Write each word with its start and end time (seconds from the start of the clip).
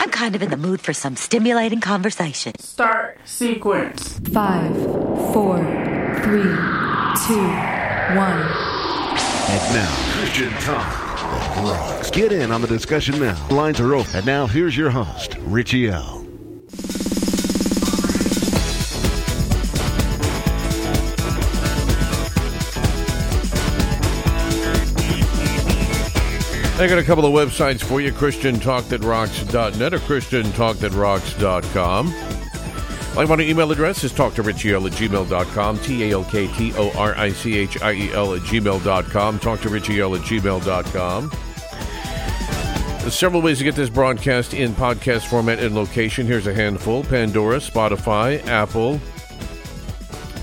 I'm 0.00 0.10
kind 0.10 0.34
of 0.34 0.42
in 0.42 0.48
the 0.48 0.56
mood 0.56 0.80
for 0.80 0.94
some 0.94 1.14
stimulating 1.14 1.82
conversation. 1.82 2.58
Start 2.58 3.18
sequence. 3.26 4.18
Five, 4.32 4.74
four, 5.34 5.58
three, 6.22 6.42
two, 7.26 7.46
one. 8.16 8.40
And 9.50 9.74
now, 9.74 10.12
Christian 10.16 10.50
Talk 10.52 11.10
that 11.20 11.62
rocks. 11.62 12.10
Get 12.10 12.32
in 12.32 12.50
on 12.50 12.62
the 12.62 12.66
discussion 12.66 13.20
now. 13.20 13.46
Lines 13.48 13.78
are 13.78 13.94
open. 13.94 14.16
And 14.16 14.26
now, 14.26 14.46
here's 14.46 14.74
your 14.74 14.88
host, 14.88 15.36
Richie 15.40 15.88
L. 15.88 16.24
I 26.80 26.88
got 26.88 26.98
a 26.98 27.04
couple 27.04 27.26
of 27.26 27.34
websites 27.34 27.82
for 27.82 28.00
you 28.00 28.10
ChristianTalkThatRocks.net 28.10 29.92
or 29.92 29.98
ChristianTalkThatRocks.com. 29.98 32.14
My 33.14 33.26
one 33.26 33.42
email 33.42 33.70
address 33.70 34.02
is 34.02 34.14
talktorichiel 34.14 34.86
at 34.86 34.92
gmail.com, 34.92 35.78
T 35.80 36.04
A 36.04 36.12
L 36.12 36.24
K 36.24 36.46
T 36.46 36.72
O 36.76 36.90
R 36.92 37.14
I 37.18 37.32
C 37.32 37.58
H 37.58 37.82
I 37.82 37.92
E 37.92 38.10
L 38.12 38.34
at 38.34 38.40
gmail.com, 38.40 39.40
talktorichiel 39.40 40.18
at 40.18 40.24
gmail.com. 40.24 41.30
There's 43.02 43.14
several 43.14 43.42
ways 43.42 43.58
to 43.58 43.64
get 43.64 43.74
this 43.74 43.90
broadcast 43.90 44.54
in 44.54 44.72
podcast 44.72 45.26
format 45.26 45.58
and 45.58 45.74
location. 45.74 46.26
Here's 46.26 46.46
a 46.46 46.54
handful 46.54 47.04
Pandora, 47.04 47.58
Spotify, 47.58 48.42
Apple, 48.46 48.98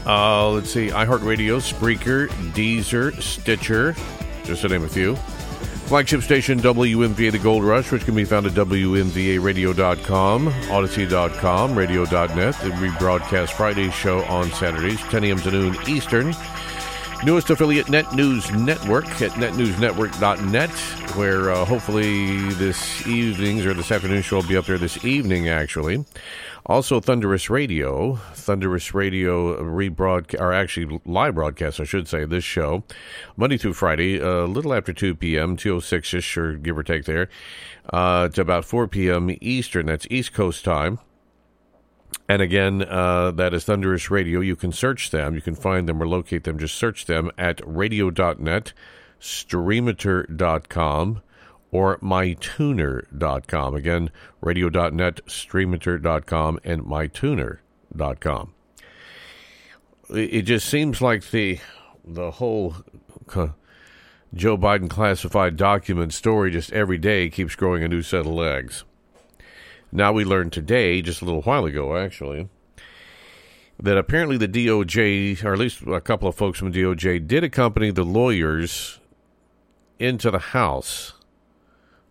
uh, 0.06 0.52
let's 0.52 0.70
see, 0.70 0.90
iHeartRadio, 0.90 1.60
Spreaker, 1.60 2.28
Deezer, 2.54 3.20
Stitcher, 3.24 3.96
just 4.44 4.62
to 4.62 4.68
name 4.68 4.84
a 4.84 4.88
few. 4.88 5.18
Flagship 5.88 6.22
station 6.22 6.60
WMVA 6.60 7.32
The 7.32 7.40
Gold 7.40 7.64
Rush, 7.64 7.94
which 7.94 8.04
can 8.04 8.14
be 8.14 8.26
found 8.26 8.46
at 8.46 8.52
WMVARadio.com, 8.52 10.48
Odyssey.com, 10.70 11.78
Radio.net. 11.78 12.56
The 12.56 12.72
rebroadcast 12.72 13.52
Friday's 13.52 13.94
show 13.94 14.22
on 14.26 14.52
Saturdays, 14.52 15.00
10 15.04 15.24
a.m. 15.24 15.38
to 15.40 15.50
noon 15.50 15.78
Eastern. 15.88 16.36
Newest 17.24 17.50
affiliate, 17.50 17.90
Net 17.90 18.14
News 18.14 18.52
Network 18.52 19.06
at 19.22 19.32
netnewsnetwork.net, 19.32 20.70
where 21.16 21.52
uh, 21.52 21.64
hopefully 21.64 22.38
this 22.56 23.08
evening's 23.08 23.66
or 23.66 23.74
this 23.74 23.90
afternoon 23.90 24.22
show 24.22 24.36
will 24.36 24.44
be 24.44 24.58
up 24.58 24.66
there 24.66 24.78
this 24.78 25.06
evening, 25.06 25.48
actually. 25.48 26.04
Also, 26.68 27.00
Thunderous 27.00 27.50
Radio, 27.50 28.16
Thunderous 28.34 28.94
Radio 28.94 29.64
rebroadcast, 29.64 30.42
or 30.42 30.52
actually 30.52 31.00
live 31.06 31.36
broadcast, 31.36 31.80
I 31.80 31.86
should 31.86 32.10
say, 32.10 32.26
this 32.26 32.44
show, 32.44 32.84
Monday 33.38 33.58
through 33.58 33.74
Friday, 33.74 34.20
a 34.20 34.44
little 34.44 34.74
after 34.74 34.92
2 34.92 35.16
p.m., 35.16 35.56
206 35.56 36.14
ish, 36.14 36.38
or 36.38 36.56
give 36.56 36.78
or 36.78 36.84
take 36.84 37.06
there, 37.06 37.30
uh, 37.94 38.28
to 38.28 38.42
about 38.42 38.66
4 38.66 38.90
p.m. 38.90 39.34
Eastern. 39.40 39.86
That's 39.86 40.08
East 40.10 40.34
Coast 40.34 40.66
time. 40.66 41.00
And 42.28 42.42
again, 42.42 42.84
uh, 42.84 43.32
that 43.32 43.54
is 43.54 43.64
Thunderous 43.64 44.12
Radio. 44.12 44.42
You 44.42 44.58
can 44.58 44.74
search 44.74 45.10
them, 45.10 45.36
you 45.36 45.42
can 45.42 45.56
find 45.56 45.88
them 45.88 46.04
or 46.04 46.08
locate 46.08 46.44
them. 46.44 46.60
Just 46.60 46.76
search 46.76 47.06
them 47.06 47.32
at 47.38 47.62
radio.net, 47.66 48.74
streamater.com, 49.22 51.22
or 51.72 51.98
mytuner.com. 52.00 53.76
Again, 53.76 54.10
radio.net, 54.42 55.26
streamater.com, 55.26 56.60
and 56.64 56.84
mytuner.com. 56.84 58.54
It 60.10 60.44
just 60.44 60.70
seems 60.70 61.02
like 61.02 61.32
the 61.32 61.60
the 62.06 62.32
whole 62.32 62.76
Joe 64.34 64.58
Biden 64.58 64.90
classified 64.90 65.58
document 65.58 66.14
story 66.14 66.52
just 66.52 66.72
every 66.72 66.98
day 66.98 67.30
keeps 67.30 67.56
growing 67.56 67.84
a 67.84 67.88
new 67.90 68.02
set 68.02 68.22
of 68.22 68.28
legs. 68.28 68.86
Now 69.92 70.14
we 70.14 70.24
learned 70.24 70.54
today, 70.54 71.02
just 71.02 71.22
a 71.22 71.26
little 71.26 71.42
while 71.42 71.66
ago 71.66 71.98
actually, 71.98 72.48
that 73.80 73.98
apparently 73.98 74.38
the 74.38 74.48
DOJ, 74.48 75.44
or 75.44 75.54
at 75.54 75.60
least 75.60 75.82
a 75.82 76.00
couple 76.00 76.30
of 76.30 76.36
folks 76.36 76.60
from 76.60 76.72
DOJ, 76.72 77.28
did 77.28 77.44
accompany 77.44 77.92
the 77.92 78.06
lawyers 78.06 79.00
into 80.00 80.32
the 80.32 80.40
house 80.40 81.14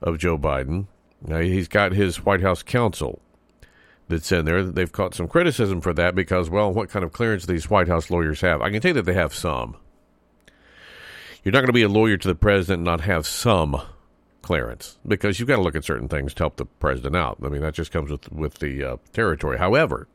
of 0.06 0.18
Joe 0.18 0.38
Biden. 0.38 0.86
Now, 1.20 1.40
he's 1.40 1.68
got 1.68 1.92
his 1.92 2.24
White 2.24 2.40
House 2.40 2.62
counsel 2.62 3.20
that's 4.08 4.30
in 4.30 4.44
there. 4.44 4.62
They've 4.62 4.90
caught 4.90 5.14
some 5.14 5.28
criticism 5.28 5.80
for 5.80 5.92
that 5.94 6.14
because, 6.14 6.48
well, 6.48 6.72
what 6.72 6.88
kind 6.88 7.04
of 7.04 7.12
clearance 7.12 7.44
these 7.44 7.68
White 7.68 7.88
House 7.88 8.08
lawyers 8.08 8.40
have? 8.40 8.62
I 8.62 8.70
can 8.70 8.80
tell 8.80 8.90
you 8.90 8.94
that 8.94 9.02
they 9.02 9.14
have 9.14 9.34
some. 9.34 9.76
You're 11.42 11.52
not 11.52 11.60
going 11.60 11.66
to 11.66 11.72
be 11.72 11.82
a 11.82 11.88
lawyer 11.88 12.16
to 12.16 12.28
the 12.28 12.34
president 12.34 12.78
and 12.78 12.84
not 12.84 13.00
have 13.02 13.26
some 13.26 13.80
clearance 14.42 14.96
because 15.06 15.38
you've 15.38 15.48
got 15.48 15.56
to 15.56 15.62
look 15.62 15.74
at 15.74 15.84
certain 15.84 16.08
things 16.08 16.32
to 16.34 16.44
help 16.44 16.56
the 16.56 16.66
president 16.66 17.16
out. 17.16 17.38
I 17.44 17.48
mean, 17.48 17.62
that 17.62 17.74
just 17.74 17.90
comes 17.90 18.10
with 18.10 18.30
with 18.32 18.54
the 18.54 18.84
uh, 18.84 18.96
territory. 19.12 19.58
However, 19.58 20.08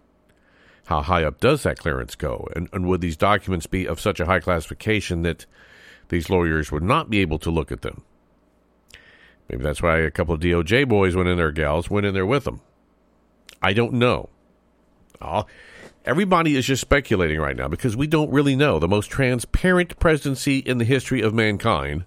how 0.86 1.02
high 1.02 1.24
up 1.24 1.40
does 1.40 1.64
that 1.64 1.80
clearance 1.80 2.16
go? 2.16 2.48
And, 2.56 2.70
and 2.74 2.88
would 2.88 3.02
these 3.02 3.18
documents 3.18 3.66
be 3.66 3.86
of 3.88 4.00
such 4.00 4.20
a 4.20 4.26
high 4.26 4.40
classification 4.40 5.22
that 5.24 5.46
these 6.10 6.30
lawyers 6.30 6.72
would 6.72 6.84
not 6.84 7.10
be 7.10 7.20
able 7.20 7.40
to 7.40 7.52
look 7.52 7.72
at 7.72 7.82
them? 7.82 8.04
Maybe 9.50 9.64
that's 9.64 9.82
why 9.82 9.98
a 10.00 10.12
couple 10.12 10.36
of 10.36 10.42
DOJ 10.42 10.88
boys 10.88 11.16
went 11.16 11.30
in 11.30 11.38
there, 11.38 11.52
gals 11.52 11.90
went 11.90 12.06
in 12.06 12.14
there 12.14 12.26
with 12.26 12.46
them. 12.46 12.62
I 13.62 13.74
don't 13.74 13.94
know. 13.94 14.30
Oh, 15.22 15.46
everybody 16.06 16.56
is 16.56 16.66
just 16.66 16.82
speculating 16.82 17.40
right 17.40 17.56
now 17.56 17.68
because 17.68 17.96
we 17.96 18.08
don't 18.08 18.32
really 18.32 18.56
know. 18.56 18.80
The 18.80 18.88
most 18.88 19.12
transparent 19.12 20.00
presidency 20.00 20.60
in 20.60 20.78
the 20.78 20.86
history 20.86 21.22
of 21.22 21.34
mankind 21.34 22.06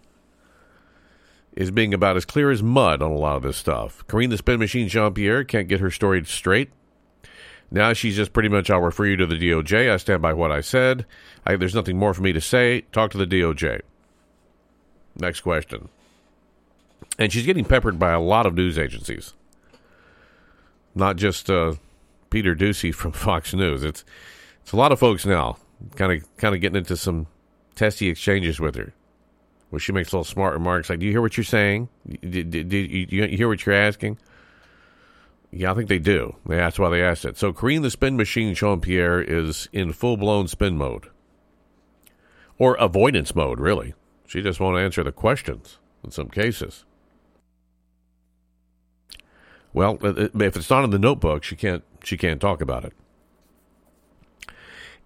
is 1.52 1.70
being 1.70 1.94
about 1.94 2.16
as 2.16 2.24
clear 2.24 2.50
as 2.50 2.62
mud 2.62 3.00
on 3.00 3.12
a 3.12 3.16
lot 3.16 3.36
of 3.36 3.42
this 3.42 3.56
stuff. 3.56 4.04
Karine 4.08 4.30
the 4.30 4.36
Spin 4.36 4.58
Machine 4.58 4.88
Jean 4.88 5.14
Pierre 5.14 5.44
can't 5.44 5.68
get 5.68 5.80
her 5.80 5.90
story 5.90 6.24
straight. 6.24 6.72
Now 7.70 7.92
she's 7.92 8.16
just 8.16 8.32
pretty 8.32 8.48
much, 8.48 8.70
I'll 8.70 8.80
refer 8.80 9.06
you 9.06 9.16
to 9.16 9.26
the 9.26 9.36
DOJ. 9.36 9.90
I 9.90 9.96
stand 9.96 10.22
by 10.22 10.32
what 10.32 10.52
I 10.52 10.60
said. 10.60 11.06
I, 11.46 11.56
there's 11.56 11.74
nothing 11.74 11.98
more 11.98 12.14
for 12.14 12.22
me 12.22 12.32
to 12.32 12.40
say. 12.40 12.82
Talk 12.92 13.12
to 13.12 13.18
the 13.18 13.26
DOJ. 13.26 13.80
Next 15.16 15.40
question. 15.42 15.88
And 17.18 17.32
she's 17.32 17.46
getting 17.46 17.64
peppered 17.64 17.98
by 17.98 18.12
a 18.12 18.20
lot 18.20 18.46
of 18.46 18.54
news 18.54 18.78
agencies, 18.78 19.34
not 20.94 21.16
just 21.16 21.48
uh, 21.48 21.74
Peter 22.30 22.54
Doocy 22.54 22.92
from 22.94 23.12
Fox 23.12 23.54
News. 23.54 23.84
It's 23.84 24.04
it's 24.62 24.72
a 24.72 24.76
lot 24.76 24.92
of 24.92 24.98
folks 24.98 25.26
now, 25.26 25.58
kind 25.96 26.12
of 26.12 26.36
kind 26.36 26.54
of 26.54 26.60
getting 26.60 26.76
into 26.76 26.96
some 26.96 27.26
testy 27.74 28.08
exchanges 28.08 28.58
with 28.60 28.74
her 28.76 28.92
where 29.70 29.80
she 29.80 29.92
makes 29.92 30.12
little 30.12 30.24
smart 30.24 30.54
remarks 30.54 30.88
like, 30.88 31.00
"Do 31.00 31.06
you 31.06 31.12
hear 31.12 31.20
what 31.20 31.36
you're 31.36 31.44
saying? 31.44 31.88
Do, 32.08 32.38
you, 32.40 33.06
you 33.08 33.26
hear 33.26 33.48
what 33.48 33.66
you're 33.66 33.74
asking?" 33.74 34.18
Yeah, 35.50 35.70
I 35.70 35.74
think 35.74 35.88
they 35.88 35.98
do. 35.98 36.36
That's 36.46 36.78
why 36.78 36.90
they 36.90 37.02
asked 37.02 37.24
it. 37.24 37.36
So, 37.36 37.52
Karine 37.52 37.82
the 37.82 37.90
Spin 37.90 38.16
Machine 38.16 38.54
Jean 38.54 38.80
Pierre 38.80 39.20
is 39.20 39.68
in 39.72 39.92
full 39.92 40.16
blown 40.16 40.48
spin 40.48 40.76
mode 40.76 41.10
or 42.58 42.74
avoidance 42.76 43.34
mode, 43.34 43.60
really. 43.60 43.94
She 44.26 44.42
just 44.42 44.60
won't 44.60 44.78
answer 44.78 45.02
the 45.02 45.12
questions 45.12 45.78
in 46.02 46.10
some 46.10 46.28
cases. 46.28 46.84
Well, 49.74 49.98
if 50.02 50.56
it's 50.56 50.70
not 50.70 50.84
in 50.84 50.90
the 50.90 50.98
notebook, 50.98 51.42
she 51.44 51.56
can't 51.56 51.82
she 52.02 52.16
can't 52.16 52.40
talk 52.40 52.62
about 52.62 52.84
it. 52.84 52.94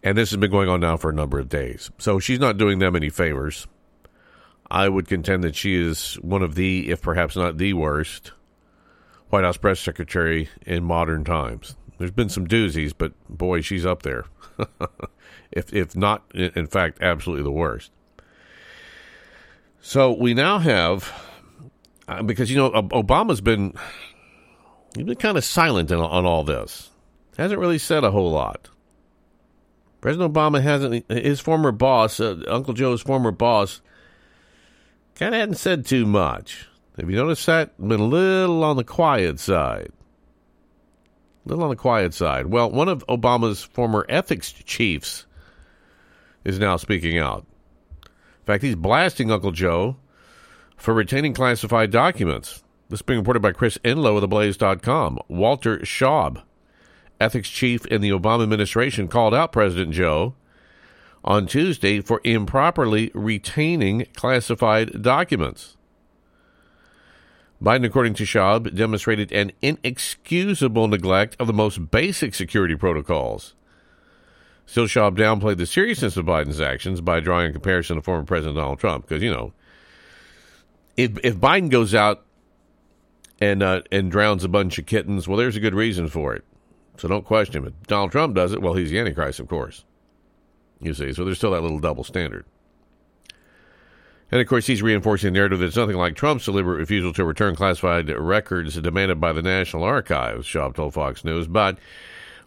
And 0.02 0.16
this 0.16 0.30
has 0.30 0.36
been 0.36 0.50
going 0.50 0.68
on 0.68 0.80
now 0.80 0.96
for 0.96 1.10
a 1.10 1.14
number 1.14 1.40
of 1.40 1.48
days. 1.48 1.90
So 1.98 2.20
she's 2.20 2.38
not 2.38 2.58
doing 2.58 2.78
them 2.78 2.94
any 2.94 3.08
favors. 3.10 3.66
I 4.70 4.88
would 4.88 5.08
contend 5.08 5.42
that 5.44 5.56
she 5.56 5.74
is 5.74 6.14
one 6.16 6.42
of 6.42 6.54
the, 6.54 6.90
if 6.90 7.00
perhaps 7.00 7.34
not 7.34 7.56
the 7.56 7.72
worst, 7.72 8.32
White 9.30 9.44
House 9.44 9.56
press 9.56 9.80
secretary 9.80 10.50
in 10.64 10.84
modern 10.84 11.24
times. 11.24 11.74
There's 11.98 12.10
been 12.10 12.28
some 12.28 12.46
doozies, 12.46 12.92
but 12.96 13.12
boy, 13.28 13.62
she's 13.62 13.84
up 13.84 14.02
there. 14.02 14.26
if 15.50 15.72
if 15.72 15.96
not, 15.96 16.22
in 16.34 16.66
fact, 16.66 17.02
absolutely 17.02 17.42
the 17.42 17.50
worst. 17.50 17.90
So 19.80 20.12
we 20.12 20.34
now 20.34 20.58
have, 20.58 21.12
uh, 22.06 22.22
because 22.22 22.50
you 22.50 22.56
know 22.56 22.70
Obama's 22.70 23.40
been 23.40 23.74
he's 24.98 25.06
been 25.06 25.16
kind 25.16 25.38
of 25.38 25.44
silent 25.44 25.92
on, 25.92 26.00
on 26.00 26.26
all 26.26 26.44
this. 26.44 26.90
Hasn't 27.36 27.60
really 27.60 27.78
said 27.78 28.02
a 28.04 28.10
whole 28.10 28.32
lot. 28.32 28.68
President 30.00 30.32
Obama 30.32 30.60
hasn't. 30.60 31.10
His 31.10 31.40
former 31.40 31.72
boss, 31.72 32.20
uh, 32.20 32.42
Uncle 32.48 32.74
Joe's 32.74 33.02
former 33.02 33.30
boss, 33.30 33.80
kind 35.14 35.34
of 35.34 35.40
hadn't 35.40 35.54
said 35.56 35.86
too 35.86 36.04
much. 36.04 36.68
Have 36.98 37.08
you 37.08 37.16
noticed 37.16 37.46
that? 37.46 37.78
Been 37.78 38.00
a 38.00 38.04
little 38.04 38.64
on 38.64 38.76
the 38.76 38.84
quiet 38.84 39.38
side. 39.38 39.92
A 41.46 41.48
little 41.48 41.64
on 41.64 41.70
the 41.70 41.76
quiet 41.76 42.12
side. 42.12 42.46
Well, 42.46 42.70
one 42.70 42.88
of 42.88 43.06
Obama's 43.06 43.62
former 43.62 44.04
ethics 44.08 44.52
chiefs 44.52 45.26
is 46.44 46.58
now 46.58 46.76
speaking 46.76 47.18
out. 47.18 47.46
In 48.02 48.44
fact, 48.46 48.64
he's 48.64 48.74
blasting 48.74 49.30
Uncle 49.30 49.52
Joe 49.52 49.96
for 50.76 50.92
retaining 50.94 51.34
classified 51.34 51.90
documents. 51.90 52.64
This 52.88 52.98
is 52.98 53.02
being 53.02 53.18
reported 53.18 53.40
by 53.40 53.52
Chris 53.52 53.76
Enloe 53.84 54.22
of 54.22 54.28
theblaze.com. 54.28 55.18
Walter 55.28 55.78
Shaub, 55.80 56.42
ethics 57.20 57.50
chief 57.50 57.84
in 57.86 58.00
the 58.00 58.10
Obama 58.10 58.44
administration, 58.44 59.08
called 59.08 59.34
out 59.34 59.52
President 59.52 59.92
Joe 59.92 60.34
on 61.22 61.46
Tuesday 61.46 62.00
for 62.00 62.22
improperly 62.24 63.10
retaining 63.12 64.06
classified 64.16 65.02
documents. 65.02 65.76
Biden, 67.62 67.84
according 67.84 68.14
to 68.14 68.24
Shaub, 68.24 68.74
demonstrated 68.74 69.32
an 69.32 69.52
inexcusable 69.60 70.88
neglect 70.88 71.36
of 71.38 71.46
the 71.46 71.52
most 71.52 71.90
basic 71.90 72.34
security 72.34 72.74
protocols. 72.74 73.54
Still, 74.64 74.86
Shaub 74.86 75.16
downplayed 75.16 75.58
the 75.58 75.66
seriousness 75.66 76.16
of 76.16 76.24
Biden's 76.24 76.60
actions 76.60 77.02
by 77.02 77.20
drawing 77.20 77.50
a 77.50 77.52
comparison 77.52 77.96
to 77.96 78.02
former 78.02 78.24
President 78.24 78.56
Donald 78.56 78.78
Trump. 78.78 79.06
Because, 79.06 79.22
you 79.22 79.30
know, 79.30 79.52
if, 80.96 81.18
if 81.24 81.36
Biden 81.36 81.68
goes 81.68 81.94
out 81.94 82.24
and 83.40 83.62
uh, 83.62 83.82
and 83.92 84.10
drowns 84.10 84.44
a 84.44 84.48
bunch 84.48 84.78
of 84.78 84.86
kittens, 84.86 85.28
well, 85.28 85.36
there's 85.36 85.56
a 85.56 85.60
good 85.60 85.74
reason 85.74 86.08
for 86.08 86.34
it. 86.34 86.44
So 86.96 87.06
don't 87.08 87.24
question 87.24 87.64
him. 87.64 87.74
Donald 87.86 88.10
Trump 88.10 88.34
does 88.34 88.52
it, 88.52 88.60
well, 88.60 88.74
he's 88.74 88.90
the 88.90 88.98
Antichrist, 88.98 89.38
of 89.38 89.48
course. 89.48 89.84
You 90.80 90.94
see, 90.94 91.12
so 91.12 91.24
there's 91.24 91.38
still 91.38 91.52
that 91.52 91.62
little 91.62 91.78
double 91.78 92.04
standard. 92.04 92.44
And 94.30 94.40
of 94.40 94.46
course, 94.46 94.66
he's 94.66 94.82
reinforcing 94.82 95.32
the 95.32 95.38
narrative 95.38 95.60
that 95.60 95.66
it's 95.66 95.76
nothing 95.76 95.96
like 95.96 96.14
Trump's 96.14 96.44
deliberate 96.44 96.76
refusal 96.76 97.12
to 97.14 97.24
return 97.24 97.56
classified 97.56 98.10
records 98.10 98.74
demanded 98.76 99.20
by 99.20 99.32
the 99.32 99.42
National 99.42 99.84
Archives, 99.84 100.46
Shaub 100.46 100.74
told 100.74 100.92
Fox 100.92 101.24
News. 101.24 101.46
But 101.46 101.78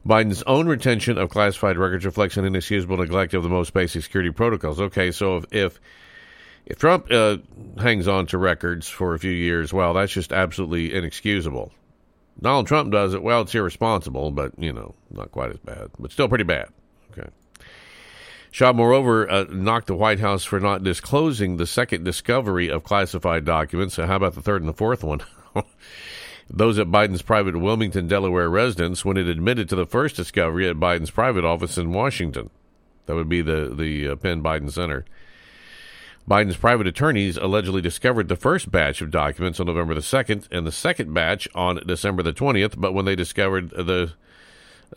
Biden's 0.06 0.44
own 0.44 0.68
retention 0.68 1.18
of 1.18 1.30
classified 1.30 1.78
records 1.78 2.06
reflects 2.06 2.38
an 2.38 2.46
inexcusable 2.46 2.98
neglect 2.98 3.34
of 3.34 3.44
the 3.44 3.50
most 3.50 3.74
basic 3.74 4.04
security 4.04 4.32
protocols. 4.32 4.80
Okay, 4.80 5.12
so 5.12 5.38
if, 5.38 5.46
if 5.52 5.80
if 6.72 6.80
Trump 6.80 7.12
uh, 7.12 7.38
hangs 7.78 8.08
on 8.08 8.28
to 8.28 8.38
records 8.38 8.88
for 8.88 9.14
a 9.14 9.20
few 9.20 9.32
years, 9.32 9.74
well, 9.74 9.94
that's 9.94 10.14
just 10.14 10.32
absolutely 10.32 10.94
inexcusable. 10.94 11.74
Donald 12.42 12.66
Trump 12.66 12.94
does 12.94 13.14
it, 13.14 13.22
well, 13.22 13.42
it's 13.42 13.54
irresponsible, 13.54 14.32
but, 14.32 14.54
you 14.58 14.72
know, 14.72 14.96
not 15.12 15.32
quite 15.34 15.52
as 15.52 15.58
bad, 15.58 15.90
but 16.00 16.14
still 16.14 16.30
pretty 16.30 16.46
bad. 16.46 16.70
Okay. 17.12 17.30
Shaub, 18.54 18.76
moreover, 18.76 19.30
uh, 19.30 19.44
knocked 19.50 19.88
the 19.88 19.96
White 19.96 20.22
House 20.22 20.46
for 20.46 20.62
not 20.62 20.82
disclosing 20.82 21.58
the 21.58 21.68
second 21.68 22.06
discovery 22.06 22.70
of 22.70 22.86
classified 22.86 23.44
documents. 23.44 23.96
So, 23.96 24.08
how 24.08 24.16
about 24.16 24.36
the 24.36 24.42
third 24.42 24.62
and 24.62 24.70
the 24.70 24.74
fourth 24.74 25.04
one? 25.04 25.22
Those 26.50 26.80
at 26.80 26.88
Biden's 26.88 27.22
private 27.22 27.58
Wilmington, 27.58 28.08
Delaware 28.08 28.50
residence 28.50 29.04
when 29.04 29.18
it 29.18 29.28
admitted 29.28 29.68
to 29.70 29.76
the 29.76 29.86
first 29.86 30.16
discovery 30.16 30.70
at 30.70 30.78
Biden's 30.78 31.12
private 31.12 31.44
office 31.44 31.78
in 31.78 31.92
Washington. 31.92 32.50
That 33.06 33.16
would 33.16 33.30
be 33.30 33.42
the, 33.42 33.74
the 33.76 34.10
uh, 34.10 34.16
Penn 34.16 34.42
Biden 34.42 34.72
Center. 34.72 35.06
Biden's 36.30 36.58
private 36.58 36.88
attorneys 36.88 37.38
allegedly 37.38 37.82
discovered 37.82 38.28
the 38.28 38.36
first 38.36 38.72
batch 38.72 39.02
of 39.02 39.12
documents 39.12 39.60
on 39.60 39.66
November 39.66 39.94
the 39.94 40.02
2nd 40.02 40.48
and 40.52 40.66
the 40.66 40.72
second 40.72 41.14
batch 41.14 41.48
on 41.56 41.82
December 41.86 42.24
the 42.24 42.34
20th, 42.34 42.76
but 42.78 42.94
when 42.94 43.06
they 43.06 43.16
discovered 43.16 43.72
the 43.72 44.14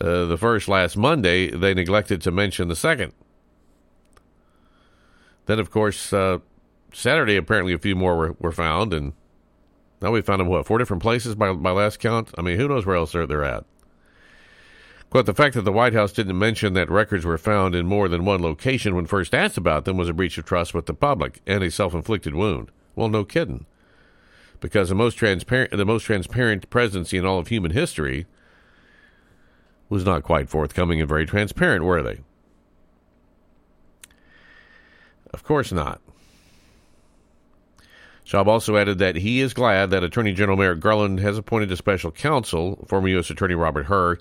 uh, 0.01 0.25
the 0.25 0.37
first 0.37 0.67
last 0.67 0.97
Monday, 0.97 1.49
they 1.49 1.73
neglected 1.73 2.21
to 2.21 2.31
mention 2.31 2.67
the 2.67 2.75
second. 2.75 3.13
Then, 5.45 5.57
of 5.57 5.71
course, 5.71 6.11
uh, 6.11 6.39
Saturday, 6.93 7.37
apparently 7.37 7.73
a 7.73 7.77
few 7.77 7.95
more 7.95 8.17
were, 8.17 8.35
were 8.39 8.51
found, 8.51 8.93
and 8.93 9.13
now 10.01 10.11
we 10.11 10.21
found 10.21 10.41
them, 10.41 10.47
what, 10.47 10.65
four 10.65 10.79
different 10.79 11.01
places 11.01 11.35
by, 11.35 11.53
by 11.53 11.71
last 11.71 11.99
count? 11.99 12.31
I 12.37 12.41
mean, 12.41 12.57
who 12.57 12.67
knows 12.67 12.85
where 12.85 12.97
else 12.97 13.13
they're, 13.13 13.25
they're 13.25 13.45
at? 13.45 13.63
Quote, 15.15 15.27
the 15.27 15.33
fact 15.33 15.55
that 15.55 15.61
the 15.61 15.71
White 15.71 15.93
House 15.93 16.11
didn't 16.11 16.37
mention 16.37 16.73
that 16.73 16.91
records 16.91 17.23
were 17.23 17.37
found 17.37 17.73
in 17.73 17.85
more 17.85 18.09
than 18.09 18.25
one 18.25 18.41
location 18.41 18.95
when 18.95 19.05
first 19.05 19.33
asked 19.33 19.55
about 19.55 19.85
them 19.85 19.95
was 19.95 20.09
a 20.09 20.13
breach 20.13 20.37
of 20.37 20.43
trust 20.43 20.73
with 20.73 20.87
the 20.87 20.93
public 20.93 21.39
and 21.47 21.63
a 21.63 21.71
self 21.71 21.93
inflicted 21.93 22.35
wound. 22.35 22.69
Well, 22.97 23.07
no 23.07 23.23
kidding. 23.23 23.65
Because 24.59 24.89
the 24.89 24.95
most 24.95 25.15
transparent 25.15 25.71
the 25.71 25.85
most 25.85 26.03
transparent 26.03 26.69
presidency 26.69 27.15
in 27.15 27.25
all 27.25 27.39
of 27.39 27.47
human 27.47 27.71
history 27.71 28.25
was 29.87 30.03
not 30.03 30.23
quite 30.23 30.49
forthcoming 30.49 30.99
and 30.99 31.07
very 31.07 31.25
transparent, 31.25 31.85
were 31.85 32.03
they? 32.03 32.19
Of 35.33 35.45
course 35.45 35.71
not. 35.71 36.01
Shaub 38.25 38.47
also 38.47 38.75
added 38.75 38.97
that 38.97 39.15
he 39.15 39.39
is 39.39 39.53
glad 39.53 39.91
that 39.91 40.03
Attorney 40.03 40.33
General 40.33 40.57
Merrick 40.57 40.81
Garland 40.81 41.21
has 41.21 41.37
appointed 41.37 41.71
a 41.71 41.77
special 41.77 42.11
counsel, 42.11 42.85
former 42.89 43.07
U.S. 43.07 43.29
Attorney 43.29 43.55
Robert 43.55 43.85
Hur, 43.85 44.17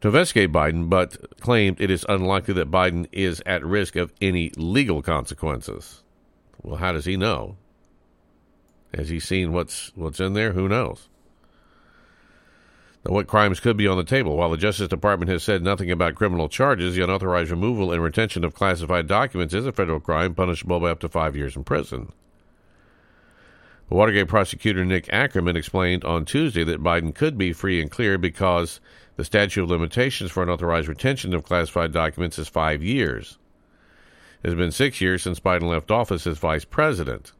to 0.00 0.08
investigate 0.08 0.52
Biden, 0.52 0.88
but 0.88 1.40
claimed 1.40 1.80
it 1.80 1.90
is 1.90 2.04
unlikely 2.08 2.54
that 2.54 2.70
Biden 2.70 3.06
is 3.12 3.42
at 3.46 3.64
risk 3.64 3.96
of 3.96 4.12
any 4.20 4.50
legal 4.56 5.02
consequences. 5.02 6.02
Well, 6.62 6.76
how 6.76 6.92
does 6.92 7.04
he 7.04 7.16
know? 7.16 7.56
Has 8.94 9.08
he 9.08 9.20
seen 9.20 9.52
what's 9.52 9.92
what's 9.94 10.20
in 10.20 10.32
there? 10.32 10.52
Who 10.52 10.68
knows? 10.68 11.08
Now, 13.04 13.14
what 13.14 13.28
crimes 13.28 13.60
could 13.60 13.76
be 13.76 13.86
on 13.86 13.96
the 13.96 14.04
table? 14.04 14.36
While 14.36 14.50
the 14.50 14.56
Justice 14.56 14.88
Department 14.88 15.30
has 15.30 15.44
said 15.44 15.62
nothing 15.62 15.90
about 15.90 16.16
criminal 16.16 16.48
charges, 16.48 16.94
the 16.94 17.04
unauthorized 17.04 17.50
removal 17.50 17.92
and 17.92 18.02
retention 18.02 18.42
of 18.42 18.54
classified 18.54 19.06
documents 19.06 19.54
is 19.54 19.66
a 19.66 19.72
federal 19.72 20.00
crime 20.00 20.34
punishable 20.34 20.80
by 20.80 20.90
up 20.90 21.00
to 21.00 21.08
five 21.08 21.36
years 21.36 21.54
in 21.54 21.62
prison. 21.62 22.12
Watergate 23.88 24.26
prosecutor 24.26 24.84
Nick 24.84 25.08
Ackerman 25.12 25.56
explained 25.56 26.04
on 26.04 26.24
Tuesday 26.24 26.64
that 26.64 26.82
Biden 26.82 27.14
could 27.14 27.38
be 27.38 27.52
free 27.52 27.80
and 27.80 27.88
clear 27.88 28.18
because 28.18 28.80
the 29.16 29.24
statute 29.24 29.62
of 29.62 29.70
limitations 29.70 30.30
for 30.30 30.42
unauthorized 30.42 30.88
retention 30.88 31.34
of 31.34 31.44
classified 31.44 31.92
documents 31.92 32.38
is 32.38 32.48
five 32.48 32.82
years. 32.82 33.38
It 34.42 34.48
has 34.48 34.54
been 34.54 34.70
six 34.70 35.00
years 35.00 35.22
since 35.22 35.40
Biden 35.40 35.68
left 35.68 35.90
office 35.90 36.26
as 36.26 36.38
vice 36.38 36.64
president. 36.64 37.32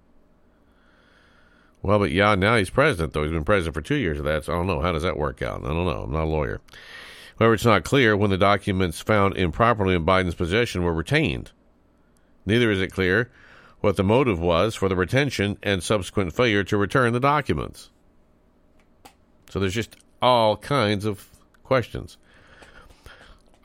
Well, 1.82 1.98
but 1.98 2.10
yeah, 2.10 2.34
now 2.34 2.56
he's 2.56 2.70
president, 2.70 3.12
though. 3.12 3.22
He's 3.22 3.32
been 3.32 3.44
president 3.44 3.74
for 3.74 3.82
two 3.82 3.94
years 3.94 4.18
of 4.18 4.24
that, 4.24 4.44
so 4.44 4.54
I 4.54 4.56
don't 4.56 4.66
know. 4.66 4.80
How 4.80 4.92
does 4.92 5.04
that 5.04 5.18
work 5.18 5.42
out? 5.42 5.62
I 5.62 5.68
don't 5.68 5.84
know. 5.84 6.02
I'm 6.02 6.12
not 6.12 6.24
a 6.24 6.24
lawyer. 6.24 6.60
However, 7.38 7.54
it's 7.54 7.64
not 7.64 7.84
clear 7.84 8.16
when 8.16 8.30
the 8.30 8.38
documents 8.38 9.00
found 9.00 9.36
improperly 9.36 9.94
in 9.94 10.06
Biden's 10.06 10.34
possession 10.34 10.82
were 10.82 10.94
retained. 10.94 11.52
Neither 12.46 12.70
is 12.70 12.80
it 12.80 12.92
clear 12.92 13.30
what 13.80 13.96
the 13.96 14.02
motive 14.02 14.40
was 14.40 14.74
for 14.74 14.88
the 14.88 14.96
retention 14.96 15.58
and 15.62 15.82
subsequent 15.82 16.32
failure 16.32 16.64
to 16.64 16.76
return 16.76 17.12
the 17.12 17.20
documents. 17.20 17.90
So 19.50 19.60
there's 19.60 19.74
just 19.74 19.96
all 20.22 20.56
kinds 20.56 21.04
of 21.04 21.28
questions. 21.66 22.16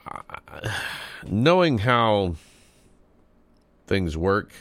Uh, 0.06 0.70
knowing 1.26 1.78
how 1.78 2.34
things 3.86 4.16
work 4.16 4.52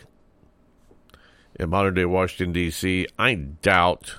in 1.55 1.69
modern 1.69 1.95
day 1.95 2.05
Washington, 2.05 2.53
D.C., 2.53 3.07
I 3.17 3.33
doubt 3.35 4.15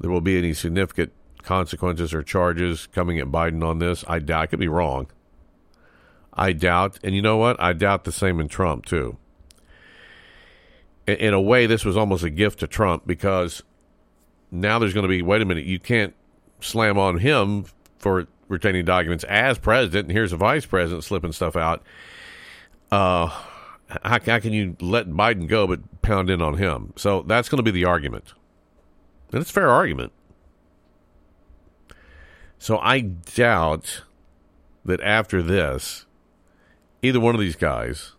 there 0.00 0.10
will 0.10 0.20
be 0.20 0.36
any 0.36 0.52
significant 0.52 1.12
consequences 1.42 2.12
or 2.12 2.22
charges 2.22 2.86
coming 2.88 3.18
at 3.18 3.28
Biden 3.28 3.64
on 3.64 3.78
this. 3.78 4.04
I 4.06 4.18
doubt. 4.18 4.42
I 4.42 4.46
could 4.46 4.58
be 4.58 4.68
wrong. 4.68 5.06
I 6.34 6.52
doubt. 6.52 6.98
And 7.02 7.14
you 7.14 7.22
know 7.22 7.36
what? 7.36 7.60
I 7.60 7.72
doubt 7.72 8.04
the 8.04 8.12
same 8.12 8.40
in 8.40 8.48
Trump, 8.48 8.84
too. 8.84 9.16
in, 11.06 11.16
in 11.16 11.34
a 11.34 11.40
way, 11.40 11.66
this 11.66 11.84
was 11.84 11.96
almost 11.96 12.22
a 12.22 12.30
gift 12.30 12.60
to 12.60 12.66
Trump 12.66 13.06
because 13.06 13.62
now 14.50 14.78
there's 14.78 14.94
going 14.94 15.02
to 15.02 15.08
be 15.08 15.22
wait 15.22 15.42
a 15.42 15.44
minute, 15.44 15.64
you 15.64 15.78
can't 15.78 16.14
slam 16.60 16.98
on 16.98 17.18
him 17.18 17.64
for 17.98 18.26
retaining 18.48 18.84
documents 18.84 19.24
as 19.24 19.58
president, 19.58 20.06
and 20.06 20.12
here's 20.12 20.32
a 20.32 20.36
vice 20.36 20.66
president 20.66 21.04
slipping 21.04 21.32
stuff 21.32 21.56
out. 21.56 21.82
Uh, 22.90 23.26
how, 24.02 24.18
how 24.20 24.38
can 24.38 24.52
you 24.52 24.76
let 24.80 25.08
Biden 25.08 25.46
go 25.46 25.66
but 25.66 26.02
pound 26.02 26.30
in 26.30 26.42
on 26.42 26.58
him? 26.58 26.92
So 26.96 27.22
that's 27.22 27.48
going 27.48 27.58
to 27.58 27.62
be 27.62 27.70
the 27.70 27.84
argument. 27.84 28.32
And 29.32 29.40
it's 29.40 29.50
a 29.50 29.52
fair 29.54 29.70
argument. 29.70 30.12
So 32.58 32.78
I 32.78 33.00
doubt 33.00 34.02
that 34.84 35.00
after 35.00 35.42
this, 35.42 36.06
either 37.02 37.20
one 37.20 37.34
of 37.34 37.40
these 37.40 37.56
guys 37.56 38.12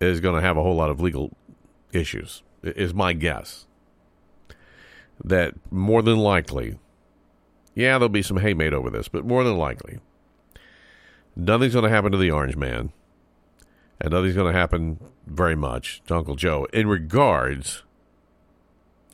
is 0.00 0.20
going 0.20 0.36
to 0.36 0.40
have 0.40 0.56
a 0.56 0.62
whole 0.62 0.76
lot 0.76 0.90
of 0.90 1.00
legal 1.00 1.36
issues, 1.92 2.42
is 2.62 2.94
my 2.94 3.12
guess. 3.12 3.66
That 5.22 5.54
more 5.70 6.00
than 6.00 6.16
likely, 6.16 6.78
yeah, 7.78 7.92
there'll 7.92 8.08
be 8.08 8.22
some 8.22 8.38
hay 8.38 8.54
made 8.54 8.74
over 8.74 8.90
this, 8.90 9.06
but 9.06 9.24
more 9.24 9.44
than 9.44 9.56
likely, 9.56 10.00
nothing's 11.36 11.74
going 11.74 11.84
to 11.84 11.90
happen 11.90 12.10
to 12.10 12.18
the 12.18 12.32
Orange 12.32 12.56
Man, 12.56 12.92
and 14.00 14.10
nothing's 14.10 14.34
going 14.34 14.52
to 14.52 14.58
happen 14.58 14.98
very 15.28 15.54
much 15.54 16.02
to 16.08 16.16
Uncle 16.16 16.34
Joe 16.34 16.66
in 16.72 16.88
regards 16.88 17.84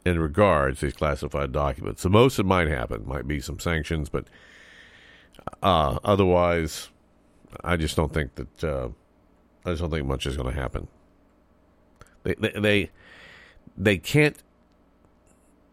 in 0.06 0.18
regards 0.18 0.80
these 0.80 0.94
classified 0.94 1.52
documents. 1.52 2.02
The 2.02 2.08
most 2.08 2.38
that 2.38 2.46
might 2.46 2.68
happen 2.68 3.06
might 3.06 3.28
be 3.28 3.38
some 3.38 3.60
sanctions, 3.60 4.08
but 4.08 4.28
uh, 5.62 5.98
otherwise, 6.02 6.88
I 7.62 7.76
just 7.76 7.96
don't 7.96 8.14
think 8.14 8.34
that. 8.36 8.64
Uh, 8.64 8.88
I 9.66 9.70
just 9.70 9.82
don't 9.82 9.90
think 9.90 10.06
much 10.06 10.26
is 10.26 10.38
going 10.38 10.54
to 10.54 10.58
happen. 10.58 10.88
They, 12.22 12.34
they 12.38 12.50
they 12.50 12.90
they 13.76 13.98
can't 13.98 14.42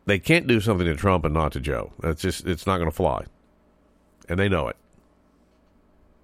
they 0.05 0.19
can't 0.19 0.47
do 0.47 0.59
something 0.59 0.87
to 0.87 0.95
Trump 0.95 1.25
and 1.25 1.33
not 1.33 1.51
to 1.53 1.59
Joe. 1.59 1.93
That's 1.99 2.21
just 2.21 2.45
it's 2.45 2.65
not 2.65 2.77
going 2.77 2.89
to 2.89 2.95
fly, 2.95 3.25
and 4.27 4.39
they 4.39 4.49
know 4.49 4.67
it. 4.67 4.77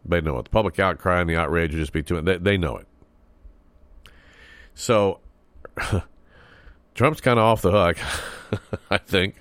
They 0.06 0.22
know 0.22 0.40
it. 0.40 0.46
The 0.46 0.50
public 0.50 0.80
outcry 0.80 1.20
and 1.20 1.30
the 1.30 1.36
outrage 1.36 1.72
will 1.72 1.80
just 1.80 1.94
be 1.94 2.04
too. 2.04 2.22
They, 2.22 2.38
they 2.38 2.58
know 2.58 2.78
it. 2.78 2.88
So 4.74 5.20
Trump's 6.96 7.22
kind 7.22 7.40
of 7.40 7.46
off 7.46 7.62
the 7.62 7.72
hook, 7.72 7.98
I 8.92 8.98
think, 8.98 9.36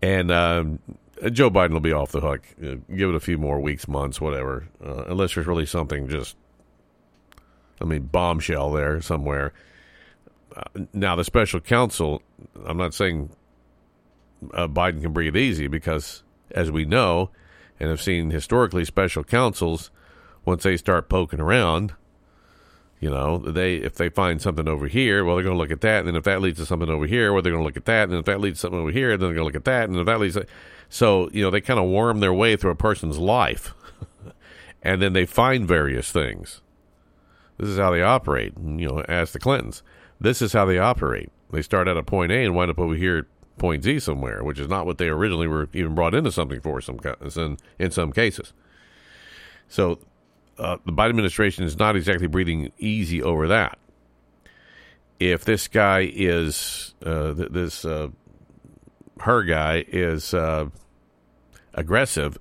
and 0.00 0.30
um, 0.30 0.78
Joe 1.32 1.50
Biden 1.50 1.72
will 1.72 1.80
be 1.80 1.92
off 1.92 2.12
the 2.12 2.20
hook. 2.20 2.42
Uh, 2.62 2.76
give 2.94 3.10
it 3.10 3.14
a 3.14 3.20
few 3.20 3.38
more 3.38 3.60
weeks, 3.60 3.86
months, 3.88 4.20
whatever, 4.20 4.68
uh, 4.84 5.04
unless 5.06 5.34
there's 5.34 5.46
really 5.46 5.66
something 5.66 6.08
just, 6.08 6.36
I 7.80 7.84
mean, 7.84 8.04
bombshell 8.04 8.72
there 8.72 9.00
somewhere. 9.00 9.52
Now, 10.92 11.16
the 11.16 11.24
special 11.24 11.60
counsel, 11.60 12.22
I'm 12.66 12.76
not 12.76 12.94
saying 12.94 13.30
uh, 14.52 14.68
Biden 14.68 15.02
can 15.02 15.12
breathe 15.12 15.36
easy 15.36 15.66
because, 15.66 16.22
as 16.50 16.70
we 16.70 16.84
know 16.84 17.30
and 17.78 17.90
have 17.90 18.00
seen 18.00 18.30
historically, 18.30 18.84
special 18.84 19.24
counsels, 19.24 19.90
once 20.44 20.62
they 20.62 20.76
start 20.76 21.08
poking 21.08 21.40
around, 21.40 21.94
you 23.00 23.08
know, 23.08 23.38
they 23.38 23.76
if 23.76 23.94
they 23.94 24.08
find 24.08 24.42
something 24.42 24.68
over 24.68 24.86
here, 24.86 25.24
well, 25.24 25.36
they're 25.36 25.44
going 25.44 25.56
to 25.56 25.60
look 25.60 25.70
at 25.70 25.80
that, 25.80 26.00
and 26.00 26.08
then 26.08 26.16
if 26.16 26.24
that 26.24 26.40
leads 26.40 26.58
to 26.58 26.66
something 26.66 26.90
over 26.90 27.06
here, 27.06 27.32
well, 27.32 27.42
they're 27.42 27.52
going 27.52 27.62
to 27.62 27.66
look 27.66 27.76
at 27.76 27.86
that, 27.86 28.08
and 28.08 28.18
if 28.18 28.26
that 28.26 28.40
leads 28.40 28.58
to 28.58 28.60
something 28.62 28.80
over 28.80 28.90
here, 28.90 29.10
then 29.16 29.20
they're 29.20 29.34
going 29.34 29.38
to 29.38 29.44
look 29.44 29.54
at 29.54 29.64
that, 29.64 29.88
and 29.88 29.98
if 29.98 30.06
that 30.06 30.20
leads, 30.20 30.34
to, 30.34 30.46
so 30.88 31.30
you 31.32 31.42
know, 31.42 31.50
they 31.50 31.60
kind 31.60 31.80
of 31.80 31.88
worm 31.88 32.20
their 32.20 32.34
way 32.34 32.56
through 32.56 32.72
a 32.72 32.76
person's 32.76 33.18
life, 33.18 33.74
and 34.82 35.00
then 35.00 35.14
they 35.14 35.24
find 35.24 35.66
various 35.66 36.12
things. 36.12 36.60
This 37.56 37.68
is 37.68 37.78
how 37.78 37.90
they 37.90 38.02
operate. 38.02 38.54
You 38.58 38.88
know, 38.88 39.00
as 39.02 39.32
the 39.32 39.38
Clintons. 39.38 39.82
This 40.20 40.42
is 40.42 40.52
how 40.52 40.64
they 40.66 40.78
operate. 40.78 41.30
They 41.50 41.62
start 41.62 41.88
at 41.88 41.96
a 41.96 42.02
point 42.02 42.30
A 42.30 42.44
and 42.44 42.54
wind 42.54 42.70
up 42.70 42.78
over 42.78 42.94
here 42.94 43.18
at 43.18 43.24
point 43.58 43.84
Z 43.84 44.00
somewhere, 44.00 44.44
which 44.44 44.58
is 44.58 44.68
not 44.68 44.86
what 44.86 44.98
they 44.98 45.08
originally 45.08 45.46
were 45.46 45.68
even 45.72 45.94
brought 45.94 46.14
into 46.14 46.30
something 46.30 46.60
for. 46.60 46.80
Some 46.80 46.98
in 47.36 47.58
in 47.78 47.90
some 47.90 48.12
cases. 48.12 48.52
So 49.68 49.98
uh, 50.58 50.76
the 50.84 50.92
Biden 50.92 51.10
administration 51.10 51.64
is 51.64 51.78
not 51.78 51.96
exactly 51.96 52.26
breathing 52.26 52.70
easy 52.78 53.22
over 53.22 53.48
that. 53.48 53.78
If 55.18 55.44
this 55.44 55.68
guy 55.68 56.10
is 56.12 56.94
uh, 57.04 57.34
th- 57.34 57.50
this 57.50 57.84
uh, 57.84 58.08
Hur 59.20 59.44
guy 59.44 59.84
is 59.88 60.32
uh, 60.34 60.66
aggressive, 61.74 62.38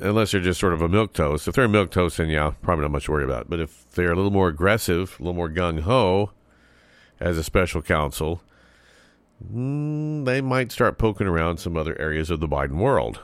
unless 0.00 0.32
they're 0.32 0.40
just 0.40 0.60
sort 0.60 0.72
of 0.72 0.82
a 0.82 0.88
milk 0.88 1.12
toast. 1.12 1.46
If 1.46 1.54
they're 1.54 1.64
a 1.64 1.68
milk 1.68 1.90
toast, 1.90 2.16
then 2.16 2.28
yeah, 2.28 2.52
probably 2.62 2.82
not 2.82 2.92
much 2.92 3.04
to 3.04 3.12
worry 3.12 3.24
about. 3.24 3.48
But 3.48 3.60
if 3.60 3.90
they're 3.92 4.12
a 4.12 4.16
little 4.16 4.30
more 4.30 4.48
aggressive, 4.48 5.16
a 5.18 5.22
little 5.22 5.34
more 5.34 5.50
gung 5.50 5.80
ho, 5.80 6.32
as 7.20 7.36
a 7.36 7.44
special 7.44 7.82
counsel, 7.82 8.42
mm, 9.52 10.24
they 10.24 10.40
might 10.40 10.72
start 10.72 10.98
poking 10.98 11.26
around 11.26 11.58
some 11.58 11.76
other 11.76 12.00
areas 12.00 12.30
of 12.30 12.40
the 12.40 12.48
Biden 12.48 12.78
world, 12.78 13.20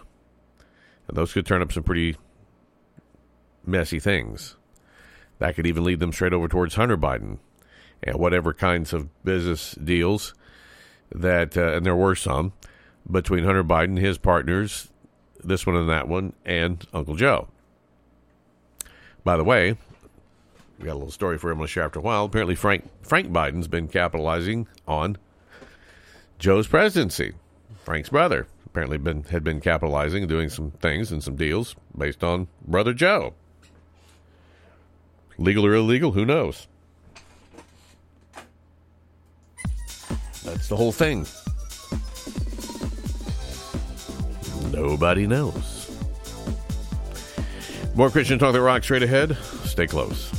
and 1.09 1.17
those 1.17 1.33
could 1.33 1.47
turn 1.47 1.63
up 1.63 1.73
some 1.73 1.83
pretty 1.83 2.17
messy 3.65 3.99
things. 3.99 4.57
That 5.39 5.55
could 5.55 5.67
even 5.67 5.85
lead 5.85 6.01
them 6.01 6.13
straight 6.13 6.33
over 6.33 6.49
towards 6.49 6.75
Hunter 6.75 6.97
Biden 6.97 7.39
and 8.03 8.17
whatever 8.17 8.53
kinds 8.53 8.93
of 8.93 9.09
business 9.25 9.73
deals 9.73 10.35
that, 11.11 11.57
uh, 11.57 11.73
and 11.73 11.87
there 11.87 11.97
were 11.97 12.15
some, 12.15 12.53
between 13.11 13.45
Hunter 13.45 13.65
Biden, 13.65 13.85
and 13.85 13.99
his 13.99 14.19
partners, 14.19 14.91
this 15.43 15.67
one 15.67 15.77
and 15.77 15.89
that 15.89 16.09
one, 16.09 16.33
and 16.45 16.87
Uncle 16.93 17.15
Joe. 17.15 17.49
By 19.25 19.37
the 19.37 19.45
way, 19.45 19.77
we 20.79 20.85
got 20.85 20.93
a 20.93 20.95
little 20.95 21.11
story 21.11 21.39
for 21.39 21.51
him 21.51 21.61
to 21.61 21.67
share 21.67 21.85
after 21.85 21.99
a 21.99 22.03
while. 22.03 22.25
Apparently, 22.25 22.55
Frank 22.55 22.89
Frank 23.03 23.33
Biden's 23.33 23.69
been 23.69 23.89
capitalizing 23.89 24.67
on 24.87 25.17
Joe's 26.39 26.67
presidency. 26.67 27.35
Frank's 27.85 28.09
brother 28.09 28.47
apparently 28.67 28.99
been 28.99 29.25
had 29.25 29.43
been 29.43 29.61
capitalizing 29.61 30.27
doing 30.27 30.49
some 30.49 30.71
things 30.71 31.11
and 31.11 31.23
some 31.23 31.37
deals 31.37 31.75
based 31.97 32.23
on 32.23 32.49
brother 32.67 32.93
Joe. 32.93 33.35
Legal 35.39 35.67
or 35.67 35.75
illegal, 35.75 36.13
who 36.13 36.25
knows? 36.25 36.67
That's 40.45 40.69
the 40.69 40.77
whole 40.77 40.93
thing. 40.93 41.27
Nobody 44.77 45.27
knows. 45.27 45.91
More 47.95 48.11
Christian 48.11 48.39
Talk 48.39 48.53
that 48.53 48.61
rock 48.61 48.85
straight 48.85 49.03
ahead. 49.03 49.35
Stay 49.65 49.87
close. 49.87 50.31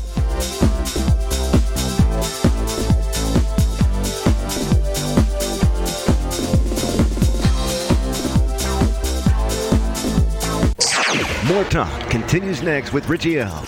More 11.47 11.63
talk 11.63 12.09
continues 12.11 12.61
next 12.61 12.93
with 12.93 13.09
Richie 13.09 13.39
L. 13.39 13.67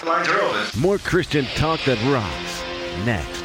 More 0.77 0.99
Christian 0.99 1.45
talk 1.55 1.83
that 1.85 1.97
rocks. 2.13 3.05
Next. 3.07 3.38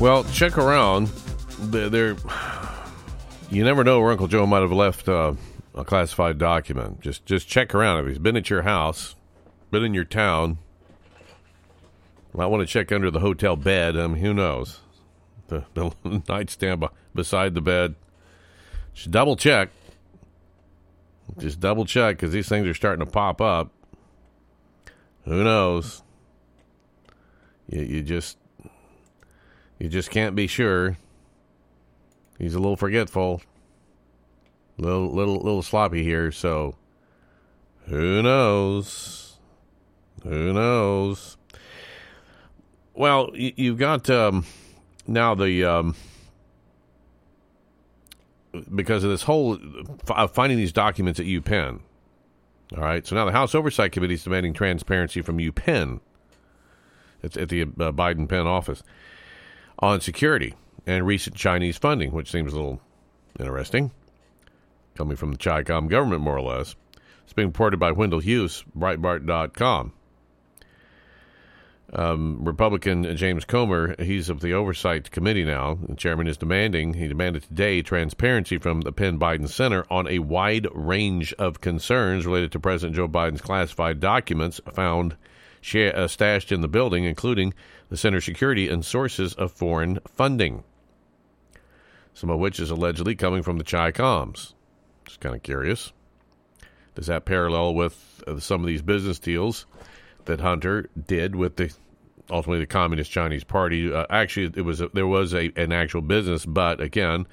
Well, 0.00 0.24
check 0.24 0.58
around. 0.58 1.08
There, 1.58 1.88
there- 1.88 2.16
you 3.50 3.64
never 3.64 3.84
know 3.84 4.00
where 4.00 4.10
Uncle 4.10 4.26
Joe 4.26 4.46
might 4.46 4.60
have 4.60 4.72
left 4.72 5.08
uh, 5.08 5.34
a 5.74 5.84
classified 5.84 6.38
document. 6.38 7.00
Just, 7.00 7.26
just 7.26 7.48
check 7.48 7.74
around. 7.74 8.00
If 8.00 8.06
he's 8.08 8.18
been 8.18 8.36
at 8.36 8.50
your 8.50 8.62
house, 8.62 9.16
been 9.70 9.84
in 9.84 9.94
your 9.94 10.04
town, 10.04 10.58
might 12.32 12.46
want 12.46 12.62
to 12.62 12.66
check 12.66 12.90
under 12.90 13.10
the 13.10 13.20
hotel 13.20 13.56
bed. 13.56 13.94
Mean, 13.94 14.16
who 14.16 14.34
knows? 14.34 14.80
The, 15.48 15.64
the 15.74 15.92
nightstand 16.28 16.80
be- 16.80 16.88
beside 17.14 17.54
the 17.54 17.60
bed. 17.60 17.94
Just 18.92 19.10
double 19.10 19.36
check. 19.36 19.70
Just 21.38 21.60
double 21.60 21.84
check 21.84 22.16
because 22.16 22.32
these 22.32 22.48
things 22.48 22.66
are 22.66 22.74
starting 22.74 23.04
to 23.04 23.10
pop 23.10 23.40
up. 23.40 23.70
Who 25.24 25.42
knows? 25.42 26.02
You, 27.68 27.82
you 27.82 28.02
just 28.02 28.36
you 29.78 29.88
just 29.88 30.10
can't 30.10 30.36
be 30.36 30.46
sure. 30.46 30.98
He's 32.38 32.54
a 32.54 32.58
little 32.58 32.76
forgetful, 32.76 33.42
little 34.78 35.10
little 35.12 35.36
little 35.36 35.62
sloppy 35.62 36.02
here. 36.02 36.32
So 36.32 36.76
who 37.86 38.22
knows? 38.22 39.36
Who 40.22 40.52
knows? 40.52 41.36
Well, 42.94 43.30
you, 43.34 43.52
you've 43.56 43.78
got 43.78 44.08
um, 44.08 44.46
now 45.06 45.34
the 45.34 45.64
um, 45.64 45.96
because 48.74 49.04
of 49.04 49.10
this 49.10 49.22
whole 49.22 49.58
f- 50.08 50.32
finding 50.32 50.58
these 50.58 50.72
documents 50.72 51.20
at 51.20 51.26
UPenn. 51.26 51.80
All 52.76 52.82
right, 52.82 53.06
so 53.06 53.14
now 53.14 53.24
the 53.24 53.32
House 53.32 53.54
Oversight 53.54 53.92
Committee 53.92 54.14
is 54.14 54.24
demanding 54.24 54.52
transparency 54.52 55.20
from 55.20 55.38
UPenn. 55.38 56.00
It's 57.22 57.36
at 57.36 57.48
the 57.48 57.62
uh, 57.62 57.66
Biden 57.92 58.28
Penn 58.28 58.46
office 58.46 58.82
on 59.78 60.00
security 60.00 60.54
and 60.86 61.06
recent 61.06 61.36
Chinese 61.36 61.76
funding, 61.76 62.12
which 62.12 62.30
seems 62.30 62.52
a 62.52 62.56
little 62.56 62.80
interesting, 63.38 63.90
coming 64.94 65.16
from 65.16 65.32
the 65.32 65.38
Chi-Com 65.38 65.88
government, 65.88 66.22
more 66.22 66.36
or 66.36 66.42
less. 66.42 66.76
It's 67.24 67.32
being 67.32 67.48
reported 67.48 67.78
by 67.78 67.92
Wendell 67.92 68.20
Hughes, 68.20 68.64
Breitbart.com. 68.76 69.92
Um, 71.92 72.44
Republican 72.44 73.16
James 73.16 73.44
Comer, 73.44 73.94
he's 74.02 74.28
of 74.28 74.40
the 74.40 74.52
Oversight 74.52 75.12
Committee 75.12 75.44
now. 75.44 75.78
The 75.88 75.94
chairman 75.94 76.26
is 76.26 76.36
demanding, 76.36 76.94
he 76.94 77.06
demanded 77.06 77.44
today 77.44 77.82
transparency 77.82 78.58
from 78.58 78.80
the 78.80 78.90
Penn 78.90 79.18
Biden 79.18 79.48
Center 79.48 79.84
on 79.90 80.08
a 80.08 80.18
wide 80.18 80.66
range 80.72 81.32
of 81.34 81.60
concerns 81.60 82.26
related 82.26 82.50
to 82.52 82.60
President 82.60 82.96
Joe 82.96 83.06
Biden's 83.06 83.40
classified 83.40 84.00
documents 84.00 84.60
found 84.72 85.16
uh, 85.74 86.08
stashed 86.08 86.50
in 86.50 86.62
the 86.62 86.68
building, 86.68 87.04
including 87.04 87.54
the 87.90 87.96
center's 87.96 88.24
security 88.24 88.68
and 88.68 88.84
sources 88.84 89.34
of 89.34 89.52
foreign 89.52 89.98
funding, 90.06 90.64
some 92.12 92.28
of 92.28 92.40
which 92.40 92.58
is 92.58 92.70
allegedly 92.70 93.14
coming 93.14 93.42
from 93.42 93.58
the 93.58 93.64
Chi 93.64 93.92
Coms. 93.92 94.53
Just 95.04 95.20
kind 95.20 95.34
of 95.34 95.42
curious. 95.42 95.92
Does 96.94 97.06
that 97.06 97.24
parallel 97.24 97.74
with 97.74 98.22
uh, 98.26 98.38
some 98.38 98.60
of 98.60 98.66
these 98.66 98.82
business 98.82 99.18
deals 99.18 99.66
that 100.26 100.40
Hunter 100.40 100.88
did 101.06 101.34
with 101.34 101.56
the 101.56 101.72
ultimately 102.30 102.60
the 102.60 102.66
Communist 102.66 103.10
Chinese 103.10 103.44
Party? 103.44 103.92
Uh, 103.92 104.06
actually, 104.10 104.52
it 104.56 104.62
was 104.62 104.80
a, 104.80 104.88
there 104.88 105.06
was 105.06 105.34
a, 105.34 105.52
an 105.56 105.72
actual 105.72 106.00
business, 106.00 106.46
but 106.46 106.80
again, 106.80 107.26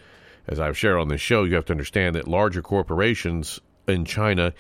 as 0.47 0.59
I've 0.59 0.77
shared 0.77 0.99
on 0.99 1.07
this 1.07 1.21
show, 1.21 1.43
you 1.43 1.55
have 1.55 1.65
to 1.65 1.73
understand 1.73 2.15
that 2.15 2.27
larger 2.27 2.61
corporations 2.61 3.59
in 3.87 4.05
China 4.05 4.53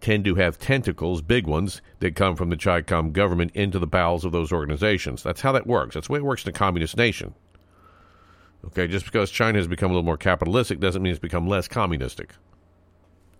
tend 0.00 0.24
to 0.24 0.34
have 0.34 0.58
tentacles, 0.58 1.22
big 1.22 1.46
ones, 1.46 1.80
that 2.00 2.16
come 2.16 2.36
from 2.36 2.50
the 2.50 2.56
Chi-Com 2.56 3.12
government 3.12 3.52
into 3.54 3.78
the 3.78 3.86
bowels 3.86 4.24
of 4.24 4.32
those 4.32 4.52
organizations. 4.52 5.22
That's 5.22 5.40
how 5.40 5.52
that 5.52 5.66
works. 5.66 5.94
That's 5.94 6.08
the 6.08 6.12
way 6.12 6.18
it 6.18 6.24
works 6.24 6.44
in 6.44 6.50
a 6.50 6.52
communist 6.52 6.96
nation. 6.96 7.34
Okay, 8.66 8.86
just 8.86 9.04
because 9.04 9.30
China 9.30 9.58
has 9.58 9.66
become 9.66 9.90
a 9.90 9.94
little 9.94 10.04
more 10.04 10.16
capitalistic 10.16 10.80
doesn't 10.80 11.02
mean 11.02 11.12
it's 11.12 11.18
become 11.18 11.48
less 11.48 11.68
communistic. 11.68 12.34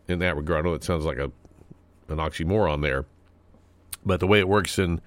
In 0.09 0.19
that 0.19 0.37
regard, 0.37 0.65
I 0.65 0.69
know 0.69 0.75
it 0.75 0.85
sounds 0.85 1.05
like 1.05 1.19
a 1.19 1.31
an 2.09 2.19
oxymoron 2.19 2.83
there, 2.83 3.07
but 4.05 4.21
the 4.21 4.27
way 4.27 4.39
it 4.41 4.49
works 4.49 4.79
in 4.79 5.01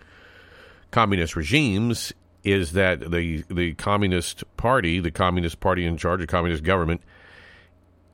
communist 0.92 1.36
regimes 1.36 2.14
is 2.44 2.74
that 2.74 3.12
the 3.12 3.44
the 3.50 3.74
communist 3.74 4.44
party, 4.56 5.00
the 5.00 5.12
communist 5.12 5.60
party 5.60 5.86
in 5.86 5.98
charge, 5.98 6.22
the 6.22 6.28
communist 6.28 6.64
government, 6.64 7.02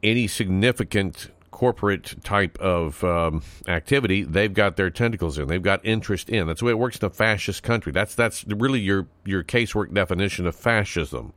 any 0.02 0.28
significant 0.28 1.30
corporate 1.52 2.16
type 2.24 2.58
of 2.60 3.04
um, 3.04 3.44
activity, 3.68 4.24
they've 4.24 4.54
got 4.54 4.78
their 4.78 4.90
tentacles 4.90 5.38
in. 5.38 5.48
They've 5.48 5.62
got 5.62 5.86
interest 5.86 6.28
in. 6.30 6.48
That's 6.48 6.62
the 6.62 6.66
way 6.66 6.72
it 6.72 6.80
works 6.80 6.98
in 6.98 7.06
a 7.06 7.10
fascist 7.12 7.62
country. 7.62 7.92
That's 7.92 8.16
that's 8.16 8.46
really 8.48 8.80
your 8.80 9.08
your 9.26 9.44
casework 9.44 9.94
definition 9.94 10.48
of 10.48 10.56
fascism. 10.56 11.34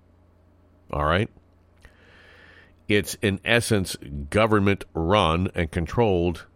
All 0.90 1.04
right. 1.04 1.28
It's 2.88 3.14
in 3.22 3.40
essence 3.44 3.96
government 4.28 4.84
run 4.92 5.50
and 5.54 5.70
controlled 5.70 6.46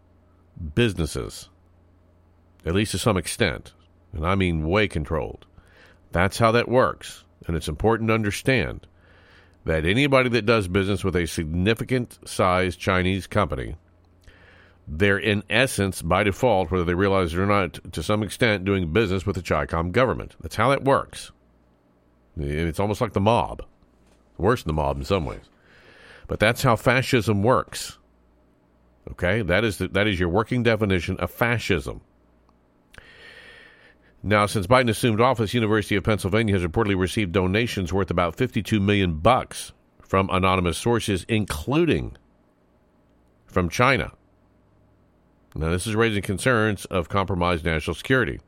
businesses, 0.75 1.49
at 2.67 2.75
least 2.75 2.93
to 2.93 2.99
some 2.99 3.17
extent, 3.17 3.73
and 4.13 4.27
I 4.27 4.35
mean 4.35 4.69
way 4.69 4.89
controlled. 4.89 5.47
That's 6.13 6.39
how 6.39 6.53
that 6.53 6.69
works, 6.69 7.25
and 7.47 7.57
it's 7.57 7.69
important 7.69 8.09
to 8.09 8.15
understand 8.15 8.87
that 9.65 9.85
anybody 9.85 10.29
that 10.31 10.47
does 10.47 10.69
business 10.69 11.05
with 11.05 11.17
a 11.17 11.27
significant 11.27 12.19
sized 12.27 12.79
Chinese 12.79 13.27
company, 13.27 13.77
they're 14.87 15.19
in 15.19 15.43
essence, 15.51 16.01
by 16.01 16.23
default, 16.23 16.71
whether 16.71 16.85
they 16.85 16.95
realize 16.95 17.35
it 17.35 17.39
or 17.39 17.47
not, 17.47 17.93
to 17.93 18.03
some 18.03 18.23
extent, 18.23 18.65
doing 18.65 18.93
business 18.93 19.27
with 19.27 19.37
the 19.37 19.43
Chi-Com 19.43 19.93
government. 19.93 20.37
That's 20.41 20.57
how 20.57 20.71
that 20.71 20.85
works. 20.85 21.31
It's 22.39 22.81
almost 22.81 23.01
like 23.01 23.13
the 23.13 23.21
mob, 23.21 23.63
worse 24.39 24.63
than 24.63 24.69
the 24.69 24.83
mob 24.83 24.97
in 24.97 25.05
some 25.05 25.27
ways, 25.27 25.51
but 26.29 26.39
that's 26.39 26.63
how 26.63 26.77
fascism 26.77 27.43
works. 27.43 27.99
Okay, 29.11 29.43
that 29.43 29.65
is 29.65 29.79
the, 29.79 29.89
that 29.89 30.07
is 30.07 30.21
your 30.21 30.29
working 30.29 30.63
definition 30.63 31.17
of 31.19 31.31
fascism. 31.31 32.03
Now, 34.23 34.47
since 34.47 34.67
Biden 34.67 34.91
assumed 34.91 35.21
office, 35.21 35.55
University 35.55 35.97
of 35.97 36.05
Pennsylvania 36.05 36.55
has 36.55 36.63
reportedly 36.63 36.99
received 36.99 37.33
donations 37.33 37.93
worth 37.93 38.11
about 38.11 38.37
52 38.37 38.79
million 38.81 39.15
bucks 39.19 39.73
from 40.03 40.29
anonymous 40.31 40.77
sources, 40.77 41.25
including 41.29 42.17
from 43.47 43.69
China. 43.69 44.13
Now, 45.55 45.71
this 45.71 45.87
is 45.87 45.95
raising 45.95 46.23
concerns 46.23 46.85
of 46.87 47.09
compromised 47.09 47.65
national 47.65 47.95
security. 47.95 48.41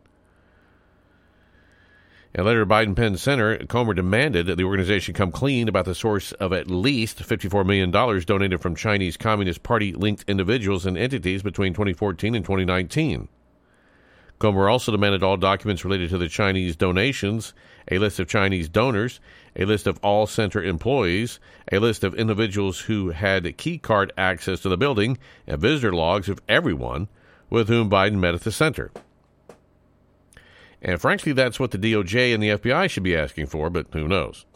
And 2.33 2.47
later, 2.47 2.64
Biden 2.64 2.95
Penn 2.95 3.16
Center, 3.16 3.59
Comer 3.66 3.93
demanded 3.93 4.47
that 4.47 4.57
the 4.57 4.64
organization 4.64 5.14
come 5.14 5.33
clean 5.33 5.69
about 5.69 5.85
the 5.85 5.97
source 5.97 6.31
of 6.33 6.53
at 6.53 6.71
least 6.71 7.19
$54 7.19 7.66
million 7.66 7.90
donated 7.90 8.61
from 8.61 8.77
Chinese 8.77 9.16
Communist 9.16 9.64
Party 9.64 9.93
linked 9.93 10.25
individuals 10.29 10.87
and 10.87 10.97
entities 10.97 11.43
between 11.43 11.73
2014 11.73 12.37
and 12.37 12.45
2019. 12.45 13.29
Comer 14.38 14.71
also 14.71 14.93
demanded 14.93 15.23
all 15.23 15.37
documents 15.37 15.85
related 15.85 16.09
to 16.11 16.19
the 16.19 16.29
Chinese 16.29 16.77
donations, 16.77 17.53
a 17.90 17.99
list 17.99 18.21
of 18.21 18.29
Chinese 18.29 18.69
donors, 18.69 19.21
a 19.57 19.64
list 19.64 19.87
of 19.87 19.99
all 20.03 20.27
center 20.27 20.62
employees, 20.62 21.40
a 21.73 21.79
list 21.79 22.05
of 22.05 22.14
individuals 22.14 22.81
who 22.81 23.11
had 23.11 23.57
key 23.59 23.77
card 23.77 24.12
access 24.16 24.61
to 24.61 24.69
the 24.69 24.79
building, 24.79 25.19
and 25.49 25.61
visitor 25.61 25.93
logs 25.93 26.29
of 26.29 26.40
everyone 26.49 27.09
with 27.51 27.69
whom 27.69 27.90
Biden 27.90 28.19
met 28.19 28.35
at 28.35 28.43
the 28.43 28.53
center. 28.53 28.93
And 30.83 31.01
frankly, 31.01 31.33
that's 31.33 31.61
what 31.61 31.73
the 31.73 31.79
DOJ 31.79 32.33
and 32.33 32.43
the 32.43 32.51
FBI 32.51 32.88
should 32.88 33.03
be 33.03 33.16
asking 33.16 33.47
for, 33.47 33.69
but 33.71 33.87
who 33.93 34.09
knows? 34.09 34.47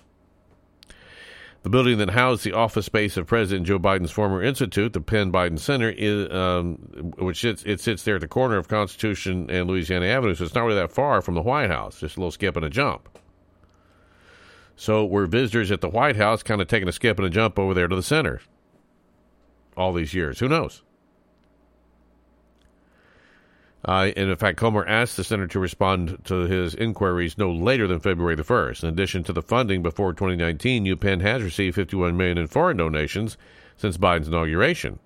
The 1.63 1.71
building 1.71 1.99
that 1.99 2.11
housed 2.11 2.45
the 2.45 2.53
office 2.53 2.87
space 2.87 3.17
of 3.17 3.27
President 3.27 3.67
Joe 3.67 3.79
Biden's 3.79 4.11
former 4.11 4.43
institute, 4.43 4.93
the 4.93 5.01
Penn 5.01 5.33
Biden 5.33 5.59
Center, 5.59 5.91
is, 5.97 6.31
um, 6.31 6.75
which 7.17 7.41
sits, 7.41 7.63
it 7.65 7.81
sits 7.81 8.03
there 8.03 8.17
at 8.17 8.21
the 8.21 8.29
corner 8.29 8.59
of 8.59 8.69
Constitution 8.69 9.51
and 9.51 9.69
Louisiana 9.69 10.07
Avenue, 10.07 10.35
so 10.35 10.45
it's 10.45 10.55
not 10.55 10.65
really 10.65 10.81
that 10.81 10.93
far 10.93 11.23
from 11.23 11.35
the 11.35 11.43
White 11.43 11.71
House, 11.71 12.01
just 12.01 12.17
a 12.17 12.21
little 12.21 12.31
skip 12.31 12.57
and 12.57 12.67
a 12.67 12.71
jump. 12.71 13.19
So 14.77 15.05
we're 15.05 15.27
visitors 15.27 15.71
at 15.71 15.81
the 15.81 15.89
White 15.89 16.17
House 16.17 16.43
kind 16.43 16.61
of 16.61 16.69
taking 16.69 16.89
a 16.89 16.93
skip 16.93 17.19
and 17.19 17.27
a 17.27 17.31
jump 17.31 17.59
over 17.59 17.73
there 17.73 17.89
to 17.89 17.97
the 17.97 18.03
center 18.03 18.41
all 19.77 19.93
these 19.93 20.15
years? 20.15 20.39
Who 20.39 20.49
knows? 20.49 20.83
Uh, 23.87 24.11
and 24.17 24.31
in 24.31 24.37
fact, 24.37 24.57
Comer 24.57 24.87
asked 24.87 25.17
the 25.17 25.25
center 25.25 25.47
to 25.47 25.59
respond 25.59 26.19
to 26.25 26.47
his 26.47 26.75
inquiries 26.75 27.37
no 27.37 27.53
later 27.53 27.87
than 27.87 28.01
February 28.01 28.35
the 28.35 28.43
1st. 28.43 28.83
In 28.83 28.89
addition 28.89 29.23
to 29.25 29.33
the 29.33 29.43
funding 29.43 29.83
before 29.83 30.15
2019, 30.15 30.87
UPenn 30.87 31.21
has 31.21 31.43
received 31.43 31.77
51 31.77 32.17
million 32.17 32.39
in 32.39 32.47
foreign 32.47 32.79
donations 32.79 33.37
since 33.77 33.99
Biden's 33.99 34.29
inauguration. 34.29 34.99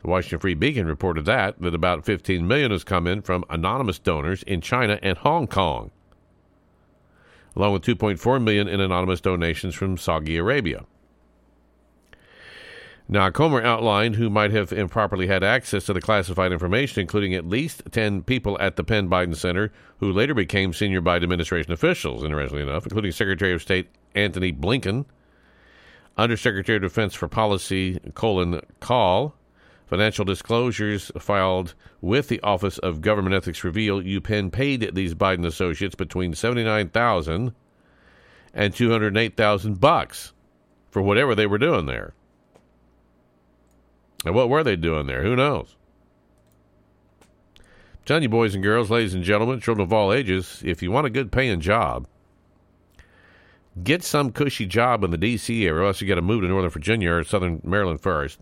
The 0.00 0.08
Washington 0.08 0.38
Free 0.38 0.54
Beacon 0.54 0.86
reported 0.86 1.26
that 1.26 1.60
that 1.60 1.74
about 1.74 2.06
15 2.06 2.46
million 2.46 2.70
has 2.70 2.84
come 2.84 3.06
in 3.06 3.20
from 3.20 3.44
anonymous 3.50 3.98
donors 3.98 4.42
in 4.44 4.60
China 4.62 4.98
and 5.02 5.18
Hong 5.18 5.46
Kong, 5.46 5.90
along 7.54 7.74
with 7.74 7.82
2.4 7.82 8.42
million 8.42 8.66
in 8.66 8.80
anonymous 8.80 9.20
donations 9.20 9.74
from 9.74 9.98
Saudi 9.98 10.38
Arabia. 10.38 10.84
Now, 13.12 13.28
Comer 13.28 13.62
outlined 13.62 14.16
who 14.16 14.30
might 14.30 14.52
have 14.52 14.72
improperly 14.72 15.26
had 15.26 15.44
access 15.44 15.84
to 15.84 15.92
the 15.92 16.00
classified 16.00 16.50
information, 16.50 17.02
including 17.02 17.34
at 17.34 17.46
least 17.46 17.82
10 17.90 18.22
people 18.22 18.56
at 18.58 18.76
the 18.76 18.84
Penn 18.84 19.10
Biden 19.10 19.36
Center 19.36 19.70
who 19.98 20.10
later 20.10 20.32
became 20.32 20.72
senior 20.72 21.02
Biden 21.02 21.24
administration 21.24 21.72
officials, 21.72 22.24
interestingly 22.24 22.62
enough, 22.62 22.86
including 22.86 23.12
Secretary 23.12 23.52
of 23.52 23.60
State 23.60 23.90
Antony 24.14 24.50
Blinken, 24.50 25.04
Undersecretary 26.16 26.76
of 26.76 26.82
Defense 26.84 27.12
for 27.12 27.28
Policy 27.28 28.00
Colin 28.14 28.62
Kahl, 28.80 29.34
Financial 29.84 30.24
disclosures 30.24 31.12
filed 31.18 31.74
with 32.00 32.28
the 32.28 32.40
Office 32.40 32.78
of 32.78 33.02
Government 33.02 33.34
Ethics 33.34 33.62
reveal 33.62 34.00
UPenn 34.00 34.50
paid 34.50 34.94
these 34.94 35.14
Biden 35.14 35.44
associates 35.44 35.94
between 35.94 36.32
79,000 36.32 37.52
and 38.54 38.74
208,000 38.74 39.78
bucks 39.78 40.32
for 40.90 41.02
whatever 41.02 41.34
they 41.34 41.46
were 41.46 41.58
doing 41.58 41.84
there. 41.84 42.14
And 44.24 44.34
what 44.34 44.48
were 44.48 44.62
they 44.62 44.76
doing 44.76 45.06
there? 45.06 45.22
Who 45.22 45.36
knows? 45.36 45.76
I'm 47.58 48.06
telling 48.06 48.22
you, 48.22 48.28
boys 48.28 48.54
and 48.54 48.62
girls, 48.62 48.90
ladies 48.90 49.14
and 49.14 49.24
gentlemen, 49.24 49.60
children 49.60 49.84
of 49.84 49.92
all 49.92 50.12
ages, 50.12 50.62
if 50.64 50.82
you 50.82 50.90
want 50.90 51.06
a 51.06 51.10
good 51.10 51.32
paying 51.32 51.60
job, 51.60 52.06
get 53.82 54.02
some 54.02 54.32
cushy 54.32 54.66
job 54.66 55.04
in 55.04 55.10
the 55.10 55.18
D.C. 55.18 55.66
area, 55.66 55.80
or 55.80 55.86
else 55.86 56.00
you 56.00 56.08
got 56.08 56.16
to 56.16 56.22
move 56.22 56.42
to 56.42 56.48
Northern 56.48 56.70
Virginia 56.70 57.12
or 57.12 57.24
Southern 57.24 57.60
Maryland 57.64 58.00
first. 58.00 58.38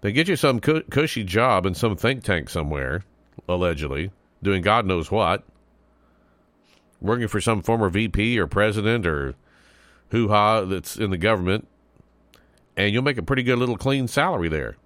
Then 0.00 0.14
get 0.14 0.28
you 0.28 0.36
some 0.36 0.60
cu- 0.60 0.82
cushy 0.84 1.24
job 1.24 1.66
in 1.66 1.74
some 1.74 1.96
think 1.96 2.22
tank 2.22 2.48
somewhere, 2.48 3.04
allegedly, 3.48 4.10
doing 4.42 4.62
God 4.62 4.86
knows 4.86 5.10
what, 5.10 5.42
working 7.00 7.28
for 7.28 7.40
some 7.40 7.62
former 7.62 7.88
VP 7.88 8.38
or 8.38 8.46
president 8.46 9.06
or 9.06 9.34
hoo 10.10 10.28
ha 10.28 10.62
that's 10.62 10.96
in 10.96 11.10
the 11.10 11.18
government, 11.18 11.66
and 12.76 12.92
you'll 12.92 13.02
make 13.02 13.18
a 13.18 13.22
pretty 13.22 13.42
good 13.42 13.58
little 13.58 13.76
clean 13.76 14.06
salary 14.06 14.48
there. 14.48 14.76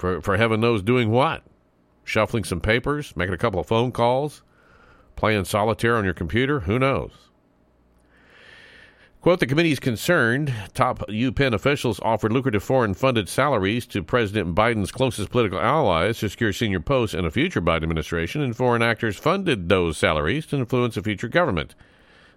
For, 0.00 0.22
for 0.22 0.38
heaven 0.38 0.62
knows 0.62 0.82
doing 0.82 1.10
what? 1.10 1.42
Shuffling 2.04 2.44
some 2.44 2.62
papers, 2.62 3.14
making 3.16 3.34
a 3.34 3.38
couple 3.38 3.60
of 3.60 3.66
phone 3.66 3.92
calls, 3.92 4.42
playing 5.14 5.44
solitaire 5.44 5.94
on 5.96 6.06
your 6.06 6.14
computer? 6.14 6.60
Who 6.60 6.78
knows? 6.78 7.10
Quote, 9.20 9.40
the 9.40 9.46
committee 9.46 9.72
is 9.72 9.78
concerned 9.78 10.54
top 10.72 11.00
UPenn 11.00 11.52
officials 11.52 12.00
offered 12.00 12.32
lucrative 12.32 12.62
foreign 12.62 12.94
funded 12.94 13.28
salaries 13.28 13.84
to 13.88 14.02
President 14.02 14.54
Biden's 14.54 14.90
closest 14.90 15.28
political 15.28 15.60
allies 15.60 16.20
to 16.20 16.30
secure 16.30 16.54
senior 16.54 16.80
posts 16.80 17.14
in 17.14 17.26
a 17.26 17.30
future 17.30 17.60
Biden 17.60 17.82
administration, 17.82 18.40
and 18.40 18.56
foreign 18.56 18.80
actors 18.80 19.18
funded 19.18 19.68
those 19.68 19.98
salaries 19.98 20.46
to 20.46 20.56
influence 20.56 20.96
a 20.96 21.02
future 21.02 21.28
government. 21.28 21.74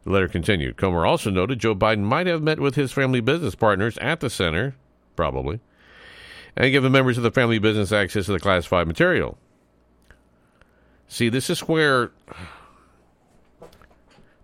The 0.03 0.09
letter 0.09 0.27
continued. 0.27 0.75
Comer 0.75 1.05
also 1.05 1.29
noted 1.29 1.59
Joe 1.59 1.75
Biden 1.75 1.99
might 1.99 2.27
have 2.27 2.43
met 2.43 2.59
with 2.59 2.75
his 2.75 2.91
family 2.91 3.21
business 3.21 3.55
partners 3.55 3.97
at 3.99 4.19
the 4.19 4.29
center, 4.29 4.75
probably, 5.15 5.61
and 6.55 6.71
given 6.71 6.91
members 6.91 7.17
of 7.17 7.23
the 7.23 7.31
family 7.31 7.59
business 7.59 7.91
access 7.91 8.25
to 8.25 8.33
the 8.33 8.39
classified 8.39 8.87
material. 8.87 9.37
See, 11.07 11.29
this 11.29 11.49
is 11.49 11.61
where. 11.61 12.11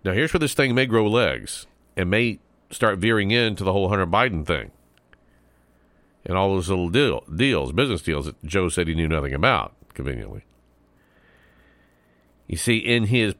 Now, 0.04 0.12
here's 0.12 0.32
where 0.32 0.40
this 0.40 0.54
thing 0.54 0.74
may 0.74 0.86
grow 0.86 1.06
legs 1.06 1.66
and 1.96 2.08
may 2.10 2.38
start 2.70 2.98
veering 2.98 3.30
into 3.30 3.64
the 3.64 3.72
whole 3.72 3.88
Hunter 3.88 4.06
Biden 4.06 4.46
thing 4.46 4.70
and 6.24 6.36
all 6.36 6.54
those 6.54 6.68
little 6.68 6.88
deal, 6.88 7.24
deals, 7.34 7.72
business 7.72 8.02
deals 8.02 8.26
that 8.26 8.42
Joe 8.44 8.68
said 8.68 8.88
he 8.88 8.94
knew 8.94 9.08
nothing 9.08 9.34
about, 9.34 9.74
conveniently. 9.94 10.44
You 12.46 12.56
see, 12.56 12.78
in 12.78 13.04
his, 13.04 13.34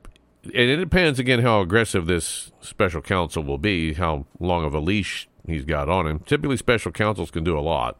and 0.45 0.71
it 0.71 0.77
depends 0.77 1.19
again 1.19 1.41
how 1.41 1.61
aggressive 1.61 2.07
this 2.07 2.53
special 2.61 3.03
counsel 3.03 3.43
will 3.43 3.59
be, 3.59 3.95
how 3.95 4.27
long 4.39 4.65
of 4.65 4.75
a 4.75 4.81
leash 4.81 5.29
he's 5.47 5.65
got 5.65 5.89
on 5.89 6.07
him. 6.07 6.21
Typically, 6.21 6.57
special 6.57 6.93
counsels 6.93 7.31
can 7.31 7.45
do 7.45 7.59
a 7.59 7.61
lot. 7.61 7.97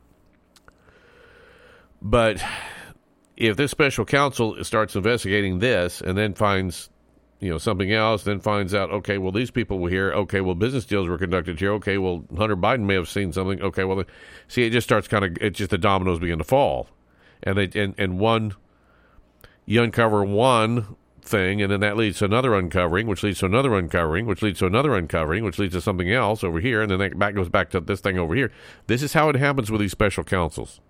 But 2.03 2.43
if 3.37 3.57
this 3.57 3.71
special 3.71 4.05
counsel 4.05 4.63
starts 4.65 4.97
investigating 4.97 5.59
this 5.59 6.01
and 6.01 6.17
then 6.17 6.35
finds 6.35 6.91
you 7.41 7.49
know 7.49 7.59
something 7.59 7.91
else, 7.93 8.23
then 8.25 8.41
finds 8.41 8.75
out, 8.75 8.91
okay, 8.91 9.19
well 9.19 9.33
these 9.33 9.51
people 9.51 9.79
were 9.79 9.91
here. 9.91 10.13
Okay, 10.13 10.41
well 10.41 10.55
business 10.55 10.85
deals 10.85 11.09
were 11.09 11.19
conducted 11.19 11.59
here. 11.59 11.73
Okay, 11.73 11.99
well 11.99 12.25
Hunter 12.37 12.57
Biden 12.57 12.81
may 12.81 12.95
have 12.95 13.09
seen 13.09 13.33
something. 13.33 13.61
Okay, 13.63 13.85
well 13.85 14.05
see, 14.47 14.65
it 14.65 14.71
just 14.71 14.87
starts 14.87 15.09
kind 15.09 15.25
of 15.25 15.37
it's 15.41 15.59
just 15.59 15.71
the 15.71 15.79
dominoes 15.79 16.19
begin 16.19 16.39
to 16.39 16.45
fall, 16.45 16.89
and 17.43 17.57
they 17.57 17.71
and 17.81 17.95
and 17.99 18.19
one 18.19 18.55
you 19.65 19.83
uncover 19.83 20.25
one 20.25 20.97
thing, 21.23 21.63
and 21.63 21.71
then 21.71 21.81
that 21.81 21.97
leads 21.97 22.19
to 22.19 22.25
another 22.25 22.55
uncovering, 22.55 23.07
which 23.07 23.23
leads 23.23 23.39
to 23.39 23.47
another 23.47 23.75
uncovering, 23.75 24.27
which 24.27 24.43
leads 24.43 24.59
to 24.59 24.67
another 24.67 24.95
uncovering, 24.95 25.45
which 25.45 25.59
leads 25.59 25.75
to 25.75 25.81
something 25.81 26.13
else 26.13 26.43
over 26.43 26.61
here, 26.61 26.83
and 26.83 26.91
then 26.91 26.99
that 26.99 27.19
back 27.19 27.35
goes 27.35 27.49
back 27.49 27.71
to 27.71 27.81
this 27.81 28.01
thing 28.01 28.19
over 28.19 28.35
here. 28.35 28.51
This 28.87 29.03
is 29.03 29.13
how 29.13 29.29
it 29.29 29.37
happens 29.37 29.71
with 29.71 29.81
these 29.81 29.93
special 29.93 30.25
counsels. 30.25 30.81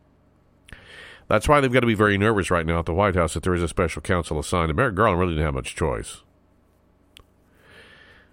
That's 1.30 1.46
why 1.46 1.60
they've 1.60 1.72
got 1.72 1.80
to 1.80 1.86
be 1.86 1.94
very 1.94 2.18
nervous 2.18 2.50
right 2.50 2.66
now 2.66 2.80
at 2.80 2.86
the 2.86 2.92
White 2.92 3.14
House 3.14 3.34
that 3.34 3.44
there 3.44 3.54
is 3.54 3.62
a 3.62 3.68
special 3.68 4.02
counsel 4.02 4.40
assigned. 4.40 4.68
And 4.70 4.76
Merrick 4.76 4.96
Garland 4.96 5.20
really 5.20 5.34
didn't 5.34 5.44
have 5.44 5.54
much 5.54 5.76
choice. 5.76 6.22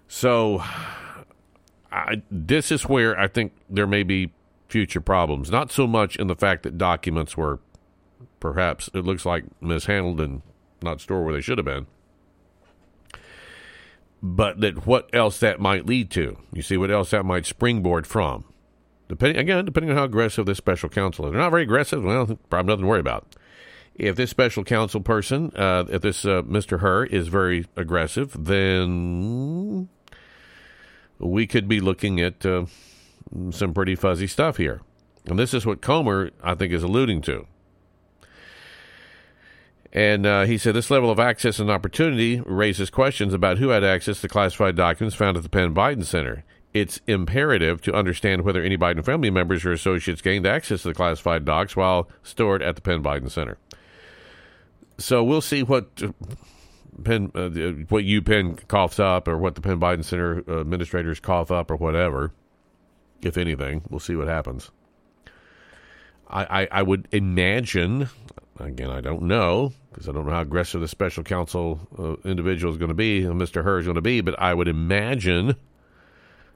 So, 0.08 0.64
I, 1.92 2.22
this 2.28 2.72
is 2.72 2.86
where 2.86 3.16
I 3.16 3.28
think 3.28 3.52
there 3.70 3.86
may 3.86 4.02
be 4.02 4.32
future 4.68 5.00
problems. 5.00 5.48
Not 5.48 5.70
so 5.70 5.86
much 5.86 6.16
in 6.16 6.26
the 6.26 6.34
fact 6.34 6.64
that 6.64 6.76
documents 6.76 7.36
were 7.36 7.60
perhaps, 8.40 8.90
it 8.92 9.04
looks 9.04 9.24
like, 9.24 9.44
mishandled 9.60 10.20
and 10.20 10.42
not 10.82 11.00
stored 11.00 11.24
where 11.24 11.34
they 11.34 11.40
should 11.40 11.58
have 11.58 11.64
been, 11.64 11.86
but 14.20 14.60
that 14.60 14.88
what 14.88 15.08
else 15.12 15.38
that 15.38 15.60
might 15.60 15.86
lead 15.86 16.10
to. 16.10 16.36
You 16.52 16.62
see, 16.62 16.76
what 16.76 16.90
else 16.90 17.10
that 17.10 17.24
might 17.24 17.46
springboard 17.46 18.08
from. 18.08 18.44
Depending 19.08 19.38
again, 19.38 19.64
depending 19.64 19.90
on 19.90 19.96
how 19.96 20.04
aggressive 20.04 20.46
this 20.46 20.58
special 20.58 20.88
counsel 20.88 21.26
is. 21.26 21.32
They're 21.32 21.40
not 21.40 21.50
very 21.50 21.62
aggressive. 21.62 22.04
Well, 22.04 22.38
probably 22.50 22.68
nothing 22.68 22.82
to 22.82 22.88
worry 22.88 23.00
about. 23.00 23.34
If 23.94 24.16
this 24.16 24.30
special 24.30 24.64
counsel 24.64 25.00
person, 25.00 25.50
uh, 25.56 25.84
if 25.88 26.02
this 26.02 26.24
uh, 26.24 26.42
Mr. 26.42 26.80
Hur 26.80 27.06
is 27.06 27.28
very 27.28 27.66
aggressive, 27.74 28.44
then 28.44 29.88
we 31.18 31.46
could 31.46 31.66
be 31.66 31.80
looking 31.80 32.20
at 32.20 32.44
uh, 32.46 32.66
some 33.50 33.74
pretty 33.74 33.96
fuzzy 33.96 34.26
stuff 34.26 34.58
here. 34.58 34.82
And 35.26 35.38
this 35.38 35.52
is 35.52 35.66
what 35.66 35.80
Comer, 35.80 36.30
I 36.42 36.54
think, 36.54 36.72
is 36.72 36.82
alluding 36.82 37.22
to. 37.22 37.46
And 39.92 40.26
uh, 40.26 40.44
he 40.44 40.58
said 40.58 40.74
this 40.74 40.90
level 40.90 41.10
of 41.10 41.18
access 41.18 41.58
and 41.58 41.70
opportunity 41.70 42.40
raises 42.44 42.90
questions 42.90 43.32
about 43.32 43.58
who 43.58 43.70
had 43.70 43.82
access 43.82 44.20
to 44.20 44.28
classified 44.28 44.76
documents 44.76 45.16
found 45.16 45.36
at 45.36 45.42
the 45.42 45.48
Penn 45.48 45.74
Biden 45.74 46.04
Center 46.04 46.44
it's 46.80 47.00
imperative 47.06 47.82
to 47.82 47.94
understand 47.94 48.42
whether 48.42 48.62
any 48.62 48.76
Biden 48.76 49.04
family 49.04 49.30
members 49.30 49.64
or 49.64 49.72
associates 49.72 50.22
gained 50.22 50.46
access 50.46 50.82
to 50.82 50.88
the 50.88 50.94
classified 50.94 51.44
docs 51.44 51.76
while 51.76 52.08
stored 52.22 52.62
at 52.62 52.76
the 52.76 52.82
Penn 52.82 53.02
Biden 53.02 53.30
Center. 53.30 53.58
So 54.98 55.22
we'll 55.22 55.40
see 55.40 55.62
what 55.62 55.88
uh, 56.02 56.12
Penn, 57.02 57.30
uh, 57.34 57.48
what 57.88 58.04
UPenn 58.04 58.66
coughs 58.68 58.98
up, 58.98 59.28
or 59.28 59.38
what 59.38 59.54
the 59.54 59.60
Penn 59.60 59.78
Biden 59.80 60.04
Center 60.04 60.38
administrators 60.60 61.20
cough 61.20 61.50
up, 61.50 61.70
or 61.70 61.76
whatever. 61.76 62.32
If 63.22 63.36
anything, 63.36 63.82
we'll 63.88 64.00
see 64.00 64.14
what 64.14 64.28
happens. 64.28 64.70
I, 66.28 66.62
I, 66.62 66.68
I 66.70 66.82
would 66.82 67.08
imagine, 67.10 68.08
again, 68.60 68.90
I 68.90 69.00
don't 69.00 69.22
know 69.22 69.72
because 69.90 70.08
I 70.08 70.12
don't 70.12 70.26
know 70.26 70.32
how 70.32 70.42
aggressive 70.42 70.80
the 70.80 70.88
special 70.88 71.24
counsel 71.24 71.80
uh, 71.98 72.28
individual 72.28 72.72
is 72.72 72.78
going 72.78 72.90
to 72.90 72.94
be, 72.94 73.22
Mr. 73.22 73.64
Hur 73.64 73.80
is 73.80 73.86
going 73.86 73.96
to 73.96 74.00
be, 74.00 74.20
but 74.20 74.38
I 74.40 74.54
would 74.54 74.68
imagine 74.68 75.56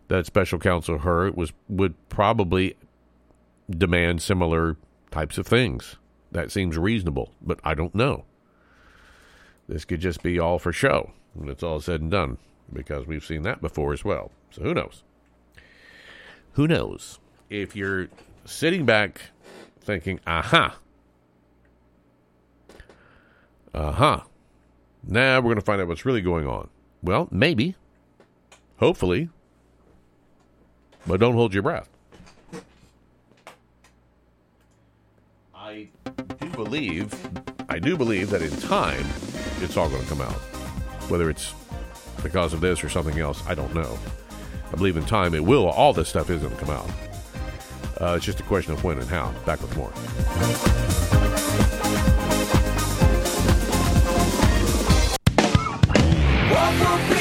that 0.09 0.27
special 0.27 0.59
counsel 0.59 0.99
Hur 0.99 1.31
was 1.33 1.53
would 1.69 1.95
probably 2.09 2.77
demand 3.71 4.23
similar 4.23 4.77
types 5.11 5.39
of 5.39 5.47
things. 5.47 5.97
That 6.31 6.51
seems 6.51 6.79
reasonable, 6.79 7.33
but 7.41 7.61
I 7.63 7.75
don't 7.75 7.95
know. 7.95 8.25
This 9.69 9.85
could 9.85 10.01
just 10.01 10.23
be 10.23 10.39
all 10.39 10.59
for 10.59 10.73
show 10.73 11.11
when 11.35 11.49
it's 11.49 11.63
all 11.63 11.81
said 11.81 12.01
and 12.01 12.11
done, 12.11 12.39
because 12.73 13.07
we've 13.07 13.25
seen 13.25 13.43
that 13.43 13.61
before 13.61 13.93
as 13.93 14.05
well. 14.05 14.31
So 14.51 14.63
who 14.63 14.75
knows? 14.75 15.03
Who 16.55 16.67
knows? 16.67 17.19
If 17.49 17.77
you're 17.77 18.09
sitting 18.45 18.85
back 18.85 19.21
thinking, 19.81 20.21
aha, 20.27 20.77
aha, 23.75 24.27
now 25.07 25.37
we're 25.37 25.43
going 25.43 25.57
to 25.57 25.63
find 25.63 25.81
out 25.81 25.89
what's 25.89 26.05
really 26.05 26.21
going 26.21 26.47
on. 26.47 26.69
Well, 27.03 27.29
maybe, 27.31 27.75
hopefully, 28.77 29.31
but 31.07 31.21
don't 31.21 31.35
hold 31.35 31.55
your 31.55 31.63
breath. 31.63 31.89
I 35.55 35.89
do 36.41 36.49
believe, 36.51 37.15
I 37.69 37.79
do 37.79 37.97
believe 37.97 38.31
that 38.31 38.43
in 38.43 38.51
time, 38.61 39.07
it's 39.61 39.77
all 39.77 39.89
going 39.89 40.03
to 40.03 40.09
come 40.09 40.21
out. 40.21 40.35
Whether 41.09 41.31
it's 41.31 41.55
because 42.23 42.53
of 42.53 42.61
this 42.61 42.85
or 42.85 42.89
something 42.89 43.19
else, 43.19 43.43
I 43.47 43.55
don't 43.55 43.75
know. 43.75 43.99
I 44.73 44.77
believe 44.77 44.97
in 44.97 45.05
time 45.05 45.35
it 45.35 45.45
will. 45.45 45.67
All 45.67 45.93
this 45.93 46.09
stuff 46.09 46.31
is 46.31 46.41
going 46.43 46.55
to 46.55 46.65
come 46.65 46.71
out. 46.71 46.91
Uh, 48.01 48.15
it's 48.17 48.25
just 48.25 48.41
a 48.41 48.45
question 48.45 48.73
of 48.73 48.83
when 48.85 48.99
and 48.99 49.09
how. 49.09 49.33
Back 49.45 49.61
with 49.61 49.77
more. 49.77 49.91
What 56.51 57.12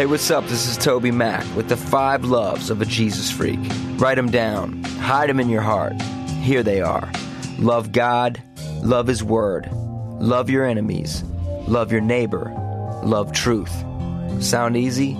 Hey, 0.00 0.06
what's 0.06 0.30
up? 0.30 0.46
This 0.46 0.66
is 0.66 0.78
TobyMac 0.78 1.54
with 1.54 1.68
the 1.68 1.76
five 1.76 2.24
loves 2.24 2.70
of 2.70 2.80
a 2.80 2.86
Jesus 2.86 3.30
freak. 3.30 3.60
Write 3.98 4.14
them 4.14 4.30
down, 4.30 4.82
hide 4.82 5.28
them 5.28 5.38
in 5.38 5.50
your 5.50 5.60
heart. 5.60 6.00
Here 6.40 6.62
they 6.62 6.80
are 6.80 7.12
love 7.58 7.92
God, 7.92 8.42
love 8.82 9.06
His 9.06 9.22
Word, 9.22 9.68
love 9.70 10.48
your 10.48 10.64
enemies, 10.64 11.22
love 11.68 11.92
your 11.92 12.00
neighbor, 12.00 12.50
love 13.04 13.32
truth. 13.32 13.84
Sound 14.42 14.74
easy? 14.74 15.12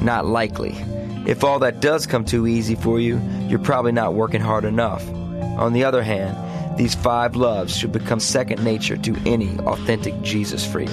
Not 0.00 0.24
likely. 0.24 0.74
If 1.26 1.44
all 1.44 1.58
that 1.58 1.80
does 1.80 2.06
come 2.06 2.24
too 2.24 2.46
easy 2.46 2.76
for 2.76 2.98
you, 2.98 3.18
you're 3.46 3.58
probably 3.58 3.92
not 3.92 4.14
working 4.14 4.40
hard 4.40 4.64
enough. 4.64 5.06
On 5.58 5.74
the 5.74 5.84
other 5.84 6.02
hand, 6.02 6.78
these 6.78 6.94
five 6.94 7.36
loves 7.36 7.76
should 7.76 7.92
become 7.92 8.20
second 8.20 8.64
nature 8.64 8.96
to 8.96 9.16
any 9.26 9.58
authentic 9.66 10.18
Jesus 10.22 10.66
freak 10.66 10.88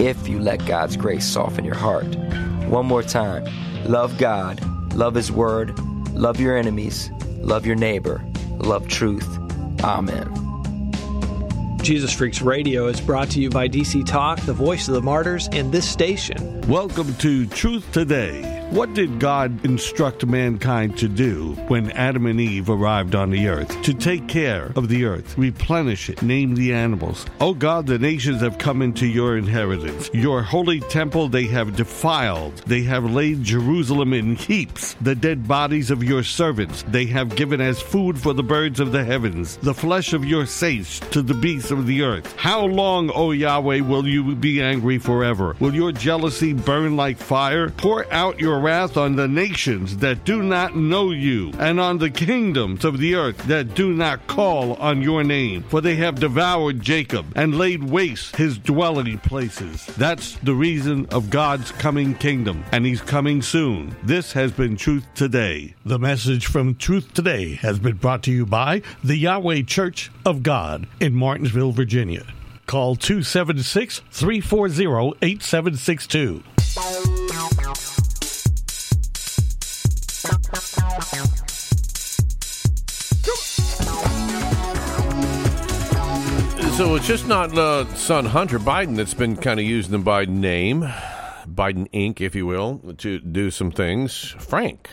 if 0.00 0.26
you 0.26 0.40
let 0.40 0.66
God's 0.66 0.96
grace 0.96 1.24
soften 1.24 1.64
your 1.64 1.76
heart. 1.76 2.16
One 2.68 2.86
more 2.86 3.02
time 3.02 3.46
love 3.84 4.16
God, 4.18 4.60
love 4.94 5.14
His 5.14 5.30
Word, 5.30 5.78
love 6.10 6.40
your 6.40 6.56
enemies, 6.56 7.10
love 7.38 7.66
your 7.66 7.76
neighbor, 7.76 8.24
love 8.58 8.88
truth. 8.88 9.28
Amen. 9.82 10.42
Jesus 11.82 12.12
Freaks 12.12 12.40
Radio 12.40 12.86
is 12.86 13.00
brought 13.00 13.28
to 13.30 13.40
you 13.40 13.50
by 13.50 13.68
DC 13.68 14.06
Talk, 14.06 14.40
the 14.42 14.52
voice 14.52 14.86
of 14.86 14.94
the 14.94 15.02
martyrs, 15.02 15.48
and 15.50 15.72
this 15.72 15.88
station. 15.88 16.60
Welcome 16.68 17.12
to 17.16 17.46
Truth 17.46 17.90
Today. 17.90 18.61
What 18.72 18.94
did 18.94 19.20
God 19.20 19.66
instruct 19.66 20.24
mankind 20.24 20.96
to 20.96 21.06
do 21.06 21.52
when 21.68 21.90
Adam 21.90 22.24
and 22.24 22.40
Eve 22.40 22.70
arrived 22.70 23.14
on 23.14 23.28
the 23.28 23.48
earth? 23.48 23.82
To 23.82 23.92
take 23.92 24.28
care 24.28 24.72
of 24.74 24.88
the 24.88 25.04
earth, 25.04 25.36
replenish 25.36 26.08
it, 26.08 26.22
name 26.22 26.54
the 26.54 26.72
animals. 26.72 27.26
Oh 27.38 27.52
God, 27.52 27.86
the 27.86 27.98
nations 27.98 28.40
have 28.40 28.56
come 28.56 28.80
into 28.80 29.06
your 29.06 29.36
inheritance. 29.36 30.08
Your 30.14 30.42
holy 30.42 30.80
temple 30.80 31.28
they 31.28 31.44
have 31.48 31.76
defiled. 31.76 32.56
They 32.66 32.80
have 32.84 33.04
laid 33.04 33.44
Jerusalem 33.44 34.14
in 34.14 34.36
heaps. 34.36 34.96
The 35.02 35.16
dead 35.16 35.46
bodies 35.46 35.90
of 35.90 36.02
your 36.02 36.22
servants 36.22 36.82
they 36.88 37.04
have 37.04 37.36
given 37.36 37.60
as 37.60 37.82
food 37.82 38.18
for 38.18 38.32
the 38.32 38.42
birds 38.42 38.80
of 38.80 38.90
the 38.90 39.04
heavens, 39.04 39.58
the 39.58 39.74
flesh 39.74 40.14
of 40.14 40.24
your 40.24 40.46
saints 40.46 40.98
to 41.10 41.20
the 41.20 41.34
beasts 41.34 41.70
of 41.70 41.86
the 41.86 42.00
earth. 42.00 42.34
How 42.38 42.64
long, 42.64 43.10
O 43.10 43.32
Yahweh, 43.32 43.80
will 43.80 44.08
you 44.08 44.34
be 44.34 44.62
angry 44.62 44.96
forever? 44.96 45.56
Will 45.60 45.74
your 45.74 45.92
jealousy 45.92 46.54
burn 46.54 46.96
like 46.96 47.18
fire? 47.18 47.68
Pour 47.68 48.10
out 48.10 48.40
your 48.40 48.61
wrath 48.62 48.96
on 48.96 49.16
the 49.16 49.26
nations 49.26 49.96
that 49.98 50.24
do 50.24 50.42
not 50.42 50.76
know 50.76 51.10
you, 51.10 51.52
and 51.58 51.80
on 51.80 51.98
the 51.98 52.10
kingdoms 52.10 52.84
of 52.84 52.98
the 52.98 53.14
earth 53.14 53.36
that 53.48 53.74
do 53.74 53.92
not 53.92 54.26
call 54.28 54.74
on 54.74 55.02
your 55.02 55.24
name. 55.24 55.64
For 55.64 55.80
they 55.80 55.96
have 55.96 56.20
devoured 56.20 56.80
Jacob 56.80 57.26
and 57.34 57.58
laid 57.58 57.82
waste 57.82 58.36
his 58.36 58.58
dwelling 58.58 59.18
places. 59.18 59.84
That's 59.98 60.36
the 60.38 60.54
reason 60.54 61.06
of 61.06 61.28
God's 61.28 61.72
coming 61.72 62.14
kingdom, 62.14 62.64
and 62.72 62.86
he's 62.86 63.00
coming 63.00 63.42
soon. 63.42 63.96
This 64.02 64.32
has 64.32 64.52
been 64.52 64.76
Truth 64.76 65.06
Today. 65.14 65.74
The 65.84 65.98
message 65.98 66.46
from 66.46 66.76
Truth 66.76 67.14
Today 67.14 67.54
has 67.56 67.78
been 67.78 67.96
brought 67.96 68.22
to 68.24 68.32
you 68.32 68.46
by 68.46 68.82
the 69.02 69.16
Yahweh 69.16 69.62
Church 69.62 70.10
of 70.24 70.42
God 70.42 70.86
in 71.00 71.14
Martinsville, 71.14 71.72
Virginia. 71.72 72.24
Call 72.66 72.94
276 72.94 74.02
340 74.12 75.18
8762. 75.20 77.11
So 86.76 86.94
it's 86.96 87.06
just 87.06 87.28
not 87.28 87.56
uh, 87.56 87.86
son 87.94 88.24
Hunter 88.24 88.58
Biden 88.58 88.96
that's 88.96 89.14
been 89.14 89.36
kind 89.36 89.60
of 89.60 89.66
using 89.66 89.92
the 89.92 89.98
Biden 89.98 90.38
name, 90.38 90.82
Biden 91.46 91.88
Inc., 91.92 92.20
if 92.20 92.34
you 92.34 92.46
will, 92.46 92.80
to 92.98 93.20
do 93.20 93.50
some 93.50 93.70
things. 93.70 94.34
Frank, 94.38 94.90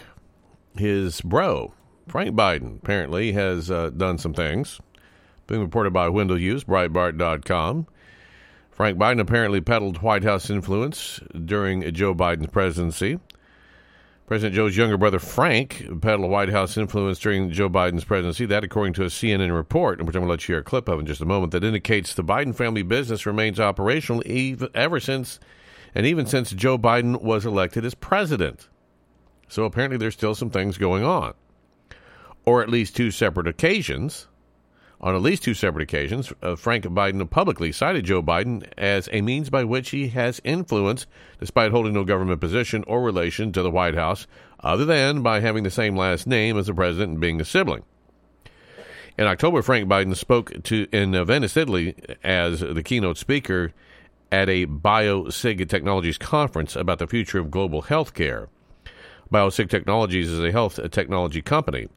his 0.75 1.21
bro, 1.21 1.73
Frank 2.07 2.35
Biden, 2.35 2.77
apparently 2.77 3.31
has 3.31 3.71
uh, 3.71 3.89
done 3.91 4.17
some 4.17 4.33
things. 4.33 4.79
Being 5.47 5.61
reported 5.61 5.91
by 5.91 6.09
Wendell 6.09 6.37
Hughes, 6.37 6.63
Breitbart.com. 6.63 7.87
Frank 8.71 8.97
Biden 8.97 9.19
apparently 9.19 9.61
peddled 9.61 10.01
White 10.01 10.23
House 10.23 10.49
influence 10.49 11.21
during 11.45 11.91
Joe 11.93 12.13
Biden's 12.13 12.47
presidency. 12.47 13.19
President 14.29 14.53
Joe's 14.53 14.77
younger 14.77 14.95
brother 14.95 15.17
Frank 15.17 15.87
peddled 16.01 16.29
White 16.29 16.49
House 16.49 16.77
influence 16.77 17.17
during 17.17 17.49
Joe 17.49 17.67
Biden's 17.67 18.03
presidency. 18.03 18.45
That, 18.45 18.63
according 18.63 18.93
to 18.93 19.01
a 19.01 19.07
CNN 19.07 19.51
report, 19.51 19.97
which 20.05 20.15
I'm 20.15 20.21
going 20.21 20.27
to 20.27 20.29
let 20.29 20.47
you 20.47 20.53
hear 20.53 20.61
a 20.61 20.63
clip 20.63 20.87
of 20.87 20.99
in 20.99 21.07
just 21.07 21.19
a 21.19 21.25
moment, 21.25 21.51
that 21.51 21.63
indicates 21.63 22.13
the 22.13 22.23
Biden 22.23 22.53
family 22.53 22.83
business 22.83 23.25
remains 23.25 23.59
operational 23.59 24.21
even, 24.27 24.69
ever 24.75 24.99
since 24.99 25.39
and 25.95 26.05
even 26.05 26.27
since 26.27 26.51
Joe 26.51 26.77
Biden 26.77 27.23
was 27.23 27.43
elected 27.43 27.83
as 27.83 27.95
president. 27.95 28.69
So 29.47 29.63
apparently, 29.63 29.97
there's 29.97 30.13
still 30.13 30.35
some 30.35 30.51
things 30.51 30.77
going 30.77 31.03
on, 31.03 31.33
or 32.45 32.61
at 32.61 32.69
least 32.69 32.95
two 32.95 33.09
separate 33.09 33.47
occasions. 33.47 34.27
On 35.01 35.15
at 35.15 35.21
least 35.21 35.43
two 35.43 35.53
separate 35.53 35.83
occasions, 35.83 36.33
uh, 36.41 36.57
Frank 36.57 36.83
Biden 36.83 37.29
publicly 37.29 37.71
cited 37.71 38.03
Joe 38.03 38.21
Biden 38.21 38.69
as 38.77 39.07
a 39.13 39.21
means 39.21 39.49
by 39.49 39.63
which 39.63 39.91
he 39.91 40.09
has 40.09 40.41
influence, 40.43 41.07
despite 41.39 41.71
holding 41.71 41.93
no 41.93 42.03
government 42.03 42.41
position 42.41 42.83
or 42.85 43.01
relation 43.01 43.53
to 43.53 43.61
the 43.61 43.71
White 43.71 43.95
House, 43.95 44.27
other 44.59 44.83
than 44.83 45.21
by 45.21 45.39
having 45.39 45.63
the 45.63 45.71
same 45.71 45.95
last 45.95 46.27
name 46.27 46.57
as 46.57 46.67
the 46.67 46.73
president 46.73 47.11
and 47.11 47.21
being 47.21 47.39
a 47.39 47.45
sibling. 47.45 47.83
In 49.17 49.25
October, 49.25 49.61
Frank 49.61 49.87
Biden 49.87 50.15
spoke 50.15 50.63
to 50.63 50.87
in 50.91 51.11
Venice, 51.25 51.55
Italy, 51.55 51.95
as 52.21 52.59
the 52.59 52.83
keynote 52.83 53.17
speaker 53.17 53.71
at 54.33 54.49
a 54.49 54.65
BioSig 54.65 55.67
Technologies 55.69 56.17
conference 56.17 56.75
about 56.75 56.99
the 56.99 57.07
future 57.07 57.39
of 57.39 57.51
global 57.51 57.83
health 57.83 58.13
care. 58.13 58.49
BioSig 59.31 59.69
Technologies 59.69 60.29
is 60.29 60.43
a 60.43 60.51
health 60.51 60.79
technology 60.91 61.41
company. 61.41 61.87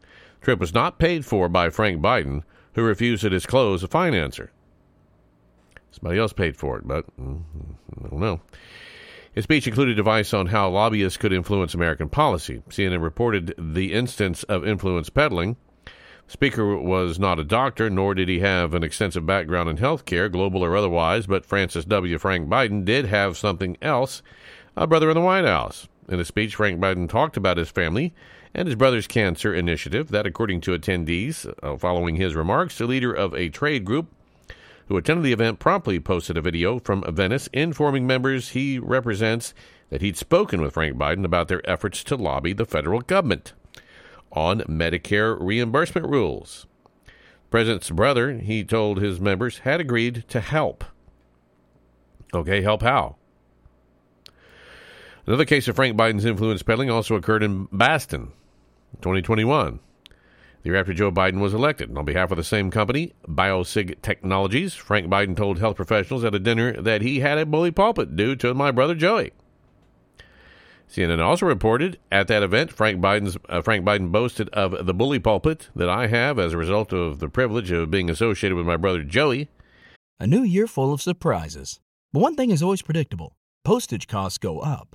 Trip 0.41 0.61
was 0.61 0.73
not 0.75 0.99
paid 0.99 1.27
for 1.27 1.49
by 1.49 1.69
Frank 1.69 2.01
Biden 2.01 2.43
who 2.75 2.83
refused 2.83 3.23
to 3.23 3.31
disclose 3.31 3.83
a 3.83 3.89
financer. 3.89 4.49
Somebody 5.91 6.19
else 6.19 6.33
paid 6.33 6.57
for 6.57 6.79
it, 6.79 6.87
but 6.87 7.05
mm, 7.21 7.43
I 8.05 8.09
don't 8.09 8.21
know. 8.21 8.41
His 9.33 9.45
speech 9.45 9.67
included 9.67 9.99
advice 9.99 10.35
on 10.35 10.47
how 10.47 10.69
lobbyists 10.69 11.17
could 11.17 11.33
influence 11.33 11.75
American 11.75 12.09
policy. 12.09 12.63
CNN 12.69 13.03
reported 13.03 13.55
the 13.59 13.93
instance 13.93 14.43
of 14.45 14.67
influence 14.67 15.09
peddling. 15.09 15.57
The 16.27 16.33
speaker 16.33 16.77
was 16.77 17.19
not 17.19 17.39
a 17.39 17.45
doctor, 17.45 17.89
nor 17.89 18.15
did 18.15 18.29
he 18.29 18.41
have 18.41 18.75
an 18.75 18.85
extensive 18.85 19.25
background 19.25 19.71
in 19.71 19.79
health 19.79 20.05
care, 20.05 20.29
global 20.29 20.63
or 20.63 20.77
otherwise, 20.77 21.27
but 21.27 21.47
Francis 21.47 21.87
W. 21.87 22.19
Frank 22.19 22.49
Biden 22.49 22.85
did 22.85 23.07
have 23.07 23.37
something 23.37 23.77
else 23.81 24.23
a 24.77 24.87
brother 24.87 25.11
in 25.11 25.15
the 25.15 25.21
White 25.21 25.45
House. 25.45 25.89
In 26.09 26.21
a 26.21 26.25
speech, 26.25 26.55
Frank 26.55 26.81
Biden 26.81 27.09
talked 27.09 27.37
about 27.37 27.57
his 27.57 27.71
family 27.71 28.13
and 28.55 28.69
his 28.69 28.77
brother's 28.77 29.07
cancer 29.07 29.55
initiative. 29.55 30.09
That, 30.09 30.27
according 30.27 30.61
to 30.63 30.79
attendees, 30.79 31.53
uh, 31.63 31.77
following 31.77 32.17
his 32.17 32.35
remarks, 32.35 32.79
the 32.79 32.87
leader 32.87 33.13
of 33.13 33.35
a 33.35 33.49
trade 33.49 33.85
group 33.85 34.09
who 34.89 34.97
attended 34.97 35.25
the 35.25 35.33
event 35.33 35.59
promptly 35.59 36.01
posted 36.01 36.37
a 36.37 36.43
video 36.43 36.79
from 36.79 37.05
Venice 37.09 37.49
informing 37.53 38.07
members 38.07 38.51
he 38.51 38.79
represents 38.79 39.55
that 39.91 40.03
he'd 40.03 40.17
spoken 40.17 40.61
with 40.61 40.75
Frank 40.75 40.97
Biden 40.97 41.25
about 41.25 41.49
their 41.49 41.69
efforts 41.69 42.03
to 42.05 42.17
lobby 42.17 42.53
the 42.53 42.65
federal 42.65 43.01
government 43.01 43.53
on 44.33 44.61
Medicare 44.63 45.37
reimbursement 45.41 46.07
rules. 46.07 46.67
President's 47.51 47.91
brother, 47.91 48.39
he 48.39 48.65
told 48.65 49.01
his 49.01 49.21
members, 49.21 49.59
had 49.59 49.81
agreed 49.81 50.25
to 50.29 50.41
help. 50.41 50.85
Okay, 52.33 52.63
help 52.63 52.83
how? 52.83 53.17
Another 55.27 55.45
case 55.45 55.69
of 55.69 55.77
Frank 55.77 55.97
Biden's 55.97 56.25
influence 56.25 56.63
peddling 56.63 56.91
also 56.91 57.15
occurred 57.15 57.43
in 57.43 57.69
Boston, 57.71 58.33
2021. 59.01 59.81
The 60.63 60.69
year 60.69 60.79
after 60.79 60.95
Joe 60.95 61.11
Biden 61.11 61.41
was 61.41 61.55
elected. 61.55 61.89
And 61.89 61.99
on 61.99 62.05
behalf 62.05 62.31
of 62.31 62.37
the 62.37 62.45
same 62.45 62.71
company, 62.71 63.15
BioSig 63.27 64.01
Technologies, 64.01 64.75
Frank 64.75 65.09
Biden 65.09 65.37
told 65.37 65.59
health 65.59 65.77
professionals 65.77 66.25
at 66.25 66.35
a 66.35 66.39
dinner 66.39 66.81
that 66.81 67.03
he 67.03 67.21
had 67.21 67.39
a 67.39 67.47
bully 67.47 67.73
pulpit 67.73 68.15
due 68.15 68.37
to 68.37 68.55
my 68.55 68.71
brother 68.71 68.95
Joey. 68.95 69.33
CNN 70.89 71.25
also 71.25 71.47
reported 71.47 71.99
at 72.13 72.29
that 72.29 72.43
event, 72.43 72.71
Frank 72.71 73.01
Biden's 73.01 73.39
uh, 73.49 73.63
Frank 73.63 73.85
Biden 73.85 74.13
boasted 74.13 74.51
of 74.51 74.85
the 74.85 74.93
bully 74.93 75.19
pulpit 75.19 75.71
that 75.75 75.89
I 75.89 76.07
have 76.09 76.39
as 76.39 76.53
a 76.53 76.59
result 76.59 76.93
of 76.93 77.19
the 77.19 77.31
privilege 77.31 77.71
of 77.71 77.91
being 77.91 78.11
associated 78.11 78.57
with 78.57 78.67
my 78.67 78.77
brother 78.77 79.03
Joey. 79.03 79.49
A 80.21 80.27
new 80.27 80.43
year 80.43 80.67
full 80.67 80.93
of 80.93 81.01
surprises. 81.01 81.81
But 82.13 82.21
one 82.21 82.37
thing 82.37 82.51
is 82.51 82.63
always 82.63 82.83
predictable: 82.83 83.33
postage 83.65 84.07
costs 84.07 84.37
go 84.37 84.61
up. 84.61 84.95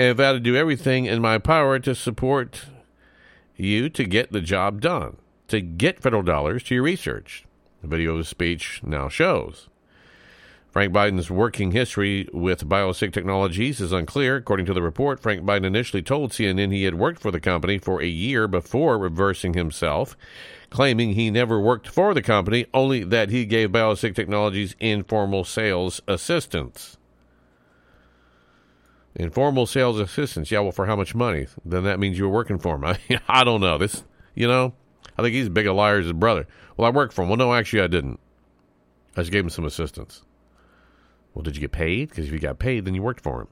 And 0.00 0.16
got 0.16 0.32
to 0.32 0.40
do 0.40 0.56
everything 0.56 1.04
in 1.04 1.20
my 1.20 1.36
power 1.36 1.78
to 1.78 1.94
support 1.94 2.64
you 3.54 3.90
to 3.90 4.04
get 4.04 4.32
the 4.32 4.40
job 4.40 4.80
done, 4.80 5.18
to 5.48 5.60
get 5.60 6.00
federal 6.00 6.22
dollars 6.22 6.62
to 6.62 6.74
your 6.74 6.84
research. 6.84 7.44
The 7.82 7.88
video 7.88 8.12
of 8.12 8.16
the 8.16 8.24
speech 8.24 8.80
now 8.82 9.10
shows. 9.10 9.68
Frank 10.70 10.94
Biden's 10.94 11.30
working 11.30 11.72
history 11.72 12.26
with 12.32 12.66
BioSig 12.66 13.12
Technologies 13.12 13.78
is 13.78 13.92
unclear. 13.92 14.36
According 14.36 14.64
to 14.64 14.72
the 14.72 14.80
report, 14.80 15.20
Frank 15.20 15.42
Biden 15.42 15.66
initially 15.66 16.02
told 16.02 16.30
CNN 16.30 16.72
he 16.72 16.84
had 16.84 16.94
worked 16.94 17.20
for 17.20 17.30
the 17.30 17.38
company 17.38 17.76
for 17.76 18.00
a 18.00 18.06
year 18.06 18.48
before 18.48 18.96
reversing 18.96 19.52
himself, 19.52 20.16
claiming 20.70 21.12
he 21.12 21.30
never 21.30 21.60
worked 21.60 21.88
for 21.88 22.14
the 22.14 22.22
company, 22.22 22.64
only 22.72 23.04
that 23.04 23.28
he 23.28 23.44
gave 23.44 23.68
BioSig 23.68 24.14
Technologies 24.14 24.74
informal 24.80 25.44
sales 25.44 26.00
assistance. 26.08 26.96
Informal 29.14 29.66
sales 29.66 29.98
assistance. 29.98 30.50
Yeah, 30.50 30.60
well, 30.60 30.72
for 30.72 30.86
how 30.86 30.96
much 30.96 31.14
money? 31.14 31.46
Then 31.64 31.84
that 31.84 31.98
means 31.98 32.16
you 32.16 32.24
were 32.24 32.32
working 32.32 32.58
for 32.58 32.76
him. 32.76 32.84
I, 33.28 33.44
don't 33.44 33.60
know. 33.60 33.76
This, 33.76 34.04
you 34.34 34.46
know, 34.46 34.74
I 35.18 35.22
think 35.22 35.34
he's 35.34 35.44
as 35.44 35.48
big 35.48 35.66
a 35.66 35.72
liar 35.72 35.98
as 35.98 36.04
his 36.04 36.12
brother. 36.12 36.46
Well, 36.76 36.86
I 36.86 36.94
worked 36.94 37.12
for 37.12 37.22
him. 37.22 37.28
Well, 37.28 37.36
no, 37.36 37.52
actually, 37.52 37.82
I 37.82 37.88
didn't. 37.88 38.20
I 39.16 39.22
just 39.22 39.32
gave 39.32 39.44
him 39.44 39.50
some 39.50 39.64
assistance. 39.64 40.22
Well, 41.34 41.42
did 41.42 41.56
you 41.56 41.60
get 41.60 41.72
paid? 41.72 42.10
Because 42.10 42.26
if 42.26 42.32
you 42.32 42.38
got 42.38 42.58
paid, 42.58 42.84
then 42.84 42.94
you 42.94 43.02
worked 43.02 43.22
for 43.22 43.42
him. 43.42 43.48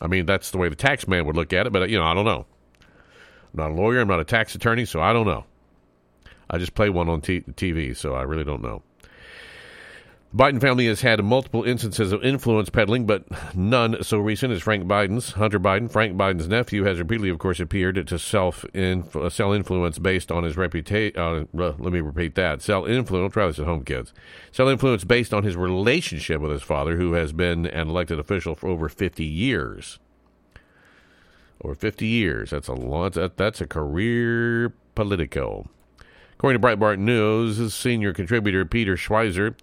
I 0.00 0.08
mean, 0.08 0.26
that's 0.26 0.50
the 0.50 0.58
way 0.58 0.68
the 0.68 0.76
tax 0.76 1.08
man 1.08 1.26
would 1.26 1.36
look 1.36 1.52
at 1.52 1.66
it, 1.66 1.72
but, 1.72 1.82
uh, 1.82 1.86
you 1.86 1.98
know, 1.98 2.04
I 2.04 2.14
don't 2.14 2.24
know. 2.24 2.46
I'm 2.80 3.54
not 3.54 3.70
a 3.70 3.74
lawyer. 3.74 4.00
I'm 4.00 4.08
not 4.08 4.20
a 4.20 4.24
tax 4.24 4.54
attorney, 4.54 4.84
so 4.84 5.00
I 5.00 5.12
don't 5.12 5.26
know. 5.26 5.44
I 6.50 6.58
just 6.58 6.74
play 6.74 6.90
one 6.90 7.08
on 7.08 7.20
t- 7.22 7.40
TV, 7.40 7.96
so 7.96 8.14
I 8.14 8.22
really 8.22 8.44
don't 8.44 8.62
know. 8.62 8.82
Biden 10.36 10.60
family 10.60 10.86
has 10.86 11.00
had 11.00 11.24
multiple 11.24 11.64
instances 11.64 12.12
of 12.12 12.22
influence 12.22 12.68
peddling, 12.68 13.06
but 13.06 13.24
none 13.56 14.02
so 14.02 14.18
recent 14.18 14.52
as 14.52 14.60
Frank 14.60 14.84
Biden's. 14.84 15.30
Hunter 15.30 15.58
Biden, 15.58 15.90
Frank 15.90 16.14
Biden's 16.14 16.46
nephew, 16.46 16.84
has 16.84 16.98
repeatedly, 16.98 17.30
of 17.30 17.38
course, 17.38 17.58
appeared 17.58 18.06
to 18.06 18.18
self 18.18 18.62
uh, 18.74 19.30
sell 19.30 19.52
influence 19.52 19.98
based 19.98 20.30
on 20.30 20.44
his 20.44 20.58
reputation. 20.58 21.18
Uh, 21.18 21.46
let 21.54 21.80
me 21.80 22.00
repeat 22.00 22.34
that: 22.34 22.60
sell 22.60 22.84
influence. 22.84 23.32
Try 23.32 23.46
this 23.46 23.58
at 23.58 23.64
home, 23.64 23.82
kids. 23.82 24.12
Sell 24.52 24.68
influence 24.68 25.04
based 25.04 25.32
on 25.32 25.42
his 25.42 25.56
relationship 25.56 26.42
with 26.42 26.52
his 26.52 26.62
father, 26.62 26.96
who 26.96 27.14
has 27.14 27.32
been 27.32 27.64
an 27.64 27.88
elected 27.88 28.18
official 28.18 28.54
for 28.54 28.68
over 28.68 28.90
fifty 28.90 29.24
years. 29.24 29.98
Over 31.64 31.74
fifty 31.74 32.08
years. 32.08 32.50
That's 32.50 32.68
a 32.68 32.74
lot. 32.74 33.14
That, 33.14 33.38
that's 33.38 33.62
a 33.62 33.66
career 33.66 34.74
politico. 34.94 35.70
According 36.34 36.60
to 36.60 36.66
Breitbart 36.66 36.98
News, 36.98 37.74
senior 37.74 38.12
contributor 38.12 38.66
Peter 38.66 38.96
Schweizer 38.96 39.54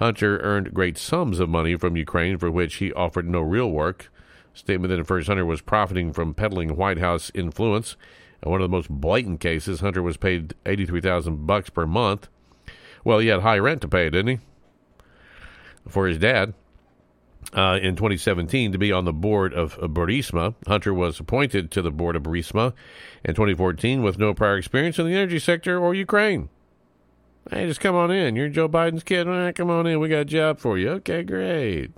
Hunter 0.00 0.38
earned 0.38 0.72
great 0.72 0.96
sums 0.96 1.40
of 1.40 1.50
money 1.50 1.76
from 1.76 1.94
Ukraine 1.94 2.38
for 2.38 2.50
which 2.50 2.76
he 2.76 2.90
offered 2.94 3.28
no 3.28 3.40
real 3.40 3.70
work. 3.70 4.10
Statement 4.54 4.88
that 4.90 4.98
infers 4.98 5.26
Hunter 5.26 5.44
was 5.44 5.60
profiting 5.60 6.14
from 6.14 6.32
peddling 6.32 6.74
White 6.74 6.98
House 6.98 7.30
influence. 7.34 7.96
In 8.42 8.50
one 8.50 8.62
of 8.62 8.68
the 8.68 8.74
most 8.74 8.88
blatant 8.88 9.40
cases, 9.40 9.80
Hunter 9.80 10.02
was 10.02 10.16
paid 10.16 10.54
eighty-three 10.64 11.02
thousand 11.02 11.46
bucks 11.46 11.68
per 11.68 11.86
month. 11.86 12.28
Well, 13.04 13.18
he 13.18 13.28
had 13.28 13.40
high 13.42 13.58
rent 13.58 13.82
to 13.82 13.88
pay, 13.88 14.08
didn't 14.08 14.38
he? 14.38 14.38
For 15.86 16.08
his 16.08 16.18
dad. 16.18 16.54
Uh, 17.54 17.78
in 17.82 17.96
2017, 17.96 18.70
to 18.70 18.78
be 18.78 18.92
on 18.92 19.06
the 19.06 19.14
board 19.14 19.54
of 19.54 19.76
Burisma, 19.78 20.54
Hunter 20.66 20.92
was 20.92 21.18
appointed 21.18 21.70
to 21.70 21.82
the 21.82 21.90
board 21.90 22.14
of 22.14 22.22
Burisma 22.22 22.74
in 23.24 23.34
2014 23.34 24.02
with 24.02 24.18
no 24.18 24.34
prior 24.34 24.58
experience 24.58 24.98
in 24.98 25.06
the 25.06 25.14
energy 25.14 25.38
sector 25.38 25.78
or 25.78 25.94
Ukraine. 25.94 26.50
Hey, 27.48 27.66
just 27.66 27.80
come 27.80 27.96
on 27.96 28.10
in. 28.10 28.36
You're 28.36 28.48
Joe 28.48 28.68
Biden's 28.68 29.02
kid. 29.02 29.26
Right, 29.26 29.54
come 29.54 29.70
on 29.70 29.86
in. 29.86 29.98
We 29.98 30.08
got 30.08 30.20
a 30.20 30.24
job 30.24 30.58
for 30.58 30.76
you. 30.76 30.90
Okay, 30.90 31.22
great. 31.22 31.92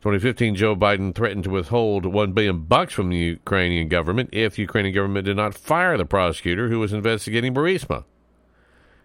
2015, 0.00 0.54
Joe 0.54 0.74
Biden 0.74 1.14
threatened 1.14 1.44
to 1.44 1.50
withhold 1.50 2.06
one 2.06 2.32
billion 2.32 2.62
bucks 2.62 2.94
from 2.94 3.10
the 3.10 3.16
Ukrainian 3.16 3.88
government 3.88 4.30
if 4.32 4.56
the 4.56 4.62
Ukrainian 4.62 4.94
government 4.94 5.26
did 5.26 5.36
not 5.36 5.54
fire 5.54 5.98
the 5.98 6.06
prosecutor 6.06 6.68
who 6.68 6.80
was 6.80 6.94
investigating 6.94 7.54
Burisma. 7.54 8.04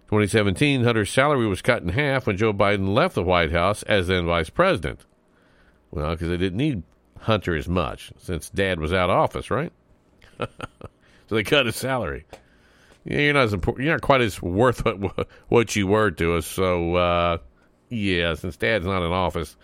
2017, 0.07 0.83
Hunter's 0.83 1.09
salary 1.09 1.47
was 1.47 1.61
cut 1.61 1.81
in 1.81 1.89
half 1.89 2.25
when 2.25 2.37
Joe 2.37 2.53
Biden 2.53 2.93
left 2.93 3.15
the 3.15 3.23
White 3.23 3.51
House 3.51 3.83
as 3.83 4.07
then 4.07 4.25
vice 4.25 4.49
president. 4.49 5.01
Well, 5.91 6.11
because 6.11 6.29
they 6.29 6.37
didn't 6.37 6.57
need 6.57 6.83
Hunter 7.19 7.55
as 7.55 7.67
much 7.67 8.13
since 8.17 8.49
Dad 8.49 8.79
was 8.79 8.93
out 8.93 9.09
of 9.09 9.17
office, 9.17 9.51
right? 9.51 9.73
so 10.39 10.47
they 11.29 11.43
cut 11.43 11.65
his 11.65 11.75
salary 11.75 12.25
you're 13.05 13.33
not 13.33 13.43
as 13.43 13.53
important. 13.53 13.85
You're 13.85 13.93
not 13.93 14.01
quite 14.01 14.21
as 14.21 14.41
worth 14.41 14.83
what, 14.83 15.27
what 15.47 15.75
you 15.75 15.87
were 15.87 16.11
to 16.11 16.35
us. 16.35 16.45
So, 16.45 16.95
uh, 16.95 17.37
yeah, 17.89 18.33
since 18.33 18.57
Dad's 18.57 18.85
not 18.85 19.03
in 19.03 19.11
office, 19.11 19.55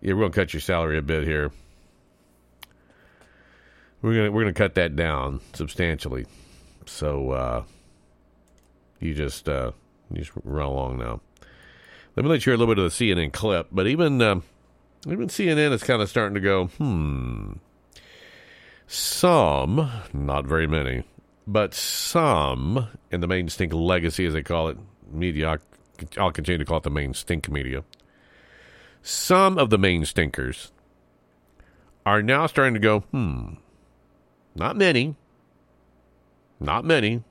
yeah, 0.00 0.12
we're 0.12 0.22
gonna 0.22 0.32
cut 0.32 0.52
your 0.52 0.60
salary 0.60 0.98
a 0.98 1.02
bit 1.02 1.24
here. 1.24 1.50
We're 4.02 4.14
gonna 4.14 4.30
we're 4.30 4.42
gonna 4.42 4.52
cut 4.52 4.74
that 4.74 4.94
down 4.94 5.40
substantially. 5.54 6.26
So, 6.86 7.30
uh, 7.30 7.64
you 9.00 9.14
just 9.14 9.48
uh, 9.48 9.72
you 10.10 10.18
just 10.18 10.32
run 10.44 10.66
along 10.66 10.98
now. 10.98 11.20
Let 12.14 12.24
me 12.24 12.30
let 12.30 12.44
you 12.44 12.50
hear 12.50 12.54
a 12.54 12.58
little 12.58 12.74
bit 12.74 12.82
of 12.82 12.96
the 12.96 13.12
CNN 13.12 13.32
clip, 13.32 13.68
but 13.72 13.86
even 13.86 14.20
uh, 14.20 14.40
even 15.06 15.28
CNN 15.28 15.72
is 15.72 15.82
kind 15.82 16.02
of 16.02 16.08
starting 16.08 16.34
to 16.34 16.40
go, 16.40 16.66
hmm. 16.66 17.52
Some, 18.90 19.90
not 20.14 20.46
very 20.46 20.66
many, 20.66 21.04
but 21.48 21.72
some 21.72 22.88
in 23.10 23.22
the 23.22 23.26
main 23.26 23.48
stink 23.48 23.72
legacy, 23.72 24.26
as 24.26 24.34
they 24.34 24.42
call 24.42 24.68
it, 24.68 24.76
media, 25.10 25.58
I'll 26.18 26.30
continue 26.30 26.58
to 26.58 26.64
call 26.66 26.76
it 26.76 26.82
the 26.82 26.90
main 26.90 27.14
stink 27.14 27.48
media. 27.48 27.84
Some 29.00 29.56
of 29.56 29.70
the 29.70 29.78
main 29.78 30.04
stinkers 30.04 30.72
are 32.04 32.22
now 32.22 32.46
starting 32.46 32.74
to 32.74 32.80
go, 32.80 33.00
hmm, 33.00 33.54
not 34.54 34.76
many, 34.76 35.16
not 36.60 36.84
many, 36.84 37.24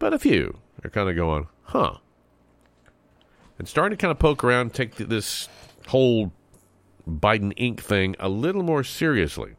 but 0.00 0.12
a 0.12 0.18
few. 0.18 0.58
They're 0.82 0.90
kind 0.90 1.08
of 1.08 1.14
going, 1.14 1.46
huh. 1.62 1.98
And 3.56 3.68
starting 3.68 3.96
to 3.96 4.00
kind 4.00 4.10
of 4.10 4.18
poke 4.18 4.42
around, 4.42 4.74
take 4.74 4.96
this 4.96 5.48
whole 5.86 6.32
Biden 7.08 7.56
Inc. 7.56 7.78
thing 7.78 8.16
a 8.18 8.28
little 8.28 8.64
more 8.64 8.82
seriously 8.82 9.54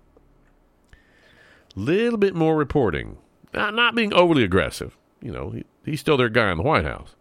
little 1.75 2.17
bit 2.17 2.35
more 2.35 2.55
reporting. 2.55 3.17
Not, 3.53 3.73
not 3.73 3.95
being 3.95 4.13
overly 4.13 4.43
aggressive. 4.43 4.97
You 5.21 5.31
know, 5.31 5.49
he, 5.51 5.65
he's 5.85 5.99
still 5.99 6.17
their 6.17 6.29
guy 6.29 6.51
in 6.51 6.57
the 6.57 6.63
White 6.63 6.85
House. 6.85 7.15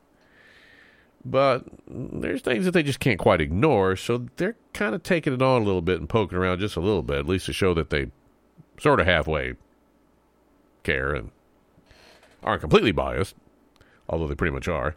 But 1.24 1.64
there's 1.88 2.42
things 2.42 2.66
that 2.66 2.72
they 2.72 2.82
just 2.82 3.00
can't 3.00 3.18
quite 3.18 3.40
ignore, 3.40 3.96
so 3.96 4.26
they're 4.36 4.56
kind 4.74 4.94
of 4.94 5.02
taking 5.02 5.32
it 5.32 5.40
on 5.40 5.62
a 5.62 5.64
little 5.64 5.80
bit 5.80 5.98
and 5.98 6.08
poking 6.08 6.36
around 6.36 6.58
just 6.60 6.76
a 6.76 6.80
little 6.80 7.02
bit, 7.02 7.18
at 7.18 7.26
least 7.26 7.46
to 7.46 7.52
show 7.52 7.72
that 7.74 7.88
they 7.90 8.10
sort 8.78 9.00
of 9.00 9.06
halfway 9.06 9.54
care 10.82 11.14
and 11.14 11.30
aren't 12.42 12.60
completely 12.60 12.92
biased, 12.92 13.34
although 14.08 14.26
they 14.26 14.34
pretty 14.34 14.52
much 14.52 14.68
are. 14.68 14.96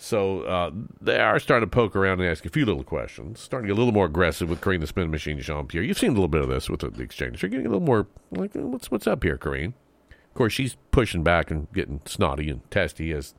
So 0.00 0.40
uh, 0.44 0.70
they 1.02 1.20
are 1.20 1.38
starting 1.38 1.68
to 1.68 1.70
poke 1.70 1.94
around 1.94 2.20
and 2.20 2.28
ask 2.30 2.46
a 2.46 2.48
few 2.48 2.64
little 2.64 2.82
questions, 2.82 3.38
starting 3.38 3.68
to 3.68 3.74
get 3.74 3.78
a 3.78 3.80
little 3.80 3.92
more 3.92 4.06
aggressive 4.06 4.48
with 4.48 4.62
Karine 4.62 4.80
the 4.80 4.86
Spin 4.86 5.10
Machine 5.10 5.38
Jean 5.38 5.66
Pierre. 5.66 5.84
You've 5.84 5.98
seen 5.98 6.10
a 6.10 6.14
little 6.14 6.26
bit 6.26 6.40
of 6.40 6.48
this 6.48 6.70
with 6.70 6.80
the, 6.80 7.02
exchange. 7.02 7.42
They're 7.42 7.50
getting 7.50 7.66
a 7.66 7.68
little 7.68 7.84
more 7.84 8.06
like, 8.30 8.52
what's 8.54 8.90
what's 8.90 9.06
up 9.06 9.22
here, 9.22 9.36
Karine? 9.36 9.74
Of 10.08 10.34
course, 10.34 10.54
she's 10.54 10.78
pushing 10.90 11.22
back 11.22 11.50
and 11.50 11.70
getting 11.74 12.00
snotty 12.06 12.48
and 12.48 12.68
testy 12.70 13.12
as 13.12 13.34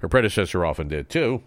her 0.00 0.08
predecessor 0.08 0.62
often 0.62 0.88
did 0.88 1.08
too. 1.08 1.42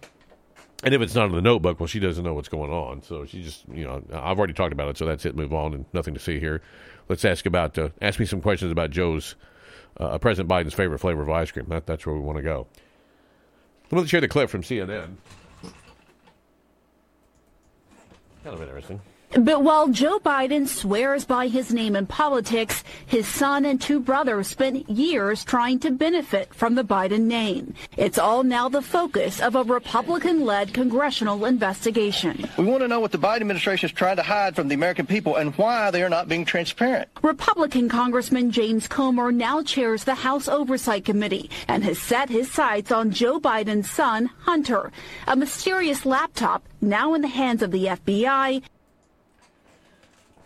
And 0.82 0.92
if 0.92 1.00
it's 1.00 1.14
not 1.14 1.26
in 1.26 1.32
the 1.32 1.40
notebook, 1.40 1.78
well, 1.78 1.86
she 1.86 2.00
doesn't 2.00 2.24
know 2.24 2.34
what's 2.34 2.48
going 2.48 2.72
on. 2.72 3.02
So 3.02 3.24
she 3.26 3.44
just, 3.44 3.64
you 3.72 3.84
know, 3.84 4.02
I've 4.12 4.38
already 4.38 4.54
talked 4.54 4.72
about 4.72 4.88
it, 4.88 4.98
so 4.98 5.06
that's 5.06 5.24
it. 5.24 5.36
Move 5.36 5.54
on, 5.54 5.72
and 5.72 5.84
nothing 5.92 6.14
to 6.14 6.20
see 6.20 6.40
here. 6.40 6.62
Let's 7.08 7.24
ask 7.24 7.46
about, 7.46 7.78
uh, 7.78 7.90
ask 8.02 8.18
me 8.18 8.26
some 8.26 8.40
questions 8.40 8.72
about 8.72 8.90
Joe's, 8.90 9.36
uh, 9.98 10.18
President 10.18 10.50
Biden's 10.50 10.74
favorite 10.74 10.98
flavor 10.98 11.22
of 11.22 11.30
ice 11.30 11.52
cream. 11.52 11.66
That, 11.68 11.86
that's 11.86 12.04
where 12.04 12.14
we 12.14 12.20
want 12.20 12.38
to 12.38 12.42
go. 12.42 12.66
Let 13.90 14.02
me 14.02 14.08
share 14.08 14.20
the 14.20 14.28
clip 14.28 14.50
from 14.50 14.62
CNN. 14.62 15.16
Kind 18.42 18.54
of 18.54 18.62
interesting. 18.62 19.00
But 19.32 19.62
while 19.62 19.88
Joe 19.88 20.18
Biden 20.18 20.66
swears 20.66 21.24
by 21.24 21.48
his 21.48 21.72
name 21.72 21.94
in 21.94 22.06
politics, 22.06 22.82
his 23.04 23.26
son 23.26 23.64
and 23.64 23.80
two 23.80 24.00
brothers 24.00 24.46
spent 24.46 24.88
years 24.88 25.44
trying 25.44 25.78
to 25.80 25.90
benefit 25.90 26.54
from 26.54 26.74
the 26.74 26.84
Biden 26.84 27.22
name. 27.22 27.74
It's 27.96 28.18
all 28.18 28.44
now 28.44 28.68
the 28.68 28.80
focus 28.80 29.40
of 29.40 29.54
a 29.54 29.62
Republican-led 29.64 30.72
congressional 30.72 31.44
investigation. 31.44 32.48
We 32.56 32.64
want 32.64 32.80
to 32.80 32.88
know 32.88 33.00
what 33.00 33.12
the 33.12 33.18
Biden 33.18 33.42
administration 33.42 33.88
is 33.88 33.92
trying 33.92 34.16
to 34.16 34.22
hide 34.22 34.56
from 34.56 34.68
the 34.68 34.74
American 34.74 35.06
people 35.06 35.36
and 35.36 35.54
why 35.56 35.90
they 35.90 36.02
are 36.02 36.08
not 36.08 36.28
being 36.28 36.44
transparent. 36.44 37.08
Republican 37.22 37.88
Congressman 37.88 38.50
James 38.50 38.88
Comer 38.88 39.32
now 39.32 39.62
chairs 39.62 40.04
the 40.04 40.14
House 40.14 40.48
Oversight 40.48 41.04
Committee 41.04 41.50
and 41.68 41.84
has 41.84 41.98
set 41.98 42.30
his 42.30 42.50
sights 42.50 42.90
on 42.90 43.10
Joe 43.10 43.38
Biden's 43.38 43.90
son, 43.90 44.30
Hunter, 44.40 44.92
a 45.26 45.36
mysterious 45.36 46.06
laptop 46.06 46.64
now 46.80 47.14
in 47.14 47.22
the 47.22 47.28
hands 47.28 47.62
of 47.62 47.70
the 47.70 47.86
FBI 47.86 48.62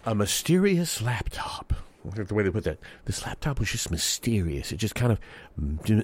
a 0.05 0.15
mysterious 0.15 1.03
laptop. 1.03 1.75
The 2.05 2.35
way 2.35 2.43
they 2.43 2.51
put 2.51 2.65
that. 2.65 2.79
This 3.05 3.27
laptop 3.27 3.59
was 3.59 3.71
just 3.71 3.91
mysterious. 3.91 4.73
It 4.73 4.77
just 4.77 4.95
kind 4.95 5.13
of, 5.13 5.21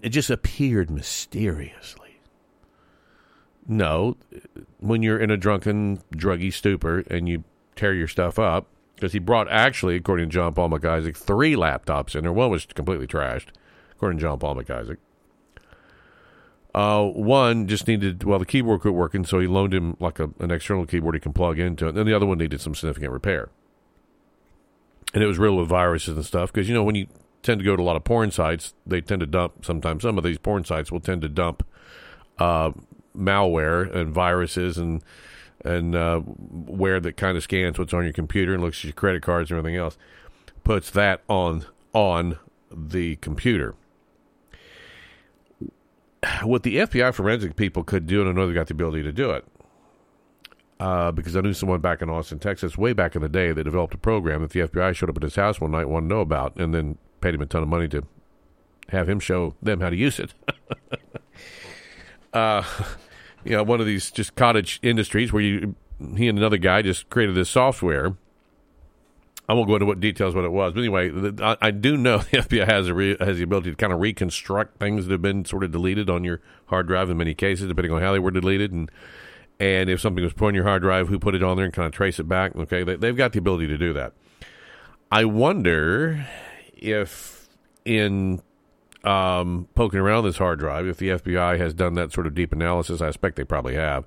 it 0.04 0.10
just 0.10 0.28
appeared 0.28 0.90
mysteriously. 0.90 2.20
No, 3.66 4.16
when 4.78 5.02
you're 5.02 5.18
in 5.18 5.30
a 5.30 5.36
drunken, 5.36 6.02
druggy 6.14 6.52
stupor 6.52 7.00
and 7.10 7.28
you 7.28 7.44
tear 7.74 7.94
your 7.94 8.08
stuff 8.08 8.38
up, 8.38 8.66
because 8.94 9.12
he 9.12 9.18
brought 9.18 9.50
actually, 9.50 9.96
according 9.96 10.28
to 10.28 10.34
John 10.34 10.54
Paul 10.54 10.68
Mac 10.68 10.84
Isaac, 10.84 11.16
three 11.16 11.54
laptops 11.54 12.14
in 12.14 12.22
there. 12.22 12.32
One 12.32 12.50
was 12.50 12.66
completely 12.66 13.06
trashed, 13.06 13.48
according 13.92 14.18
to 14.18 14.22
John 14.22 14.38
Paul 14.38 14.54
Mac 14.54 14.70
Isaac. 14.70 14.98
Uh, 16.74 17.04
one 17.04 17.66
just 17.66 17.88
needed, 17.88 18.22
well, 18.24 18.38
the 18.38 18.46
keyboard 18.46 18.82
quit 18.82 18.92
working, 18.92 19.24
so 19.24 19.40
he 19.40 19.46
loaned 19.46 19.72
him 19.72 19.96
like 19.98 20.18
a, 20.18 20.30
an 20.40 20.50
external 20.50 20.84
keyboard 20.84 21.14
he 21.14 21.20
can 21.20 21.32
plug 21.32 21.58
into. 21.58 21.88
And 21.88 21.96
then 21.96 22.06
the 22.06 22.14
other 22.14 22.26
one 22.26 22.36
needed 22.36 22.60
some 22.60 22.74
significant 22.74 23.12
repair 23.12 23.48
and 25.16 25.24
it 25.24 25.26
was 25.26 25.38
riddled 25.38 25.60
with 25.60 25.68
viruses 25.70 26.14
and 26.14 26.26
stuff 26.26 26.52
because 26.52 26.68
you 26.68 26.74
know 26.74 26.84
when 26.84 26.94
you 26.94 27.06
tend 27.42 27.58
to 27.58 27.64
go 27.64 27.74
to 27.74 27.80
a 27.80 27.84
lot 27.84 27.96
of 27.96 28.04
porn 28.04 28.30
sites, 28.30 28.74
they 28.86 29.00
tend 29.00 29.20
to 29.20 29.26
dump. 29.26 29.64
Sometimes 29.64 30.02
some 30.02 30.18
of 30.18 30.24
these 30.24 30.36
porn 30.36 30.62
sites 30.62 30.92
will 30.92 31.00
tend 31.00 31.22
to 31.22 31.28
dump 31.30 31.66
uh, 32.38 32.72
malware 33.16 33.90
and 33.94 34.12
viruses 34.12 34.76
and 34.76 35.02
and 35.64 35.96
uh, 35.96 36.18
where 36.18 37.00
that 37.00 37.16
kind 37.16 37.34
of 37.34 37.42
scans 37.42 37.78
what's 37.78 37.94
on 37.94 38.04
your 38.04 38.12
computer 38.12 38.52
and 38.52 38.62
looks 38.62 38.80
at 38.80 38.84
your 38.84 38.92
credit 38.92 39.22
cards 39.22 39.50
and 39.50 39.56
everything 39.56 39.78
else, 39.78 39.96
puts 40.64 40.90
that 40.90 41.22
on 41.28 41.64
on 41.94 42.38
the 42.70 43.16
computer. 43.16 43.74
What 46.42 46.62
the 46.62 46.76
FBI 46.76 47.14
forensic 47.14 47.56
people 47.56 47.84
could 47.84 48.06
do, 48.06 48.20
and 48.20 48.28
I 48.28 48.32
know 48.34 48.46
they 48.46 48.52
got 48.52 48.66
the 48.66 48.74
ability 48.74 49.02
to 49.04 49.12
do 49.12 49.30
it, 49.30 49.46
uh, 50.78 51.10
because 51.10 51.36
I 51.36 51.40
knew 51.40 51.52
someone 51.52 51.80
back 51.80 52.02
in 52.02 52.10
Austin, 52.10 52.38
Texas, 52.38 52.76
way 52.76 52.92
back 52.92 53.16
in 53.16 53.22
the 53.22 53.28
day 53.28 53.52
that 53.52 53.64
developed 53.64 53.94
a 53.94 53.98
program 53.98 54.42
that 54.42 54.50
the 54.50 54.60
FBI 54.60 54.94
showed 54.94 55.08
up 55.08 55.16
at 55.16 55.22
his 55.22 55.36
house 55.36 55.60
one 55.60 55.70
night, 55.70 55.88
wanted 55.88 56.08
to 56.08 56.14
know 56.14 56.20
about, 56.20 56.56
and 56.56 56.74
then 56.74 56.98
paid 57.20 57.34
him 57.34 57.42
a 57.42 57.46
ton 57.46 57.62
of 57.62 57.68
money 57.68 57.88
to 57.88 58.02
have 58.90 59.08
him 59.08 59.18
show 59.18 59.54
them 59.62 59.80
how 59.80 59.90
to 59.90 59.96
use 59.96 60.18
it. 60.18 60.34
uh, 62.32 62.62
you 63.44 63.52
know, 63.52 63.62
one 63.62 63.80
of 63.80 63.86
these 63.86 64.10
just 64.10 64.34
cottage 64.34 64.78
industries 64.82 65.32
where 65.32 65.42
you, 65.42 65.74
he 66.16 66.28
and 66.28 66.38
another 66.38 66.58
guy 66.58 66.82
just 66.82 67.08
created 67.08 67.34
this 67.34 67.48
software. 67.48 68.16
I 69.48 69.54
won't 69.54 69.68
go 69.68 69.76
into 69.76 69.86
what 69.86 70.00
details 70.00 70.34
what 70.34 70.44
it 70.44 70.50
was, 70.50 70.74
but 70.74 70.80
anyway, 70.80 71.08
the, 71.08 71.42
I, 71.42 71.68
I, 71.68 71.70
do 71.70 71.96
know 71.96 72.18
the 72.30 72.38
FBI 72.38 72.66
has 72.66 72.90
re, 72.90 73.16
has 73.20 73.38
the 73.38 73.44
ability 73.44 73.70
to 73.70 73.76
kind 73.76 73.92
of 73.92 74.00
reconstruct 74.00 74.78
things 74.78 75.06
that 75.06 75.12
have 75.12 75.22
been 75.22 75.44
sort 75.44 75.62
of 75.62 75.70
deleted 75.70 76.10
on 76.10 76.24
your 76.24 76.40
hard 76.66 76.88
drive 76.88 77.08
in 77.08 77.16
many 77.16 77.32
cases, 77.32 77.68
depending 77.68 77.92
on 77.92 78.02
how 78.02 78.12
they 78.12 78.18
were 78.18 78.32
deleted 78.32 78.72
and 78.72 78.90
and 79.58 79.88
if 79.88 80.00
something 80.00 80.22
was 80.22 80.32
put 80.32 80.48
on 80.48 80.54
your 80.54 80.64
hard 80.64 80.82
drive, 80.82 81.08
who 81.08 81.18
put 81.18 81.34
it 81.34 81.42
on 81.42 81.56
there 81.56 81.64
and 81.64 81.74
kind 81.74 81.86
of 81.86 81.92
trace 81.92 82.18
it 82.18 82.28
back. 82.28 82.54
Okay, 82.56 82.82
they, 82.82 83.06
have 83.06 83.16
got 83.16 83.32
the 83.32 83.38
ability 83.38 83.66
to 83.68 83.78
do 83.78 83.92
that. 83.92 84.12
I 85.10 85.24
wonder 85.24 86.26
if 86.74 87.48
in 87.84 88.42
um, 89.04 89.68
poking 89.74 90.00
around 90.00 90.24
this 90.24 90.38
hard 90.38 90.58
drive, 90.58 90.86
if 90.86 90.98
the 90.98 91.10
FBI 91.10 91.58
has 91.58 91.72
done 91.72 91.94
that 91.94 92.12
sort 92.12 92.26
of 92.26 92.34
deep 92.34 92.52
analysis, 92.52 93.00
I 93.00 93.08
expect 93.08 93.36
they 93.36 93.44
probably 93.44 93.74
have, 93.74 94.04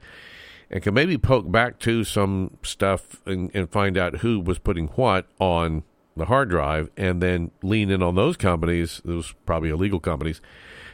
and 0.70 0.84
can 0.84 0.94
maybe 0.94 1.18
poke 1.18 1.50
back 1.52 1.80
to 1.80 2.04
some 2.04 2.58
stuff 2.62 3.22
and, 3.26 3.50
and 3.54 3.72
find 3.72 3.98
out 3.98 4.18
who 4.18 4.40
was 4.40 4.60
putting 4.60 4.88
what 4.90 5.26
on 5.40 5.84
the 6.16 6.26
hard 6.26 6.50
drive, 6.50 6.90
and 6.98 7.24
then 7.24 7.52
lean 7.64 7.90
in 7.90 8.04
on 8.04 8.16
those 8.16 8.36
companies, 8.36 9.02
those 9.06 9.34
probably 9.46 9.70
illegal 9.70 10.02
companies, 10.02 10.42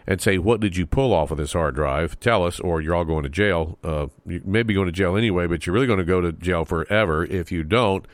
and 0.08 0.22
say, 0.22 0.38
what 0.38 0.60
did 0.60 0.78
you 0.78 0.86
pull 0.86 1.14
off 1.14 1.32
of 1.32 1.38
this 1.38 1.54
hard 1.54 1.76
drive? 1.76 2.20
Tell 2.20 2.46
us, 2.46 2.60
or 2.60 2.82
you're 2.82 2.96
all 2.96 3.06
going 3.06 3.24
to 3.24 3.30
jail. 3.30 3.78
Uh, 3.84 4.08
you 4.26 4.42
may 4.46 4.64
be 4.64 4.74
going 4.74 4.86
to 4.86 4.92
jail 4.92 5.16
anyway, 5.16 5.48
but 5.48 5.66
you're 5.66 5.74
really 5.74 5.88
going 5.88 6.00
to 6.00 6.06
go 6.06 6.22
to 6.22 6.32
jail 6.32 6.66
forever 6.66 7.26
if 7.26 7.52
you 7.52 7.64
don't 7.64 8.06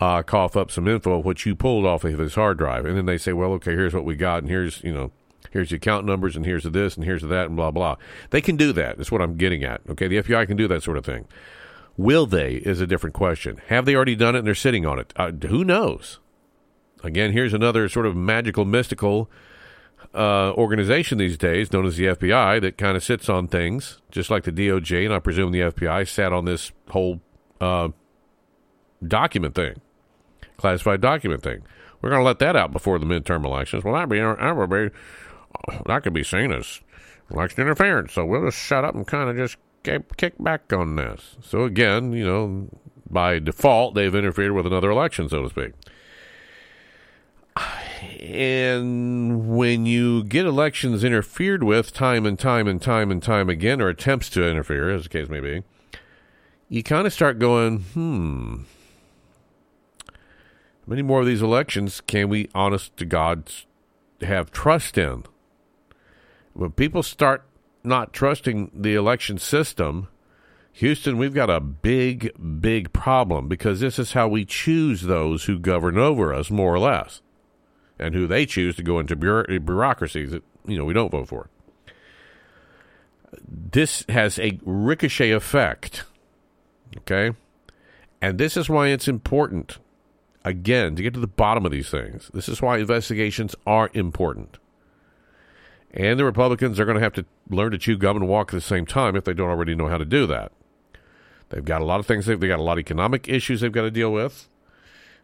uh, 0.00 0.22
cough 0.22 0.56
up 0.56 0.70
some 0.70 0.88
info 0.88 1.18
of 1.18 1.24
what 1.24 1.46
you 1.46 1.54
pulled 1.54 1.86
off 1.86 2.04
of 2.04 2.18
this 2.18 2.34
hard 2.34 2.58
drive. 2.58 2.84
And 2.84 2.96
then 2.96 3.06
they 3.06 3.18
say, 3.18 3.32
well, 3.32 3.52
okay, 3.52 3.72
here's 3.72 3.94
what 3.94 4.04
we 4.04 4.14
got, 4.14 4.38
and 4.42 4.48
here's, 4.50 4.82
you 4.82 4.92
know, 4.92 5.10
here's 5.50 5.70
the 5.70 5.76
account 5.76 6.04
numbers, 6.04 6.36
and 6.36 6.44
here's 6.44 6.64
the 6.64 6.70
this, 6.70 6.96
and 6.96 7.04
here's 7.04 7.22
the 7.22 7.28
that, 7.28 7.46
and 7.46 7.56
blah, 7.56 7.70
blah. 7.70 7.96
They 8.30 8.40
can 8.40 8.56
do 8.56 8.72
that. 8.72 8.98
That's 8.98 9.12
what 9.12 9.22
I'm 9.22 9.36
getting 9.36 9.64
at. 9.64 9.80
Okay, 9.88 10.08
the 10.08 10.22
FBI 10.22 10.46
can 10.46 10.56
do 10.56 10.68
that 10.68 10.82
sort 10.82 10.98
of 10.98 11.04
thing. 11.04 11.26
Will 11.96 12.26
they 12.26 12.54
is 12.56 12.80
a 12.80 12.86
different 12.86 13.14
question. 13.14 13.60
Have 13.68 13.84
they 13.84 13.94
already 13.94 14.16
done 14.16 14.34
it 14.34 14.38
and 14.38 14.46
they're 14.46 14.54
sitting 14.54 14.86
on 14.86 14.98
it? 14.98 15.12
Uh, 15.14 15.30
who 15.30 15.62
knows? 15.62 16.18
Again, 17.04 17.32
here's 17.32 17.52
another 17.52 17.88
sort 17.88 18.06
of 18.06 18.16
magical, 18.16 18.64
mystical 18.64 19.30
uh, 20.14 20.52
organization 20.52 21.18
these 21.18 21.38
days, 21.38 21.72
known 21.72 21.86
as 21.86 21.96
the 21.96 22.06
FBI, 22.06 22.60
that 22.60 22.76
kind 22.78 22.96
of 22.96 23.02
sits 23.02 23.28
on 23.28 23.48
things, 23.48 24.00
just 24.10 24.30
like 24.30 24.44
the 24.44 24.52
DOJ, 24.52 25.04
and 25.04 25.14
I 25.14 25.18
presume 25.18 25.52
the 25.52 25.60
FBI 25.60 26.08
sat 26.08 26.32
on 26.32 26.44
this 26.44 26.72
whole 26.90 27.20
uh, 27.60 27.88
document 29.06 29.54
thing, 29.54 29.80
classified 30.56 31.00
document 31.00 31.42
thing. 31.42 31.62
We're 32.00 32.10
going 32.10 32.20
to 32.20 32.26
let 32.26 32.40
that 32.40 32.56
out 32.56 32.72
before 32.72 32.98
the 32.98 33.06
midterm 33.06 33.44
elections. 33.44 33.84
Well, 33.84 33.94
that 33.94 34.08
be 34.08 34.20
would 34.20 34.70
be 34.70 34.96
that 35.86 36.02
could 36.02 36.12
be 36.12 36.24
seen 36.24 36.52
as 36.52 36.80
election 37.30 37.62
interference. 37.62 38.12
So 38.12 38.24
we'll 38.24 38.46
just 38.46 38.58
shut 38.58 38.84
up 38.84 38.94
and 38.94 39.06
kind 39.06 39.30
of 39.30 39.36
just 39.36 39.56
kick 40.16 40.34
back 40.40 40.72
on 40.72 40.96
this. 40.96 41.36
So 41.42 41.62
again, 41.62 42.12
you 42.12 42.24
know, 42.24 42.68
by 43.08 43.38
default, 43.38 43.94
they've 43.94 44.14
interfered 44.14 44.52
with 44.52 44.66
another 44.66 44.90
election, 44.90 45.28
so 45.28 45.42
to 45.42 45.48
speak. 45.48 45.72
And 48.20 49.48
when 49.56 49.86
you 49.86 50.24
get 50.24 50.44
elections 50.44 51.04
interfered 51.04 51.62
with 51.62 51.92
time 51.92 52.26
and 52.26 52.38
time 52.38 52.66
and 52.66 52.80
time 52.80 53.10
and 53.10 53.22
time 53.22 53.48
again, 53.48 53.80
or 53.80 53.88
attempts 53.88 54.28
to 54.30 54.48
interfere, 54.48 54.90
as 54.90 55.04
the 55.04 55.08
case 55.08 55.28
may 55.28 55.40
be, 55.40 55.62
you 56.68 56.82
kind 56.82 57.06
of 57.06 57.12
start 57.12 57.38
going, 57.38 57.80
hmm, 57.80 58.62
how 60.06 60.14
many 60.86 61.02
more 61.02 61.20
of 61.20 61.26
these 61.26 61.42
elections 61.42 62.00
can 62.00 62.28
we, 62.28 62.48
honest 62.54 62.96
to 62.96 63.04
God, 63.04 63.50
have 64.20 64.50
trust 64.50 64.98
in? 64.98 65.24
When 66.54 66.72
people 66.72 67.02
start 67.02 67.44
not 67.84 68.12
trusting 68.12 68.72
the 68.74 68.94
election 68.94 69.38
system, 69.38 70.08
Houston, 70.72 71.18
we've 71.18 71.34
got 71.34 71.50
a 71.50 71.60
big, 71.60 72.32
big 72.60 72.92
problem 72.92 73.48
because 73.48 73.80
this 73.80 73.98
is 73.98 74.12
how 74.12 74.26
we 74.26 74.44
choose 74.44 75.02
those 75.02 75.44
who 75.44 75.58
govern 75.58 75.98
over 75.98 76.34
us, 76.34 76.50
more 76.50 76.74
or 76.74 76.78
less 76.78 77.21
and 78.02 78.14
who 78.14 78.26
they 78.26 78.44
choose 78.44 78.76
to 78.76 78.82
go 78.82 78.98
into 78.98 79.16
bureaucracies 79.16 80.30
that 80.32 80.42
you 80.66 80.76
know 80.76 80.84
we 80.84 80.94
don't 80.94 81.10
vote 81.10 81.28
for. 81.28 81.48
This 83.48 84.04
has 84.08 84.38
a 84.38 84.58
ricochet 84.64 85.30
effect. 85.30 86.04
Okay? 86.98 87.34
And 88.20 88.38
this 88.38 88.56
is 88.56 88.68
why 88.68 88.88
it's 88.88 89.08
important 89.08 89.78
again 90.44 90.96
to 90.96 91.02
get 91.02 91.14
to 91.14 91.20
the 91.20 91.26
bottom 91.26 91.64
of 91.64 91.72
these 91.72 91.90
things. 91.90 92.30
This 92.34 92.48
is 92.48 92.60
why 92.60 92.78
investigations 92.78 93.54
are 93.66 93.90
important. 93.94 94.58
And 95.94 96.18
the 96.18 96.24
Republicans 96.24 96.80
are 96.80 96.84
going 96.84 96.96
to 96.96 97.02
have 97.02 97.14
to 97.14 97.24
learn 97.48 97.72
to 97.72 97.78
chew 97.78 97.96
gum 97.96 98.16
and 98.16 98.28
walk 98.28 98.48
at 98.48 98.56
the 98.56 98.60
same 98.60 98.86
time 98.86 99.16
if 99.16 99.24
they 99.24 99.34
don't 99.34 99.50
already 99.50 99.74
know 99.74 99.88
how 99.88 99.98
to 99.98 100.04
do 100.04 100.26
that. 100.26 100.52
They've 101.50 101.64
got 101.64 101.82
a 101.82 101.84
lot 101.84 102.00
of 102.00 102.06
things. 102.06 102.26
They've 102.26 102.40
got 102.40 102.58
a 102.58 102.62
lot 102.62 102.74
of 102.74 102.80
economic 102.80 103.28
issues 103.28 103.60
they've 103.60 103.72
got 103.72 103.82
to 103.82 103.90
deal 103.90 104.12
with. 104.12 104.48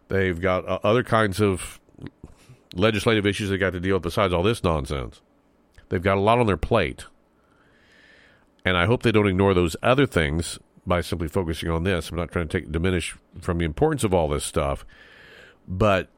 They've 0.09 0.39
got 0.39 0.67
uh, 0.67 0.79
other 0.83 1.03
kinds 1.03 1.41
of 1.41 1.79
legislative 2.73 3.25
issues 3.25 3.49
they 3.49 3.57
got 3.57 3.73
to 3.73 3.79
deal 3.79 3.95
with 3.95 4.03
besides 4.03 4.33
all 4.33 4.43
this 4.43 4.63
nonsense. 4.63 5.21
They've 5.89 6.01
got 6.01 6.17
a 6.17 6.21
lot 6.21 6.39
on 6.39 6.47
their 6.47 6.57
plate. 6.57 7.05
And 8.63 8.77
I 8.77 8.85
hope 8.85 9.03
they 9.03 9.11
don't 9.11 9.27
ignore 9.27 9.53
those 9.53 9.75
other 9.81 10.05
things 10.05 10.59
by 10.85 11.01
simply 11.01 11.27
focusing 11.27 11.69
on 11.69 11.83
this. 11.83 12.09
I'm 12.09 12.17
not 12.17 12.31
trying 12.31 12.47
to 12.47 12.59
take 12.59 12.71
diminish 12.71 13.15
from 13.39 13.57
the 13.57 13.65
importance 13.65 14.03
of 14.03 14.13
all 14.13 14.27
this 14.27 14.43
stuff, 14.43 14.85
but 15.67 16.09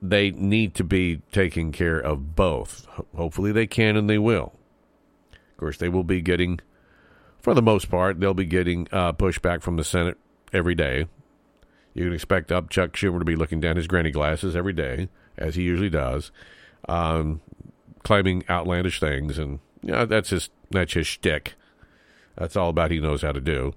they 0.00 0.30
need 0.30 0.74
to 0.76 0.84
be 0.84 1.22
taking 1.32 1.72
care 1.72 1.98
of 1.98 2.34
both. 2.36 2.86
Hopefully 3.14 3.52
they 3.52 3.66
can 3.66 3.96
and 3.96 4.08
they 4.08 4.18
will. 4.18 4.54
Of 5.32 5.56
course, 5.58 5.78
they 5.78 5.88
will 5.88 6.04
be 6.04 6.20
getting, 6.20 6.60
for 7.40 7.54
the 7.54 7.62
most 7.62 7.90
part, 7.90 8.20
they'll 8.20 8.34
be 8.34 8.44
getting 8.44 8.88
uh, 8.92 9.12
pushback 9.12 9.62
from 9.62 9.76
the 9.76 9.84
Senate 9.84 10.18
every 10.52 10.74
day. 10.74 11.06
You 11.94 12.04
can 12.04 12.12
expect 12.12 12.52
up 12.52 12.68
Chuck 12.68 12.92
Schumer 12.92 13.18
to 13.18 13.24
be 13.24 13.36
looking 13.36 13.60
down 13.60 13.76
his 13.76 13.86
granny 13.86 14.10
glasses 14.10 14.54
every 14.54 14.74
day, 14.74 15.08
as 15.38 15.54
he 15.54 15.62
usually 15.62 15.90
does, 15.90 16.30
um, 16.88 17.40
claiming 18.02 18.44
outlandish 18.48 19.00
things, 19.00 19.38
and 19.38 19.60
you 19.82 19.92
know, 19.92 20.06
that's 20.06 20.30
his 20.30 20.50
that's 20.70 20.94
his 20.94 21.06
shtick. 21.06 21.54
That's 22.36 22.56
all 22.56 22.70
about 22.70 22.90
he 22.90 23.00
knows 23.00 23.22
how 23.22 23.32
to 23.32 23.40
do, 23.40 23.74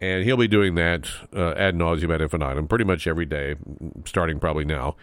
and 0.00 0.24
he'll 0.24 0.36
be 0.36 0.48
doing 0.48 0.74
that 0.74 1.08
uh, 1.34 1.52
ad 1.52 1.74
nauseum 1.74 2.12
ad 2.14 2.20
infinitum, 2.20 2.68
pretty 2.68 2.84
much 2.84 3.06
every 3.06 3.26
day, 3.26 3.56
starting 4.04 4.38
probably 4.40 4.64
now, 4.64 4.96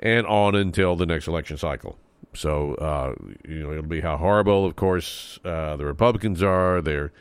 and 0.00 0.26
on 0.26 0.54
until 0.54 0.96
the 0.96 1.06
next 1.06 1.26
election 1.26 1.56
cycle. 1.56 1.98
So 2.34 2.74
uh, 2.74 3.14
you 3.48 3.62
know 3.62 3.70
it'll 3.70 3.84
be 3.84 4.00
how 4.00 4.16
horrible, 4.16 4.66
of 4.66 4.76
course, 4.76 5.38
uh, 5.44 5.76
the 5.76 5.84
Republicans 5.84 6.42
are. 6.42 6.80
They're 6.80 7.12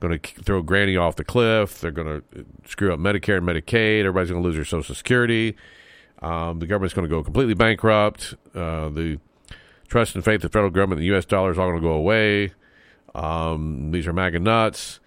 going 0.00 0.18
to 0.18 0.42
throw 0.42 0.62
Granny 0.62 0.96
off 0.96 1.16
the 1.16 1.24
cliff. 1.24 1.80
They're 1.80 1.90
going 1.90 2.20
to 2.20 2.44
screw 2.66 2.92
up 2.92 3.00
Medicare 3.00 3.38
and 3.38 3.46
Medicaid. 3.46 4.00
Everybody's 4.00 4.30
going 4.30 4.42
to 4.42 4.46
lose 4.46 4.56
their 4.56 4.64
Social 4.64 4.94
Security. 4.94 5.56
Um, 6.20 6.58
the 6.58 6.66
government's 6.66 6.94
going 6.94 7.08
to 7.08 7.14
go 7.14 7.22
completely 7.22 7.54
bankrupt. 7.54 8.34
Uh, 8.54 8.88
the 8.88 9.20
trust 9.88 10.14
and 10.14 10.24
faith 10.24 10.36
of 10.36 10.42
the 10.42 10.48
federal 10.50 10.70
government, 10.70 11.00
the 11.00 11.06
U.S. 11.06 11.24
dollar 11.24 11.50
is 11.52 11.58
all 11.58 11.68
going 11.68 11.80
to 11.80 11.86
go 11.86 11.92
away. 11.94 12.52
Um, 13.14 13.90
these 13.90 14.06
are 14.06 14.12
MAGA 14.12 14.40
nuts. 14.40 15.00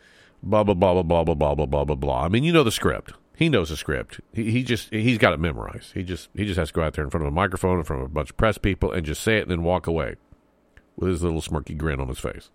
Blah 0.44 0.64
blah 0.64 0.74
blah 0.74 0.94
blah 1.04 1.04
blah 1.04 1.24
blah 1.24 1.36
blah 1.36 1.56
blah 1.56 1.66
blah 1.66 1.86
blah 1.86 1.96
blah. 1.96 2.26
I 2.26 2.28
mean, 2.30 2.44
you 2.44 2.52
know 2.52 2.64
the 2.64 2.72
script. 2.72 3.14
He 3.36 3.50
knows 3.50 3.70
the 3.70 3.78
script. 3.78 4.20
He, 4.34 4.52
he 4.52 4.64
just 4.64 4.90
he's 4.92 5.18
got 5.18 5.34
it 5.34 5.40
memorized. 5.40 5.94
He 5.94 6.04
just 6.04 6.30
he 6.36 6.46
just 6.46 6.58
has 6.58 6.70
to 6.70 6.74
go 6.74 6.84
out 6.84 6.94
there 6.94 7.04
in 7.04 7.10
front 7.10 7.26
of 7.26 7.32
a 7.32 7.36
microphone 7.36 7.78
in 7.78 7.84
front 7.84 8.02
of 8.04 8.08
a 8.08 8.14
bunch 8.14 8.32
of 8.32 8.38
press 8.38 8.58
people 8.58 8.92
and 8.92 9.06
just 9.06 9.22
say 9.22 9.38
it 9.38 9.44
and 9.44 9.52
then 9.52 9.64
walk 9.64 9.88
away 9.88 10.16
with 10.96 11.10
his 11.10 11.24
little 11.24 11.42
smirky 11.42 11.78
grin 11.78 12.00
on 12.00 12.08
his 12.08 12.20
face. 12.20 12.50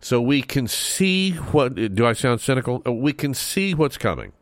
So 0.00 0.20
we 0.20 0.42
can 0.42 0.68
see 0.68 1.32
what. 1.32 1.74
Do 1.74 2.06
I 2.06 2.12
sound 2.12 2.40
cynical? 2.42 2.82
Uh, 2.86 2.92
We 2.92 3.12
can 3.14 3.32
see 3.32 3.74
what's 3.74 3.96
coming. 3.96 4.32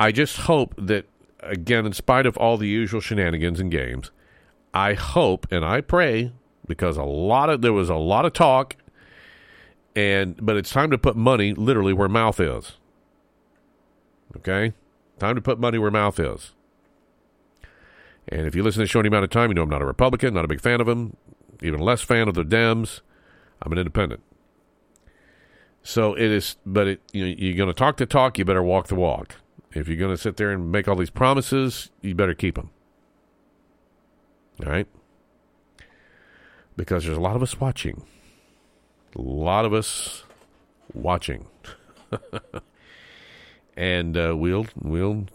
I 0.00 0.12
just 0.12 0.36
hope 0.38 0.74
that, 0.78 1.06
again, 1.40 1.86
in 1.86 1.92
spite 1.92 2.26
of 2.26 2.36
all 2.36 2.56
the 2.56 2.68
usual 2.68 3.00
shenanigans 3.00 3.60
and 3.60 3.70
games, 3.70 4.10
I 4.74 4.94
hope 4.94 5.46
and 5.50 5.64
I 5.64 5.80
pray 5.80 6.32
because 6.66 6.96
a 6.96 7.04
lot 7.04 7.50
of 7.50 7.62
there 7.62 7.72
was 7.72 7.88
a 7.88 7.96
lot 7.96 8.24
of 8.24 8.32
talk, 8.32 8.76
and 9.96 10.36
but 10.44 10.56
it's 10.56 10.70
time 10.70 10.90
to 10.90 10.98
put 10.98 11.16
money 11.16 11.54
literally 11.54 11.92
where 11.92 12.08
mouth 12.08 12.38
is. 12.40 12.76
Okay, 14.36 14.74
time 15.18 15.34
to 15.34 15.40
put 15.40 15.58
money 15.58 15.78
where 15.78 15.90
mouth 15.90 16.20
is. 16.20 16.52
And 18.30 18.46
if 18.46 18.54
you 18.54 18.62
listen 18.62 18.80
to 18.80 18.84
the 18.84 18.88
show 18.88 19.00
any 19.00 19.08
amount 19.08 19.24
of 19.24 19.30
time, 19.30 19.50
you 19.50 19.54
know 19.54 19.62
I'm 19.62 19.70
not 19.70 19.80
a 19.80 19.86
Republican, 19.86 20.34
not 20.34 20.44
a 20.44 20.48
big 20.48 20.60
fan 20.60 20.80
of 20.80 20.88
him, 20.88 21.16
even 21.62 21.80
less 21.80 22.02
fan 22.02 22.28
of 22.28 22.34
the 22.34 22.44
Dems. 22.44 23.00
I'm 23.62 23.72
an 23.72 23.78
independent. 23.78 24.22
So 25.82 26.14
it 26.14 26.30
is, 26.30 26.56
but 26.66 26.86
it, 26.86 27.00
you 27.12 27.24
know, 27.24 27.34
you're 27.38 27.56
going 27.56 27.68
to 27.68 27.74
talk 27.74 27.96
the 27.96 28.04
talk, 28.04 28.38
you 28.38 28.44
better 28.44 28.62
walk 28.62 28.88
the 28.88 28.94
walk. 28.94 29.36
If 29.74 29.86
you're 29.88 29.96
going 29.96 30.14
to 30.14 30.20
sit 30.20 30.36
there 30.36 30.50
and 30.50 30.72
make 30.72 30.88
all 30.88 30.96
these 30.96 31.10
promises, 31.10 31.90
you 32.00 32.14
better 32.14 32.34
keep 32.34 32.54
them. 32.54 32.70
All 34.64 34.70
right? 34.70 34.86
Because 36.76 37.04
there's 37.04 37.16
a 37.16 37.20
lot 37.20 37.36
of 37.36 37.42
us 37.42 37.60
watching. 37.60 38.04
A 39.16 39.20
lot 39.20 39.64
of 39.64 39.72
us 39.72 40.24
watching. 40.94 41.46
and 43.76 44.16
uh, 44.16 44.34
we'll 44.36 44.66
we'll 44.80 45.26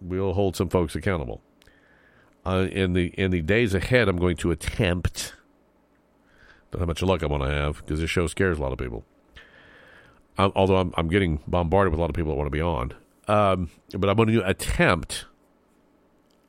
we'll 0.00 0.32
hold 0.34 0.56
some 0.56 0.68
folks 0.68 0.94
accountable. 0.94 1.40
Uh, 2.46 2.66
in 2.70 2.92
the 2.92 3.08
in 3.18 3.30
the 3.30 3.42
days 3.42 3.74
ahead, 3.74 4.08
I'm 4.08 4.16
going 4.16 4.36
to 4.38 4.50
attempt. 4.50 5.34
Don't 6.70 6.80
how 6.80 6.86
much 6.86 7.02
luck 7.02 7.22
I'm 7.22 7.28
going 7.28 7.40
to 7.42 7.48
have 7.48 7.78
because 7.78 8.00
this 8.00 8.10
show 8.10 8.26
scares 8.26 8.58
a 8.58 8.62
lot 8.62 8.72
of 8.72 8.78
people. 8.78 9.04
Although 10.38 10.76
I'm, 10.76 10.94
I'm 10.96 11.08
getting 11.08 11.40
bombarded 11.48 11.90
with 11.90 11.98
a 11.98 12.00
lot 12.00 12.10
of 12.10 12.16
people 12.16 12.30
that 12.30 12.36
want 12.36 12.46
to 12.46 12.50
be 12.50 12.62
on, 12.62 12.92
um, 13.28 13.70
but 13.96 14.08
I'm 14.08 14.16
going 14.16 14.28
to 14.28 14.48
attempt. 14.48 15.26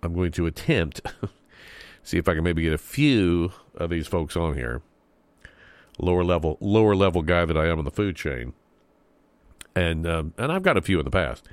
I'm 0.02 0.14
going 0.14 0.32
to 0.32 0.46
attempt 0.46 1.02
see 2.04 2.18
if 2.18 2.28
I 2.28 2.34
can 2.34 2.44
maybe 2.44 2.64
get 2.64 2.74
a 2.74 2.78
few 2.78 3.52
of 3.76 3.90
these 3.90 4.08
folks 4.08 4.36
on 4.36 4.56
here. 4.56 4.82
Lower 6.00 6.24
level, 6.24 6.58
lower 6.62 6.96
level 6.96 7.22
guy 7.22 7.46
that 7.46 7.58
I 7.58 7.68
am 7.68 7.78
on 7.78 7.86
the 7.86 7.92
food 7.92 8.16
chain, 8.16 8.54
and 9.76 10.08
um, 10.08 10.34
and 10.38 10.50
I've 10.50 10.64
got 10.64 10.78
a 10.78 10.82
few 10.82 10.98
in 10.98 11.04
the 11.04 11.12
past, 11.12 11.46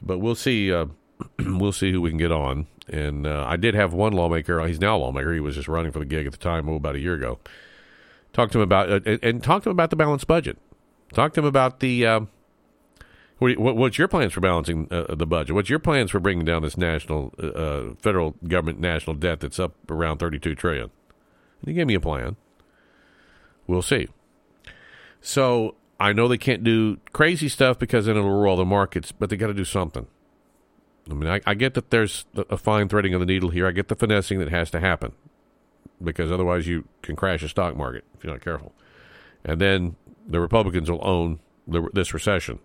but 0.00 0.18
we'll 0.18 0.34
see. 0.34 0.72
Uh, 0.72 0.86
we'll 1.38 1.72
see 1.72 1.92
who 1.92 2.00
we 2.00 2.10
can 2.10 2.18
get 2.18 2.32
on. 2.32 2.66
And 2.88 3.26
uh, 3.26 3.44
I 3.46 3.56
did 3.56 3.74
have 3.74 3.92
one 3.94 4.12
lawmaker. 4.12 4.66
He's 4.66 4.80
now 4.80 4.96
a 4.96 4.98
lawmaker. 4.98 5.32
He 5.32 5.40
was 5.40 5.54
just 5.54 5.68
running 5.68 5.92
for 5.92 6.00
the 6.00 6.04
gig 6.04 6.26
at 6.26 6.32
the 6.32 6.38
time, 6.38 6.68
oh, 6.68 6.74
about 6.74 6.96
a 6.96 7.00
year 7.00 7.14
ago. 7.14 7.38
Talked 8.32 8.52
to 8.52 8.58
him 8.58 8.62
about 8.62 8.90
uh, 8.90 9.00
and, 9.06 9.22
and 9.22 9.42
talked 9.42 9.64
to 9.64 9.70
him 9.70 9.76
about 9.76 9.90
the 9.90 9.96
balanced 9.96 10.26
budget. 10.26 10.58
Talked 11.12 11.34
to 11.34 11.40
him 11.40 11.46
about 11.46 11.80
the. 11.80 12.26
Uh, 13.40 13.46
what, 13.46 13.58
what, 13.58 13.76
what's 13.76 13.98
your 13.98 14.08
plans 14.08 14.32
for 14.32 14.40
balancing 14.40 14.88
uh, 14.90 15.14
the 15.14 15.26
budget? 15.26 15.54
What's 15.54 15.70
your 15.70 15.78
plans 15.78 16.10
for 16.10 16.20
bringing 16.20 16.44
down 16.44 16.62
this 16.62 16.76
national, 16.76 17.34
uh, 17.38 17.94
federal 18.00 18.36
government 18.46 18.80
national 18.80 19.16
debt 19.16 19.40
that's 19.40 19.58
up 19.58 19.74
around 19.90 20.18
thirty-two 20.18 20.54
trillion? 20.54 20.90
And 21.60 21.68
he 21.68 21.72
gave 21.74 21.86
me 21.86 21.94
a 21.94 22.00
plan. 22.00 22.36
We'll 23.66 23.82
see. 23.82 24.08
So 25.20 25.74
I 25.98 26.12
know 26.12 26.28
they 26.28 26.38
can't 26.38 26.62
do 26.62 26.98
crazy 27.12 27.48
stuff 27.48 27.78
because 27.78 28.06
then 28.06 28.16
it'll 28.16 28.30
roll 28.30 28.56
the 28.56 28.64
markets, 28.64 29.12
but 29.12 29.30
they 29.30 29.36
got 29.36 29.46
to 29.46 29.54
do 29.54 29.64
something. 29.64 30.06
I 31.10 31.14
mean, 31.14 31.28
I, 31.28 31.40
I 31.46 31.54
get 31.54 31.74
that 31.74 31.90
there's 31.90 32.24
a 32.34 32.56
fine 32.56 32.88
threading 32.88 33.14
of 33.14 33.20
the 33.20 33.26
needle 33.26 33.50
here. 33.50 33.66
I 33.66 33.72
get 33.72 33.88
the 33.88 33.96
finessing 33.96 34.38
that 34.38 34.48
has 34.50 34.70
to 34.70 34.80
happen 34.80 35.12
because 36.02 36.32
otherwise 36.32 36.66
you 36.66 36.84
can 37.02 37.16
crash 37.16 37.42
a 37.42 37.48
stock 37.48 37.76
market 37.76 38.04
if 38.14 38.24
you're 38.24 38.32
not 38.32 38.42
careful. 38.42 38.72
And 39.44 39.60
then 39.60 39.96
the 40.26 40.40
Republicans 40.40 40.90
will 40.90 41.06
own 41.06 41.40
the, 41.66 41.88
this 41.92 42.14
recession. 42.14 42.58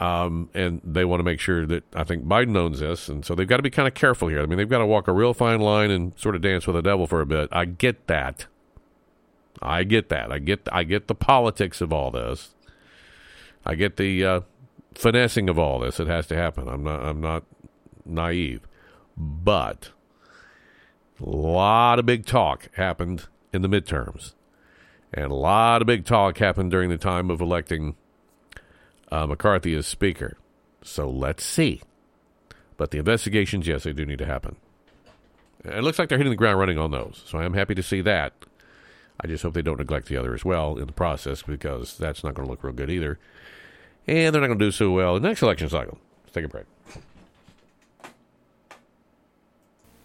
Um, 0.00 0.50
and 0.54 0.80
they 0.82 1.04
want 1.04 1.20
to 1.20 1.24
make 1.24 1.38
sure 1.38 1.66
that 1.66 1.84
I 1.94 2.02
think 2.02 2.24
Biden 2.24 2.56
owns 2.56 2.80
this, 2.80 3.08
and 3.08 3.24
so 3.24 3.34
they've 3.34 3.46
got 3.46 3.58
to 3.58 3.62
be 3.62 3.70
kind 3.70 3.86
of 3.86 3.94
careful 3.94 4.26
here. 4.26 4.40
I 4.40 4.46
mean, 4.46 4.58
they've 4.58 4.68
got 4.68 4.78
to 4.78 4.86
walk 4.86 5.06
a 5.06 5.12
real 5.12 5.32
fine 5.32 5.60
line 5.60 5.92
and 5.92 6.18
sort 6.18 6.34
of 6.34 6.42
dance 6.42 6.66
with 6.66 6.74
the 6.74 6.82
devil 6.82 7.06
for 7.06 7.20
a 7.20 7.26
bit. 7.26 7.48
I 7.52 7.64
get 7.64 8.08
that. 8.08 8.46
I 9.62 9.84
get 9.84 10.08
that. 10.08 10.32
I 10.32 10.40
get 10.40 10.68
I 10.72 10.82
get 10.82 11.06
the 11.06 11.14
politics 11.14 11.80
of 11.80 11.92
all 11.92 12.10
this. 12.10 12.54
I 13.64 13.76
get 13.76 13.96
the 13.96 14.24
uh, 14.24 14.40
finessing 14.94 15.48
of 15.48 15.58
all 15.58 15.78
this. 15.78 16.00
It 16.00 16.08
has 16.08 16.26
to 16.26 16.36
happen. 16.36 16.68
I'm 16.68 16.82
not 16.82 17.00
I'm 17.04 17.20
not 17.20 17.44
naive, 18.04 18.66
but 19.16 19.90
a 21.20 21.28
lot 21.28 21.98
of 21.98 22.06
big 22.06 22.26
talk 22.26 22.68
happened 22.74 23.26
in 23.52 23.62
the 23.62 23.68
midterms, 23.68 24.34
and 25.12 25.30
a 25.30 25.36
lot 25.36 25.82
of 25.82 25.86
big 25.86 26.04
talk 26.04 26.38
happened 26.38 26.72
during 26.72 26.90
the 26.90 26.98
time 26.98 27.30
of 27.30 27.40
electing 27.40 27.94
uh, 29.14 29.26
McCarthy 29.26 29.74
as 29.74 29.86
Speaker. 29.86 30.36
So 30.82 31.08
let's 31.08 31.44
see. 31.44 31.80
But 32.76 32.90
the 32.90 32.98
investigations, 32.98 33.66
yes, 33.66 33.84
they 33.84 33.92
do 33.92 34.04
need 34.04 34.18
to 34.18 34.26
happen. 34.26 34.56
It 35.64 35.84
looks 35.84 35.98
like 35.98 36.08
they're 36.08 36.18
hitting 36.18 36.32
the 36.32 36.36
ground 36.36 36.58
running 36.58 36.78
on 36.78 36.90
those. 36.90 37.22
So 37.26 37.38
I 37.38 37.44
am 37.44 37.54
happy 37.54 37.74
to 37.76 37.82
see 37.82 38.00
that. 38.02 38.32
I 39.20 39.28
just 39.28 39.44
hope 39.44 39.54
they 39.54 39.62
don't 39.62 39.78
neglect 39.78 40.08
the 40.08 40.16
other 40.16 40.34
as 40.34 40.44
well 40.44 40.76
in 40.76 40.86
the 40.86 40.92
process 40.92 41.42
because 41.42 41.96
that's 41.96 42.24
not 42.24 42.34
going 42.34 42.46
to 42.46 42.50
look 42.50 42.64
real 42.64 42.72
good 42.72 42.90
either. 42.90 43.20
And 44.08 44.34
they're 44.34 44.42
not 44.42 44.48
going 44.48 44.58
to 44.58 44.64
do 44.64 44.72
so 44.72 44.90
well 44.90 45.14
in 45.16 45.22
the 45.22 45.28
next 45.28 45.42
election 45.42 45.68
cycle. 45.68 45.98
Let's 46.24 46.34
take 46.34 46.44
a 46.44 46.48
break. 46.48 46.64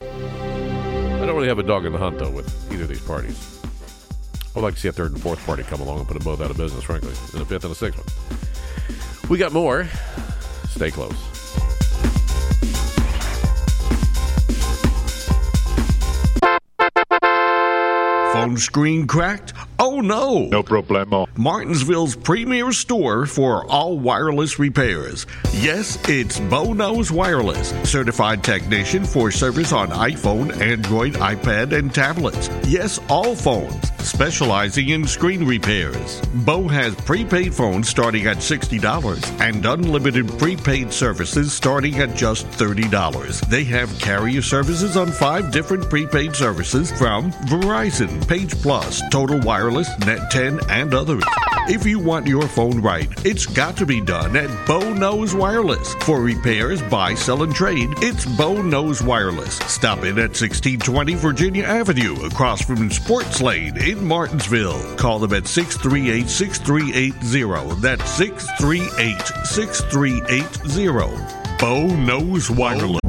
I 0.01 1.25
don't 1.25 1.35
really 1.35 1.47
have 1.47 1.59
a 1.59 1.63
dog 1.63 1.85
in 1.85 1.91
the 1.91 1.97
hunt, 1.97 2.19
though, 2.19 2.29
with 2.29 2.71
either 2.71 2.83
of 2.83 2.89
these 2.89 3.01
parties. 3.01 3.59
I'd 4.55 4.61
like 4.61 4.75
to 4.75 4.79
see 4.79 4.87
a 4.87 4.91
third 4.93 5.11
and 5.11 5.21
fourth 5.21 5.43
party 5.45 5.63
come 5.63 5.81
along 5.81 5.99
and 5.99 6.07
put 6.07 6.13
them 6.13 6.23
both 6.23 6.41
out 6.41 6.51
of 6.51 6.57
business, 6.57 6.83
frankly, 6.83 7.13
and 7.33 7.41
a 7.41 7.45
fifth 7.45 7.63
and 7.63 7.73
a 7.73 7.75
sixth 7.75 7.97
one. 7.97 8.48
We 9.29 9.37
got 9.37 9.53
more. 9.53 9.87
Stay 10.69 10.89
close. 10.89 11.28
Phone 18.39 18.55
screen 18.57 19.05
cracked? 19.05 19.51
Oh 19.79 19.99
no! 19.99 20.45
No 20.45 20.63
problemo. 20.63 21.27
Martinsville's 21.37 22.15
premier 22.15 22.71
store 22.71 23.25
for 23.25 23.65
all 23.65 23.99
wireless 23.99 24.59
repairs. 24.59 25.25
Yes, 25.53 25.97
it's 26.07 26.39
Bo 26.39 26.71
Knows 26.73 27.11
Wireless, 27.11 27.69
certified 27.89 28.41
technician 28.43 29.03
for 29.03 29.29
service 29.31 29.73
on 29.73 29.89
iPhone, 29.89 30.55
Android, 30.61 31.13
iPad, 31.15 31.77
and 31.77 31.93
tablets. 31.93 32.49
Yes, 32.65 32.99
all 33.09 33.35
phones. 33.35 33.89
specializing 33.99 34.89
in 34.89 35.05
screen 35.05 35.45
repairs. 35.45 36.21
Bo 36.45 36.67
has 36.67 36.95
prepaid 36.95 37.53
phones 37.53 37.87
starting 37.89 38.25
at 38.27 38.37
$60 38.37 39.41
and 39.41 39.65
unlimited 39.65 40.27
prepaid 40.39 40.91
services 40.93 41.53
starting 41.53 41.99
at 41.99 42.15
just 42.15 42.47
$30. 42.51 43.41
They 43.49 43.63
have 43.65 43.99
carrier 43.99 44.41
services 44.41 44.95
on 44.97 45.11
five 45.11 45.51
different 45.51 45.89
prepaid 45.89 46.35
services 46.35 46.91
from 46.93 47.31
Verizon, 47.51 48.25
Page 48.29 48.61
Plus, 48.61 49.01
Total 49.09 49.39
Wireless, 49.39 49.89
Net 50.05 50.29
10, 50.29 50.59
and 50.69 50.93
others. 50.93 51.23
If 51.67 51.83
you 51.83 51.97
want 51.97 52.27
your 52.27 52.47
phone 52.47 52.79
right, 52.79 53.09
it's 53.25 53.47
got 53.47 53.75
to 53.77 53.87
be 53.87 54.01
done 54.01 54.35
at 54.35 54.67
Bo 54.67 54.93
Knows 54.93 55.33
Wireless. 55.33 55.95
For 56.01 56.21
repairs, 56.21 56.79
buy, 56.83 57.15
sell, 57.15 57.41
and 57.41 57.55
trade, 57.55 57.89
it's 57.97 58.27
Bo 58.27 58.61
Knows 58.61 59.01
Wireless. 59.01 59.57
Stop 59.57 60.03
in 60.03 60.19
at 60.19 60.37
1620 60.37 61.15
Virginia 61.15 61.63
Avenue, 61.63 62.23
across 62.23 62.61
from 62.61 62.91
Sports 62.91 63.41
Lane 63.41 63.75
in 63.77 64.05
Martinsville. 64.05 64.95
Call 64.95 65.17
them 65.17 65.33
at 65.33 65.47
638 65.47 66.29
6380. 66.29 67.81
That's 67.81 68.11
638 68.11 69.47
6380. 69.47 71.57
Bo 71.57 71.87
Knows 71.95 72.51
Wireless. 72.51 73.08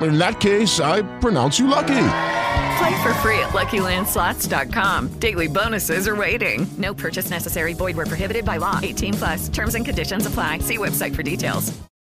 In 0.00 0.18
that 0.18 0.40
case, 0.40 0.80
I 0.80 1.02
pronounce 1.20 1.58
you 1.58 1.68
lucky. 1.68 2.06
Play 2.78 3.02
for 3.02 3.14
free 3.22 3.38
at 3.38 3.50
LuckyLandSlots.com. 3.50 5.18
Daily 5.20 5.46
bonuses 5.46 6.08
are 6.08 6.16
waiting. 6.16 6.66
No 6.76 6.92
purchase 6.92 7.30
necessary. 7.30 7.74
Void 7.74 7.96
where 7.96 8.06
prohibited 8.06 8.44
by 8.44 8.56
law. 8.56 8.80
18 8.82 9.14
plus. 9.14 9.48
Terms 9.48 9.74
and 9.74 9.84
conditions 9.84 10.26
apply. 10.26 10.58
See 10.58 10.78
website 10.78 11.14
for 11.14 11.22
details. 11.22 11.72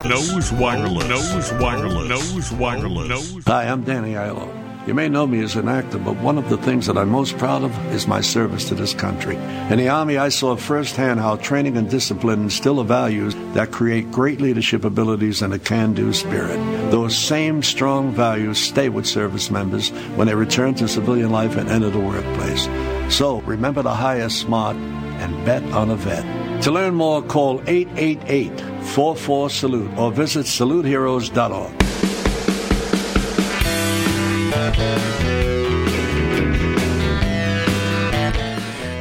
Knows 0.03 0.51
Wireless. 0.53 1.07
Knows 1.09 1.53
Wireless. 1.53 2.09
Knows 2.09 2.51
Wireless. 2.53 3.09
Knows. 3.09 3.43
Hi, 3.45 3.63
I'm 3.63 3.83
Danny 3.83 4.13
Aiello. 4.13 4.64
You 4.87 4.93
may 4.93 5.09
know 5.09 5.25
me 5.25 5.41
as 5.41 5.55
an 5.55 5.67
actor, 5.67 5.97
but 5.97 6.15
one 6.17 6.37
of 6.37 6.47
the 6.47 6.57
things 6.57 6.85
that 6.85 6.95
I'm 6.95 7.09
most 7.09 7.39
proud 7.39 7.63
of 7.63 7.75
is 7.91 8.07
my 8.07 8.21
service 8.21 8.69
to 8.69 8.75
this 8.75 8.93
country. 8.93 9.35
In 9.35 9.79
the 9.79 9.89
Army, 9.89 10.17
I 10.17 10.29
saw 10.29 10.55
firsthand 10.55 11.19
how 11.19 11.37
training 11.37 11.75
and 11.75 11.89
discipline 11.89 12.43
instill 12.43 12.83
values 12.83 13.33
that 13.55 13.71
create 13.71 14.11
great 14.11 14.39
leadership 14.39 14.85
abilities 14.85 15.41
and 15.41 15.55
a 15.55 15.57
can 15.57 15.95
do 15.95 16.13
spirit. 16.13 16.57
Those 16.91 17.17
same 17.17 17.63
strong 17.63 18.11
values 18.11 18.59
stay 18.59 18.89
with 18.89 19.07
service 19.07 19.49
members 19.49 19.89
when 20.17 20.27
they 20.27 20.35
return 20.35 20.75
to 20.75 20.87
civilian 20.87 21.31
life 21.31 21.57
and 21.57 21.67
enter 21.67 21.89
the 21.89 21.99
workplace. 21.99 22.69
So 23.09 23.41
remember 23.41 23.81
to 23.81 23.89
hire 23.89 24.29
smart 24.29 24.75
and 24.75 25.45
bet 25.45 25.63
on 25.73 25.89
a 25.89 25.95
vet. 25.95 26.61
To 26.61 26.71
learn 26.71 26.93
more, 26.93 27.23
call 27.23 27.59
888 27.65 28.85
44 28.85 29.49
Salute 29.49 29.97
or 29.97 30.11
visit 30.11 30.45
saluteheroes.org. 30.45 32.04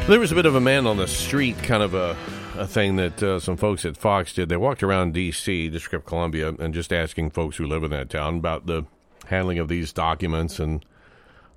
There 0.06 0.20
was 0.20 0.30
a 0.32 0.34
bit 0.34 0.44
of 0.44 0.54
a 0.54 0.60
man 0.60 0.86
on 0.86 0.98
the 0.98 1.08
street 1.08 1.56
kind 1.62 1.82
of 1.82 1.94
a, 1.94 2.14
a 2.58 2.66
thing 2.66 2.96
that 2.96 3.22
uh, 3.22 3.40
some 3.40 3.56
folks 3.56 3.86
at 3.86 3.96
Fox 3.96 4.34
did. 4.34 4.50
They 4.50 4.56
walked 4.58 4.82
around 4.82 5.14
D.C., 5.14 5.70
District 5.70 5.94
of 5.94 6.04
Columbia, 6.04 6.52
and 6.58 6.74
just 6.74 6.92
asking 6.92 7.30
folks 7.30 7.56
who 7.56 7.66
live 7.66 7.82
in 7.84 7.90
that 7.92 8.10
town 8.10 8.36
about 8.36 8.66
the 8.66 8.84
handling 9.28 9.58
of 9.58 9.68
these 9.68 9.94
documents 9.94 10.58
and 10.58 10.84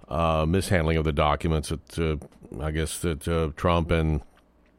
uh, 0.08 0.45
mishandling 0.48 0.95
of 0.95 1.04
the 1.04 1.12
documents 1.12 1.70
that 1.70 2.00
uh, 2.00 2.64
I 2.64 2.72
guess 2.72 3.00
that 3.00 3.28
uh, 3.28 3.50
Trump 3.58 3.91
and 3.91 4.22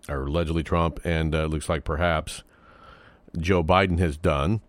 or 0.08 0.22
allegedly 0.22 0.62
Trump 0.62 1.04
and 1.04 1.34
uh, 1.34 1.44
looks 1.44 1.68
like 1.68 1.84
perhaps 1.84 2.42
Joe 3.38 3.62
Biden 3.62 3.98
has 3.98 4.16
done, 4.16 4.62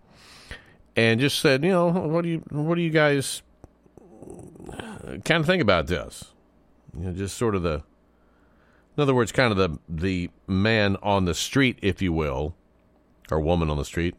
and 0.98 1.22
just 1.22 1.40
said, 1.40 1.64
you 1.64 1.72
know, 1.72 1.88
what 1.88 2.24
do 2.24 2.30
you 2.30 2.44
what 2.50 2.76
do 2.76 2.82
you 2.82 2.90
guys 2.90 3.42
kind 5.26 5.42
of 5.42 5.46
think 5.46 5.62
about 5.62 5.88
this? 5.88 6.34
You 6.98 7.06
know, 7.06 7.14
just 7.14 7.38
sort 7.38 7.56
of 7.56 7.64
the 7.64 7.84
in 9.00 9.04
other 9.04 9.16
words, 9.16 9.32
kind 9.32 9.52
of 9.52 9.58
the 9.58 9.80
the 9.88 10.30
man 10.46 10.98
on 11.02 11.24
the 11.24 11.34
street, 11.34 11.80
if 11.82 12.02
you 12.02 12.12
will, 12.12 12.54
or 13.32 13.40
woman 13.40 13.70
on 13.70 13.78
the 13.78 13.86
street 13.86 14.16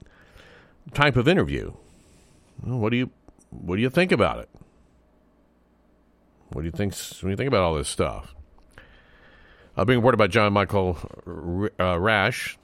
type 0.95 1.17
of 1.17 1.29
interview. 1.29 1.73
What 2.63 2.91
do 2.91 2.97
you 2.97 3.11
what 3.51 3.77
do 3.77 3.83
you 3.83 3.91
think 3.91 4.11
about 4.11 4.39
it? 4.39 4.49
What 6.49 6.63
do 6.63 6.67
you 6.67 6.73
think? 6.73 6.95
Do 6.95 7.29
you 7.29 7.37
think 7.37 7.49
about 7.49 7.63
all 7.63 7.75
this 7.75 7.89
stuff? 7.89 8.35
Uh, 9.77 9.85
being 9.85 9.99
reported 9.99 10.17
by 10.17 10.29
John 10.29 10.53
Michael 10.53 10.97
uh, 11.27 11.97
Raasch. 11.97 12.57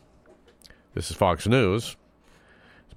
This 0.95 1.11
is 1.11 1.17
Fox 1.17 1.47
News. 1.47 1.97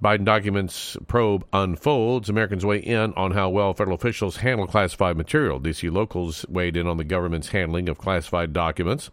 Biden 0.02 0.24
documents 0.24 0.96
probe 1.08 1.46
unfolds. 1.52 2.30
Americans 2.30 2.66
weigh 2.66 2.80
in 2.80 3.14
on 3.14 3.32
how 3.32 3.50
well 3.50 3.74
federal 3.74 3.96
officials 3.96 4.38
handle 4.38 4.66
classified 4.66 5.18
material. 5.18 5.60
D.C. 5.60 5.90
locals 5.90 6.46
weighed 6.48 6.78
in 6.78 6.88
on 6.88 6.98
the 6.98 7.04
government's 7.04 7.50
handling 7.50 7.90
of 7.90 7.98
classified 7.98 8.54
documents. 8.54 9.12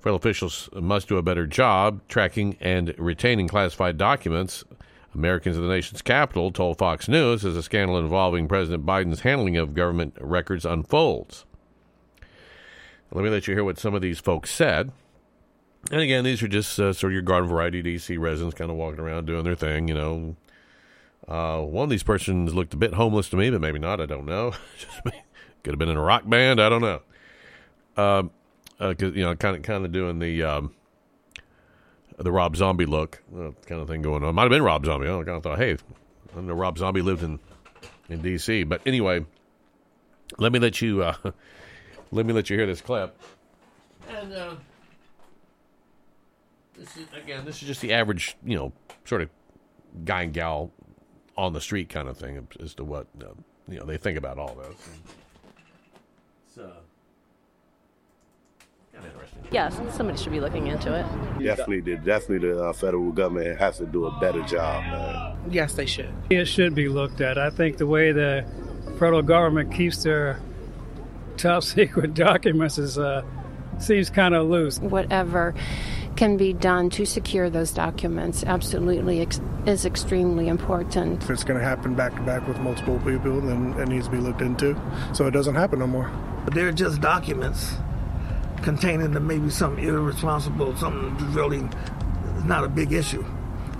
Federal 0.00 0.16
officials 0.16 0.68
must 0.72 1.08
do 1.08 1.18
a 1.18 1.22
better 1.22 1.46
job 1.46 2.00
tracking 2.08 2.56
and 2.60 2.94
retaining 2.98 3.46
classified 3.46 3.96
documents. 3.96 4.64
Americans 5.14 5.56
in 5.56 5.62
the 5.62 5.68
nation's 5.68 6.02
capital 6.02 6.50
told 6.50 6.78
Fox 6.78 7.08
News 7.08 7.44
as 7.44 7.56
a 7.56 7.62
scandal 7.62 7.98
involving 7.98 8.48
President 8.48 8.84
Biden's 8.84 9.20
handling 9.20 9.56
of 9.56 9.74
government 9.74 10.16
records 10.20 10.64
unfolds. 10.64 11.44
Let 13.12 13.24
me 13.24 13.30
let 13.30 13.48
you 13.48 13.54
hear 13.54 13.64
what 13.64 13.78
some 13.78 13.94
of 13.94 14.02
these 14.02 14.18
folks 14.18 14.50
said. 14.50 14.92
And 15.90 16.00
again, 16.00 16.24
these 16.24 16.42
are 16.42 16.48
just 16.48 16.78
uh, 16.78 16.92
sort 16.92 17.12
of 17.12 17.14
your 17.14 17.22
garden 17.22 17.48
variety 17.48 17.82
DC 17.82 18.18
residents 18.18 18.54
kind 18.54 18.70
of 18.70 18.76
walking 18.76 19.00
around 19.00 19.26
doing 19.26 19.44
their 19.44 19.54
thing, 19.54 19.88
you 19.88 19.94
know. 19.94 20.36
Uh, 21.26 21.60
one 21.60 21.84
of 21.84 21.90
these 21.90 22.02
persons 22.02 22.54
looked 22.54 22.74
a 22.74 22.76
bit 22.76 22.94
homeless 22.94 23.28
to 23.30 23.36
me, 23.36 23.50
but 23.50 23.60
maybe 23.60 23.78
not. 23.78 24.00
I 24.00 24.06
don't 24.06 24.26
know. 24.26 24.52
Could 25.62 25.72
have 25.72 25.78
been 25.78 25.88
in 25.88 25.96
a 25.96 26.02
rock 26.02 26.28
band. 26.28 26.60
I 26.60 26.68
don't 26.68 26.80
know. 26.80 27.00
Um, 27.96 28.30
uh, 28.80 28.94
cause, 28.94 29.14
you 29.14 29.22
know, 29.22 29.34
kind 29.36 29.56
of, 29.56 29.62
kind 29.62 29.84
of 29.84 29.92
doing 29.92 30.18
the, 30.18 30.42
um, 30.42 30.74
the 32.16 32.32
Rob 32.32 32.56
Zombie 32.56 32.86
look, 32.86 33.22
uh, 33.34 33.50
kind 33.66 33.80
of 33.80 33.88
thing 33.88 34.02
going 34.02 34.22
on. 34.24 34.34
Might 34.34 34.42
have 34.42 34.50
been 34.50 34.62
Rob 34.62 34.84
Zombie. 34.84 35.08
I 35.08 35.10
kind 35.10 35.28
of 35.30 35.42
thought, 35.42 35.58
hey, 35.58 35.76
I 36.36 36.40
know 36.40 36.54
Rob 36.54 36.78
Zombie 36.78 37.02
lived 37.02 37.22
in, 37.22 37.38
in 38.08 38.22
DC. 38.22 38.68
But 38.68 38.80
anyway, 38.86 39.24
let 40.38 40.52
me 40.52 40.58
let 40.58 40.80
you, 40.80 41.02
uh, 41.02 41.14
let 42.10 42.24
me 42.24 42.32
let 42.32 42.50
you 42.50 42.56
hear 42.56 42.66
this 42.66 42.80
clip. 42.80 43.18
And, 44.08 44.32
uh, 44.32 44.54
this 46.78 46.96
is 46.96 47.06
again, 47.22 47.44
this 47.44 47.60
is 47.60 47.68
just 47.68 47.80
the 47.80 47.92
average, 47.92 48.36
you 48.44 48.56
know, 48.56 48.72
sort 49.04 49.22
of 49.22 49.30
guy 50.04 50.22
and 50.22 50.32
gal 50.32 50.70
on 51.36 51.52
the 51.52 51.60
street 51.60 51.88
kind 51.88 52.08
of 52.08 52.16
thing 52.16 52.46
as 52.60 52.74
to 52.74 52.84
what 52.84 53.06
uh, 53.22 53.26
you 53.68 53.78
know 53.78 53.84
they 53.84 53.96
think 53.96 54.16
about 54.16 54.38
all 54.38 54.54
this. 54.54 54.76
So. 56.54 56.72
kind 58.92 59.04
of 59.06 59.12
interesting. 59.12 59.40
Yes, 59.50 59.80
somebody 59.96 60.18
should 60.18 60.32
be 60.32 60.40
looking 60.40 60.68
into 60.68 60.94
it. 60.94 61.04
Definitely, 61.42 61.80
the, 61.80 61.96
definitely 61.96 62.48
the 62.48 62.64
uh, 62.64 62.72
federal 62.72 63.12
government 63.12 63.58
has 63.58 63.78
to 63.78 63.86
do 63.86 64.06
a 64.06 64.20
better 64.20 64.42
job, 64.42 64.84
man. 64.84 65.38
Yes, 65.50 65.74
they 65.74 65.86
should. 65.86 66.12
It 66.30 66.46
should 66.46 66.74
be 66.74 66.88
looked 66.88 67.20
at. 67.20 67.38
I 67.38 67.50
think 67.50 67.78
the 67.78 67.86
way 67.86 68.12
the 68.12 68.44
federal 68.98 69.22
government 69.22 69.72
keeps 69.72 70.02
their 70.02 70.40
top 71.36 71.62
secret 71.64 72.14
documents 72.14 72.78
is 72.78 72.98
uh, 72.98 73.22
seems 73.78 74.10
kind 74.10 74.34
of 74.34 74.48
loose. 74.48 74.78
Whatever 74.78 75.54
can 76.18 76.36
be 76.36 76.52
done 76.52 76.90
to 76.90 77.06
secure 77.06 77.48
those 77.48 77.70
documents 77.70 78.42
absolutely 78.42 79.20
ex- 79.20 79.40
is 79.66 79.84
extremely 79.84 80.48
important. 80.48 81.22
If 81.22 81.30
it's 81.30 81.44
going 81.44 81.60
to 81.60 81.64
happen 81.64 81.94
back 81.94 82.12
to 82.16 82.20
back 82.22 82.44
with 82.48 82.58
multiple 82.58 82.98
people, 82.98 83.40
then 83.40 83.72
it 83.78 83.86
needs 83.86 84.06
to 84.06 84.10
be 84.10 84.18
looked 84.18 84.40
into 84.40 84.76
so 85.14 85.28
it 85.28 85.30
doesn't 85.30 85.54
happen 85.54 85.78
no 85.78 85.86
more. 85.86 86.10
They're 86.50 86.72
just 86.72 87.00
documents 87.00 87.72
containing 88.62 89.12
the, 89.12 89.20
maybe 89.20 89.48
something 89.48 89.84
irresponsible, 89.84 90.76
something 90.76 91.32
really 91.34 91.62
not 92.44 92.64
a 92.64 92.68
big 92.68 92.92
issue, 92.92 93.24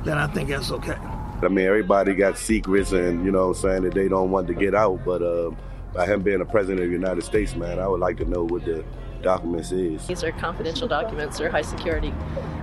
then 0.05 0.16
I 0.16 0.28
think 0.28 0.51
that's 0.51 0.70
okay. 0.70 0.95
I 1.43 1.49
mean, 1.49 1.66
everybody 1.66 2.14
got 2.14 2.39
secrets 2.39 2.93
and, 2.93 3.24
you 3.24 3.32
know 3.32 3.49
what 3.49 3.57
I'm 3.57 3.62
saying, 3.62 3.82
that 3.82 3.95
they 3.95 4.07
don't 4.07 4.30
want 4.30 4.47
to 4.47 4.55
get 4.55 4.76
out, 4.76 5.05
but 5.05 5.22
uh, 5.22 5.51
by 5.93 6.07
him 6.07 6.22
being 6.22 6.41
a 6.41 6.45
president 6.45 6.82
of 6.82 6.86
the 6.86 6.93
United 6.93 7.24
States, 7.24 7.57
man, 7.57 7.80
I 7.80 7.89
would 7.89 7.99
like 7.99 8.16
to 8.18 8.24
know 8.26 8.45
what 8.45 8.64
the 8.64 8.84
documents 9.23 9.73
is. 9.73 10.07
These 10.07 10.25
are 10.25 10.33
confidential 10.33 10.89
documents, 10.89 11.39
they're 11.39 11.51
high 11.51 11.62
security 11.62 12.12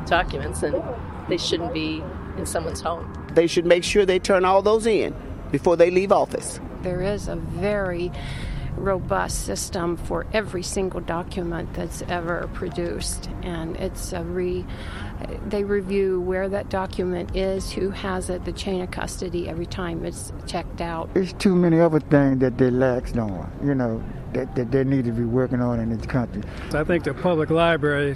documents, 0.06 0.64
and 0.64 0.82
they 1.30 1.38
shouldn't 1.38 1.74
be 1.74 2.04
in 2.38 2.46
someone's 2.46 2.82
home. 2.82 3.12
They 3.34 3.48
should 3.48 3.66
make 3.66 3.84
sure 3.84 4.06
they 4.06 4.20
turn 4.20 4.46
all 4.46 4.62
those 4.62 4.86
in 4.86 5.16
before 5.52 5.76
they 5.76 5.92
leave 5.92 6.12
office. 6.12 6.60
There 6.82 7.02
is 7.02 7.28
a 7.28 7.36
very 7.36 8.12
robust 8.78 9.46
system 9.46 9.96
for 9.96 10.26
every 10.34 10.62
single 10.62 11.00
document 11.00 11.74
that's 11.74 12.02
ever 12.04 12.50
produced, 12.54 13.30
and 13.42 13.76
it's 13.78 14.14
a 14.14 14.22
re. 14.24 14.66
They 15.48 15.64
review 15.64 16.20
where 16.20 16.50
that 16.50 16.70
document 16.70 17.36
is, 17.36 17.72
who 17.72 17.90
has 17.92 18.30
it, 18.30 18.44
the 18.44 18.52
chain 18.52 18.82
of 18.82 18.92
custody 18.92 19.48
every 19.48 19.66
time 19.66 20.06
it's 20.06 20.34
checked 20.46 20.82
out. 20.82 21.14
There's 21.14 21.34
too 21.34 21.56
many 21.56 21.80
other 21.80 22.02
things 22.02 22.40
that 22.40 22.58
they 22.58 22.70
lax 22.70 23.16
on, 23.16 23.50
you 23.64 23.76
know, 23.76 24.04
that, 24.34 24.56
that 24.56 24.72
they 24.72 24.84
need 24.84 25.06
to 25.06 25.12
be 25.12 25.24
working 25.24 25.62
on 25.62 25.80
in 25.80 25.96
this 25.96 26.06
country. 26.06 26.44
I 26.74 26.84
think 26.84 27.04
the 27.04 27.14
public 27.14 27.50
library 27.50 28.16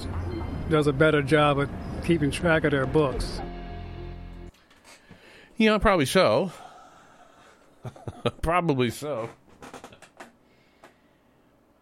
does 0.69 0.87
a 0.87 0.93
better 0.93 1.21
job 1.21 1.59
of 1.59 1.69
keeping 2.03 2.31
track 2.31 2.63
of 2.63 2.71
their 2.71 2.85
books. 2.85 3.41
Yeah, 5.57 5.77
probably 5.77 6.05
so. 6.05 6.51
probably 8.41 8.89
so. 8.89 9.29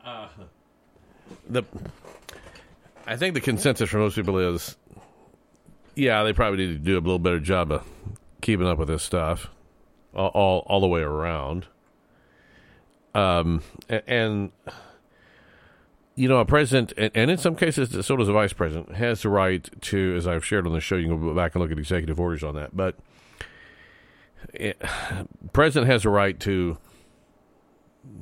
Uh, 0.03 0.27
the 1.49 1.63
I 3.05 3.15
think 3.15 3.33
the 3.33 3.41
consensus 3.41 3.89
for 3.89 3.99
most 3.99 4.15
people 4.15 4.37
is, 4.37 4.75
yeah, 5.95 6.23
they 6.23 6.33
probably 6.33 6.65
need 6.65 6.73
to 6.73 6.79
do 6.79 6.97
a 6.97 6.99
little 6.99 7.19
better 7.19 7.39
job 7.39 7.71
of 7.71 7.87
keeping 8.41 8.67
up 8.67 8.77
with 8.77 8.89
this 8.89 9.03
stuff, 9.03 9.49
all 10.13 10.27
all, 10.29 10.63
all 10.67 10.81
the 10.81 10.87
way 10.87 11.01
around. 11.01 11.67
Um, 13.17 13.63
and 13.89 14.51
you 16.15 16.27
know, 16.27 16.37
a 16.37 16.45
president, 16.45 16.93
and, 16.97 17.31
in 17.31 17.37
some 17.37 17.55
cases, 17.55 18.05
so 18.05 18.15
does 18.15 18.27
a 18.27 18.33
vice 18.33 18.53
president, 18.53 18.95
has 18.95 19.21
the 19.21 19.29
right 19.29 19.69
to, 19.81 20.15
as 20.15 20.27
I've 20.27 20.45
shared 20.45 20.65
on 20.65 20.73
the 20.73 20.79
show, 20.79 20.95
you 20.95 21.07
can 21.07 21.19
go 21.21 21.33
back 21.33 21.53
and 21.53 21.61
look 21.61 21.71
at 21.71 21.77
executive 21.77 22.19
orders 22.19 22.43
on 22.43 22.55
that, 22.55 22.75
but 22.75 22.95
it, 24.53 24.81
president 25.53 25.91
has 25.91 26.05
a 26.05 26.09
right 26.09 26.39
to 26.39 26.77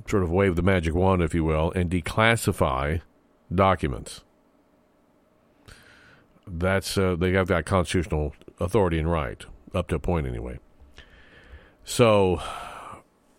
sort 0.08 0.24
of 0.24 0.32
wave 0.32 0.56
the 0.56 0.62
magic 0.62 0.94
wand, 0.94 1.22
if 1.22 1.34
you 1.34 1.44
will, 1.44 1.72
and 1.72 1.90
declassify 1.90 3.02
documents. 3.54 4.24
That's 6.48 6.98
uh, 6.98 7.16
they 7.16 7.32
have 7.32 7.48
that 7.48 7.66
constitutional 7.66 8.34
authority 8.60 9.00
and 9.00 9.10
right 9.10 9.44
up 9.74 9.88
to 9.90 9.96
a 9.96 10.00
point, 10.00 10.28
anyway. 10.28 10.60
So, 11.84 12.42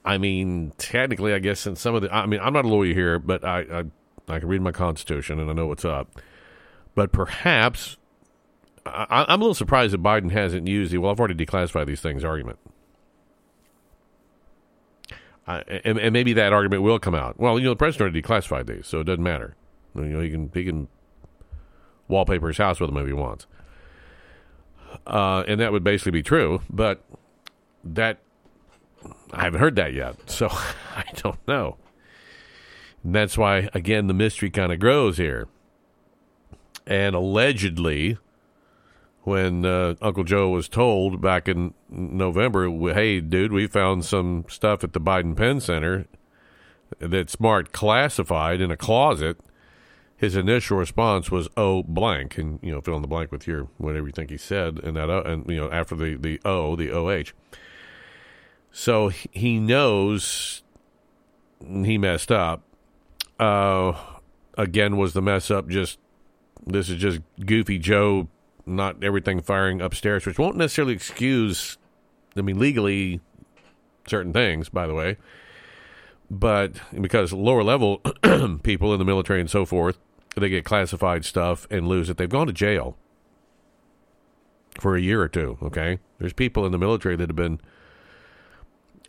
I 0.06 0.18
mean, 0.18 0.72
technically, 0.78 1.34
I 1.34 1.40
guess 1.40 1.66
in 1.66 1.76
some 1.76 1.96
of 1.96 2.02
the, 2.02 2.14
I 2.14 2.26
mean, 2.26 2.40
I'm 2.40 2.52
not 2.52 2.64
a 2.64 2.68
lawyer 2.68 2.94
here, 2.94 3.18
but 3.18 3.44
I 3.44 3.60
I, 3.60 3.84
I 4.28 4.38
can 4.38 4.48
read 4.48 4.62
my 4.62 4.72
constitution 4.72 5.40
and 5.40 5.50
I 5.50 5.52
know 5.52 5.66
what's 5.66 5.84
up. 5.84 6.20
But 6.94 7.12
perhaps 7.12 7.96
I, 8.86 9.26
I'm 9.28 9.40
a 9.40 9.44
little 9.44 9.54
surprised 9.54 9.92
that 9.92 10.02
Biden 10.02 10.30
hasn't 10.30 10.68
used 10.68 10.92
the 10.92 10.98
"well, 10.98 11.10
I've 11.10 11.18
already 11.18 11.34
declassified 11.34 11.86
these 11.86 12.00
things" 12.00 12.24
argument. 12.24 12.58
And, 15.48 15.98
and 15.98 16.12
maybe 16.12 16.32
that 16.32 16.52
argument 16.52 16.82
will 16.82 16.98
come 16.98 17.14
out. 17.14 17.38
Well, 17.38 17.56
you 17.56 17.64
know, 17.66 17.70
the 17.70 17.76
president 17.76 18.02
already 18.02 18.20
declassified 18.22 18.66
these, 18.66 18.86
so 18.86 18.98
it 19.00 19.04
doesn't 19.04 19.22
matter. 19.22 19.54
You 19.94 20.02
know, 20.02 20.20
he 20.20 20.30
can 20.30 20.50
he 20.52 20.64
can 20.64 20.88
wallpaper 22.08 22.48
his 22.48 22.58
house 22.58 22.80
with 22.80 22.90
them 22.90 22.96
if 22.98 23.06
he 23.06 23.12
wants, 23.12 23.46
uh, 25.06 25.44
and 25.46 25.60
that 25.60 25.70
would 25.70 25.84
basically 25.84 26.12
be 26.12 26.22
true. 26.22 26.62
But 26.68 27.04
that 27.84 28.18
I 29.32 29.44
haven't 29.44 29.60
heard 29.60 29.76
that 29.76 29.92
yet, 29.92 30.30
so 30.30 30.48
I 30.96 31.04
don't 31.16 31.46
know. 31.46 31.76
And 33.02 33.14
that's 33.14 33.38
why, 33.38 33.68
again, 33.72 34.06
the 34.06 34.14
mystery 34.14 34.50
kind 34.50 34.72
of 34.72 34.80
grows 34.80 35.16
here. 35.16 35.48
And 36.86 37.14
allegedly, 37.14 38.18
when 39.22 39.64
uh, 39.64 39.94
Uncle 40.00 40.24
Joe 40.24 40.50
was 40.50 40.68
told 40.68 41.20
back 41.20 41.48
in 41.48 41.74
November, 41.88 42.68
hey, 42.94 43.20
dude, 43.20 43.52
we 43.52 43.66
found 43.66 44.04
some 44.04 44.44
stuff 44.48 44.84
at 44.84 44.92
the 44.92 45.00
Biden 45.00 45.36
Penn 45.36 45.60
Center 45.60 46.06
that's 46.98 47.40
marked 47.40 47.72
classified 47.72 48.60
in 48.60 48.70
a 48.70 48.76
closet, 48.76 49.38
his 50.16 50.36
initial 50.36 50.78
response 50.78 51.30
was, 51.30 51.48
oh, 51.56 51.82
blank. 51.82 52.38
And, 52.38 52.58
you 52.62 52.72
know, 52.72 52.80
fill 52.80 52.96
in 52.96 53.02
the 53.02 53.08
blank 53.08 53.32
with 53.32 53.46
your 53.46 53.68
whatever 53.78 54.06
you 54.06 54.12
think 54.12 54.30
he 54.30 54.38
said. 54.38 54.78
And 54.82 54.96
that, 54.96 55.10
uh, 55.10 55.22
and, 55.22 55.48
you 55.48 55.56
know, 55.56 55.70
after 55.70 55.94
the, 55.94 56.16
the 56.16 56.40
O, 56.44 56.76
the 56.76 56.90
OH. 56.90 57.32
So 58.78 59.08
he 59.08 59.58
knows 59.58 60.62
he 61.66 61.96
messed 61.96 62.30
up. 62.30 62.62
Uh, 63.40 63.94
again, 64.58 64.98
was 64.98 65.14
the 65.14 65.22
mess 65.22 65.50
up 65.50 65.66
just 65.66 65.98
this 66.66 66.90
is 66.90 66.98
just 66.98 67.22
goofy 67.46 67.78
Joe, 67.78 68.28
not 68.66 69.02
everything 69.02 69.40
firing 69.40 69.80
upstairs, 69.80 70.26
which 70.26 70.38
won't 70.38 70.58
necessarily 70.58 70.92
excuse, 70.92 71.78
I 72.36 72.42
mean, 72.42 72.58
legally 72.58 73.22
certain 74.06 74.34
things, 74.34 74.68
by 74.68 74.86
the 74.86 74.92
way. 74.92 75.16
But 76.30 76.72
because 77.00 77.32
lower 77.32 77.64
level 77.64 78.02
people 78.62 78.92
in 78.92 78.98
the 78.98 79.06
military 79.06 79.40
and 79.40 79.48
so 79.48 79.64
forth, 79.64 79.98
they 80.36 80.50
get 80.50 80.66
classified 80.66 81.24
stuff 81.24 81.66
and 81.70 81.88
lose 81.88 82.10
it. 82.10 82.18
They've 82.18 82.28
gone 82.28 82.46
to 82.46 82.52
jail 82.52 82.98
for 84.78 84.96
a 84.96 85.00
year 85.00 85.22
or 85.22 85.28
two. 85.28 85.56
Okay, 85.62 85.98
there's 86.18 86.34
people 86.34 86.66
in 86.66 86.72
the 86.72 86.78
military 86.78 87.16
that 87.16 87.30
have 87.30 87.36
been 87.36 87.58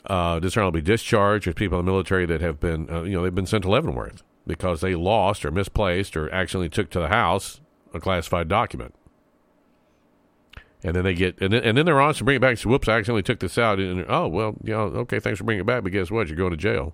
uh, 0.07 0.39
dishonorably 0.39 0.81
discharged. 0.81 1.45
There's 1.45 1.55
people 1.55 1.79
in 1.79 1.85
the 1.85 1.91
military 1.91 2.25
that 2.25 2.41
have 2.41 2.59
been, 2.59 2.89
uh, 2.89 3.03
you 3.03 3.11
know, 3.11 3.23
they've 3.23 3.35
been 3.35 3.45
sent 3.45 3.63
to 3.63 3.69
Leavenworth 3.69 4.23
because 4.45 4.81
they 4.81 4.95
lost 4.95 5.45
or 5.45 5.51
misplaced 5.51 6.15
or 6.15 6.29
accidentally 6.33 6.69
took 6.69 6.89
to 6.91 6.99
the 6.99 7.09
house 7.09 7.61
a 7.93 7.99
classified 7.99 8.47
document. 8.47 8.95
And 10.83 10.95
then 10.95 11.03
they 11.03 11.13
get, 11.13 11.39
and 11.41 11.51
then, 11.51 11.63
and 11.63 11.77
then 11.77 11.85
they're 11.85 11.99
honest 11.99 12.19
to 12.19 12.23
bring 12.23 12.37
it 12.37 12.41
back. 12.41 12.57
Say, 12.57 12.69
Whoops, 12.69 12.87
I 12.87 12.97
accidentally 12.97 13.23
took 13.23 13.39
this 13.39 13.57
out. 13.57 13.79
And 13.79 14.05
oh 14.07 14.27
well, 14.27 14.55
you 14.63 14.73
know, 14.73 14.83
okay, 14.83 15.19
thanks 15.19 15.39
for 15.39 15.43
bringing 15.43 15.61
it 15.61 15.65
back. 15.65 15.83
But 15.83 15.91
guess 15.91 16.11
what? 16.11 16.27
You're 16.27 16.37
going 16.37 16.51
to 16.51 16.57
jail. 16.57 16.93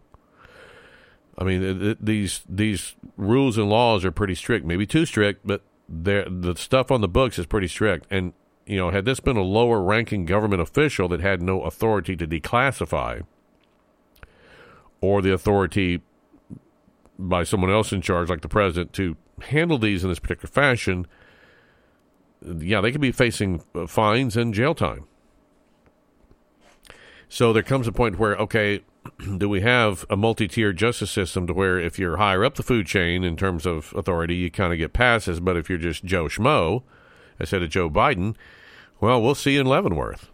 I 1.37 1.43
mean, 1.43 1.61
th- 1.61 1.79
th- 1.79 1.97
these 1.99 2.41
these 2.47 2.95
rules 3.17 3.57
and 3.57 3.69
laws 3.69 4.05
are 4.05 4.11
pretty 4.11 4.35
strict. 4.35 4.65
Maybe 4.65 4.87
too 4.87 5.05
strict, 5.05 5.45
but 5.45 5.63
the 5.89 6.55
stuff 6.57 6.91
on 6.91 7.01
the 7.01 7.07
books 7.07 7.37
is 7.37 7.45
pretty 7.45 7.67
strict. 7.67 8.07
And 8.09 8.33
you 8.65 8.77
know, 8.77 8.91
had 8.91 9.05
this 9.05 9.19
been 9.19 9.37
a 9.37 9.41
lower 9.41 9.81
ranking 9.81 10.25
government 10.25 10.61
official 10.61 11.07
that 11.09 11.19
had 11.19 11.41
no 11.41 11.61
authority 11.61 12.15
to 12.15 12.27
declassify, 12.27 13.23
or 15.01 15.21
the 15.21 15.33
authority 15.33 16.01
by 17.19 17.43
someone 17.43 17.71
else 17.71 17.91
in 17.91 18.01
charge, 18.01 18.29
like 18.29 18.41
the 18.41 18.47
president, 18.47 18.93
to 18.93 19.17
handle 19.41 19.77
these 19.77 20.03
in 20.03 20.09
this 20.09 20.19
particular 20.19 20.49
fashion, 20.49 21.05
yeah, 22.41 22.81
they 22.81 22.91
could 22.91 23.01
be 23.01 23.11
facing 23.11 23.63
uh, 23.75 23.87
fines 23.87 24.35
and 24.35 24.53
jail 24.53 24.73
time. 24.73 25.05
So 27.29 27.51
there 27.51 27.63
comes 27.63 27.87
a 27.87 27.91
point 27.91 28.19
where, 28.19 28.35
okay, 28.35 28.81
do 29.37 29.49
we 29.49 29.61
have 29.61 30.05
a 30.09 30.15
multi-tiered 30.15 30.77
justice 30.77 31.11
system 31.11 31.47
to 31.47 31.53
where 31.53 31.79
if 31.79 31.97
you're 31.97 32.17
higher 32.17 32.45
up 32.45 32.55
the 32.55 32.63
food 32.63 32.85
chain 32.85 33.23
in 33.23 33.35
terms 33.35 33.65
of 33.65 33.93
authority, 33.95 34.35
you 34.35 34.51
kind 34.51 34.71
of 34.71 34.79
get 34.79 34.93
passes, 34.93 35.39
but 35.39 35.57
if 35.57 35.69
you're 35.69 35.79
just 35.79 36.05
Joe 36.05 36.25
Schmo, 36.25 36.83
instead 37.43 37.59
to 37.59 37.67
Joe 37.67 37.89
Biden, 37.89 38.35
well, 38.99 39.21
we'll 39.21 39.35
see 39.35 39.53
you 39.53 39.61
in 39.61 39.67
Leavenworth, 39.67 40.29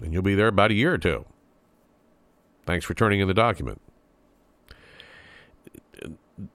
and 0.00 0.12
you'll 0.12 0.22
be 0.22 0.34
there 0.34 0.48
about 0.48 0.70
a 0.70 0.74
year 0.74 0.94
or 0.94 0.98
two. 0.98 1.26
Thanks 2.64 2.84
for 2.84 2.94
turning 2.94 3.20
in 3.20 3.28
the 3.28 3.34
document. 3.34 3.80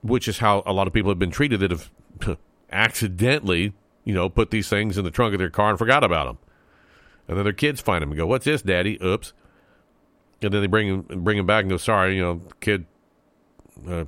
Which 0.02 0.26
is 0.26 0.38
how 0.38 0.62
a 0.66 0.72
lot 0.72 0.86
of 0.86 0.92
people 0.92 1.10
have 1.10 1.18
been 1.18 1.30
treated 1.30 1.60
that 1.60 1.70
have 1.70 1.90
accidentally, 2.72 3.74
you 4.04 4.12
know, 4.12 4.28
put 4.28 4.50
these 4.50 4.68
things 4.68 4.98
in 4.98 5.04
the 5.04 5.10
trunk 5.10 5.34
of 5.34 5.38
their 5.38 5.50
car 5.50 5.70
and 5.70 5.78
forgot 5.78 6.02
about 6.02 6.26
them. 6.26 6.38
And 7.28 7.36
then 7.36 7.44
their 7.44 7.52
kids 7.52 7.80
find 7.80 8.02
them 8.02 8.10
and 8.10 8.18
go, 8.18 8.26
"What's 8.26 8.44
this, 8.46 8.62
Daddy?" 8.62 8.98
Oops. 9.02 9.32
And 10.42 10.52
then 10.52 10.60
they 10.60 10.66
bring 10.66 11.04
them, 11.06 11.22
bring 11.22 11.36
them 11.36 11.46
back 11.46 11.62
and 11.62 11.70
go, 11.70 11.76
"Sorry, 11.76 12.16
you 12.16 12.22
know, 12.22 12.40
kid 12.60 12.86
uh, 13.88 14.06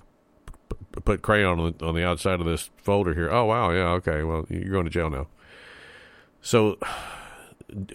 put 1.00 1.22
crayon 1.22 1.58
on 1.58 1.74
the, 1.78 1.86
on 1.86 1.94
the 1.94 2.04
outside 2.04 2.40
of 2.40 2.46
this 2.46 2.70
folder 2.76 3.14
here. 3.14 3.30
Oh 3.30 3.44
wow, 3.44 3.70
yeah, 3.70 3.88
okay. 3.92 4.22
Well, 4.22 4.46
you're 4.48 4.72
going 4.72 4.84
to 4.84 4.90
jail 4.90 5.10
now." 5.10 5.26
So, 6.42 6.78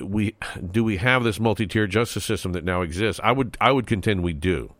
we 0.01 0.35
do 0.71 0.83
we 0.83 0.97
have 0.97 1.23
this 1.23 1.39
multi-tier 1.39 1.87
justice 1.87 2.25
system 2.25 2.53
that 2.53 2.63
now 2.63 2.81
exists? 2.81 3.19
I 3.23 3.31
would 3.31 3.57
I 3.59 3.71
would 3.71 3.87
contend 3.87 4.23
we 4.23 4.33
do. 4.33 4.73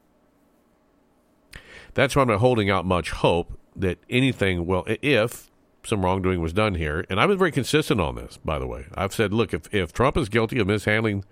That's 1.93 2.15
why 2.15 2.23
I'm 2.23 2.27
not 2.27 2.39
holding 2.39 2.69
out 2.69 2.85
much 2.85 3.11
hope 3.11 3.57
that 3.75 3.99
anything. 4.09 4.65
Well, 4.65 4.83
if 4.87 5.49
some 5.83 6.03
wrongdoing 6.03 6.41
was 6.41 6.53
done 6.53 6.75
here, 6.75 7.05
and 7.09 7.19
I've 7.19 7.29
been 7.29 7.37
very 7.37 7.51
consistent 7.51 8.01
on 8.01 8.15
this, 8.15 8.37
by 8.43 8.59
the 8.59 8.67
way. 8.67 8.85
I've 8.95 9.13
said, 9.13 9.33
look, 9.33 9.53
if 9.53 9.73
if 9.73 9.93
Trump 9.93 10.17
is 10.17 10.29
guilty 10.29 10.59
of 10.59 10.67
mishandling 10.67 11.23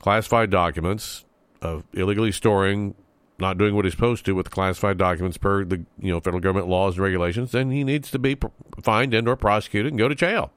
classified 0.00 0.50
documents, 0.50 1.24
of 1.62 1.84
illegally 1.92 2.32
storing, 2.32 2.94
not 3.38 3.58
doing 3.58 3.74
what 3.74 3.84
he's 3.84 3.94
supposed 3.94 4.24
to 4.24 4.34
with 4.34 4.50
classified 4.50 4.98
documents 4.98 5.36
per 5.36 5.64
the 5.64 5.84
you 5.98 6.10
know 6.12 6.20
federal 6.20 6.40
government 6.40 6.68
laws 6.68 6.94
and 6.94 7.02
regulations, 7.02 7.52
then 7.52 7.70
he 7.70 7.84
needs 7.84 8.10
to 8.10 8.18
be 8.18 8.36
fined 8.82 9.14
and 9.14 9.28
or 9.28 9.36
prosecuted 9.36 9.92
and 9.92 9.98
go 9.98 10.08
to 10.08 10.14
jail 10.14 10.52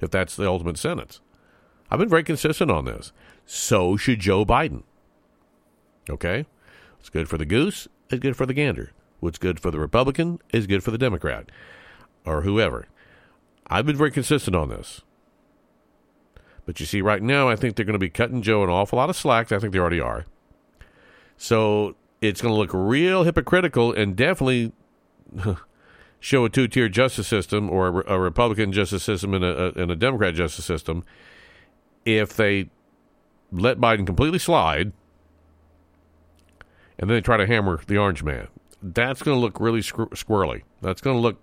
if 0.00 0.10
that's 0.10 0.36
the 0.36 0.46
ultimate 0.46 0.78
sentence. 0.78 1.20
I've 1.90 1.98
been 1.98 2.08
very 2.08 2.24
consistent 2.24 2.70
on 2.70 2.84
this. 2.84 3.12
So 3.46 3.96
should 3.96 4.20
Joe 4.20 4.44
Biden. 4.44 4.82
Okay? 6.08 6.46
It's 7.00 7.10
good 7.10 7.28
for 7.28 7.38
the 7.38 7.46
goose, 7.46 7.88
it's 8.10 8.20
good 8.20 8.36
for 8.36 8.46
the 8.46 8.54
gander. 8.54 8.92
What's 9.20 9.38
good 9.38 9.60
for 9.60 9.70
the 9.70 9.78
Republican 9.78 10.40
is 10.52 10.66
good 10.66 10.82
for 10.82 10.90
the 10.90 10.98
Democrat 10.98 11.50
or 12.26 12.42
whoever. 12.42 12.86
I've 13.66 13.86
been 13.86 13.96
very 13.96 14.10
consistent 14.10 14.54
on 14.54 14.68
this. 14.68 15.02
But 16.66 16.80
you 16.80 16.86
see, 16.86 17.02
right 17.02 17.22
now, 17.22 17.48
I 17.48 17.56
think 17.56 17.76
they're 17.76 17.84
going 17.84 17.94
to 17.94 17.98
be 17.98 18.10
cutting 18.10 18.42
Joe 18.42 18.62
an 18.62 18.70
awful 18.70 18.98
lot 18.98 19.10
of 19.10 19.16
slack. 19.16 19.52
I 19.52 19.58
think 19.58 19.72
they 19.72 19.78
already 19.78 20.00
are. 20.00 20.24
So 21.36 21.96
it's 22.28 22.40
going 22.40 22.54
to 22.54 22.58
look 22.58 22.70
real 22.72 23.24
hypocritical 23.24 23.92
and 23.92 24.16
definitely 24.16 24.72
show 26.20 26.44
a 26.44 26.48
two 26.48 26.68
tier 26.68 26.88
justice 26.88 27.28
system 27.28 27.70
or 27.70 28.00
a, 28.02 28.14
a, 28.14 28.18
Republican 28.18 28.72
justice 28.72 29.02
system 29.02 29.34
and 29.34 29.44
a, 29.44 29.66
a, 29.66 29.82
and 29.82 29.90
a 29.90 29.96
Democrat 29.96 30.34
justice 30.34 30.64
system 30.64 31.04
if 32.04 32.34
they 32.34 32.70
let 33.52 33.78
Biden 33.78 34.06
completely 34.06 34.38
slide 34.38 34.92
and 36.98 37.10
then 37.10 37.16
they 37.16 37.20
try 37.20 37.36
to 37.36 37.46
hammer 37.46 37.80
the 37.86 37.98
orange 37.98 38.22
man. 38.22 38.48
That's 38.82 39.22
going 39.22 39.36
to 39.36 39.40
look 39.40 39.60
really 39.60 39.80
squirrely. 39.80 40.62
That's 40.80 41.00
going 41.00 41.16
to 41.16 41.20
look 41.20 41.40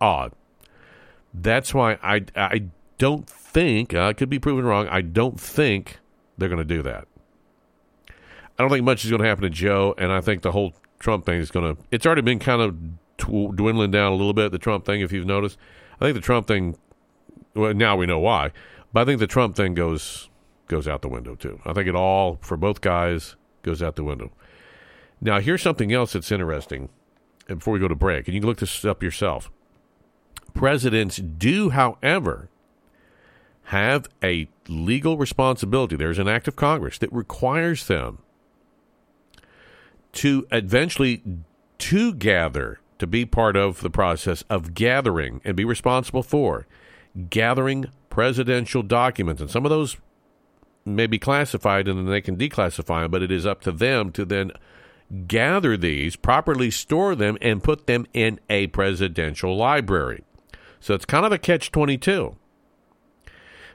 odd. 0.00 0.32
That's 1.32 1.74
why 1.74 1.98
I, 2.02 2.24
I 2.36 2.64
don't 2.98 3.28
think, 3.28 3.94
I 3.94 4.12
could 4.12 4.30
be 4.30 4.38
proven 4.38 4.64
wrong, 4.64 4.86
I 4.88 5.00
don't 5.00 5.38
think 5.38 5.98
they're 6.38 6.48
going 6.48 6.58
to 6.58 6.64
do 6.64 6.82
that. 6.82 7.08
I 8.58 8.62
don't 8.62 8.70
think 8.70 8.84
much 8.84 9.04
is 9.04 9.10
going 9.10 9.22
to 9.22 9.28
happen 9.28 9.42
to 9.42 9.50
Joe, 9.50 9.94
and 9.98 10.12
I 10.12 10.20
think 10.20 10.42
the 10.42 10.52
whole 10.52 10.74
Trump 11.00 11.26
thing 11.26 11.40
is 11.40 11.50
going 11.50 11.74
to. 11.74 11.82
It's 11.90 12.06
already 12.06 12.22
been 12.22 12.38
kind 12.38 12.62
of 12.62 12.76
dwindling 13.18 13.90
down 13.90 14.12
a 14.12 14.14
little 14.14 14.32
bit. 14.32 14.52
The 14.52 14.58
Trump 14.58 14.84
thing, 14.84 15.00
if 15.00 15.12
you've 15.12 15.26
noticed, 15.26 15.58
I 16.00 16.04
think 16.04 16.14
the 16.14 16.20
Trump 16.20 16.46
thing. 16.46 16.76
Well, 17.54 17.74
now 17.74 17.96
we 17.96 18.06
know 18.06 18.18
why, 18.18 18.52
but 18.92 19.00
I 19.00 19.04
think 19.04 19.20
the 19.20 19.26
Trump 19.26 19.56
thing 19.56 19.74
goes 19.74 20.28
goes 20.66 20.88
out 20.88 21.02
the 21.02 21.08
window 21.08 21.34
too. 21.34 21.60
I 21.64 21.72
think 21.72 21.88
it 21.88 21.94
all 21.94 22.38
for 22.40 22.56
both 22.56 22.80
guys 22.80 23.36
goes 23.62 23.82
out 23.82 23.96
the 23.96 24.04
window. 24.04 24.30
Now, 25.20 25.40
here's 25.40 25.62
something 25.62 25.92
else 25.92 26.12
that's 26.12 26.32
interesting. 26.32 26.88
Before 27.46 27.74
we 27.74 27.80
go 27.80 27.88
to 27.88 27.94
break, 27.94 28.26
and 28.26 28.34
you 28.34 28.40
can 28.40 28.48
look 28.48 28.58
this 28.58 28.84
up 28.86 29.02
yourself. 29.02 29.50
Presidents 30.54 31.16
do, 31.16 31.70
however, 31.70 32.48
have 33.64 34.08
a 34.22 34.48
legal 34.66 35.18
responsibility. 35.18 35.96
There's 35.96 36.18
an 36.18 36.28
act 36.28 36.48
of 36.48 36.56
Congress 36.56 36.96
that 36.98 37.12
requires 37.12 37.86
them 37.86 38.20
to 40.14 40.46
eventually 40.50 41.22
to 41.78 42.14
gather 42.14 42.80
to 42.98 43.06
be 43.06 43.26
part 43.26 43.56
of 43.56 43.80
the 43.80 43.90
process 43.90 44.42
of 44.48 44.74
gathering 44.74 45.40
and 45.44 45.56
be 45.56 45.64
responsible 45.64 46.22
for 46.22 46.66
gathering 47.28 47.86
presidential 48.08 48.82
documents. 48.82 49.40
And 49.40 49.50
some 49.50 49.64
of 49.64 49.70
those 49.70 49.96
may 50.84 51.06
be 51.06 51.18
classified 51.18 51.88
and 51.88 51.98
then 51.98 52.06
they 52.06 52.20
can 52.20 52.36
declassify 52.36 53.02
them 53.02 53.10
but 53.10 53.22
it 53.22 53.32
is 53.32 53.46
up 53.46 53.60
to 53.62 53.72
them 53.72 54.12
to 54.12 54.24
then 54.24 54.52
gather 55.26 55.76
these 55.76 56.16
properly 56.16 56.70
store 56.70 57.14
them 57.14 57.38
and 57.40 57.62
put 57.62 57.86
them 57.86 58.06
in 58.12 58.38
a 58.48 58.66
presidential 58.68 59.56
library. 59.56 60.24
So 60.80 60.94
it's 60.94 61.04
kind 61.04 61.24
of 61.24 61.32
a 61.32 61.38
catch 61.38 61.72
22 61.72 62.36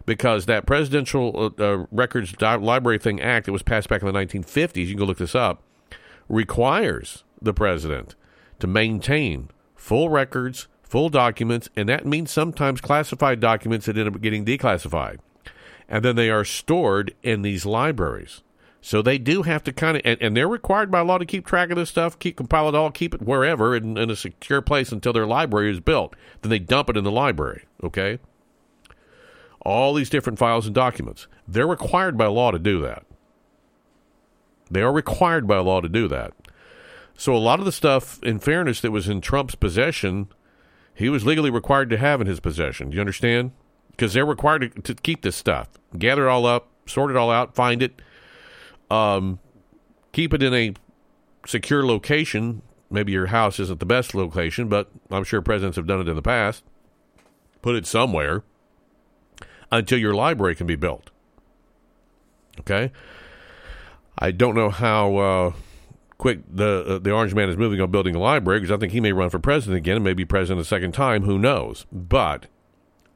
because 0.05 0.45
that 0.45 0.65
presidential 0.65 1.53
uh, 1.59 1.63
uh, 1.63 1.85
records 1.91 2.39
library 2.41 2.97
thing 2.97 3.21
act 3.21 3.45
that 3.45 3.51
was 3.51 3.61
passed 3.61 3.89
back 3.89 4.01
in 4.01 4.07
the 4.07 4.13
1950s 4.13 4.77
you 4.77 4.87
can 4.87 4.97
go 4.97 5.05
look 5.05 5.17
this 5.17 5.35
up 5.35 5.61
requires 6.29 7.23
the 7.41 7.53
president 7.53 8.15
to 8.59 8.67
maintain 8.67 9.49
full 9.75 10.09
records, 10.09 10.67
full 10.83 11.09
documents, 11.09 11.69
and 11.75 11.89
that 11.89 12.05
means 12.05 12.31
sometimes 12.31 12.79
classified 12.79 13.39
documents 13.39 13.85
that 13.87 13.97
end 13.97 14.07
up 14.07 14.21
getting 14.21 14.45
declassified. 14.45 15.17
And 15.87 16.05
then 16.05 16.15
they 16.15 16.29
are 16.29 16.45
stored 16.45 17.15
in 17.23 17.41
these 17.41 17.65
libraries. 17.65 18.43
So 18.81 19.01
they 19.01 19.17
do 19.17 19.43
have 19.43 19.63
to 19.65 19.73
kind 19.73 19.97
of, 19.97 20.03
and, 20.05 20.21
and, 20.21 20.37
they're 20.37 20.47
required 20.47 20.89
by 20.89 21.01
law 21.01 21.17
to 21.17 21.25
keep 21.25 21.45
track 21.45 21.69
of 21.69 21.75
this 21.75 21.89
stuff, 21.89 22.17
keep 22.17 22.37
compile 22.37 22.69
it 22.69 22.75
all, 22.75 22.91
keep 22.91 23.13
it 23.13 23.21
wherever 23.21 23.75
in, 23.75 23.97
in 23.97 24.09
a 24.09 24.15
secure 24.15 24.61
place 24.61 24.91
until 24.93 25.11
their 25.11 25.25
library 25.25 25.71
is 25.71 25.81
built. 25.81 26.15
Then 26.41 26.49
they 26.49 26.59
dump 26.59 26.89
it 26.89 26.95
in 26.95 27.03
the 27.03 27.11
library. 27.11 27.65
Okay, 27.83 28.19
all 29.61 29.93
these 29.93 30.09
different 30.09 30.39
files 30.39 30.65
and 30.65 30.73
documents. 30.73 31.27
They're 31.47 31.67
required 31.67 32.17
by 32.17 32.27
law 32.27 32.51
to 32.51 32.59
do 32.59 32.81
that. 32.81 33.05
They 34.71 34.81
are 34.81 34.91
required 34.91 35.47
by 35.47 35.57
law 35.59 35.81
to 35.81 35.89
do 35.89 36.07
that. 36.07 36.33
So 37.17 37.35
a 37.35 37.37
lot 37.37 37.59
of 37.59 37.65
the 37.65 37.71
stuff, 37.71 38.21
in 38.23 38.39
fairness, 38.39 38.79
that 38.81 38.91
was 38.91 39.09
in 39.09 39.19
Trump's 39.19 39.55
possession, 39.55 40.29
he 40.93 41.09
was 41.09 41.25
legally 41.25 41.49
required 41.49 41.89
to 41.89 41.97
have 41.97 42.21
in 42.21 42.27
his 42.27 42.39
possession. 42.39 42.89
Do 42.89 42.95
you 42.95 43.01
understand? 43.01 43.51
Because 43.91 44.13
they're 44.13 44.25
required 44.25 44.73
to, 44.73 44.81
to, 44.81 44.95
keep 44.95 45.21
this 45.21 45.35
stuff, 45.35 45.69
gather 45.97 46.27
it 46.27 46.31
all 46.31 46.45
up, 46.45 46.69
sort 46.85 47.11
it 47.11 47.17
all 47.17 47.29
out, 47.29 47.55
find 47.55 47.83
it, 47.83 48.01
um, 48.89 49.39
keep 50.13 50.33
it 50.33 50.41
in 50.41 50.53
a 50.53 50.73
secure 51.45 51.85
location. 51.85 52.61
Maybe 52.89 53.11
your 53.11 53.27
house 53.27 53.59
isn't 53.59 53.79
the 53.79 53.85
best 53.85 54.15
location, 54.15 54.69
but 54.69 54.89
I'm 55.11 55.23
sure 55.23 55.41
presidents 55.41 55.75
have 55.75 55.87
done 55.87 55.99
it 55.99 56.07
in 56.07 56.15
the 56.15 56.21
past. 56.21 56.63
Put 57.61 57.75
it 57.75 57.85
somewhere 57.85 58.43
until 59.71 59.99
your 59.99 60.13
library 60.13 60.55
can 60.55 60.67
be 60.67 60.75
built. 60.75 61.09
Okay? 62.61 62.91
I 64.19 64.31
don't 64.31 64.53
know 64.53 64.69
how 64.69 65.15
uh, 65.15 65.53
quick 66.17 66.39
the 66.51 66.83
uh, 66.85 66.99
the 66.99 67.11
Orange 67.11 67.33
Man 67.33 67.49
is 67.49 67.57
moving 67.57 67.79
on 67.79 67.89
building 67.89 68.15
a 68.15 68.19
library 68.19 68.59
because 68.59 68.75
I 68.75 68.77
think 68.77 68.91
he 68.91 68.99
may 68.99 69.13
run 69.13 69.29
for 69.29 69.39
president 69.39 69.77
again 69.77 69.95
and 69.95 70.03
maybe 70.03 70.25
president 70.25 70.59
a 70.59 70.67
second 70.67 70.91
time. 70.91 71.23
Who 71.23 71.39
knows? 71.39 71.85
But 71.91 72.47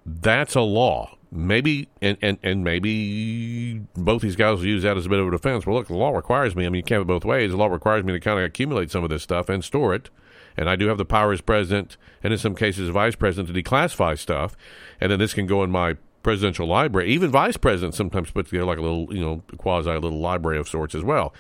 that's 0.06 0.56
a 0.56 0.62
law. 0.62 1.18
Maybe 1.30 1.90
and, 2.02 2.18
and, 2.22 2.38
and 2.42 2.64
maybe 2.64 3.82
both 3.96 4.22
these 4.22 4.36
guys 4.36 4.60
will 4.60 4.68
use 4.68 4.84
that 4.84 4.96
as 4.96 5.06
a 5.06 5.10
bit 5.10 5.20
of 5.20 5.28
a 5.28 5.32
defense. 5.32 5.66
Well, 5.66 5.76
look, 5.76 5.88
the 5.88 5.96
law 5.96 6.12
requires 6.12 6.56
me. 6.56 6.66
I 6.66 6.70
mean, 6.70 6.78
you 6.78 6.84
can't 6.84 7.00
have 7.00 7.02
it 7.02 7.08
both 7.08 7.26
ways. 7.26 7.52
The 7.52 7.58
law 7.58 7.68
requires 7.68 8.04
me 8.06 8.14
to 8.14 8.20
kind 8.20 8.40
of 8.40 8.46
accumulate 8.46 8.92
some 8.92 9.04
of 9.04 9.10
this 9.10 9.24
stuff 9.24 9.50
and 9.50 9.64
store 9.64 9.94
it. 9.94 10.10
And 10.56 10.70
I 10.70 10.76
do 10.76 10.88
have 10.88 11.00
the 11.00 11.06
power 11.06 11.34
as 11.34 11.42
president, 11.42 11.98
and 12.22 12.32
in 12.32 12.38
some 12.38 12.54
cases, 12.54 12.90
vice 12.90 13.16
president, 13.16 13.54
to 13.54 13.64
declassify 13.64 14.20
stuff. 14.20 14.56
And 15.02 15.12
then 15.12 15.18
this 15.18 15.34
can 15.34 15.48
go 15.48 15.64
in 15.64 15.72
my 15.72 15.98
presidential 16.24 16.68
library. 16.68 17.12
Even 17.12 17.30
vice 17.30 17.58
presidents 17.58 17.98
sometimes 17.98 18.32
put 18.32 18.48
together 18.48 18.66
like 18.66 18.80
a 18.80 18.82
little, 18.82 19.14
you 19.14 19.22
know, 19.22 19.44
quasi 19.58 19.92
little 19.92 20.20
library 20.20 20.58
of 20.58 20.68
sorts 20.68 20.96
as 20.96 21.04
well. 21.04 21.34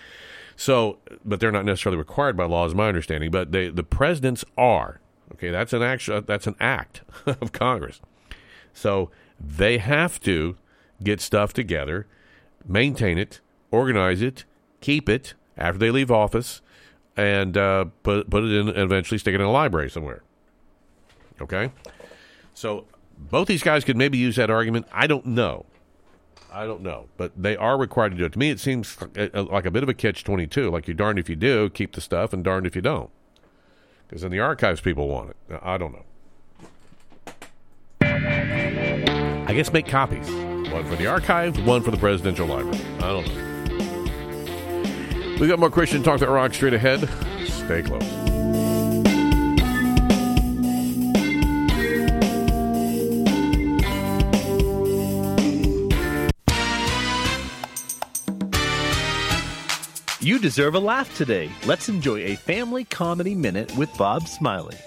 So, 0.55 0.99
but 1.25 1.39
they're 1.39 1.51
not 1.51 1.65
necessarily 1.65 1.97
required 1.97 2.37
by 2.37 2.45
law, 2.45 2.65
is 2.65 2.75
my 2.75 2.87
understanding. 2.87 3.31
But 3.31 3.51
they, 3.51 3.69
the 3.69 3.83
presidents 3.83 4.45
are. 4.57 4.99
Okay, 5.33 5.49
that's 5.49 5.73
an 5.73 5.81
actual 5.81 6.21
that's 6.21 6.45
an 6.45 6.55
act 6.59 7.01
of 7.25 7.51
Congress. 7.51 8.01
So 8.73 9.09
they 9.39 9.79
have 9.79 10.19
to 10.21 10.57
get 11.01 11.21
stuff 11.21 11.53
together, 11.53 12.07
maintain 12.67 13.17
it, 13.17 13.41
organize 13.71 14.21
it, 14.21 14.45
keep 14.79 15.09
it 15.09 15.33
after 15.57 15.79
they 15.79 15.91
leave 15.91 16.11
office, 16.11 16.61
and 17.17 17.57
uh, 17.57 17.85
put 18.03 18.29
put 18.29 18.43
it 18.43 18.51
in, 18.51 18.69
and 18.69 18.77
eventually 18.77 19.17
stick 19.17 19.33
it 19.33 19.41
in 19.41 19.47
a 19.47 19.51
library 19.51 19.89
somewhere. 19.89 20.21
Okay, 21.41 21.71
so 22.53 22.85
both 23.17 23.47
these 23.47 23.63
guys 23.63 23.83
could 23.83 23.97
maybe 23.97 24.17
use 24.17 24.35
that 24.35 24.49
argument. 24.49 24.87
I 24.91 25.07
don't 25.07 25.25
know. 25.25 25.65
I 26.51 26.65
don't 26.65 26.81
know, 26.81 27.07
but 27.17 27.31
they 27.35 27.57
are 27.57 27.77
required 27.77 28.11
to 28.11 28.17
do 28.17 28.25
it. 28.25 28.33
To 28.33 28.39
me, 28.39 28.51
it 28.51 28.59
seems 28.59 28.95
like 29.15 29.65
a 29.65 29.71
bit 29.71 29.81
of 29.81 29.89
a 29.89 29.93
catch 29.93 30.23
twenty 30.23 30.45
two. 30.45 30.69
Like 30.69 30.87
you're 30.87 30.93
darned 30.93 31.17
if 31.17 31.27
you 31.27 31.35
do, 31.35 31.69
keep 31.69 31.93
the 31.93 32.01
stuff, 32.01 32.31
and 32.31 32.43
darned 32.43 32.67
if 32.67 32.75
you 32.75 32.81
don't, 32.81 33.09
because 34.07 34.21
then 34.21 34.29
the 34.29 34.39
archives 34.39 34.79
people 34.79 35.07
want 35.07 35.31
it. 35.31 35.37
I 35.63 35.79
don't 35.79 35.93
know. 35.93 36.05
I 38.01 39.53
guess 39.55 39.73
make 39.73 39.87
copies. 39.87 40.29
One 40.71 40.85
for 40.85 40.95
the 40.95 41.07
archive, 41.07 41.65
one 41.65 41.81
for 41.81 41.89
the 41.91 41.97
presidential 41.97 42.45
library. 42.45 42.79
I 42.97 43.07
don't 43.09 43.27
know. 43.27 43.49
We 45.39 45.47
got 45.47 45.57
more 45.59 45.71
Christian 45.71 46.03
talk 46.03 46.19
that 46.19 46.29
rock 46.29 46.53
straight 46.53 46.75
ahead. 46.75 47.09
Stay 47.47 47.81
close. 47.81 48.22
You 60.23 60.39
deserve 60.39 60.75
a 60.75 60.79
laugh 60.79 61.13
today. 61.17 61.51
Let's 61.65 61.89
enjoy 61.89 62.19
a 62.19 62.35
family 62.35 62.85
comedy 62.85 63.35
minute 63.35 63.75
with 63.75 63.89
Bob 63.97 64.25
Smiley. 64.29 64.77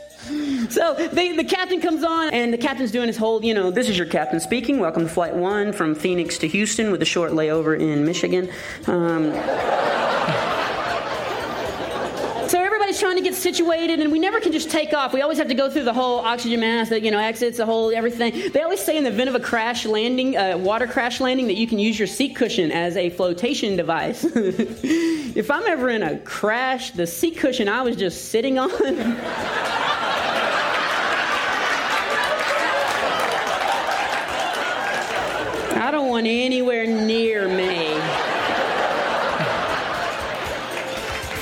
So 0.70 0.94
they, 1.12 1.36
the 1.36 1.44
captain 1.44 1.78
comes 1.78 2.02
on, 2.02 2.30
and 2.30 2.54
the 2.54 2.58
captain's 2.58 2.90
doing 2.90 3.06
his 3.06 3.18
whole, 3.18 3.44
you 3.44 3.52
know, 3.52 3.70
this 3.70 3.90
is 3.90 3.98
your 3.98 4.06
captain 4.06 4.40
speaking. 4.40 4.80
Welcome 4.80 5.02
to 5.02 5.10
Flight 5.10 5.36
One 5.36 5.74
from 5.74 5.94
Phoenix 5.94 6.38
to 6.38 6.48
Houston 6.48 6.90
with 6.90 7.02
a 7.02 7.04
short 7.04 7.32
layover 7.32 7.78
in 7.78 8.06
Michigan. 8.06 8.48
Um, 8.86 9.24
everybody's 12.86 13.00
trying 13.00 13.16
to 13.16 13.22
get 13.22 13.34
situated, 13.34 13.98
and 13.98 14.12
we 14.12 14.18
never 14.20 14.38
can 14.38 14.52
just 14.52 14.70
take 14.70 14.94
off. 14.94 15.12
We 15.12 15.20
always 15.20 15.38
have 15.38 15.48
to 15.48 15.54
go 15.54 15.68
through 15.68 15.82
the 15.82 15.92
whole 15.92 16.20
oxygen 16.20 16.60
mask, 16.60 16.90
that 16.90 17.02
you 17.02 17.10
know, 17.10 17.18
exits, 17.18 17.56
the 17.56 17.66
whole 17.66 17.92
everything. 17.92 18.52
They 18.52 18.62
always 18.62 18.78
say 18.80 18.96
in 18.96 19.02
the 19.02 19.10
event 19.10 19.28
of 19.28 19.34
a 19.34 19.40
crash 19.40 19.84
landing, 19.84 20.36
uh, 20.36 20.56
water 20.56 20.86
crash 20.86 21.20
landing, 21.20 21.48
that 21.48 21.56
you 21.56 21.66
can 21.66 21.80
use 21.80 21.98
your 21.98 22.06
seat 22.06 22.36
cushion 22.36 22.70
as 22.70 22.96
a 22.96 23.10
flotation 23.10 23.74
device. 23.74 24.22
if 24.34 25.50
I'm 25.50 25.66
ever 25.66 25.88
in 25.88 26.04
a 26.04 26.20
crash, 26.20 26.92
the 26.92 27.08
seat 27.08 27.38
cushion 27.38 27.68
I 27.68 27.82
was 27.82 27.96
just 27.96 28.26
sitting 28.26 28.56
on. 28.56 28.70
I 35.74 35.90
don't 35.90 36.08
want 36.08 36.28
anywhere 36.28 36.86
near 36.86 37.48
me. 37.48 37.85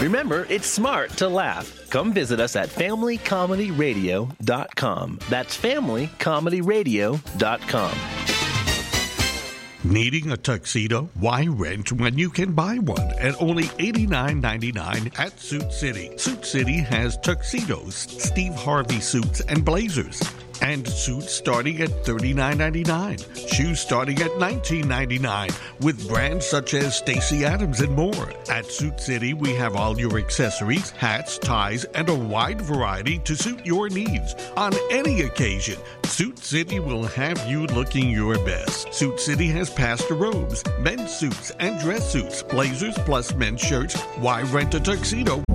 Remember, 0.05 0.46
it's 0.50 0.66
smart 0.66 1.12
to 1.12 1.30
laugh. 1.30 1.88
Come 1.88 2.12
visit 2.12 2.38
us 2.38 2.57
at 2.57 2.68
familycomedyradio.com. 2.68 5.18
That's 5.30 5.57
familycomedyradio.com. 5.57 7.98
Needing 9.84 10.30
a 10.30 10.36
tuxedo? 10.36 11.09
Why 11.14 11.46
rent 11.46 11.92
when 11.92 12.18
you 12.18 12.28
can 12.28 12.52
buy 12.52 12.80
one 12.80 13.14
at 13.18 13.40
only 13.40 13.64
$89.99 13.64 15.18
at 15.18 15.40
Suit 15.40 15.72
City? 15.72 16.12
Suit 16.18 16.44
City 16.44 16.80
has 16.80 17.16
tuxedos, 17.16 17.94
Steve 17.94 18.55
Harvey 18.55 19.00
suits, 19.00 19.40
and 19.40 19.64
blazers. 19.64 20.20
And 20.62 20.86
suits 20.88 21.32
starting 21.32 21.80
at 21.80 21.90
$39.99. 22.05 23.48
Shoes 23.52 23.80
starting 23.80 24.20
at 24.22 24.30
$19.99 24.32 25.82
with 25.82 26.09
brands 26.09 26.46
such 26.46 26.74
as 26.74 26.96
Stacy 26.96 27.44
Adams 27.44 27.80
and 27.80 27.94
more. 27.94 28.32
At 28.50 28.66
Suit 28.66 29.00
City, 29.00 29.34
we 29.34 29.55
have 29.55 29.76
all 29.76 29.98
your 29.98 30.18
accessories, 30.18 30.90
hats, 30.90 31.38
ties, 31.38 31.84
and 31.94 32.09
a 32.09 32.14
wide 32.14 32.61
variety 32.61 33.18
to 33.20 33.34
suit 33.36 33.64
your 33.64 33.88
needs 33.88 34.34
on 34.57 34.72
any 34.90 35.22
occasion. 35.22 35.78
Suit 36.05 36.38
City 36.38 36.80
will 36.80 37.05
have 37.05 37.44
you 37.48 37.66
looking 37.66 38.11
your 38.11 38.36
best. 38.44 38.92
Suit 38.92 39.20
City 39.20 39.48
has 39.48 39.70
pastor 39.70 40.14
robes, 40.14 40.62
men's 40.80 41.14
suits, 41.14 41.50
and 41.61 41.80
dress 41.80 42.11
suits, 42.11 42.42
blazers 42.42 42.96
plus 42.98 43.34
men's 43.34 43.61
shirts. 43.61 44.00
Why 44.16 44.42
rent 44.42 44.74
a 44.74 44.80
tuxedo? 44.80 45.42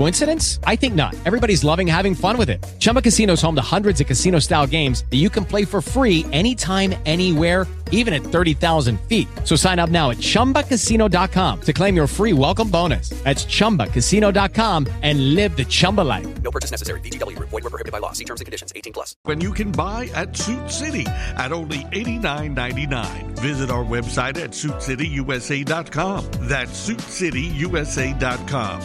Coincidence? 0.00 0.60
I 0.64 0.76
think 0.76 0.94
not. 0.94 1.14
Everybody's 1.26 1.62
loving 1.62 1.86
having 1.86 2.14
fun 2.14 2.38
with 2.38 2.48
it. 2.48 2.64
Chumba 2.78 3.02
Casino 3.02 3.34
is 3.34 3.42
home 3.42 3.54
to 3.56 3.60
hundreds 3.60 4.00
of 4.00 4.06
casino 4.06 4.38
style 4.38 4.66
games 4.66 5.04
that 5.10 5.18
you 5.18 5.28
can 5.28 5.44
play 5.44 5.66
for 5.66 5.82
free 5.82 6.24
anytime, 6.32 6.94
anywhere 7.04 7.66
even 7.92 8.14
at 8.14 8.22
30,000 8.22 9.00
feet. 9.02 9.28
So 9.44 9.56
sign 9.56 9.78
up 9.78 9.90
now 9.90 10.10
at 10.10 10.16
ChumbaCasino.com 10.18 11.60
to 11.60 11.72
claim 11.72 11.94
your 11.94 12.08
free 12.08 12.32
welcome 12.32 12.68
bonus. 12.70 13.10
That's 13.24 13.44
ChumbaCasino.com 13.44 14.86
and 15.02 15.34
live 15.34 15.56
the 15.56 15.64
Chumba 15.66 16.00
life. 16.00 16.42
No 16.42 16.50
purchase 16.50 16.72
necessary. 16.72 17.00
VGW. 17.00 17.38
Void 17.38 17.52
were 17.52 17.70
prohibited 17.70 17.92
by 17.92 17.98
law. 17.98 18.12
See 18.12 18.24
terms 18.24 18.40
and 18.40 18.46
conditions. 18.46 18.72
18 18.74 18.94
plus. 18.94 19.14
When 19.24 19.40
you 19.40 19.52
can 19.52 19.70
buy 19.70 20.10
at 20.14 20.36
Suit 20.36 20.70
City 20.70 21.06
at 21.36 21.52
only 21.52 21.80
$89.99. 21.92 23.38
Visit 23.40 23.70
our 23.70 23.84
website 23.84 24.38
at 24.38 24.50
SuitCityUSA.com. 24.50 26.30
That's 26.48 26.88
SuitCityUSA.com. 26.88 28.80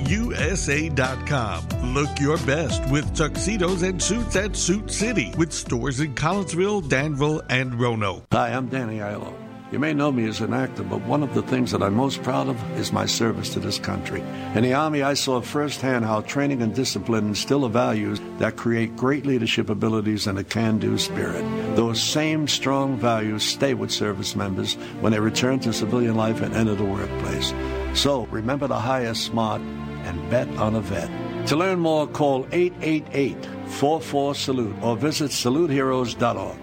SuitCityUSA.com. 0.00 1.94
Look 1.94 2.20
your 2.20 2.38
best 2.38 2.88
with 2.90 3.14
tuxedos 3.14 3.82
and 3.82 4.02
suits 4.02 4.36
at 4.36 4.56
Suit 4.56 4.90
City 4.90 5.32
with 5.36 5.52
stores 5.52 6.00
in 6.00 6.14
Collinsville, 6.14 6.88
Danville, 6.88 7.42
and 7.48 7.78
Roanoke. 7.78 8.24
Hi, 8.32 8.50
I'm 8.52 8.68
Danny 8.68 8.98
Aiello. 8.98 9.34
You 9.72 9.78
may 9.78 9.94
know 9.94 10.10
me 10.10 10.26
as 10.26 10.40
an 10.40 10.52
actor, 10.52 10.82
but 10.82 11.00
one 11.02 11.22
of 11.22 11.32
the 11.32 11.42
things 11.42 11.70
that 11.70 11.80
I'm 11.80 11.94
most 11.94 12.24
proud 12.24 12.48
of 12.48 12.60
is 12.76 12.92
my 12.92 13.06
service 13.06 13.50
to 13.50 13.60
this 13.60 13.78
country. 13.78 14.20
In 14.56 14.64
the 14.64 14.74
Army, 14.74 15.02
I 15.02 15.14
saw 15.14 15.40
firsthand 15.40 16.04
how 16.04 16.22
training 16.22 16.60
and 16.60 16.74
discipline 16.74 17.28
instill 17.28 17.68
values 17.68 18.20
that 18.38 18.56
create 18.56 18.96
great 18.96 19.26
leadership 19.26 19.70
abilities 19.70 20.26
and 20.26 20.40
a 20.40 20.44
can 20.44 20.80
do 20.80 20.98
spirit. 20.98 21.44
Those 21.76 22.02
same 22.02 22.48
strong 22.48 22.96
values 22.96 23.44
stay 23.44 23.74
with 23.74 23.92
service 23.92 24.34
members 24.34 24.74
when 25.00 25.12
they 25.12 25.20
return 25.20 25.60
to 25.60 25.72
civilian 25.72 26.16
life 26.16 26.40
and 26.40 26.52
enter 26.52 26.74
the 26.74 26.82
workplace. 26.84 27.54
So 27.94 28.26
remember 28.26 28.66
to 28.66 28.74
hire 28.74 29.14
smart 29.14 29.62
and 30.04 30.30
bet 30.30 30.48
on 30.56 30.74
a 30.74 30.80
vet. 30.80 31.10
To 31.48 31.56
learn 31.56 31.80
more, 31.80 32.06
call 32.06 32.46
888 32.52 33.36
44 33.66 34.34
Salute 34.34 34.76
or 34.82 34.96
visit 34.96 35.30
saluteheroes.org. 35.30 36.58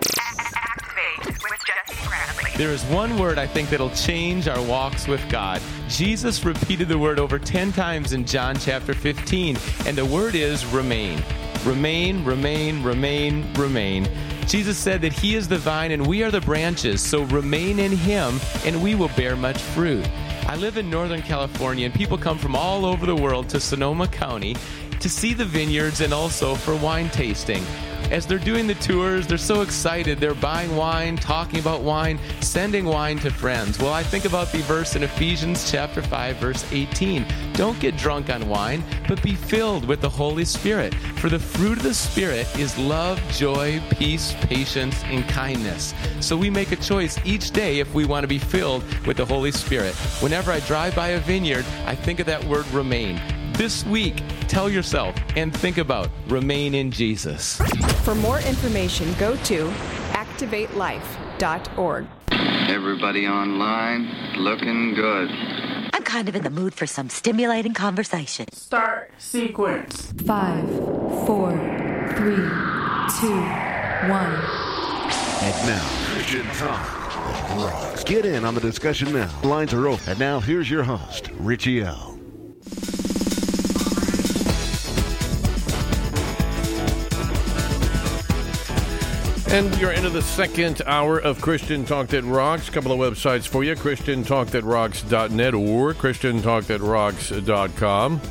There 2.58 2.72
is 2.72 2.84
one 2.86 3.20
word 3.20 3.38
I 3.38 3.46
think 3.46 3.70
that'll 3.70 3.92
change 3.92 4.48
our 4.48 4.62
walks 4.64 5.08
with 5.08 5.22
God. 5.30 5.62
Jesus 5.88 6.44
repeated 6.44 6.88
the 6.88 6.98
word 6.98 7.20
over 7.20 7.38
10 7.38 7.72
times 7.72 8.14
in 8.14 8.26
John 8.26 8.56
chapter 8.56 8.96
15, 8.96 9.58
and 9.86 9.96
the 9.96 10.06
word 10.06 10.34
is 10.34 10.66
remain. 10.66 11.24
Remain, 11.66 12.24
remain, 12.24 12.82
remain, 12.82 13.54
remain. 13.54 14.10
Jesus 14.48 14.78
said 14.78 15.02
that 15.02 15.14
He 15.14 15.36
is 15.36 15.48
the 15.48 15.58
vine 15.58 15.92
and 15.92 16.08
we 16.08 16.24
are 16.24 16.32
the 16.32 16.42
branches, 16.42 17.02
so 17.02 17.24
remain 17.26 17.78
in 17.78 17.92
Him 17.92 18.40
and 18.66 18.82
we 18.82 18.96
will 18.96 19.10
bear 19.10 19.36
much 19.36 19.62
fruit. 19.62 20.08
I 20.48 20.56
live 20.56 20.78
in 20.78 20.90
Northern 20.90 21.22
California, 21.22 21.86
and 21.86 21.94
people 21.94 22.18
come 22.18 22.38
from 22.38 22.56
all 22.56 22.86
over 22.86 23.06
the 23.06 23.14
world 23.14 23.50
to 23.50 23.60
Sonoma 23.60 24.08
County 24.08 24.56
to 25.00 25.10
see 25.10 25.34
the 25.34 25.46
vineyards 25.46 26.02
and 26.02 26.14
also 26.14 26.56
for 26.56 26.76
wine 26.76 27.10
tasting. 27.10 27.64
As 28.12 28.26
they're 28.26 28.40
doing 28.40 28.68
the 28.68 28.76
tours, 28.76 29.28
they're 29.28 29.38
so 29.38 29.62
excited. 29.62 30.18
They're 30.18 30.34
buying 30.34 30.74
wine, 30.78 31.18
talking 31.18 31.60
about 31.60 31.82
wine, 31.82 32.20
sending 32.40 32.86
wine 32.86 33.20
to 33.20 33.30
friends. 33.30 33.80
Well, 33.80 33.92
I 33.92 34.02
think 34.02 34.24
about 34.24 34.50
the 34.54 34.60
verse 34.60 34.96
in 34.96 35.04
Ephesians 35.04 35.70
chapter 35.70 36.02
5 36.02 36.38
verse 36.38 36.66
18. 36.72 37.26
Don't 37.52 37.78
get 37.82 37.98
drunk 37.98 38.30
on 38.30 38.48
wine, 38.48 38.82
but 39.10 39.22
be 39.22 39.36
filled 39.36 39.86
with 39.86 40.00
the 40.00 40.10
Holy 40.10 40.46
Spirit. 40.46 40.94
For 41.18 41.28
the 41.28 41.40
fruit 41.40 41.78
of 41.78 41.84
the 41.84 41.94
Spirit 41.94 42.48
is 42.58 42.78
love, 42.78 43.22
joy, 43.34 43.82
peace, 43.90 44.34
patience, 44.42 45.04
and 45.04 45.28
kindness. 45.28 45.94
So 46.22 46.38
we 46.38 46.50
make 46.50 46.72
a 46.72 46.78
choice 46.78 47.20
each 47.26 47.52
day 47.52 47.80
if 47.80 47.94
we 47.94 48.06
want 48.06 48.24
to 48.24 48.28
be 48.28 48.40
filled 48.40 48.86
with 49.06 49.18
the 49.18 49.26
Holy 49.26 49.52
Spirit. 49.52 49.94
Whenever 50.22 50.52
I 50.52 50.62
drive 50.62 50.96
by 50.96 51.10
a 51.10 51.20
vineyard, 51.20 51.66
I 51.86 51.94
think 51.94 52.22
of 52.22 52.26
that 52.28 52.44
word 52.46 52.66
remain. 52.68 53.20
This 53.58 53.84
week, 53.88 54.22
tell 54.42 54.70
yourself 54.70 55.16
and 55.36 55.52
think 55.52 55.80
about 55.80 56.10
remain 56.28 56.76
in 56.76 56.92
Jesus. 56.92 57.58
For 58.04 58.14
more 58.14 58.40
information, 58.42 59.12
go 59.18 59.36
to 59.36 59.68
activatelife.org. 60.12 62.06
Everybody 62.70 63.28
online 63.28 64.12
looking 64.38 64.94
good. 64.94 65.32
I'm 65.92 66.04
kind 66.04 66.30
of 66.30 66.36
in 66.36 66.44
the 66.44 66.52
mood 66.52 66.76
for 66.76 66.86
some 66.86 67.10
stimulating 67.10 67.74
conversation. 67.74 68.46
Start 68.54 69.10
sequence. 69.18 70.14
Five, 70.28 70.70
four, 71.26 71.50
three, 72.16 72.36
two, 73.20 73.42
one. 74.08 74.36
And 75.42 75.56
now, 75.66 75.90
Christian 76.14 76.46
Talk 76.54 77.10
rocks. 77.58 78.04
Get 78.04 78.24
in 78.24 78.46
on 78.46 78.54
the 78.54 78.62
discussion 78.62 79.12
now. 79.14 79.32
Lines 79.42 79.74
are 79.74 79.88
open. 79.88 80.10
And 80.10 80.20
now, 80.20 80.40
here's 80.40 80.70
your 80.70 80.84
host, 80.84 81.32
Richie 81.40 81.82
L. 81.82 82.18
And 89.50 89.74
are 89.82 89.94
into 89.94 90.10
the 90.10 90.22
second 90.22 90.82
hour 90.86 91.20
of 91.20 91.42
Christian 91.42 91.86
Talk 91.86 92.08
That 92.08 92.26
Rocks. 92.26 92.68
A 92.68 92.72
couple 92.72 92.92
of 92.92 93.00
websites 93.00 93.48
for 93.48 93.64
you 93.64 93.76
ChristianTalkThatRocks.net 93.76 95.54
or 95.54 95.94
ChristianTalkThatRocks.com. 95.94 98.22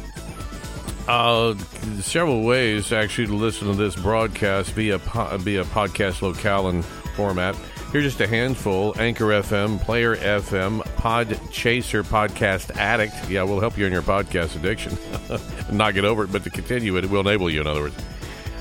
Uh, 1.09 1.55
several 2.01 2.45
ways 2.45 2.93
actually 2.93 3.29
to 3.29 3.35
listen 3.35 3.69
to 3.69 3.75
this 3.75 3.97
broadcast 3.97 4.73
via, 4.73 4.99
po- 4.99 5.39
via 5.39 5.65
podcast 5.65 6.21
locale 6.21 6.69
and 6.69 6.85
format. 6.85 7.57
Here's 7.93 8.05
just 8.05 8.21
a 8.21 8.27
handful 8.27 8.95
Anchor 9.01 9.25
FM, 9.27 9.81
Player 9.81 10.17
FM, 10.17 10.85
Pod 10.97 11.41
Chaser, 11.51 12.05
Podcast 12.05 12.77
Addict. 12.77 13.31
Yeah, 13.31 13.45
we'll 13.45 13.61
help 13.61 13.79
you 13.79 13.87
in 13.87 13.93
your 13.93 14.03
podcast 14.03 14.55
addiction. 14.57 14.99
Not 15.77 15.95
get 15.95 16.05
over 16.05 16.25
it, 16.25 16.33
but 16.33 16.45
to 16.45 16.51
continue 16.51 16.95
it, 16.99 17.05
it 17.05 17.11
will 17.11 17.27
enable 17.27 17.49
you, 17.49 17.63
in 17.63 17.67
other 17.67 17.81
words. 17.81 17.97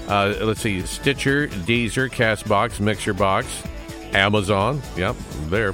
Uh, 0.07 0.35
let's 0.41 0.61
see, 0.61 0.81
Stitcher, 0.85 1.47
Deezer, 1.47 2.09
Castbox, 2.09 2.79
Mixerbox, 2.79 4.13
Amazon. 4.13 4.81
Yep, 4.95 5.15
there. 5.47 5.73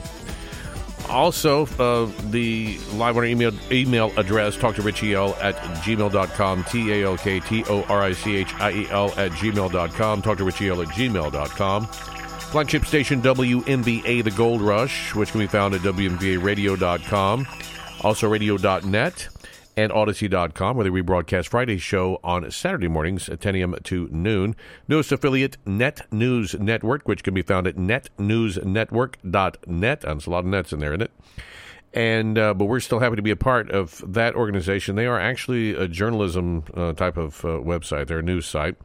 Also, 1.10 1.66
uh, 1.78 2.10
the 2.30 2.78
live 2.94 3.18
on 3.18 3.26
email 3.26 3.52
email 3.72 4.18
address, 4.18 4.56
talk 4.56 4.76
to 4.76 4.82
Richie 4.82 5.14
L 5.14 5.36
at 5.42 5.56
gmail.com, 5.84 6.64
T 6.66 6.94
A 6.94 7.06
L 7.06 7.18
K 7.18 7.40
T 7.42 7.66
O 7.68 7.84
R 7.84 8.02
I 8.04 8.14
C 8.14 8.38
H 8.38 8.54
I 8.56 8.72
E 8.72 8.88
L 8.90 9.08
at 9.18 9.32
gmail.com, 9.32 10.22
talk 10.22 10.38
to 10.38 10.44
Richie 10.46 10.70
L 10.70 10.82
at 10.82 10.88
gmail.com. 10.90 11.88
Flagship 11.88 12.86
station 12.86 13.22
WMVA 13.22 14.24
The 14.24 14.32
Gold 14.32 14.62
Rush, 14.62 15.14
which 15.16 15.32
can 15.32 15.40
be 15.40 15.48
found 15.48 15.74
at 15.74 15.82
WMVAradio.com, 15.82 17.48
also 18.02 18.30
radio.net 18.30 19.28
and 19.78 19.92
Audacy.com, 19.92 20.76
where 20.76 20.84
they 20.84 20.90
rebroadcast 20.90 21.48
Friday's 21.48 21.82
show 21.82 22.20
on 22.24 22.50
Saturday 22.52 22.88
mornings 22.88 23.28
at 23.30 23.42
10 23.42 23.56
a.m. 23.56 23.76
to 23.84 24.08
noon. 24.12 24.56
Newest 24.88 25.12
affiliate, 25.12 25.58
Net 25.66 26.08
News 26.12 26.54
Network, 26.56 27.08
which 27.08 27.24
can 27.24 27.34
be 27.34 27.42
found 27.42 27.66
at 27.68 27.76
netnewsnetwork.net. 27.76 30.02
There's 30.02 30.28
a 30.28 30.30
lot 30.30 30.40
of 30.40 30.46
nets 30.46 30.74
in 30.74 30.80
there, 30.80 30.94
isn't 30.94 31.04
it? 31.04 31.12
And 31.94 32.38
uh, 32.38 32.54
but 32.54 32.66
we're 32.66 32.80
still 32.80 33.00
happy 33.00 33.18
to 33.18 33.22
be 33.22 33.32
a 33.32 33.36
part 33.36 33.70
of 33.70 34.02
that 34.14 34.34
organization. 34.36 34.96
They 34.96 35.08
are 35.08 35.20
actually 35.20 35.76
a 35.76 35.90
journalism 35.90 36.64
uh, 36.74 36.94
type 36.94 37.18
of 37.18 37.44
uh, 37.44 37.60
website. 37.60 38.08
They're 38.08 38.20
a 38.20 38.24
news 38.24 38.46
site. 38.46 38.78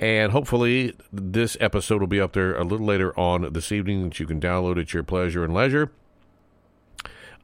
And 0.00 0.30
hopefully, 0.30 0.94
this 1.12 1.56
episode 1.58 2.00
will 2.00 2.06
be 2.06 2.20
up 2.20 2.32
there 2.32 2.56
a 2.56 2.62
little 2.62 2.86
later 2.86 3.18
on 3.18 3.52
this 3.52 3.72
evening 3.72 4.04
that 4.04 4.20
you 4.20 4.26
can 4.26 4.40
download 4.40 4.80
at 4.80 4.94
your 4.94 5.02
pleasure 5.02 5.44
and 5.44 5.52
leisure. 5.52 5.90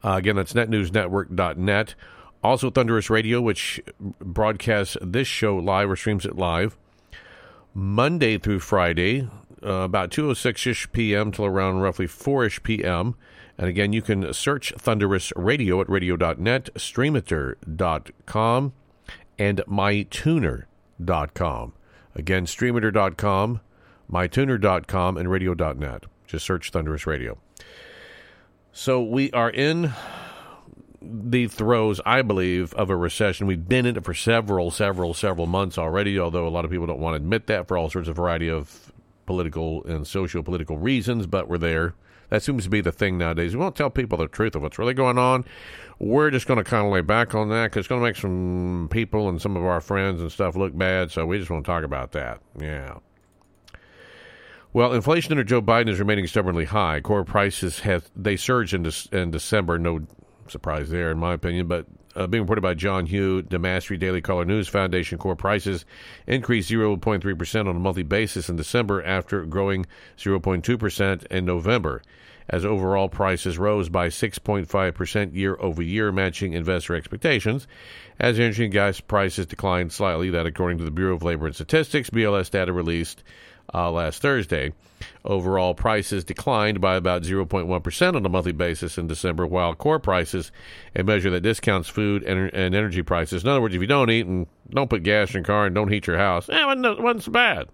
Uh, 0.01 0.13
again, 0.13 0.37
that's 0.37 0.53
netnewsnetwork.net. 0.53 1.95
Also, 2.45 2.69
Thunderous 2.69 3.09
Radio, 3.09 3.41
which 3.41 3.81
broadcasts 3.99 4.95
this 5.01 5.27
show 5.27 5.57
live 5.57 5.89
or 5.89 5.95
streams 5.95 6.27
it 6.27 6.35
live 6.35 6.77
Monday 7.73 8.37
through 8.37 8.59
Friday, 8.59 9.27
uh, 9.63 9.71
about 9.71 10.11
2.06 10.11 10.67
ish 10.67 10.91
p.m. 10.91 11.31
till 11.31 11.45
around 11.45 11.79
roughly 11.79 12.05
4 12.05 12.45
ish 12.45 12.61
p.m. 12.61 13.15
And 13.57 13.67
again, 13.67 13.93
you 13.93 14.03
can 14.03 14.31
search 14.31 14.71
Thunderous 14.77 15.33
Radio 15.35 15.81
at 15.81 15.89
radio.net, 15.89 16.69
streamiter.com, 16.75 18.73
and 19.39 19.63
mytuner.com. 19.67 21.73
Again, 22.13 22.45
streamiter.com, 22.45 23.59
mytuner.com, 24.11 25.17
and 25.17 25.31
radio.net. 25.31 26.03
Just 26.27 26.45
search 26.45 26.69
Thunderous 26.69 27.07
Radio. 27.07 27.39
So 28.71 29.01
we 29.01 29.31
are 29.31 29.49
in 29.49 29.91
the 31.09 31.47
throes, 31.47 32.01
I 32.05 32.21
believe, 32.21 32.73
of 32.73 32.89
a 32.89 32.95
recession. 32.95 33.47
We've 33.47 33.67
been 33.67 33.85
in 33.85 33.97
it 33.97 34.03
for 34.03 34.13
several, 34.13 34.71
several, 34.71 35.13
several 35.13 35.47
months 35.47 35.77
already, 35.77 36.19
although 36.19 36.47
a 36.47 36.49
lot 36.49 36.65
of 36.65 36.71
people 36.71 36.87
don't 36.87 36.99
want 36.99 37.13
to 37.13 37.17
admit 37.17 37.47
that 37.47 37.67
for 37.67 37.77
all 37.77 37.89
sorts 37.89 38.07
of 38.07 38.15
variety 38.15 38.49
of 38.49 38.91
political 39.25 39.83
and 39.85 40.05
socio 40.05 40.41
political 40.43 40.77
reasons, 40.77 41.27
but 41.27 41.47
we're 41.47 41.57
there. 41.57 41.95
That 42.29 42.43
seems 42.43 42.63
to 42.63 42.69
be 42.69 42.81
the 42.81 42.91
thing 42.91 43.17
nowadays. 43.17 43.55
We 43.55 43.61
won't 43.61 43.75
tell 43.75 43.89
people 43.89 44.17
the 44.17 44.27
truth 44.27 44.55
of 44.55 44.61
what's 44.61 44.79
really 44.79 44.93
going 44.93 45.17
on. 45.17 45.45
We're 45.99 46.31
just 46.31 46.47
going 46.47 46.57
to 46.57 46.63
kind 46.63 46.85
of 46.85 46.91
lay 46.91 47.01
back 47.01 47.35
on 47.35 47.49
that 47.49 47.65
because 47.65 47.81
it's 47.81 47.87
going 47.87 48.01
to 48.01 48.05
make 48.07 48.15
some 48.15 48.87
people 48.91 49.29
and 49.29 49.41
some 49.41 49.55
of 49.55 49.63
our 49.63 49.79
friends 49.79 50.21
and 50.21 50.31
stuff 50.31 50.55
look 50.55 50.75
bad. 50.77 51.11
So 51.11 51.25
we 51.25 51.37
just 51.37 51.49
want 51.49 51.65
to 51.65 51.71
talk 51.71 51.83
about 51.83 52.13
that. 52.13 52.41
Yeah. 52.59 52.95
Well, 54.73 54.91
inflation 54.91 55.31
under 55.31 55.45
Joe 55.45 55.61
Biden 55.61 55.87
is 55.87 55.99
remaining 55.99 56.27
stubbornly 56.27 56.65
high. 56.65 56.99
Core 56.99 57.23
prices 57.23 57.79
have 57.79 58.09
they 58.15 58.35
surged 58.35 58.73
in, 58.73 58.83
De- 58.83 59.07
in 59.11 59.31
December. 59.31 59.79
No 59.79 60.01
surprise 60.47 60.89
there, 60.89 61.11
in 61.11 61.17
my 61.17 61.33
opinion. 61.33 61.67
But 61.67 61.85
uh, 62.15 62.27
being 62.27 62.43
reported 62.43 62.61
by 62.61 62.73
John 62.73 63.05
Hugh, 63.05 63.43
DeMastri 63.43 63.99
Daily 63.99 64.21
Caller 64.21 64.45
News 64.45 64.67
Foundation, 64.67 65.17
core 65.17 65.35
prices 65.35 65.85
increased 66.27 66.69
0.3% 66.69 67.59
on 67.59 67.75
a 67.75 67.79
monthly 67.79 68.03
basis 68.03 68.49
in 68.49 68.55
December 68.55 69.03
after 69.03 69.45
growing 69.45 69.85
0.2% 70.17 71.25
in 71.25 71.45
November, 71.45 72.01
as 72.49 72.63
overall 72.63 73.09
prices 73.09 73.57
rose 73.57 73.89
by 73.89 74.07
6.5% 74.07 75.35
year 75.35 75.57
over 75.59 75.81
year, 75.81 76.11
matching 76.11 76.53
investor 76.53 76.95
expectations. 76.95 77.67
As 78.19 78.39
energy 78.39 78.63
and 78.63 78.73
gas 78.73 79.01
prices 79.01 79.45
declined 79.45 79.91
slightly, 79.91 80.29
that 80.29 80.45
according 80.45 80.77
to 80.77 80.85
the 80.85 80.91
Bureau 80.91 81.15
of 81.15 81.23
Labor 81.23 81.47
and 81.47 81.55
Statistics, 81.55 82.09
BLS 82.09 82.49
data 82.49 82.71
released 82.71 83.23
uh, 83.73 83.91
last 83.91 84.21
Thursday. 84.21 84.73
Overall 85.23 85.73
prices 85.73 86.23
declined 86.23 86.79
by 86.79 86.95
about 86.95 87.23
0.1% 87.23 88.15
on 88.15 88.25
a 88.25 88.29
monthly 88.29 88.51
basis 88.51 88.97
in 88.97 89.07
December, 89.07 89.45
while 89.45 89.75
core 89.75 89.99
prices, 89.99 90.51
a 90.95 91.03
measure 91.03 91.29
that 91.29 91.41
discounts 91.41 91.89
food 91.89 92.23
and, 92.23 92.53
and 92.53 92.75
energy 92.75 93.01
prices, 93.01 93.43
in 93.43 93.49
other 93.49 93.61
words, 93.61 93.75
if 93.75 93.81
you 93.81 93.87
don't 93.87 94.09
eat 94.09 94.25
and 94.25 94.47
don't 94.69 94.89
put 94.89 95.03
gas 95.03 95.29
in 95.29 95.35
your 95.35 95.43
car 95.43 95.65
and 95.65 95.75
don't 95.75 95.91
heat 95.91 96.07
your 96.07 96.17
house, 96.17 96.47
eh, 96.49 96.61
it 96.61 96.65
wasn't, 96.65 96.85
it 96.85 97.01
wasn't 97.01 97.23
so 97.23 97.31
bad. 97.31 97.67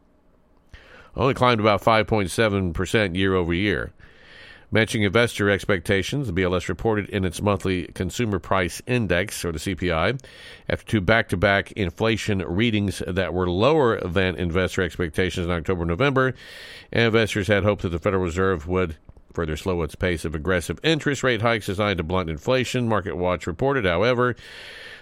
Only 1.15 1.33
climbed 1.33 1.59
about 1.59 1.81
5.7% 1.81 3.15
year 3.15 3.35
over 3.35 3.53
year. 3.53 3.91
Matching 4.73 5.03
investor 5.03 5.49
expectations, 5.49 6.27
the 6.27 6.33
BLS 6.33 6.69
reported 6.69 7.09
in 7.09 7.25
its 7.25 7.41
monthly 7.41 7.87
Consumer 7.87 8.39
Price 8.39 8.81
Index, 8.87 9.43
or 9.43 9.51
the 9.51 9.59
CPI, 9.59 10.23
after 10.69 10.85
two 10.85 11.01
back 11.01 11.27
to 11.27 11.35
back 11.35 11.73
inflation 11.73 12.39
readings 12.39 13.03
that 13.05 13.33
were 13.33 13.49
lower 13.49 13.99
than 13.99 14.37
investor 14.37 14.81
expectations 14.81 15.45
in 15.45 15.51
October 15.51 15.81
and 15.81 15.89
November. 15.89 16.33
Investors 16.93 17.49
had 17.49 17.63
hoped 17.63 17.81
that 17.81 17.89
the 17.89 17.99
Federal 17.99 18.23
Reserve 18.23 18.65
would 18.65 18.95
further 19.33 19.57
slow 19.57 19.81
its 19.81 19.95
pace 19.95 20.23
of 20.23 20.35
aggressive 20.35 20.79
interest 20.83 21.21
rate 21.21 21.41
hikes 21.41 21.65
designed 21.65 21.97
to 21.97 22.03
blunt 22.03 22.29
inflation. 22.29 22.87
Market 22.87 23.17
Watch 23.17 23.47
reported, 23.47 23.85
however, 23.85 24.37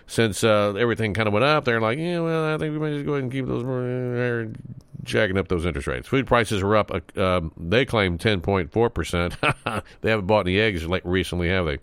since 0.09 0.43
uh, 0.43 0.73
everything 0.73 1.13
kind 1.13 1.27
of 1.27 1.33
went 1.33 1.45
up, 1.45 1.65
they're 1.65 1.79
like, 1.79 1.99
yeah, 1.99 2.19
well, 2.19 2.55
I 2.55 2.57
think 2.57 2.73
we 2.73 2.79
might 2.79 2.93
just 2.93 3.05
go 3.05 3.13
ahead 3.13 3.23
and 3.23 3.31
keep 3.31 3.45
those 3.45 4.55
jacking 5.03 5.37
up 5.37 5.47
those 5.47 5.67
interest 5.67 5.87
rates. 5.87 6.07
Food 6.07 6.25
prices 6.25 6.63
are 6.63 6.75
up. 6.75 6.91
Uh, 6.91 7.21
um, 7.21 7.51
they 7.55 7.85
claim 7.85 8.17
10.4 8.17 8.93
percent. 8.93 9.37
They 10.01 10.09
haven't 10.09 10.25
bought 10.25 10.47
any 10.47 10.59
eggs 10.59 10.85
recently, 11.03 11.49
have 11.49 11.65
they? 11.65 11.77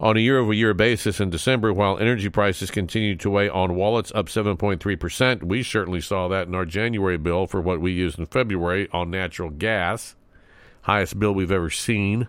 On 0.00 0.16
a 0.16 0.20
year-over-year 0.20 0.74
basis 0.74 1.20
in 1.20 1.30
December, 1.30 1.72
while 1.72 1.98
energy 1.98 2.28
prices 2.28 2.70
continued 2.70 3.20
to 3.20 3.30
weigh 3.30 3.48
on 3.48 3.74
wallets, 3.74 4.12
up 4.14 4.26
7.3 4.26 5.00
percent. 5.00 5.42
We 5.42 5.64
certainly 5.64 6.00
saw 6.00 6.28
that 6.28 6.46
in 6.46 6.54
our 6.54 6.64
January 6.64 7.16
bill 7.16 7.48
for 7.48 7.60
what 7.60 7.80
we 7.80 7.92
used 7.92 8.18
in 8.18 8.26
February 8.26 8.88
on 8.92 9.10
natural 9.10 9.50
gas, 9.50 10.14
highest 10.82 11.18
bill 11.18 11.32
we've 11.32 11.50
ever 11.50 11.70
seen. 11.70 12.28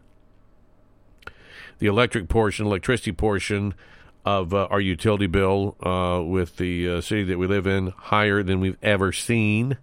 The 1.77 1.87
electric 1.87 2.27
portion, 2.27 2.65
electricity 2.65 3.11
portion 3.11 3.75
of 4.25 4.53
uh, 4.53 4.67
our 4.71 4.81
utility 4.81 5.27
bill 5.27 5.77
uh, 5.83 6.21
with 6.23 6.57
the 6.57 6.89
uh, 6.89 7.01
city 7.01 7.23
that 7.23 7.37
we 7.37 7.47
live 7.47 7.67
in 7.67 7.93
higher 7.95 8.41
than 8.41 8.59
we've 8.59 8.77
ever 8.81 9.11
seen. 9.11 9.77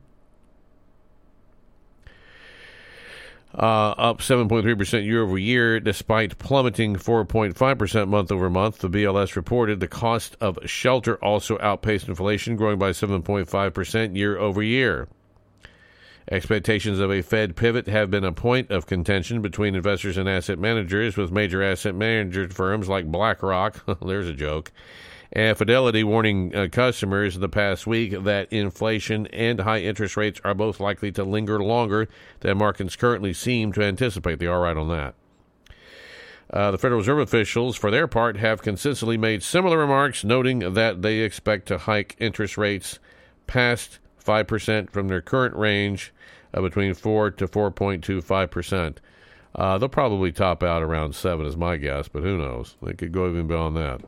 Uh, 3.55 3.91
up 3.99 4.19
7.3% 4.19 5.05
year 5.05 5.23
over 5.23 5.37
year, 5.37 5.79
despite 5.79 6.39
plummeting 6.39 6.97
4.5% 6.97 8.09
month 8.09 8.33
over 8.33 8.49
month. 8.49 8.79
The 8.79 8.89
BLS 8.89 9.37
reported 9.37 9.79
the 9.79 9.89
cost 9.89 10.37
of 10.41 10.59
shelter 10.65 11.23
also 11.23 11.59
outpaced 11.61 12.09
inflation, 12.09 12.57
growing 12.57 12.79
by 12.79 12.91
7.5% 12.91 14.17
year 14.17 14.39
over 14.39 14.63
year. 14.63 15.09
Expectations 16.31 17.01
of 17.01 17.11
a 17.11 17.23
Fed 17.23 17.57
pivot 17.57 17.89
have 17.89 18.11
been 18.11 18.25
a 18.25 18.33
point 18.33 18.71
of 18.71 18.87
contention 18.87 19.43
between 19.43 19.75
investors 19.75 20.17
and 20.17 20.29
asset 20.29 20.59
managers, 20.59 21.17
with 21.17 21.33
major 21.33 21.63
asset 21.63 21.95
manager 21.95 22.49
firms 22.49 22.89
like 22.89 23.11
BlackRock, 23.11 23.85
there's 24.07 24.29
a 24.29 24.33
joke, 24.33 24.71
and 25.33 25.57
Fidelity 25.59 26.05
warning 26.05 26.55
uh, 26.55 26.69
customers 26.71 27.39
the 27.39 27.49
past 27.49 27.87
week 27.87 28.23
that 28.23 28.53
inflation 28.53 29.27
and 29.29 29.61
high 29.61 29.81
interest 29.81 30.17
rates 30.17 30.41
are 30.45 30.55
both 30.55 30.79
likely 30.79 31.11
to 31.11 31.25
linger 31.25 31.59
longer 31.59 32.07
than 32.41 32.59
markets 32.59 32.95
currently 32.95 33.33
seem 33.33 33.73
to 33.73 33.83
anticipate. 33.83 34.39
They 34.39 34.47
are 34.47 34.61
right 34.61 34.77
on 34.77 34.89
that. 34.89 35.15
Uh, 36.53 36.71
the 36.71 36.79
Federal 36.79 37.01
Reserve 37.01 37.21
officials, 37.21 37.77
for 37.77 37.91
their 37.91 38.07
part, 38.07 38.37
have 38.37 38.61
consistently 38.61 39.17
made 39.17 39.43
similar 39.43 39.79
remarks, 39.79 40.23
noting 40.23 40.75
that 40.75 41.01
they 41.01 41.21
expect 41.21 41.67
to 41.69 41.79
hike 41.79 42.15
interest 42.19 42.59
rates 42.59 42.99
past 43.47 43.99
5% 44.23 44.91
from 44.91 45.09
their 45.09 45.21
current 45.21 45.55
range 45.57 46.13
of 46.53 46.63
between 46.63 46.95
4 46.95 47.31
to 47.33 47.49
4.25%. 47.49 48.97
Uh, 49.55 49.79
they'll 49.79 49.89
probably 49.89 50.33
top 50.33 50.63
out 50.63 50.83
around 50.83 51.15
7 51.15 51.45
is 51.45 51.57
my 51.57 51.77
guess, 51.77 52.09
but 52.09 52.23
who 52.23 52.39
knows? 52.39 52.77
They 52.83 52.95
could 52.95 53.13
go 53.13 53.29
even 53.29 53.47
beyond 53.47 53.77
that. 53.77 54.01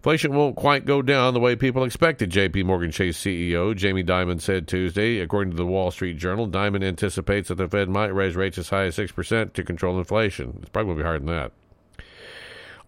Inflation 0.00 0.32
won't 0.32 0.56
quite 0.56 0.86
go 0.86 1.02
down 1.02 1.34
the 1.34 1.40
way 1.40 1.54
people 1.54 1.84
expected, 1.84 2.30
JP 2.30 2.64
Morgan 2.64 2.90
Chase 2.90 3.18
CEO 3.18 3.76
Jamie 3.76 4.02
Dimon 4.02 4.40
said 4.40 4.66
Tuesday. 4.66 5.18
According 5.18 5.50
to 5.50 5.58
the 5.58 5.66
Wall 5.66 5.90
Street 5.90 6.16
Journal, 6.16 6.48
Dimon 6.48 6.82
anticipates 6.82 7.48
that 7.48 7.56
the 7.56 7.68
Fed 7.68 7.90
might 7.90 8.14
raise 8.14 8.34
rates 8.34 8.56
as 8.56 8.70
high 8.70 8.84
as 8.84 8.96
6% 8.96 9.52
to 9.52 9.62
control 9.62 9.98
inflation. 9.98 10.58
It's 10.62 10.70
probably 10.70 10.94
going 10.94 10.98
to 10.98 11.02
be 11.02 11.06
higher 11.06 11.18
than 11.18 11.26
that. 11.26 11.52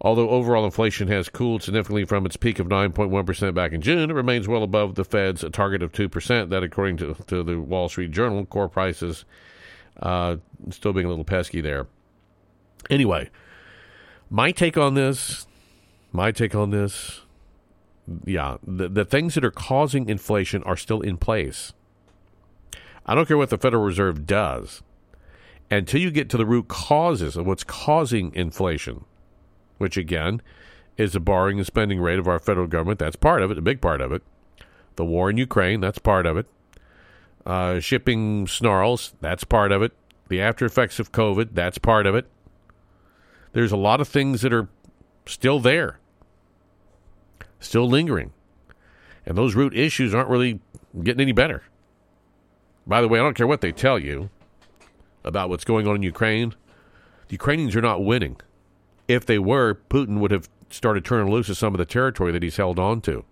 Although 0.03 0.29
overall 0.29 0.65
inflation 0.65 1.07
has 1.07 1.29
cooled 1.29 1.63
significantly 1.63 2.03
from 2.03 2.25
its 2.25 2.35
peak 2.35 2.59
of 2.59 2.67
9.1% 2.67 3.53
back 3.53 3.71
in 3.71 3.81
June, 3.81 4.09
it 4.09 4.13
remains 4.13 4.49
well 4.49 4.61
above 4.61 4.95
the 4.95 5.05
Fed's 5.05 5.45
target 5.53 5.81
of 5.81 5.93
2%. 5.93 6.49
That, 6.49 6.61
according 6.61 6.97
to, 6.97 7.15
to 7.27 7.41
the 7.41 7.59
Wall 7.59 7.87
Street 7.87 8.11
Journal, 8.11 8.45
core 8.45 8.67
prices 8.67 9.23
uh, 10.01 10.37
still 10.71 10.91
being 10.91 11.05
a 11.05 11.09
little 11.09 11.23
pesky 11.23 11.61
there. 11.61 11.87
Anyway, 12.89 13.29
my 14.29 14.51
take 14.51 14.77
on 14.77 14.93
this, 14.95 15.47
my 16.11 16.31
take 16.31 16.53
on 16.53 16.71
this, 16.71 17.21
yeah, 18.25 18.57
the, 18.61 18.89
the 18.89 19.05
things 19.05 19.35
that 19.35 19.45
are 19.45 19.51
causing 19.51 20.09
inflation 20.09 20.63
are 20.63 20.75
still 20.75 20.99
in 20.99 21.15
place. 21.15 21.71
I 23.05 23.15
don't 23.15 23.27
care 23.27 23.37
what 23.37 23.49
the 23.49 23.57
Federal 23.57 23.83
Reserve 23.83 24.25
does. 24.25 24.81
Until 25.71 26.01
you 26.01 26.11
get 26.11 26.29
to 26.29 26.37
the 26.37 26.45
root 26.45 26.67
causes 26.67 27.37
of 27.37 27.47
what's 27.47 27.63
causing 27.63 28.35
inflation, 28.35 29.05
which 29.83 29.97
again 29.97 30.41
is 30.97 31.13
the 31.13 31.19
borrowing 31.19 31.57
and 31.57 31.67
spending 31.67 31.99
rate 31.99 32.17
of 32.17 32.27
our 32.27 32.39
federal 32.39 32.67
government. 32.67 32.99
That's 32.99 33.15
part 33.15 33.43
of 33.43 33.51
it, 33.51 33.57
a 33.57 33.61
big 33.61 33.81
part 33.81 34.01
of 34.01 34.11
it. 34.11 34.23
The 34.95 35.05
war 35.05 35.29
in 35.29 35.37
Ukraine, 35.37 35.81
that's 35.81 35.99
part 35.99 36.25
of 36.25 36.37
it. 36.37 36.47
Uh, 37.45 37.79
shipping 37.79 38.47
snarls, 38.47 39.13
that's 39.21 39.43
part 39.43 39.71
of 39.71 39.81
it. 39.81 39.91
The 40.29 40.41
after 40.41 40.65
effects 40.65 40.99
of 40.99 41.11
COVID, 41.11 41.49
that's 41.53 41.77
part 41.77 42.05
of 42.07 42.15
it. 42.15 42.27
There's 43.51 43.71
a 43.71 43.77
lot 43.77 44.01
of 44.01 44.07
things 44.07 44.41
that 44.41 44.53
are 44.53 44.69
still 45.25 45.59
there. 45.59 45.99
still 47.59 47.87
lingering. 47.87 48.31
And 49.25 49.37
those 49.37 49.55
root 49.55 49.75
issues 49.75 50.13
aren't 50.13 50.29
really 50.29 50.59
getting 51.01 51.21
any 51.21 51.31
better. 51.31 51.63
By 52.85 53.01
the 53.01 53.07
way, 53.07 53.19
I 53.19 53.23
don't 53.23 53.35
care 53.35 53.47
what 53.47 53.61
they 53.61 53.71
tell 53.71 53.97
you 53.97 54.29
about 55.23 55.49
what's 55.49 55.63
going 55.63 55.87
on 55.87 55.95
in 55.95 56.03
Ukraine. 56.03 56.53
The 57.27 57.33
Ukrainians 57.33 57.75
are 57.75 57.81
not 57.81 58.03
winning. 58.03 58.37
If 59.07 59.25
they 59.25 59.39
were, 59.39 59.79
Putin 59.89 60.19
would 60.19 60.31
have 60.31 60.49
started 60.69 61.05
turning 61.05 61.31
loose 61.31 61.49
of 61.49 61.57
some 61.57 61.73
of 61.73 61.77
the 61.77 61.85
territory 61.85 62.31
that 62.31 62.43
he's 62.43 62.57
held 62.57 62.79
on 62.79 63.01
to. 63.01 63.25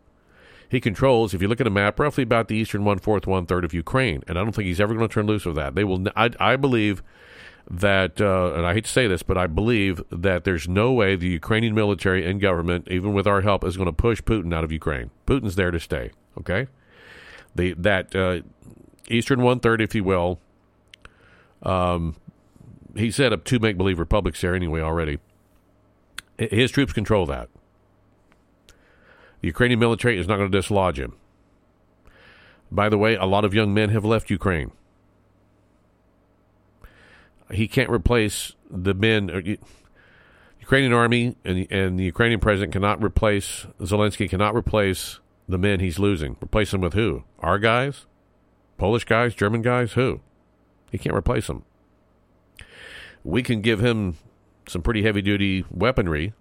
He 0.69 0.79
controls, 0.79 1.33
if 1.33 1.41
you 1.41 1.47
look 1.49 1.59
at 1.59 1.67
a 1.67 1.71
map, 1.71 1.99
roughly 1.99 2.23
about 2.23 2.47
the 2.47 2.55
eastern 2.55 2.85
one 2.85 2.99
fourth, 2.99 3.27
one 3.27 3.45
third 3.45 3.65
of 3.65 3.73
Ukraine, 3.73 4.23
and 4.27 4.39
I 4.39 4.43
don't 4.43 4.53
think 4.53 4.67
he's 4.67 4.79
ever 4.79 4.93
going 4.93 5.07
to 5.07 5.13
turn 5.13 5.27
loose 5.27 5.45
of 5.45 5.55
that. 5.55 5.75
They 5.75 5.83
will. 5.83 6.07
I, 6.15 6.29
I 6.39 6.55
believe 6.55 7.03
that, 7.69 8.21
uh, 8.21 8.53
and 8.55 8.65
I 8.65 8.73
hate 8.73 8.85
to 8.85 8.89
say 8.89 9.05
this, 9.05 9.21
but 9.21 9.37
I 9.37 9.47
believe 9.47 10.01
that 10.09 10.45
there's 10.45 10.69
no 10.69 10.93
way 10.93 11.15
the 11.17 11.27
Ukrainian 11.27 11.75
military 11.75 12.25
and 12.25 12.39
government, 12.39 12.87
even 12.89 13.13
with 13.13 13.27
our 13.27 13.41
help, 13.41 13.65
is 13.65 13.75
going 13.75 13.87
to 13.87 13.93
push 13.93 14.21
Putin 14.21 14.53
out 14.53 14.63
of 14.63 14.71
Ukraine. 14.71 15.11
Putin's 15.27 15.55
there 15.55 15.71
to 15.71 15.79
stay. 15.79 16.11
Okay, 16.37 16.67
the 17.53 17.73
that 17.73 18.15
uh, 18.15 18.39
eastern 19.09 19.41
one 19.41 19.59
third, 19.59 19.81
if 19.81 19.93
you 19.93 20.05
will. 20.05 20.39
Um, 21.63 22.15
he 22.95 23.11
set 23.11 23.33
up 23.33 23.43
two 23.43 23.59
make 23.59 23.77
believe 23.77 23.99
republics 23.99 24.39
there 24.39 24.55
anyway 24.55 24.79
already. 24.79 25.19
His 26.49 26.71
troops 26.71 26.93
control 26.93 27.25
that. 27.27 27.49
The 29.41 29.47
Ukrainian 29.47 29.79
military 29.79 30.19
is 30.19 30.27
not 30.27 30.37
going 30.37 30.51
to 30.51 30.57
dislodge 30.57 30.99
him. 30.99 31.13
By 32.71 32.89
the 32.89 32.97
way, 32.97 33.15
a 33.15 33.25
lot 33.25 33.43
of 33.43 33.53
young 33.53 33.73
men 33.73 33.89
have 33.89 34.05
left 34.05 34.29
Ukraine. 34.29 34.71
He 37.51 37.67
can't 37.67 37.89
replace 37.89 38.53
the 38.69 38.93
men. 38.93 39.29
uh, 39.29 39.55
Ukrainian 40.61 40.93
army 40.93 41.35
and, 41.43 41.67
and 41.69 41.99
the 41.99 42.05
Ukrainian 42.05 42.39
president 42.39 42.71
cannot 42.71 43.03
replace 43.03 43.65
Zelensky. 43.81 44.29
Cannot 44.29 44.55
replace 44.55 45.19
the 45.49 45.57
men 45.57 45.81
he's 45.81 45.99
losing. 45.99 46.37
Replace 46.41 46.71
them 46.71 46.81
with 46.81 46.93
who? 46.93 47.23
Our 47.39 47.59
guys, 47.59 48.05
Polish 48.77 49.03
guys, 49.03 49.33
German 49.35 49.61
guys. 49.61 49.93
Who? 49.93 50.21
He 50.91 50.97
can't 50.97 51.15
replace 51.15 51.47
them. 51.47 51.65
We 53.23 53.43
can 53.43 53.61
give 53.61 53.81
him 53.81 54.15
some 54.67 54.81
pretty 54.81 55.03
heavy 55.03 55.21
duty 55.21 55.65
weaponry 55.69 56.33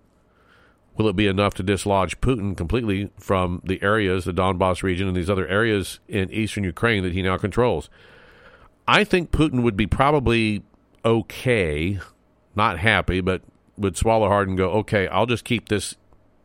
Will 1.00 1.08
it 1.08 1.16
be 1.16 1.28
enough 1.28 1.54
to 1.54 1.62
dislodge 1.62 2.20
Putin 2.20 2.54
completely 2.54 3.10
from 3.18 3.62
the 3.64 3.82
areas, 3.82 4.26
the 4.26 4.34
Donbass 4.34 4.82
region, 4.82 5.08
and 5.08 5.16
these 5.16 5.30
other 5.30 5.48
areas 5.48 5.98
in 6.08 6.30
eastern 6.30 6.62
Ukraine 6.62 7.02
that 7.04 7.14
he 7.14 7.22
now 7.22 7.38
controls? 7.38 7.88
I 8.86 9.04
think 9.04 9.30
Putin 9.30 9.62
would 9.62 9.78
be 9.78 9.86
probably 9.86 10.62
okay, 11.02 12.00
not 12.54 12.80
happy, 12.80 13.22
but 13.22 13.40
would 13.78 13.96
swallow 13.96 14.28
hard 14.28 14.48
and 14.48 14.58
go, 14.58 14.72
okay, 14.72 15.08
I'll 15.08 15.24
just 15.24 15.44
keep 15.44 15.70
this 15.70 15.96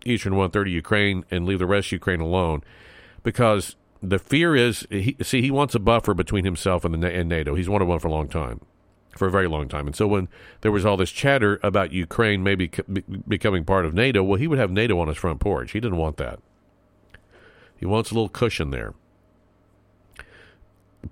eastern 0.06 0.34
130 0.34 0.72
Ukraine 0.72 1.26
and 1.30 1.46
leave 1.46 1.60
the 1.60 1.66
rest 1.66 1.88
of 1.88 1.94
Ukraine 1.94 2.22
alone, 2.22 2.64
because 3.24 3.76
the 4.02 4.20
fear 4.20 4.56
is, 4.56 4.88
he, 4.90 5.18
see, 5.22 5.42
he 5.42 5.52
wants 5.52 5.76
a 5.76 5.80
buffer 5.80 6.14
between 6.14 6.46
himself 6.46 6.86
and 6.86 6.94
the 6.94 7.12
and 7.12 7.28
NATO. 7.28 7.56
He's 7.56 7.68
wanted 7.68 7.90
one 7.90 8.00
for 8.00 8.08
a 8.08 8.12
long 8.12 8.30
time 8.30 8.62
for 9.16 9.28
a 9.28 9.32
very 9.32 9.48
long 9.48 9.68
time. 9.68 9.88
And 9.88 9.96
so 9.96 10.08
when 10.08 10.28
there 10.62 10.72
was 10.72 10.86
all 10.86 10.98
this 10.98 11.12
chatter 11.12 11.60
about 11.64 11.92
Ukraine 11.92 12.44
maybe 12.44 12.70
be- 12.92 13.04
becoming 13.28 13.64
part 13.64 13.86
of 13.86 13.94
NATO, 13.94 14.22
well, 14.24 14.38
he 14.38 14.48
would 14.48 14.60
have 14.60 14.72
NATO 14.72 15.00
on 15.00 15.08
his 15.08 15.18
front 15.18 15.40
porch. 15.40 15.72
He 15.72 15.80
didn't 15.80 15.98
want 15.98 16.18
that. 16.18 16.40
He 17.78 17.86
wants 17.86 18.12
a 18.12 18.14
little 18.14 18.30
cushion 18.30 18.72
there. 18.72 18.94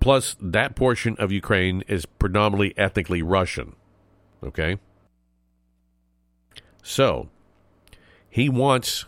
Plus, 0.00 0.36
that 0.40 0.74
portion 0.74 1.16
of 1.18 1.32
Ukraine 1.32 1.82
is 1.88 2.04
predominantly 2.04 2.76
ethnically 2.76 3.22
Russian. 3.22 3.76
Okay? 4.42 4.78
So, 6.82 7.28
he 8.28 8.48
wants 8.48 9.06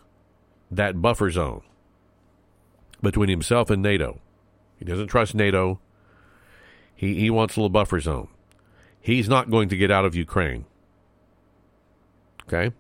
that 0.71 1.03
buffer 1.03 1.31
zone 1.31 1.63
between 3.03 3.29
himself 3.29 3.69
and 3.69 3.83
NATO. 3.83 4.21
He 4.79 4.85
doesn't 4.85 5.09
trust 5.09 5.35
NATO. 5.35 5.81
He, 6.95 7.15
he 7.15 7.31
wants 7.31 7.57
a 7.57 7.61
little 7.61 7.71
buffer 7.71 8.01
zone. 8.01 8.29
He's 9.07 9.29
not 9.29 9.53
going 9.53 9.69
to 9.69 9.77
get 9.77 9.93
out 9.93 10.05
of 10.05 10.17
Ukraine. 10.17 10.65
Okay? 12.43 12.75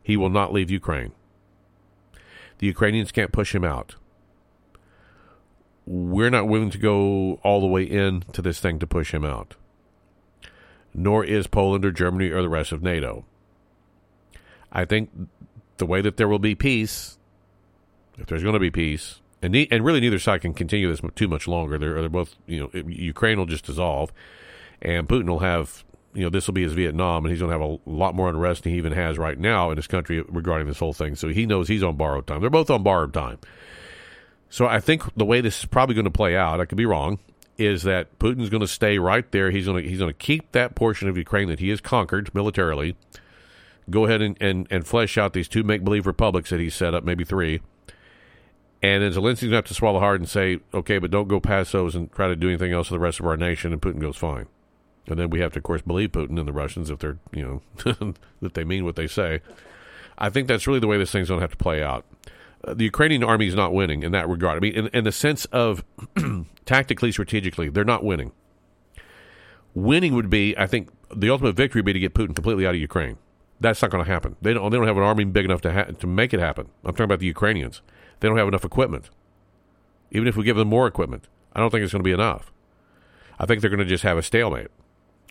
He 0.00 0.16
will 0.16 0.30
not 0.30 0.52
leave 0.52 0.70
Ukraine. 0.70 1.10
The 2.58 2.68
Ukrainians 2.68 3.10
can't 3.10 3.32
push 3.32 3.52
him 3.52 3.64
out. 3.64 3.96
We're 5.84 6.30
not 6.30 6.46
willing 6.46 6.70
to 6.70 6.78
go 6.78 7.40
all 7.42 7.60
the 7.60 7.66
way 7.66 7.82
into 7.82 8.40
this 8.40 8.60
thing 8.60 8.78
to 8.78 8.86
push 8.86 9.12
him 9.12 9.24
out. 9.24 9.56
Nor 10.94 11.24
is 11.24 11.48
Poland 11.48 11.84
or 11.84 11.90
Germany 11.90 12.30
or 12.30 12.40
the 12.40 12.48
rest 12.48 12.70
of 12.70 12.80
NATO. 12.80 13.24
I 14.70 14.84
think 14.84 15.10
the 15.78 15.86
way 15.86 16.00
that 16.02 16.18
there 16.18 16.28
will 16.28 16.38
be 16.38 16.54
peace, 16.54 17.18
if 18.16 18.26
there's 18.26 18.44
going 18.44 18.54
to 18.54 18.60
be 18.60 18.70
peace, 18.70 19.20
and 19.42 19.52
ne- 19.52 19.66
and 19.72 19.84
really 19.84 19.98
neither 19.98 20.20
side 20.20 20.42
can 20.42 20.54
continue 20.54 20.88
this 20.88 21.00
too 21.16 21.26
much 21.26 21.48
longer. 21.48 21.78
They're, 21.78 21.98
they're 21.98 22.08
both, 22.08 22.36
you 22.46 22.60
know, 22.60 22.70
Ukraine 22.86 23.38
will 23.38 23.46
just 23.46 23.66
dissolve 23.66 24.12
and 24.82 25.08
Putin 25.08 25.28
will 25.28 25.38
have 25.38 25.84
you 26.14 26.22
know 26.22 26.30
this 26.30 26.46
will 26.46 26.54
be 26.54 26.62
his 26.62 26.74
Vietnam, 26.74 27.24
and 27.24 27.32
he's 27.32 27.40
going 27.40 27.50
to 27.50 27.58
have 27.58 27.68
a 27.68 27.90
lot 27.90 28.14
more 28.14 28.28
unrest 28.28 28.64
than 28.64 28.72
he 28.72 28.78
even 28.78 28.92
has 28.92 29.18
right 29.18 29.38
now 29.38 29.70
in 29.70 29.76
his 29.76 29.86
country 29.86 30.20
regarding 30.28 30.66
this 30.66 30.78
whole 30.78 30.92
thing. 30.92 31.14
So 31.14 31.28
he 31.28 31.46
knows 31.46 31.68
he's 31.68 31.82
on 31.82 31.96
borrowed 31.96 32.26
time. 32.26 32.40
They're 32.40 32.50
both 32.50 32.70
on 32.70 32.82
borrowed 32.82 33.14
time. 33.14 33.38
So 34.50 34.66
I 34.66 34.80
think 34.80 35.02
the 35.16 35.24
way 35.24 35.40
this 35.40 35.60
is 35.60 35.64
probably 35.64 35.94
going 35.94 36.04
to 36.04 36.10
play 36.10 36.36
out, 36.36 36.60
I 36.60 36.66
could 36.66 36.76
be 36.76 36.84
wrong, 36.84 37.18
is 37.56 37.84
that 37.84 38.18
Putin's 38.18 38.50
going 38.50 38.60
to 38.60 38.68
stay 38.68 38.98
right 38.98 39.30
there. 39.32 39.50
He's 39.50 39.64
going 39.64 39.82
to 39.82 39.88
he's 39.88 39.98
going 39.98 40.12
to 40.12 40.18
keep 40.18 40.52
that 40.52 40.74
portion 40.74 41.08
of 41.08 41.16
Ukraine 41.16 41.48
that 41.48 41.60
he 41.60 41.70
has 41.70 41.80
conquered 41.80 42.34
militarily. 42.34 42.96
Go 43.88 44.04
ahead 44.04 44.22
and, 44.22 44.36
and, 44.40 44.66
and 44.70 44.86
flesh 44.86 45.18
out 45.18 45.32
these 45.32 45.48
two 45.48 45.64
make 45.64 45.82
believe 45.82 46.06
republics 46.06 46.50
that 46.50 46.60
he's 46.60 46.74
set 46.74 46.94
up, 46.94 47.02
maybe 47.02 47.24
three. 47.24 47.60
And 48.80 49.02
then 49.02 49.12
Zelensky's 49.12 49.42
going 49.42 49.50
to 49.50 49.56
have 49.56 49.64
to 49.66 49.74
swallow 49.74 50.00
hard 50.00 50.20
and 50.20 50.28
say, 50.28 50.60
okay, 50.74 50.98
but 50.98 51.10
don't 51.10 51.28
go 51.28 51.40
past 51.40 51.72
those 51.72 51.94
and 51.94 52.10
try 52.12 52.28
to 52.28 52.36
do 52.36 52.48
anything 52.48 52.72
else 52.72 52.88
to 52.88 52.94
the 52.94 53.00
rest 53.00 53.20
of 53.20 53.26
our 53.26 53.36
nation. 53.36 53.72
And 53.72 53.80
Putin 53.80 54.00
goes, 54.00 54.16
fine. 54.16 54.46
And 55.06 55.18
then 55.18 55.30
we 55.30 55.40
have 55.40 55.52
to, 55.52 55.58
of 55.58 55.64
course, 55.64 55.82
believe 55.82 56.12
Putin 56.12 56.38
and 56.38 56.46
the 56.46 56.52
Russians 56.52 56.88
if 56.90 56.98
they're, 57.00 57.18
you 57.32 57.62
know, 57.84 58.14
that 58.40 58.54
they 58.54 58.64
mean 58.64 58.84
what 58.84 58.96
they 58.96 59.06
say. 59.06 59.40
I 60.16 60.30
think 60.30 60.46
that's 60.46 60.66
really 60.66 60.78
the 60.78 60.86
way 60.86 60.98
this 60.98 61.10
thing's 61.10 61.28
going 61.28 61.40
to 61.40 61.42
have 61.42 61.50
to 61.50 61.56
play 61.56 61.82
out. 61.82 62.04
Uh, 62.64 62.74
the 62.74 62.84
Ukrainian 62.84 63.24
army 63.24 63.48
is 63.48 63.54
not 63.54 63.72
winning 63.74 64.02
in 64.04 64.12
that 64.12 64.28
regard. 64.28 64.56
I 64.56 64.60
mean, 64.60 64.74
in, 64.74 64.86
in 64.88 65.04
the 65.04 65.12
sense 65.12 65.44
of 65.46 65.84
tactically, 66.64 67.10
strategically, 67.10 67.68
they're 67.68 67.84
not 67.84 68.04
winning. 68.04 68.32
Winning 69.74 70.14
would 70.14 70.30
be, 70.30 70.56
I 70.56 70.66
think, 70.66 70.90
the 71.14 71.30
ultimate 71.30 71.56
victory 71.56 71.80
would 71.80 71.86
be 71.86 71.92
to 71.94 71.98
get 71.98 72.14
Putin 72.14 72.34
completely 72.34 72.66
out 72.66 72.74
of 72.74 72.80
Ukraine. 72.80 73.18
That's 73.60 73.82
not 73.82 73.90
going 73.90 74.04
to 74.04 74.10
happen. 74.10 74.36
They 74.42 74.52
don't. 74.52 74.70
They 74.70 74.76
don't 74.76 74.86
have 74.86 74.96
an 74.96 75.04
army 75.04 75.24
big 75.24 75.44
enough 75.44 75.60
to 75.62 75.72
ha- 75.72 75.84
to 75.84 76.06
make 76.06 76.34
it 76.34 76.40
happen. 76.40 76.68
I'm 76.84 76.92
talking 76.92 77.04
about 77.04 77.20
the 77.20 77.26
Ukrainians. 77.26 77.80
They 78.18 78.28
don't 78.28 78.36
have 78.36 78.48
enough 78.48 78.64
equipment. 78.64 79.08
Even 80.10 80.26
if 80.26 80.36
we 80.36 80.42
give 80.42 80.56
them 80.56 80.68
more 80.68 80.86
equipment, 80.88 81.28
I 81.52 81.60
don't 81.60 81.70
think 81.70 81.84
it's 81.84 81.92
going 81.92 82.02
to 82.02 82.08
be 82.08 82.12
enough. 82.12 82.52
I 83.38 83.46
think 83.46 83.60
they're 83.60 83.70
going 83.70 83.78
to 83.78 83.84
just 83.84 84.02
have 84.02 84.18
a 84.18 84.22
stalemate. 84.22 84.68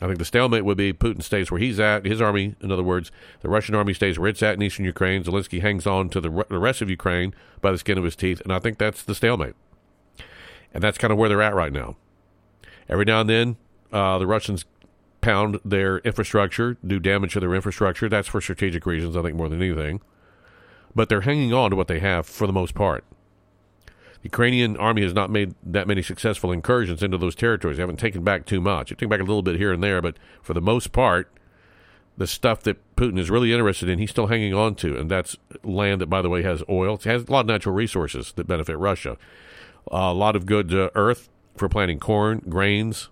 I 0.02 0.08
think 0.08 0.18
the 0.18 0.26
stalemate 0.26 0.66
would 0.66 0.78
be 0.78 0.94
Putin 0.94 1.22
stays 1.22 1.52
where 1.52 1.60
he's 1.60 1.80
at, 1.80 2.06
his 2.06 2.20
army, 2.20 2.56
in 2.60 2.72
other 2.72 2.84
words, 2.84 3.12
the 3.42 3.50
Russian 3.50 3.76
army 3.76 3.94
stays 3.94 4.18
where 4.18 4.30
it's 4.30 4.42
at 4.42 4.56
in 4.56 4.62
eastern 4.64 4.84
Ukraine. 4.86 5.24
Zelensky 5.24 5.62
hangs 5.62 5.86
on 5.86 6.10
to 6.10 6.20
the, 6.20 6.30
the 6.50 6.58
rest 6.58 6.82
of 6.82 6.90
Ukraine 6.90 7.36
by 7.62 7.72
the 7.72 7.78
skin 7.78 8.00
of 8.00 8.04
his 8.04 8.16
teeth, 8.16 8.42
and 8.42 8.52
I 8.52 8.58
think 8.58 8.80
that's 8.80 9.04
the 9.04 9.14
stalemate. 9.14 9.54
And 10.74 10.84
that's 10.84 10.98
kind 10.98 11.12
of 11.12 11.20
where 11.20 11.30
they're 11.30 11.42
at 11.42 11.54
right 11.54 11.72
now. 11.72 11.98
Every 12.90 13.06
now 13.06 13.22
and 13.22 13.30
then, 13.30 13.58
uh, 13.92 14.18
the 14.18 14.26
Russians 14.26 14.66
pound 15.22 15.60
their 15.64 16.00
infrastructure, 16.00 16.78
do 16.86 17.00
damage 17.00 17.34
to 17.34 17.40
their 17.40 17.54
infrastructure. 17.54 18.10
That's 18.10 18.28
for 18.28 18.42
strategic 18.42 18.86
reasons, 18.88 19.16
I 19.16 19.22
think, 19.22 19.36
more 19.36 19.50
than 19.50 19.62
anything. 19.62 20.02
But 20.96 21.10
they're 21.10 21.22
hanging 21.22 21.54
on 21.54 21.70
to 21.70 21.76
what 21.76 21.88
they 21.88 22.00
have 22.00 22.26
for 22.26 22.48
the 22.48 22.54
most 22.54 22.74
part. 22.74 23.06
The 24.22 24.28
Ukrainian 24.28 24.78
army 24.78 25.02
has 25.02 25.14
not 25.14 25.30
made 25.30 25.56
that 25.64 25.88
many 25.88 26.02
successful 26.02 26.52
incursions 26.52 27.02
into 27.02 27.18
those 27.18 27.36
territories. 27.36 27.78
They 27.78 27.82
haven't 27.82 27.98
taken 27.98 28.24
back 28.24 28.46
too 28.46 28.62
much. 28.62 28.90
They 28.90 28.96
taken 28.96 29.10
back 29.10 29.20
a 29.20 29.24
little 29.24 29.42
bit 29.42 29.58
here 29.58 29.74
and 29.74 29.84
there, 29.84 30.02
but 30.02 30.18
for 30.44 30.54
the 30.54 30.62
most 30.62 30.92
part, 30.92 31.32
the 32.18 32.28
stuff 32.28 32.62
that 32.64 32.78
Putin 32.96 33.18
is 33.18 33.32
really 33.32 33.52
interested 33.52 33.90
in, 33.90 33.98
he's 33.98 34.12
still 34.12 34.28
hanging 34.28 34.54
on 34.54 34.76
to, 34.76 34.96
and 34.96 35.10
that's 35.10 35.38
land 35.64 36.02
that, 36.02 36.08
by 36.08 36.22
the 36.22 36.30
way, 36.30 36.44
has 36.44 36.62
oil. 36.70 36.96
It 36.96 37.04
has 37.06 37.24
a 37.24 37.32
lot 37.32 37.42
of 37.42 37.46
natural 37.48 37.74
resources 37.74 38.32
that 38.36 38.48
benefit 38.48 38.78
Russia. 38.78 39.18
Uh, 39.92 39.98
a 39.98 40.14
lot 40.14 40.36
of 40.36 40.46
good 40.46 40.72
uh, 40.72 40.90
earth 40.94 41.30
for 41.56 41.68
planting 41.68 42.00
corn, 42.00 42.44
grains, 42.48 43.10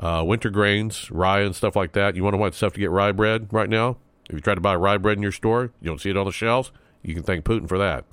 uh, 0.00 0.24
winter 0.26 0.50
grains, 0.50 1.10
rye, 1.10 1.40
and 1.40 1.54
stuff 1.54 1.76
like 1.76 1.92
that. 1.92 2.16
You 2.16 2.24
want 2.24 2.34
to 2.34 2.38
want 2.38 2.54
stuff 2.54 2.72
to 2.72 2.80
get 2.80 2.90
rye 2.90 3.12
bread 3.12 3.52
right 3.52 3.68
now? 3.68 3.98
If 4.28 4.34
you 4.34 4.40
try 4.40 4.56
to 4.56 4.60
buy 4.60 4.74
rye 4.74 4.96
bread 4.96 5.16
in 5.18 5.22
your 5.22 5.30
store, 5.30 5.70
you 5.80 5.88
don't 5.88 6.00
see 6.00 6.10
it 6.10 6.16
on 6.16 6.26
the 6.26 6.32
shelves. 6.32 6.72
You 7.02 7.14
can 7.14 7.22
thank 7.22 7.44
Putin 7.44 7.68
for 7.68 7.78
that. 7.78 8.04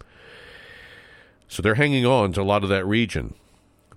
So 1.48 1.62
they're 1.62 1.76
hanging 1.76 2.06
on 2.06 2.34
to 2.34 2.42
a 2.42 2.44
lot 2.44 2.64
of 2.64 2.70
that 2.70 2.86
region. 2.86 3.36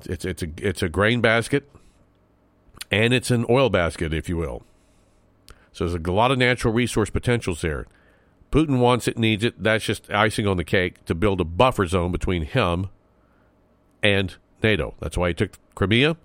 It's 0.04 0.24
it's 0.24 0.42
a 0.42 0.48
it's 0.58 0.82
a 0.82 0.88
grain 0.88 1.20
basket, 1.20 1.68
and 2.90 3.14
it's 3.14 3.30
an 3.30 3.46
oil 3.48 3.70
basket, 3.70 4.12
if 4.12 4.28
you 4.28 4.36
will. 4.36 4.62
So 5.72 5.86
there's 5.86 6.02
a 6.06 6.12
lot 6.12 6.30
of 6.30 6.38
natural 6.38 6.72
resource 6.72 7.10
potentials 7.10 7.60
there. 7.60 7.86
Putin 8.50 8.78
wants 8.78 9.08
it, 9.08 9.18
needs 9.18 9.44
it. 9.44 9.62
That's 9.62 9.84
just 9.84 10.10
icing 10.10 10.46
on 10.46 10.56
the 10.56 10.64
cake 10.64 11.04
to 11.06 11.14
build 11.14 11.40
a 11.40 11.44
buffer 11.44 11.86
zone 11.86 12.12
between 12.12 12.42
him 12.42 12.88
and 14.02 14.34
NATO. 14.62 14.94
That's 15.00 15.18
why 15.18 15.28
he 15.28 15.34
took 15.34 15.52
Crimea. 15.74 16.16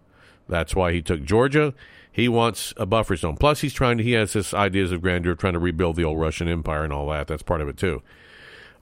That's 0.48 0.76
why 0.76 0.94
he 0.94 1.02
took 1.02 1.24
Georgia. 1.24 1.74
He 2.12 2.28
wants 2.28 2.74
a 2.78 2.86
buffer 2.86 3.16
zone. 3.16 3.38
Plus, 3.38 3.62
he's 3.62 3.74
trying 3.74 3.98
to. 3.98 4.04
He 4.04 4.12
has 4.14 4.34
this 4.34 4.54
ideas 4.54 4.92
of 4.92 5.02
grandeur, 5.02 5.36
trying 5.36 5.54
to 5.54 5.60
rebuild 5.60 5.96
the 5.96 6.04
old 6.04 6.20
Russian 6.20 6.48
Empire 6.48 6.84
and 6.84 6.94
all 6.94 7.10
that. 7.10 7.28
That's 7.28 7.44
part 7.44 7.62
of 7.62 7.70
it 7.70 7.78
too. 7.78 8.02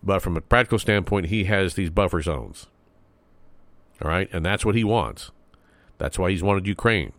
But 0.01 0.21
from 0.21 0.37
a 0.37 0.41
practical 0.41 0.79
standpoint, 0.79 1.27
he 1.27 1.45
has 1.45 1.73
these 1.73 1.89
buffer 1.89 2.21
zones. 2.21 2.67
All 4.01 4.09
right, 4.09 4.29
and 4.31 4.45
that's 4.45 4.65
what 4.65 4.75
he 4.75 4.83
wants. 4.83 5.31
That's 5.97 6.17
why 6.17 6.31
he's 6.31 6.41
wanted 6.41 6.67
Ukraine, 6.67 7.11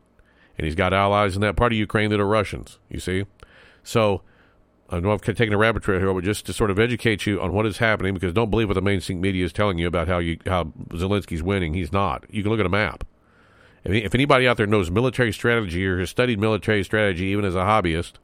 and 0.56 0.64
he's 0.64 0.74
got 0.74 0.94
allies 0.94 1.34
in 1.34 1.42
that 1.42 1.56
part 1.56 1.72
of 1.72 1.78
Ukraine 1.78 2.10
that 2.10 2.20
are 2.20 2.26
Russians. 2.26 2.78
You 2.88 3.00
see, 3.00 3.26
so 3.82 4.22
I 4.88 4.98
know 4.98 5.12
I've 5.12 5.20
taken 5.20 5.52
a 5.52 5.58
rabbit 5.58 5.82
trail 5.82 6.00
here, 6.00 6.12
but 6.14 6.24
just 6.24 6.46
to 6.46 6.54
sort 6.54 6.70
of 6.70 6.78
educate 6.78 7.26
you 7.26 7.40
on 7.40 7.52
what 7.52 7.66
is 7.66 7.78
happening, 7.78 8.14
because 8.14 8.32
don't 8.32 8.50
believe 8.50 8.68
what 8.68 8.74
the 8.74 8.82
mainstream 8.82 9.20
media 9.20 9.44
is 9.44 9.52
telling 9.52 9.78
you 9.78 9.86
about 9.86 10.08
how 10.08 10.18
you 10.18 10.38
how 10.46 10.64
Zelensky's 10.90 11.42
winning. 11.42 11.74
He's 11.74 11.92
not. 11.92 12.24
You 12.30 12.42
can 12.42 12.50
look 12.50 12.60
at 12.60 12.66
a 12.66 12.70
map. 12.70 13.04
If, 13.84 14.14
anybody 14.14 14.48
out 14.48 14.56
there 14.56 14.66
knows 14.66 14.90
military 14.90 15.32
strategy 15.32 15.86
or 15.86 16.00
has 16.00 16.10
studied 16.10 16.38
military 16.38 16.82
strategy, 16.82 17.26
even 17.26 17.44
as 17.44 17.54
a 17.54 17.60
hobbyist, 17.60 18.14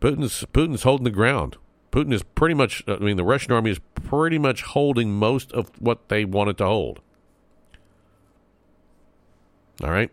Putin's 0.00 0.44
Putin's 0.52 0.82
holding 0.82 1.04
the 1.04 1.10
ground. 1.10 1.56
Putin 1.90 2.12
is 2.12 2.22
pretty 2.22 2.54
much. 2.54 2.82
I 2.86 2.96
mean, 2.96 3.16
the 3.16 3.24
Russian 3.24 3.52
army 3.52 3.70
is 3.70 3.80
pretty 3.94 4.38
much 4.38 4.62
holding 4.62 5.12
most 5.12 5.52
of 5.52 5.70
what 5.78 6.08
they 6.08 6.24
wanted 6.24 6.58
to 6.58 6.66
hold. 6.66 7.00
All 9.82 9.90
right, 9.90 10.10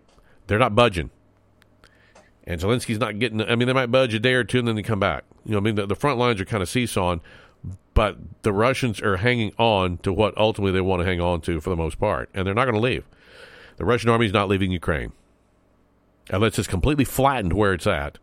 they're 0.47 0.59
not 0.59 0.75
budging. 0.75 1.09
And 2.47 2.61
Zelensky's 2.61 2.99
not 2.99 3.19
getting. 3.19 3.41
I 3.41 3.55
mean, 3.55 3.67
they 3.67 3.73
might 3.73 3.87
budge 3.87 4.13
a 4.13 4.19
day 4.19 4.33
or 4.33 4.43
two 4.43 4.59
and 4.59 4.67
then 4.67 4.75
they 4.75 4.83
come 4.83 4.99
back. 4.99 5.23
You 5.45 5.53
know, 5.53 5.57
I 5.57 5.61
mean, 5.61 5.75
the, 5.75 5.87
the 5.87 5.95
front 5.95 6.19
lines 6.19 6.39
are 6.39 6.45
kind 6.45 6.61
of 6.61 6.69
seesawing, 6.69 7.21
but 7.93 8.17
the 8.43 8.53
Russians 8.53 9.01
are 9.01 9.17
hanging 9.17 9.51
on 9.57 9.97
to 9.99 10.13
what 10.13 10.37
ultimately 10.37 10.71
they 10.71 10.81
want 10.81 11.01
to 11.01 11.05
hang 11.05 11.19
on 11.19 11.41
to 11.41 11.59
for 11.59 11.71
the 11.71 11.75
most 11.75 11.99
part, 11.99 12.29
and 12.33 12.45
they're 12.45 12.53
not 12.53 12.65
going 12.65 12.75
to 12.75 12.81
leave. 12.81 13.05
The 13.77 13.85
Russian 13.85 14.09
army 14.09 14.27
is 14.27 14.33
not 14.33 14.47
leaving 14.47 14.71
Ukraine 14.71 15.11
unless 16.29 16.57
it's 16.57 16.67
completely 16.67 17.05
flattened 17.05 17.53
where 17.53 17.73
it's 17.73 17.87
at, 17.87 18.17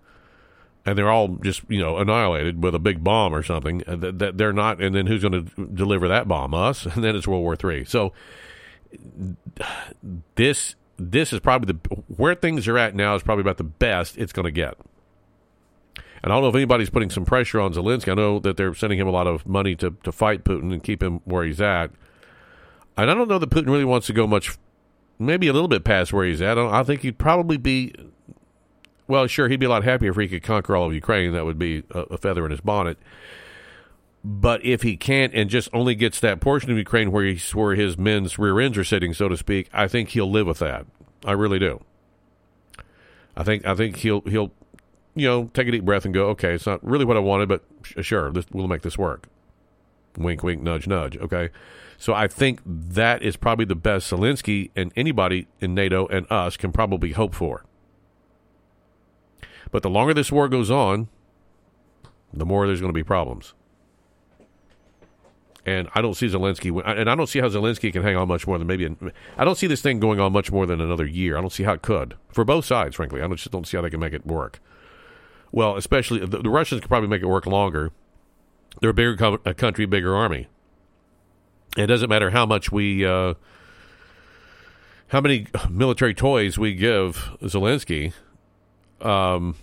and 0.84 0.98
they're 0.98 1.10
all 1.10 1.28
just 1.28 1.62
you 1.68 1.80
know 1.80 1.98
annihilated 1.98 2.62
with 2.62 2.74
a 2.74 2.78
big 2.78 3.02
bomb 3.04 3.34
or 3.34 3.42
something. 3.42 3.82
Uh, 3.86 3.96
that, 3.96 4.18
that 4.18 4.38
they're 4.38 4.52
not, 4.52 4.80
and 4.80 4.94
then 4.94 5.06
who's 5.06 5.22
going 5.22 5.46
to 5.46 5.66
deliver 5.66 6.08
that 6.08 6.28
bomb? 6.28 6.54
Us, 6.54 6.86
and 6.94 7.02
then 7.04 7.16
it's 7.16 7.26
World 7.26 7.42
War 7.42 7.56
Three. 7.56 7.84
So 7.84 8.12
this 10.34 10.74
this 10.98 11.32
is 11.32 11.40
probably 11.40 11.74
the 11.74 11.96
where 12.16 12.34
things 12.34 12.68
are 12.68 12.78
at 12.78 12.94
now 12.94 13.14
is 13.14 13.22
probably 13.22 13.42
about 13.42 13.58
the 13.58 13.64
best 13.64 14.18
it's 14.18 14.32
going 14.32 14.44
to 14.44 14.52
get. 14.52 14.76
And 16.22 16.32
I 16.32 16.36
don't 16.36 16.42
know 16.42 16.48
if 16.48 16.54
anybody's 16.54 16.90
putting 16.90 17.10
some 17.10 17.24
pressure 17.24 17.60
on 17.60 17.74
Zelensky. 17.74 18.12
I 18.12 18.14
know 18.14 18.38
that 18.38 18.56
they're 18.56 18.74
sending 18.74 18.98
him 18.98 19.08
a 19.08 19.10
lot 19.10 19.26
of 19.26 19.46
money 19.46 19.74
to, 19.76 19.96
to 20.04 20.12
fight 20.12 20.44
Putin 20.44 20.72
and 20.72 20.82
keep 20.82 21.02
him 21.02 21.20
where 21.24 21.44
he's 21.44 21.60
at. 21.60 21.90
And 22.96 23.10
I 23.10 23.14
don't 23.14 23.28
know 23.28 23.38
that 23.38 23.50
Putin 23.50 23.66
really 23.66 23.84
wants 23.84 24.06
to 24.06 24.12
go 24.12 24.26
much, 24.28 24.56
maybe 25.18 25.48
a 25.48 25.52
little 25.52 25.68
bit 25.68 25.82
past 25.82 26.12
where 26.12 26.24
he's 26.24 26.40
at. 26.40 26.58
I, 26.58 26.80
I 26.80 26.82
think 26.84 27.00
he'd 27.00 27.18
probably 27.18 27.56
be, 27.56 27.92
well, 29.12 29.26
sure, 29.26 29.46
he'd 29.46 29.60
be 29.60 29.66
a 29.66 29.68
lot 29.68 29.84
happier 29.84 30.10
if 30.10 30.16
he 30.16 30.26
could 30.26 30.42
conquer 30.42 30.74
all 30.74 30.86
of 30.86 30.94
Ukraine. 30.94 31.32
That 31.32 31.44
would 31.44 31.58
be 31.58 31.82
a, 31.90 32.00
a 32.00 32.16
feather 32.16 32.46
in 32.46 32.50
his 32.50 32.62
bonnet. 32.62 32.96
But 34.24 34.64
if 34.64 34.80
he 34.80 34.96
can't 34.96 35.34
and 35.34 35.50
just 35.50 35.68
only 35.74 35.94
gets 35.94 36.18
that 36.20 36.40
portion 36.40 36.70
of 36.70 36.78
Ukraine 36.78 37.12
where 37.12 37.34
where 37.52 37.74
his 37.74 37.98
men's 37.98 38.38
rear 38.38 38.58
ends 38.58 38.78
are 38.78 38.84
sitting, 38.84 39.12
so 39.12 39.28
to 39.28 39.36
speak, 39.36 39.68
I 39.70 39.86
think 39.86 40.08
he'll 40.08 40.30
live 40.30 40.46
with 40.46 40.60
that. 40.60 40.86
I 41.26 41.32
really 41.32 41.58
do. 41.58 41.84
I 43.36 43.42
think 43.44 43.66
I 43.66 43.74
think 43.74 43.96
he'll 43.96 44.22
he'll 44.22 44.50
you 45.14 45.28
know 45.28 45.50
take 45.52 45.68
a 45.68 45.72
deep 45.72 45.84
breath 45.84 46.06
and 46.06 46.14
go, 46.14 46.28
okay, 46.28 46.54
it's 46.54 46.64
not 46.64 46.82
really 46.82 47.04
what 47.04 47.18
I 47.18 47.20
wanted, 47.20 47.50
but 47.50 47.62
sure, 48.00 48.32
this, 48.32 48.46
we'll 48.50 48.66
make 48.66 48.80
this 48.80 48.96
work. 48.96 49.28
Wink, 50.16 50.42
wink, 50.42 50.62
nudge, 50.62 50.86
nudge. 50.86 51.18
Okay, 51.18 51.50
so 51.98 52.14
I 52.14 52.28
think 52.28 52.62
that 52.64 53.22
is 53.22 53.36
probably 53.36 53.66
the 53.66 53.74
best 53.74 54.10
Zelensky 54.10 54.70
and 54.74 54.90
anybody 54.96 55.48
in 55.60 55.74
NATO 55.74 56.06
and 56.06 56.26
us 56.32 56.56
can 56.56 56.72
probably 56.72 57.12
hope 57.12 57.34
for. 57.34 57.66
But 59.72 59.82
the 59.82 59.90
longer 59.90 60.14
this 60.14 60.30
war 60.30 60.48
goes 60.48 60.70
on, 60.70 61.08
the 62.32 62.46
more 62.46 62.68
there's 62.68 62.80
going 62.80 62.92
to 62.92 62.94
be 62.96 63.02
problems. 63.02 63.54
And 65.64 65.88
I 65.94 66.02
don't 66.02 66.14
see 66.14 66.26
Zelensky, 66.26 66.82
and 66.84 67.08
I 67.08 67.14
don't 67.14 67.28
see 67.28 67.40
how 67.40 67.48
Zelensky 67.48 67.92
can 67.92 68.02
hang 68.02 68.16
on 68.16 68.28
much 68.28 68.46
more 68.46 68.58
than 68.58 68.66
maybe. 68.66 68.94
I 69.38 69.44
don't 69.44 69.56
see 69.56 69.66
this 69.68 69.80
thing 69.80 70.00
going 70.00 70.20
on 70.20 70.32
much 70.32 70.50
more 70.52 70.66
than 70.66 70.80
another 70.80 71.06
year. 71.06 71.38
I 71.38 71.40
don't 71.40 71.52
see 71.52 71.62
how 71.62 71.72
it 71.72 71.82
could 71.82 72.16
for 72.30 72.44
both 72.44 72.64
sides. 72.64 72.96
Frankly, 72.96 73.22
I 73.22 73.28
just 73.28 73.50
don't 73.50 73.66
see 73.66 73.76
how 73.76 73.82
they 73.82 73.90
can 73.90 74.00
make 74.00 74.12
it 74.12 74.26
work. 74.26 74.60
Well, 75.52 75.76
especially 75.76 76.20
the, 76.20 76.38
the 76.38 76.50
Russians 76.50 76.80
could 76.80 76.88
probably 76.88 77.08
make 77.08 77.22
it 77.22 77.26
work 77.26 77.46
longer. 77.46 77.92
They're 78.80 78.90
a 78.90 78.94
bigger 78.94 79.16
co- 79.16 79.40
a 79.44 79.54
country, 79.54 79.86
bigger 79.86 80.16
army. 80.16 80.48
It 81.76 81.86
doesn't 81.86 82.10
matter 82.10 82.30
how 82.30 82.44
much 82.44 82.72
we, 82.72 83.06
uh, 83.06 83.34
how 85.08 85.20
many 85.20 85.46
military 85.70 86.12
toys 86.12 86.58
we 86.58 86.74
give 86.74 87.30
Zelensky. 87.42 88.12
Um, 89.04 89.56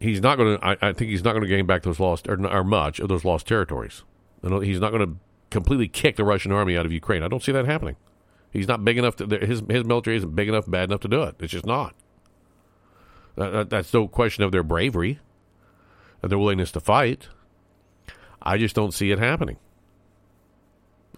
he's 0.00 0.20
not 0.20 0.36
going 0.36 0.58
to. 0.58 0.78
I, 0.82 0.92
think 0.92 1.10
he's 1.10 1.24
not 1.24 1.32
going 1.32 1.42
to 1.42 1.48
gain 1.48 1.66
back 1.66 1.82
those 1.82 2.00
lost 2.00 2.28
or, 2.28 2.46
or 2.46 2.64
much 2.64 3.00
of 3.00 3.08
those 3.08 3.24
lost 3.24 3.46
territories. 3.46 4.02
He's 4.42 4.80
not 4.80 4.90
going 4.90 5.06
to 5.06 5.16
completely 5.50 5.88
kick 5.88 6.16
the 6.16 6.24
Russian 6.24 6.52
army 6.52 6.76
out 6.76 6.86
of 6.86 6.92
Ukraine. 6.92 7.22
I 7.22 7.28
don't 7.28 7.42
see 7.42 7.52
that 7.52 7.66
happening. 7.66 7.96
He's 8.50 8.68
not 8.68 8.84
big 8.84 8.98
enough 8.98 9.16
to 9.16 9.26
his 9.26 9.62
his 9.68 9.84
military 9.84 10.16
isn't 10.16 10.34
big 10.34 10.48
enough, 10.48 10.70
bad 10.70 10.90
enough 10.90 11.00
to 11.00 11.08
do 11.08 11.22
it. 11.22 11.36
It's 11.40 11.52
just 11.52 11.66
not. 11.66 11.94
That, 13.36 13.70
that's 13.70 13.92
no 13.94 14.08
question 14.08 14.42
of 14.42 14.52
their 14.52 14.62
bravery 14.62 15.20
and 16.22 16.30
their 16.30 16.38
willingness 16.38 16.72
to 16.72 16.80
fight. 16.80 17.28
I 18.42 18.58
just 18.58 18.74
don't 18.74 18.92
see 18.92 19.10
it 19.10 19.18
happening. 19.18 19.58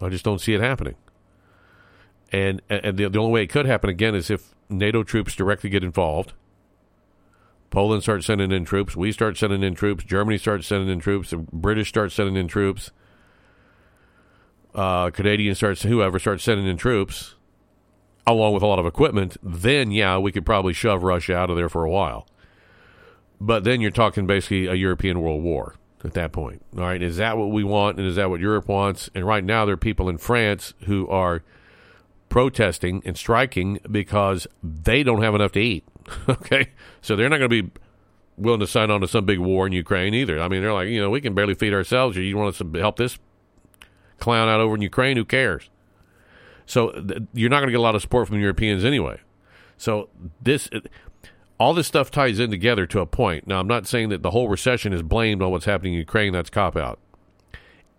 I 0.01 0.09
just 0.09 0.25
don't 0.25 0.39
see 0.39 0.53
it 0.53 0.61
happening. 0.61 0.95
And 2.31 2.61
and 2.69 2.97
the, 2.97 3.09
the 3.09 3.19
only 3.19 3.31
way 3.31 3.43
it 3.43 3.49
could 3.49 3.65
happen 3.65 3.89
again 3.89 4.15
is 4.15 4.29
if 4.29 4.53
NATO 4.69 5.03
troops 5.03 5.35
directly 5.35 5.69
get 5.69 5.83
involved. 5.83 6.33
Poland 7.71 8.03
starts 8.03 8.27
sending 8.27 8.51
in 8.51 8.63
troops. 8.63 8.95
We 8.95 9.11
start 9.11 9.37
sending 9.37 9.63
in 9.63 9.73
troops. 9.73 10.03
Germany 10.03 10.37
starts 10.37 10.67
sending 10.67 10.89
in 10.89 10.99
troops. 10.99 11.31
The 11.31 11.37
British 11.37 11.89
start 11.89 12.11
sending 12.11 12.35
in 12.35 12.47
troops 12.47 12.91
uh, 14.73 15.09
Canadian 15.11 15.55
starts, 15.55 15.83
whoever 15.83 16.19
starts 16.19 16.43
sending 16.43 16.67
in 16.67 16.77
troops, 16.77 17.35
along 18.25 18.53
with 18.53 18.63
a 18.63 18.67
lot 18.67 18.79
of 18.79 18.85
equipment, 18.85 19.37
then 19.43 19.91
yeah, 19.91 20.17
we 20.17 20.31
could 20.31 20.45
probably 20.45 20.73
shove 20.73 21.03
Russia 21.03 21.35
out 21.35 21.49
of 21.49 21.55
there 21.55 21.69
for 21.69 21.83
a 21.83 21.89
while. 21.89 22.27
But 23.39 23.63
then 23.63 23.81
you're 23.81 23.91
talking 23.91 24.27
basically 24.27 24.67
a 24.67 24.75
European 24.75 25.21
world 25.21 25.43
war 25.43 25.75
at 26.03 26.13
that 26.13 26.31
point. 26.31 26.63
All 26.77 26.83
right, 26.83 27.01
is 27.01 27.17
that 27.17 27.37
what 27.37 27.51
we 27.51 27.63
want, 27.63 27.97
and 27.97 28.07
is 28.07 28.15
that 28.15 28.29
what 28.29 28.39
Europe 28.39 28.67
wants? 28.67 29.09
And 29.15 29.25
right 29.25 29.43
now, 29.43 29.65
there 29.65 29.73
are 29.73 29.77
people 29.77 30.09
in 30.09 30.17
France 30.17 30.73
who 30.85 31.07
are 31.07 31.43
protesting 32.29 33.01
and 33.03 33.17
striking 33.17 33.79
because 33.89 34.47
they 34.63 35.03
don't 35.03 35.21
have 35.21 35.35
enough 35.35 35.51
to 35.53 35.59
eat. 35.59 35.83
okay, 36.29 36.69
so 37.01 37.15
they're 37.15 37.29
not 37.29 37.37
going 37.37 37.49
to 37.49 37.63
be 37.63 37.71
willing 38.37 38.59
to 38.59 38.67
sign 38.67 38.89
on 38.89 39.01
to 39.01 39.07
some 39.07 39.25
big 39.25 39.39
war 39.39 39.67
in 39.67 39.73
Ukraine 39.73 40.13
either. 40.13 40.41
I 40.41 40.47
mean, 40.47 40.61
they're 40.61 40.73
like, 40.73 40.87
you 40.87 40.99
know, 41.01 41.09
we 41.09 41.21
can 41.21 41.33
barely 41.33 41.53
feed 41.53 41.73
ourselves. 41.73 42.17
You 42.17 42.37
want 42.37 42.55
us 42.55 42.57
to 42.57 42.79
help 42.79 42.97
this 42.97 43.19
clown 44.19 44.49
out 44.49 44.59
over 44.59 44.75
in 44.75 44.81
Ukraine. 44.81 45.17
Who 45.17 45.25
cares? 45.25 45.69
So 46.65 46.91
th- 46.91 47.23
you're 47.33 47.49
not 47.49 47.57
going 47.57 47.67
to 47.67 47.71
get 47.71 47.79
a 47.79 47.83
lot 47.83 47.95
of 47.95 48.01
support 48.01 48.27
from 48.27 48.39
Europeans 48.39 48.83
anyway. 48.83 49.19
So 49.77 50.09
this, 50.41 50.69
all 51.59 51.73
this 51.73 51.87
stuff 51.87 52.11
ties 52.11 52.39
in 52.39 52.49
together 52.49 52.85
to 52.87 52.99
a 53.01 53.05
point. 53.05 53.47
Now, 53.47 53.59
I'm 53.59 53.67
not 53.67 53.87
saying 53.87 54.09
that 54.09 54.23
the 54.23 54.31
whole 54.31 54.47
recession 54.47 54.93
is 54.93 55.01
blamed 55.01 55.41
on 55.41 55.51
what's 55.51 55.65
happening 55.65 55.93
in 55.93 55.99
Ukraine. 55.99 56.33
That's 56.33 56.49
cop 56.49 56.75
out. 56.75 56.99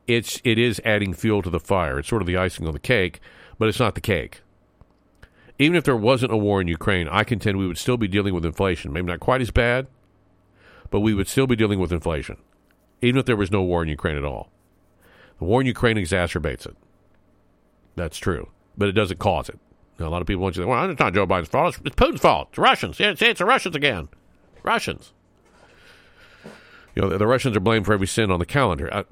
It's 0.06 0.40
it 0.42 0.58
is 0.58 0.80
adding 0.84 1.14
fuel 1.14 1.42
to 1.42 1.50
the 1.50 1.60
fire. 1.60 1.98
It's 1.98 2.08
sort 2.08 2.22
of 2.22 2.26
the 2.26 2.36
icing 2.36 2.66
on 2.66 2.72
the 2.72 2.80
cake, 2.80 3.20
but 3.58 3.68
it's 3.68 3.78
not 3.78 3.94
the 3.94 4.00
cake. 4.00 4.40
Even 5.58 5.76
if 5.76 5.84
there 5.84 5.96
wasn't 5.96 6.32
a 6.32 6.36
war 6.36 6.60
in 6.60 6.68
Ukraine, 6.68 7.08
I 7.08 7.24
contend 7.24 7.58
we 7.58 7.66
would 7.66 7.78
still 7.78 7.96
be 7.96 8.08
dealing 8.08 8.34
with 8.34 8.44
inflation. 8.44 8.92
Maybe 8.92 9.06
not 9.06 9.20
quite 9.20 9.40
as 9.40 9.50
bad, 9.50 9.86
but 10.90 11.00
we 11.00 11.14
would 11.14 11.28
still 11.28 11.46
be 11.46 11.56
dealing 11.56 11.78
with 11.78 11.92
inflation, 11.92 12.36
even 13.00 13.18
if 13.18 13.26
there 13.26 13.36
was 13.36 13.50
no 13.50 13.62
war 13.62 13.82
in 13.82 13.88
Ukraine 13.88 14.16
at 14.16 14.24
all. 14.24 14.50
The 15.38 15.44
war 15.44 15.60
in 15.60 15.66
Ukraine 15.66 15.96
exacerbates 15.96 16.66
it. 16.66 16.76
That's 17.96 18.18
true, 18.18 18.50
but 18.76 18.88
it 18.88 18.92
doesn't 18.92 19.18
cause 19.18 19.48
it. 19.48 19.58
Now, 19.98 20.08
a 20.08 20.10
lot 20.10 20.22
of 20.22 20.26
people 20.26 20.42
want 20.42 20.56
you 20.56 20.62
to 20.62 20.66
say, 20.66 20.70
well, 20.70 20.90
it's 20.90 20.98
not 20.98 21.14
Joe 21.14 21.26
Biden's 21.26 21.48
fault. 21.48 21.78
It's, 21.84 21.94
Putin's 21.94 22.20
fault. 22.20 22.48
It's 22.50 22.58
Russians. 22.58 22.98
Yeah, 22.98 23.14
see, 23.14 23.26
it's 23.26 23.38
the 23.38 23.44
Russians 23.44 23.76
again. 23.76 24.08
Russians. 24.62 25.12
You 26.94 27.02
know, 27.02 27.08
the, 27.08 27.18
the 27.18 27.26
Russians 27.26 27.56
are 27.56 27.60
blamed 27.60 27.86
for 27.86 27.92
every 27.92 28.06
sin 28.06 28.30
on 28.30 28.38
the 28.38 28.46
calendar. 28.46 28.92
I, 28.92 29.04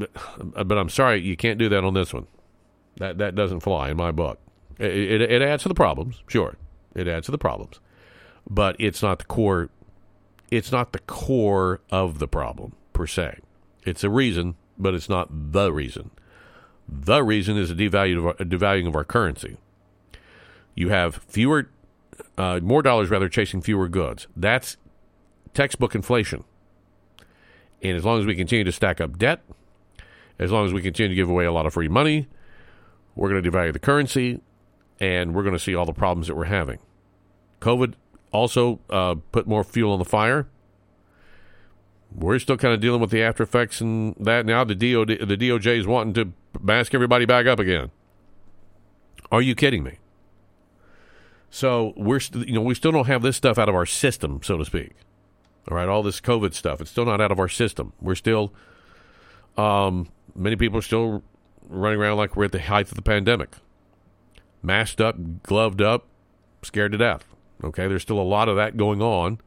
but 0.64 0.78
I'm 0.78 0.88
sorry, 0.88 1.20
you 1.20 1.36
can't 1.36 1.58
do 1.58 1.68
that 1.68 1.84
on 1.84 1.94
this 1.94 2.12
one. 2.12 2.26
That 2.96 3.18
that 3.18 3.34
doesn't 3.34 3.60
fly 3.60 3.90
in 3.90 3.96
my 3.96 4.10
book. 4.10 4.38
It, 4.80 5.20
it, 5.20 5.30
it 5.30 5.42
adds 5.42 5.62
to 5.64 5.68
the 5.68 5.74
problems, 5.74 6.22
sure. 6.26 6.56
It 6.94 7.06
adds 7.06 7.26
to 7.26 7.32
the 7.32 7.38
problems, 7.38 7.78
but 8.48 8.74
it's 8.78 9.02
not 9.02 9.18
the 9.18 9.26
core. 9.26 9.68
It's 10.50 10.72
not 10.72 10.92
the 10.92 10.98
core 11.00 11.80
of 11.90 12.18
the 12.18 12.26
problem 12.26 12.74
per 12.92 13.06
se. 13.06 13.40
It's 13.84 14.02
a 14.02 14.10
reason, 14.10 14.56
but 14.78 14.94
it's 14.94 15.08
not 15.08 15.28
the 15.52 15.72
reason. 15.72 16.10
The 16.88 17.22
reason 17.22 17.56
is 17.56 17.70
a, 17.70 17.74
our, 17.74 18.30
a 18.30 18.44
devaluing 18.44 18.88
of 18.88 18.96
our 18.96 19.04
currency. 19.04 19.58
You 20.74 20.88
have 20.88 21.16
fewer, 21.28 21.68
uh, 22.36 22.58
more 22.60 22.82
dollars 22.82 23.10
rather, 23.10 23.28
chasing 23.28 23.60
fewer 23.60 23.86
goods. 23.86 24.26
That's 24.34 24.76
textbook 25.54 25.94
inflation. 25.94 26.42
And 27.82 27.96
as 27.96 28.04
long 28.04 28.18
as 28.18 28.26
we 28.26 28.34
continue 28.34 28.64
to 28.64 28.72
stack 28.72 29.00
up 29.00 29.18
debt, 29.18 29.40
as 30.38 30.50
long 30.50 30.66
as 30.66 30.72
we 30.72 30.82
continue 30.82 31.10
to 31.10 31.14
give 31.14 31.28
away 31.28 31.44
a 31.44 31.52
lot 31.52 31.66
of 31.66 31.74
free 31.74 31.88
money, 31.88 32.26
we're 33.14 33.28
going 33.28 33.42
to 33.42 33.50
devalue 33.50 33.72
the 33.72 33.78
currency, 33.78 34.40
and 35.00 35.34
we're 35.34 35.42
going 35.42 35.54
to 35.54 35.58
see 35.58 35.74
all 35.74 35.86
the 35.86 35.92
problems 35.92 36.26
that 36.26 36.36
we're 36.36 36.44
having. 36.44 36.78
COVID 37.60 37.94
also 38.32 38.80
uh, 38.90 39.16
put 39.32 39.46
more 39.46 39.64
fuel 39.64 39.92
on 39.92 39.98
the 39.98 40.04
fire. 40.04 40.46
we're 42.14 42.38
still 42.38 42.56
kind 42.56 42.74
of 42.74 42.80
dealing 42.80 43.00
with 43.00 43.10
the 43.10 43.22
after 43.22 43.42
effects 43.42 43.80
and 43.80 44.14
that 44.18 44.46
now. 44.46 44.64
The 44.64 44.74
DOD, 44.74 45.28
the 45.28 45.36
DOJ 45.36 45.78
is 45.78 45.86
wanting 45.86 46.14
to 46.14 46.32
mask 46.60 46.94
everybody 46.94 47.24
back 47.24 47.46
up 47.46 47.58
again. 47.58 47.90
Are 49.32 49.42
you 49.42 49.54
kidding 49.54 49.82
me? 49.84 49.98
So 51.50 51.92
we're 51.96 52.20
st- 52.20 52.46
you 52.48 52.54
know 52.54 52.60
we 52.60 52.74
still 52.74 52.92
don't 52.92 53.06
have 53.06 53.22
this 53.22 53.36
stuff 53.36 53.58
out 53.58 53.68
of 53.68 53.74
our 53.74 53.86
system, 53.86 54.40
so 54.42 54.56
to 54.56 54.64
speak. 54.64 54.92
All 55.68 55.76
right, 55.76 55.88
all 55.88 56.02
this 56.02 56.20
COVID 56.20 56.54
stuff, 56.54 56.80
it's 56.80 56.90
still 56.90 57.04
not 57.04 57.20
out 57.20 57.30
of 57.30 57.38
our 57.38 57.48
system. 57.48 57.92
We're 58.00 58.14
still, 58.14 58.52
um, 59.56 60.08
many 60.34 60.56
people 60.56 60.78
are 60.78 60.82
still 60.82 61.22
running 61.68 62.00
around 62.00 62.16
like 62.16 62.34
we're 62.34 62.46
at 62.46 62.52
the 62.52 62.60
height 62.60 62.88
of 62.88 62.94
the 62.94 63.02
pandemic, 63.02 63.50
masked 64.62 65.00
up, 65.00 65.42
gloved 65.42 65.80
up, 65.80 66.06
scared 66.62 66.92
to 66.92 66.98
death. 66.98 67.24
Okay, 67.62 67.88
there's 67.88 68.02
still 68.02 68.20
a 68.20 68.22
lot 68.22 68.48
of 68.48 68.56
that 68.56 68.76
going 68.76 69.02
on, 69.02 69.38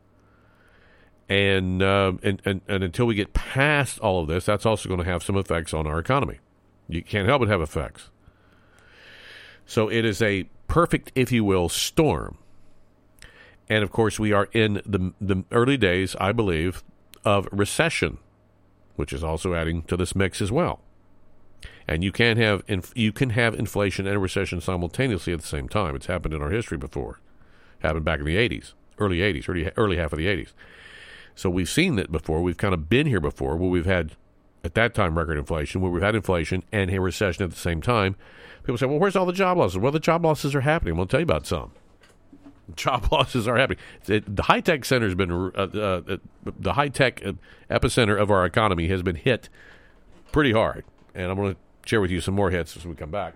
and 1.27 1.81
uh, 1.81 2.13
and, 2.21 2.41
and 2.45 2.61
and 2.67 2.83
until 2.83 3.05
we 3.05 3.15
get 3.15 3.33
past 3.33 3.99
all 3.99 4.21
of 4.21 4.27
this, 4.27 4.45
that's 4.45 4.65
also 4.65 4.87
going 4.87 4.99
to 4.99 5.05
have 5.05 5.23
some 5.23 5.37
effects 5.37 5.73
on 5.73 5.87
our 5.87 5.99
economy. 5.99 6.39
You 6.87 7.01
can't 7.01 7.27
help 7.27 7.39
but 7.39 7.49
have 7.49 7.61
effects. 7.61 8.09
So 9.65 9.89
it 9.89 10.05
is 10.05 10.21
a 10.21 10.43
perfect, 10.67 11.11
if 11.15 11.31
you 11.31 11.43
will, 11.43 11.69
storm. 11.69 12.37
And 13.69 13.83
of 13.83 13.91
course, 13.91 14.19
we 14.19 14.31
are 14.31 14.49
in 14.53 14.81
the 14.85 15.13
the 15.19 15.43
early 15.51 15.77
days, 15.77 16.15
I 16.19 16.33
believe, 16.33 16.83
of 17.25 17.47
recession, 17.51 18.19
which 18.95 19.13
is 19.13 19.23
also 19.23 19.53
adding 19.55 19.83
to 19.83 19.97
this 19.97 20.15
mix 20.15 20.41
as 20.41 20.51
well. 20.51 20.81
And 21.93 22.03
you 22.03 22.11
can 22.11 22.37
have 22.37 22.63
inf- 22.67 22.91
you 22.95 23.11
can 23.11 23.29
have 23.29 23.53
inflation 23.53 24.07
and 24.07 24.19
recession 24.19 24.59
simultaneously 24.59 25.31
at 25.31 25.41
the 25.41 25.45
same 25.45 25.69
time. 25.69 25.95
It's 25.95 26.07
happened 26.07 26.33
in 26.33 26.41
our 26.41 26.49
history 26.49 26.75
before. 26.75 27.19
Happened 27.81 28.03
back 28.03 28.17
in 28.17 28.25
the 28.25 28.35
80s, 28.35 28.73
early 28.97 29.19
80s, 29.19 29.47
early 29.47 29.71
early 29.77 29.97
half 29.97 30.11
of 30.11 30.17
the 30.17 30.25
80s. 30.25 30.53
So 31.35 31.51
we've 31.51 31.69
seen 31.69 31.95
that 31.97 32.11
before. 32.11 32.41
We've 32.41 32.57
kind 32.57 32.73
of 32.73 32.89
been 32.89 33.05
here 33.05 33.19
before 33.19 33.57
where 33.57 33.69
we've 33.69 33.85
had 33.85 34.15
at 34.63 34.73
that 34.73 34.95
time 34.95 35.19
record 35.19 35.37
inflation, 35.37 35.81
where 35.81 35.91
we've 35.91 36.01
had 36.01 36.15
inflation 36.15 36.63
and 36.71 36.89
a 36.89 36.99
recession 36.99 37.43
at 37.43 37.51
the 37.51 37.55
same 37.55 37.79
time. 37.79 38.15
People 38.63 38.79
say, 38.79 38.87
"Well, 38.87 38.97
where's 38.97 39.15
all 39.15 39.27
the 39.27 39.31
job 39.31 39.59
losses?" 39.59 39.77
Well, 39.77 39.91
the 39.91 39.99
job 39.99 40.25
losses 40.25 40.55
are 40.55 40.61
happening. 40.61 40.97
We'll 40.97 41.05
tell 41.05 41.19
you 41.19 41.25
about 41.25 41.45
some. 41.45 41.73
Job 42.75 43.11
losses 43.11 43.47
are 43.47 43.57
happening. 43.57 43.77
It, 44.07 44.35
the 44.35 44.43
high 44.43 44.61
tech 44.61 44.83
center 44.85 45.05
has 45.05 45.13
been 45.13 45.31
uh, 45.31 45.61
uh, 45.61 46.17
the 46.43 46.73
high 46.73 46.87
tech 46.87 47.21
epicenter 47.69 48.19
of 48.19 48.31
our 48.31 48.45
economy 48.45 48.87
has 48.87 49.03
been 49.03 49.17
hit 49.17 49.49
pretty 50.31 50.53
hard, 50.53 50.85
and 51.13 51.29
I'm 51.29 51.37
going 51.37 51.53
to 51.53 51.59
share 51.85 52.01
with 52.01 52.11
you 52.11 52.21
some 52.21 52.33
more 52.33 52.49
hits 52.49 52.75
as 52.77 52.85
we 52.85 52.95
come 52.95 53.11
back. 53.11 53.33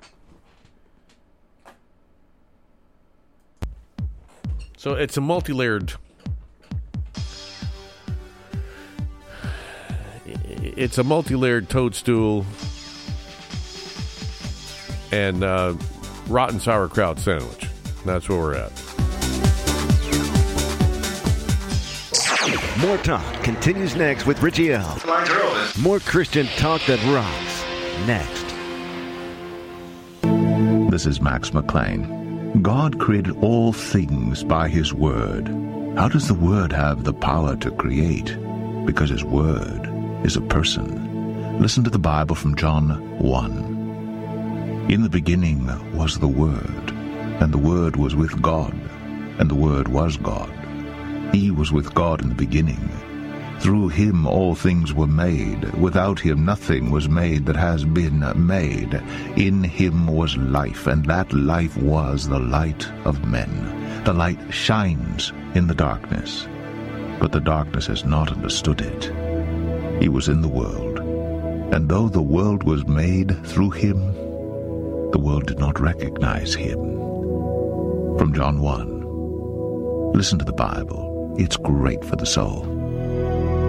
So 4.78 4.94
it's 4.94 5.18
a 5.18 5.22
multi-layered. 5.22 5.94
It's 10.26 10.98
a 10.98 11.04
multi-layered 11.04 11.70
toadstool 11.70 12.46
and 15.12 15.44
uh, 15.44 15.74
rotten 16.28 16.60
sauerkraut 16.60 17.20
sandwich. 17.20 17.68
That's 18.06 18.30
where 18.30 18.38
we're 18.38 18.56
at. 18.56 18.72
More 22.80 22.98
talk 22.98 23.44
continues 23.44 23.96
next 23.96 24.28
with 24.28 24.44
Richie 24.44 24.74
L. 24.74 25.02
More 25.80 26.00
Christian 26.00 26.46
talk 26.58 26.86
that 26.86 27.04
rocks. 27.06 27.57
Next. 28.06 28.46
This 30.92 31.06
is 31.06 31.22
Max 31.22 31.54
McLean. 31.54 32.62
God 32.62 33.00
created 33.00 33.36
all 33.44 33.74
things 33.74 34.44
by 34.44 34.70
His 34.70 34.94
Word. 34.94 35.48
How 35.98 36.08
does 36.08 36.28
the 36.28 36.34
Word 36.34 36.72
have 36.72 37.04
the 37.04 37.14
power 37.14 37.56
to 37.58 37.72
create? 37.72 38.38
Because 38.86 39.10
His 39.10 39.24
Word 39.24 39.90
is 40.26 40.36
a 40.38 40.42
person. 40.42 41.60
Listen 41.60 41.84
to 41.84 41.90
the 41.90 42.00
Bible 42.00 42.36
from 42.36 42.56
John 42.56 42.90
1. 43.20 44.88
In 44.90 45.02
the 45.02 45.10
beginning 45.10 45.66
was 45.98 46.20
the 46.20 46.28
Word, 46.28 46.92
and 47.42 47.54
the 47.54 47.58
Word 47.58 47.96
was 47.96 48.16
with 48.16 48.42
God, 48.42 48.74
and 49.40 49.50
the 49.50 49.56
Word 49.56 49.88
was 49.88 50.18
God. 50.18 50.50
He 51.34 51.52
was 51.52 51.72
with 51.72 51.94
God 51.94 52.22
in 52.22 52.30
the 52.30 52.36
beginning. 52.36 52.90
Through 53.60 53.90
him 53.90 54.28
all 54.28 54.54
things 54.54 54.94
were 54.94 55.08
made. 55.08 55.74
Without 55.74 56.20
him 56.20 56.46
nothing 56.46 56.92
was 56.92 57.10
made 57.10 57.46
that 57.48 57.56
has 57.56 57.84
been 57.84 58.24
made. 58.36 58.94
In 59.36 59.64
him 59.64 60.08
was 60.08 60.38
life, 60.38 60.86
and 60.88 61.04
that 61.06 61.34
life 61.34 61.76
was 61.78 62.28
the 62.28 62.40
light 62.40 62.90
of 63.06 63.26
men. 63.26 64.04
The 64.04 64.14
light 64.14 64.40
shines 64.52 65.34
in 65.56 65.68
the 65.68 65.76
darkness, 65.76 66.48
but 67.20 67.32
the 67.32 67.42
darkness 67.42 67.88
has 67.88 68.06
not 68.06 68.32
understood 68.32 68.82
it. 68.82 69.12
He 70.02 70.08
was 70.08 70.30
in 70.30 70.42
the 70.42 70.48
world, 70.48 71.00
and 71.74 71.90
though 71.90 72.10
the 72.10 72.22
world 72.22 72.64
was 72.64 72.86
made 72.86 73.46
through 73.46 73.72
him, 73.72 74.14
the 75.12 75.20
world 75.20 75.48
did 75.48 75.58
not 75.58 75.80
recognize 75.80 76.54
him. 76.54 76.78
From 78.18 78.34
John 78.34 78.62
1. 78.62 80.14
Listen 80.14 80.38
to 80.40 80.46
the 80.46 80.54
Bible. 80.54 81.36
It's 81.40 81.58
great 81.58 82.06
for 82.06 82.16
the 82.16 82.26
soul. 82.26 82.77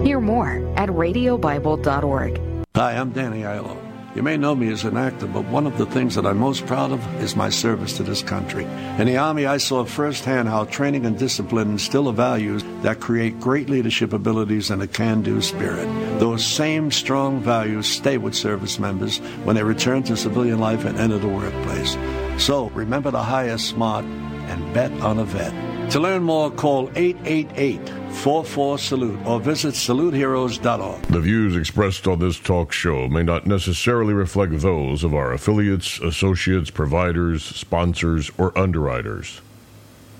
Hear 0.03 0.21
more 0.21 0.73
at 0.77 0.89
radiobible.org. 0.89 2.41
Hi, 2.75 2.93
I'm 2.93 3.11
Danny 3.11 3.41
Aiello. 3.41 3.89
You 4.15 4.23
may 4.23 4.37
know 4.37 4.55
me 4.55 4.71
as 4.71 4.85
an 4.85 4.97
actor, 4.97 5.27
but 5.27 5.45
one 5.45 5.67
of 5.67 5.77
the 5.77 5.85
things 5.85 6.15
that 6.15 6.25
I'm 6.25 6.39
most 6.39 6.65
proud 6.65 6.91
of 6.91 7.23
is 7.23 7.35
my 7.35 7.49
service 7.49 7.95
to 7.97 8.03
this 8.03 8.23
country. 8.23 8.63
In 8.97 9.05
the 9.05 9.17
Army, 9.17 9.45
I 9.45 9.57
saw 9.57 9.85
firsthand 9.85 10.47
how 10.47 10.65
training 10.65 11.05
and 11.05 11.17
discipline 11.17 11.71
instill 11.71 12.05
the 12.05 12.11
values 12.11 12.63
that 12.81 12.99
create 12.99 13.39
great 13.39 13.69
leadership 13.69 14.11
abilities 14.11 14.71
and 14.71 14.81
a 14.81 14.87
can 14.87 15.21
do 15.21 15.41
spirit. 15.41 15.85
Those 16.19 16.43
same 16.43 16.91
strong 16.91 17.39
values 17.39 17.87
stay 17.87 18.17
with 18.17 18.33
service 18.33 18.79
members 18.79 19.19
when 19.43 19.55
they 19.55 19.63
return 19.63 20.03
to 20.03 20.17
civilian 20.17 20.59
life 20.59 20.85
and 20.85 20.97
enter 20.97 21.19
the 21.19 21.27
workplace. 21.27 21.95
So 22.37 22.69
remember 22.69 23.11
to 23.11 23.19
hire 23.19 23.57
smart 23.57 24.05
and 24.05 24.73
bet 24.73 24.91
on 25.01 25.19
a 25.19 25.25
vet. 25.25 25.91
To 25.91 25.99
learn 25.99 26.23
more, 26.23 26.49
call 26.49 26.89
888 26.95 27.98
44 28.19 28.77
Salute 28.77 29.25
or 29.25 29.39
visit 29.39 29.75
saluteheroes.org. 29.75 31.01
The 31.03 31.21
views 31.21 31.55
expressed 31.55 32.05
on 32.05 32.19
this 32.19 32.37
talk 32.37 32.73
show 32.73 33.07
may 33.07 33.23
not 33.23 33.47
necessarily 33.47 34.13
reflect 34.13 34.59
those 34.59 35.05
of 35.05 35.13
our 35.13 35.31
affiliates, 35.31 36.01
associates, 36.01 36.69
providers, 36.69 37.45
sponsors, 37.45 38.29
or 38.37 38.55
underwriters. 38.57 39.39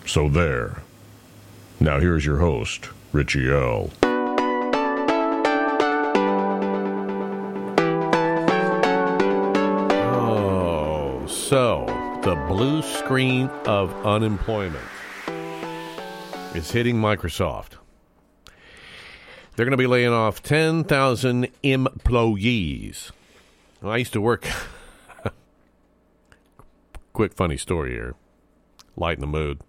So 0.06 0.30
there. 0.30 0.82
Now 1.82 2.00
here's 2.00 2.26
your 2.26 2.38
host, 2.38 2.88
Richie 3.12 3.52
L. 3.52 3.92
Oh, 10.02 11.26
so 11.28 11.86
the 12.24 12.36
blue 12.48 12.82
screen 12.82 13.48
of 13.66 13.94
unemployment 14.06 14.86
is 16.56 16.72
hitting 16.72 16.96
Microsoft. 16.96 17.74
They're 19.60 19.66
going 19.66 19.72
to 19.72 19.78
be 19.78 19.88
laying 19.88 20.14
off 20.14 20.42
10,000 20.42 21.50
employees. 21.64 23.12
Well, 23.82 23.92
I 23.92 23.98
used 23.98 24.14
to 24.14 24.22
work. 24.22 24.48
Quick 27.12 27.34
funny 27.34 27.58
story 27.58 27.92
here. 27.92 28.16
Lighten 28.96 29.20
the 29.20 29.28
mood. 29.28 29.60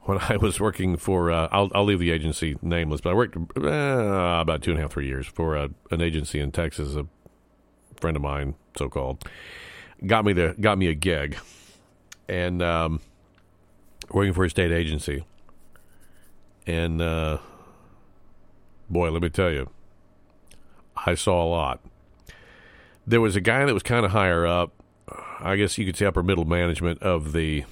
When 0.00 0.18
I 0.18 0.36
was 0.36 0.58
working 0.58 0.96
for, 0.96 1.30
uh, 1.30 1.48
I'll, 1.52 1.70
I'll 1.72 1.84
leave 1.84 2.00
the 2.00 2.10
agency 2.10 2.56
nameless, 2.60 3.00
but 3.00 3.10
I 3.10 3.14
worked 3.14 3.36
uh, 3.36 3.60
about 3.60 4.62
two 4.62 4.72
and 4.72 4.80
a 4.80 4.82
half, 4.82 4.90
three 4.90 5.06
years 5.06 5.28
for 5.28 5.56
uh, 5.56 5.68
an 5.92 6.00
agency 6.00 6.40
in 6.40 6.50
Texas. 6.50 6.96
A 6.96 7.06
friend 8.00 8.16
of 8.16 8.22
mine, 8.24 8.56
so 8.76 8.88
called, 8.88 9.22
got 10.04 10.24
me 10.24 10.32
the 10.32 10.56
got 10.60 10.76
me 10.76 10.88
a 10.88 10.94
gig, 10.94 11.36
and 12.28 12.60
um, 12.60 13.00
working 14.10 14.32
for 14.32 14.44
a 14.44 14.50
state 14.50 14.72
agency. 14.72 15.24
And 16.66 17.00
uh, 17.00 17.38
boy, 18.92 19.10
let 19.10 19.22
me 19.22 19.30
tell 19.30 19.50
you, 19.50 19.70
I 21.06 21.14
saw 21.14 21.42
a 21.42 21.48
lot. 21.48 21.80
There 23.06 23.20
was 23.20 23.34
a 23.34 23.40
guy 23.40 23.64
that 23.64 23.74
was 23.74 23.82
kind 23.82 24.04
of 24.04 24.12
higher 24.12 24.46
up, 24.46 24.72
I 25.40 25.56
guess 25.56 25.76
you 25.76 25.84
could 25.84 25.96
say 25.96 26.06
upper 26.06 26.22
middle 26.22 26.44
management 26.44 27.02
of 27.02 27.32
the 27.32 27.64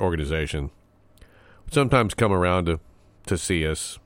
organization. 0.00 0.70
Sometimes 1.70 2.14
come 2.14 2.32
around 2.32 2.66
to 2.66 2.80
to 3.26 3.36
see 3.36 3.66
us, 3.66 3.98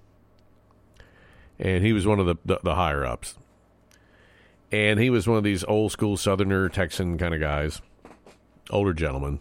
and 1.58 1.84
he 1.84 1.92
was 1.92 2.06
one 2.06 2.18
of 2.18 2.26
the 2.26 2.36
the, 2.44 2.60
the 2.62 2.74
higher 2.74 3.04
ups. 3.04 3.36
And 4.72 5.00
he 5.00 5.10
was 5.10 5.26
one 5.26 5.36
of 5.36 5.42
these 5.44 5.64
old 5.64 5.92
school 5.92 6.16
Southerner 6.16 6.68
Texan 6.68 7.18
kind 7.18 7.34
of 7.34 7.40
guys, 7.40 7.82
older 8.70 8.94
gentleman, 8.94 9.40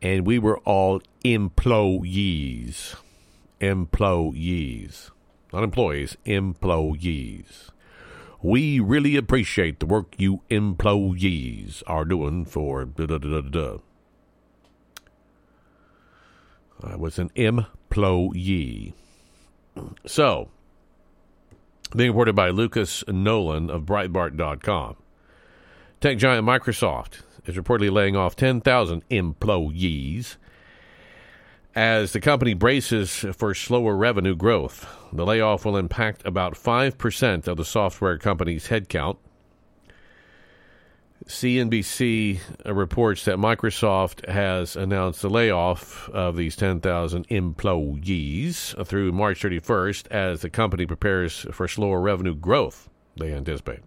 and 0.00 0.24
we 0.24 0.38
were 0.38 0.58
all 0.60 1.02
employees 1.24 2.94
employees, 3.60 5.10
not 5.52 5.64
employees, 5.64 6.16
employees. 6.24 7.70
We 8.42 8.80
really 8.80 9.16
appreciate 9.16 9.80
the 9.80 9.86
work 9.86 10.14
you 10.16 10.42
employees 10.48 11.82
are 11.86 12.04
doing 12.04 12.44
for 12.44 12.84
da 12.84 13.06
da 13.06 13.18
da 13.18 13.40
da 13.40 13.48
da. 13.48 13.78
I 16.82 16.96
was 16.96 17.18
an 17.18 17.30
employee. 17.34 18.94
So, 20.06 20.48
Being 21.94 22.10
reported 22.10 22.36
by 22.36 22.50
Lucas 22.50 23.02
Nolan 23.08 23.68
of 23.68 23.82
Breitbart.com. 23.82 24.94
Tech 26.00 26.18
giant 26.18 26.46
Microsoft 26.46 27.22
is 27.46 27.56
reportedly 27.56 27.90
laying 27.90 28.14
off 28.14 28.36
10,000 28.36 29.02
employees 29.10 30.36
as 31.74 32.12
the 32.12 32.20
company 32.20 32.54
braces 32.54 33.24
for 33.36 33.54
slower 33.54 33.96
revenue 33.96 34.34
growth. 34.34 34.88
The 35.12 35.24
layoff 35.24 35.64
will 35.64 35.76
impact 35.76 36.22
about 36.24 36.54
5% 36.54 37.46
of 37.46 37.56
the 37.56 37.64
software 37.64 38.18
company's 38.18 38.68
headcount. 38.68 39.16
CNBC 41.26 42.40
reports 42.64 43.24
that 43.26 43.36
Microsoft 43.36 44.26
has 44.28 44.74
announced 44.74 45.22
the 45.22 45.30
layoff 45.30 46.08
of 46.08 46.36
these 46.36 46.56
10,000 46.56 47.26
employees 47.28 48.74
through 48.84 49.12
March 49.12 49.42
31st 49.42 50.08
as 50.08 50.40
the 50.40 50.50
company 50.50 50.86
prepares 50.86 51.46
for 51.52 51.68
slower 51.68 52.00
revenue 52.00 52.34
growth, 52.34 52.88
they 53.16 53.32
anticipate. 53.32 53.80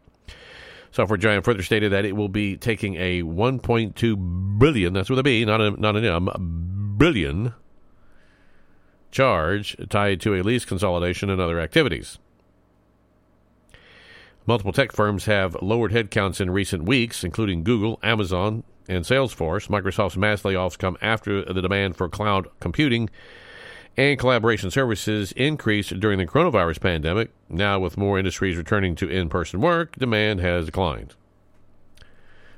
Software 0.92 1.18
giant 1.18 1.44
further 1.44 1.64
stated 1.64 1.92
that 1.92 2.06
it 2.06 2.16
will 2.16 2.30
be 2.30 2.56
taking 2.56 2.96
a 2.96 3.24
1.2 3.24 4.60
billion, 4.60 4.94
that's 4.94 5.10
with 5.10 5.20
a 5.20 5.24
B, 5.24 5.44
not 5.44 5.60
a, 5.60 5.72
not 5.72 5.96
an 5.96 6.06
M, 6.06 6.96
billion 6.98 7.54
charge 9.14 9.78
tied 9.90 10.20
to 10.22 10.36
a 10.36 10.44
lease 10.44 10.66
consolidation 10.66 11.30
and 11.30 11.40
other 11.40 11.60
activities. 11.60 12.20
Multiple 14.46 14.74
tech 14.74 14.92
firms 14.92 15.24
have 15.26 15.56
lowered 15.62 15.94
headcounts 15.94 16.42
in 16.42 16.52
recent 16.52 16.84
weeks, 16.84 17.24
including 17.24 17.64
Google, 17.64 17.98
Amazon, 18.04 18.66
and 18.90 19.06
Salesforce. 19.06 19.70
Microsoft's 19.70 20.18
mass 20.18 20.42
layoffs 20.42 20.78
come 20.78 20.98
after 21.02 21.46
the 21.46 21.62
demand 21.62 21.96
for 21.96 22.10
cloud 22.10 22.48
computing 22.60 23.10
and 23.96 24.20
collaboration 24.20 24.72
services 24.72 25.32
increased 25.34 25.98
during 26.00 26.18
the 26.18 26.26
coronavirus 26.26 26.82
pandemic. 26.82 27.32
Now, 27.48 27.80
with 27.80 27.98
more 27.98 28.18
industries 28.18 28.58
returning 28.58 28.96
to 28.96 29.08
in 29.08 29.30
person 29.30 29.62
work, 29.62 29.96
demand 29.96 30.42
has 30.42 30.66
declined. 30.66 31.16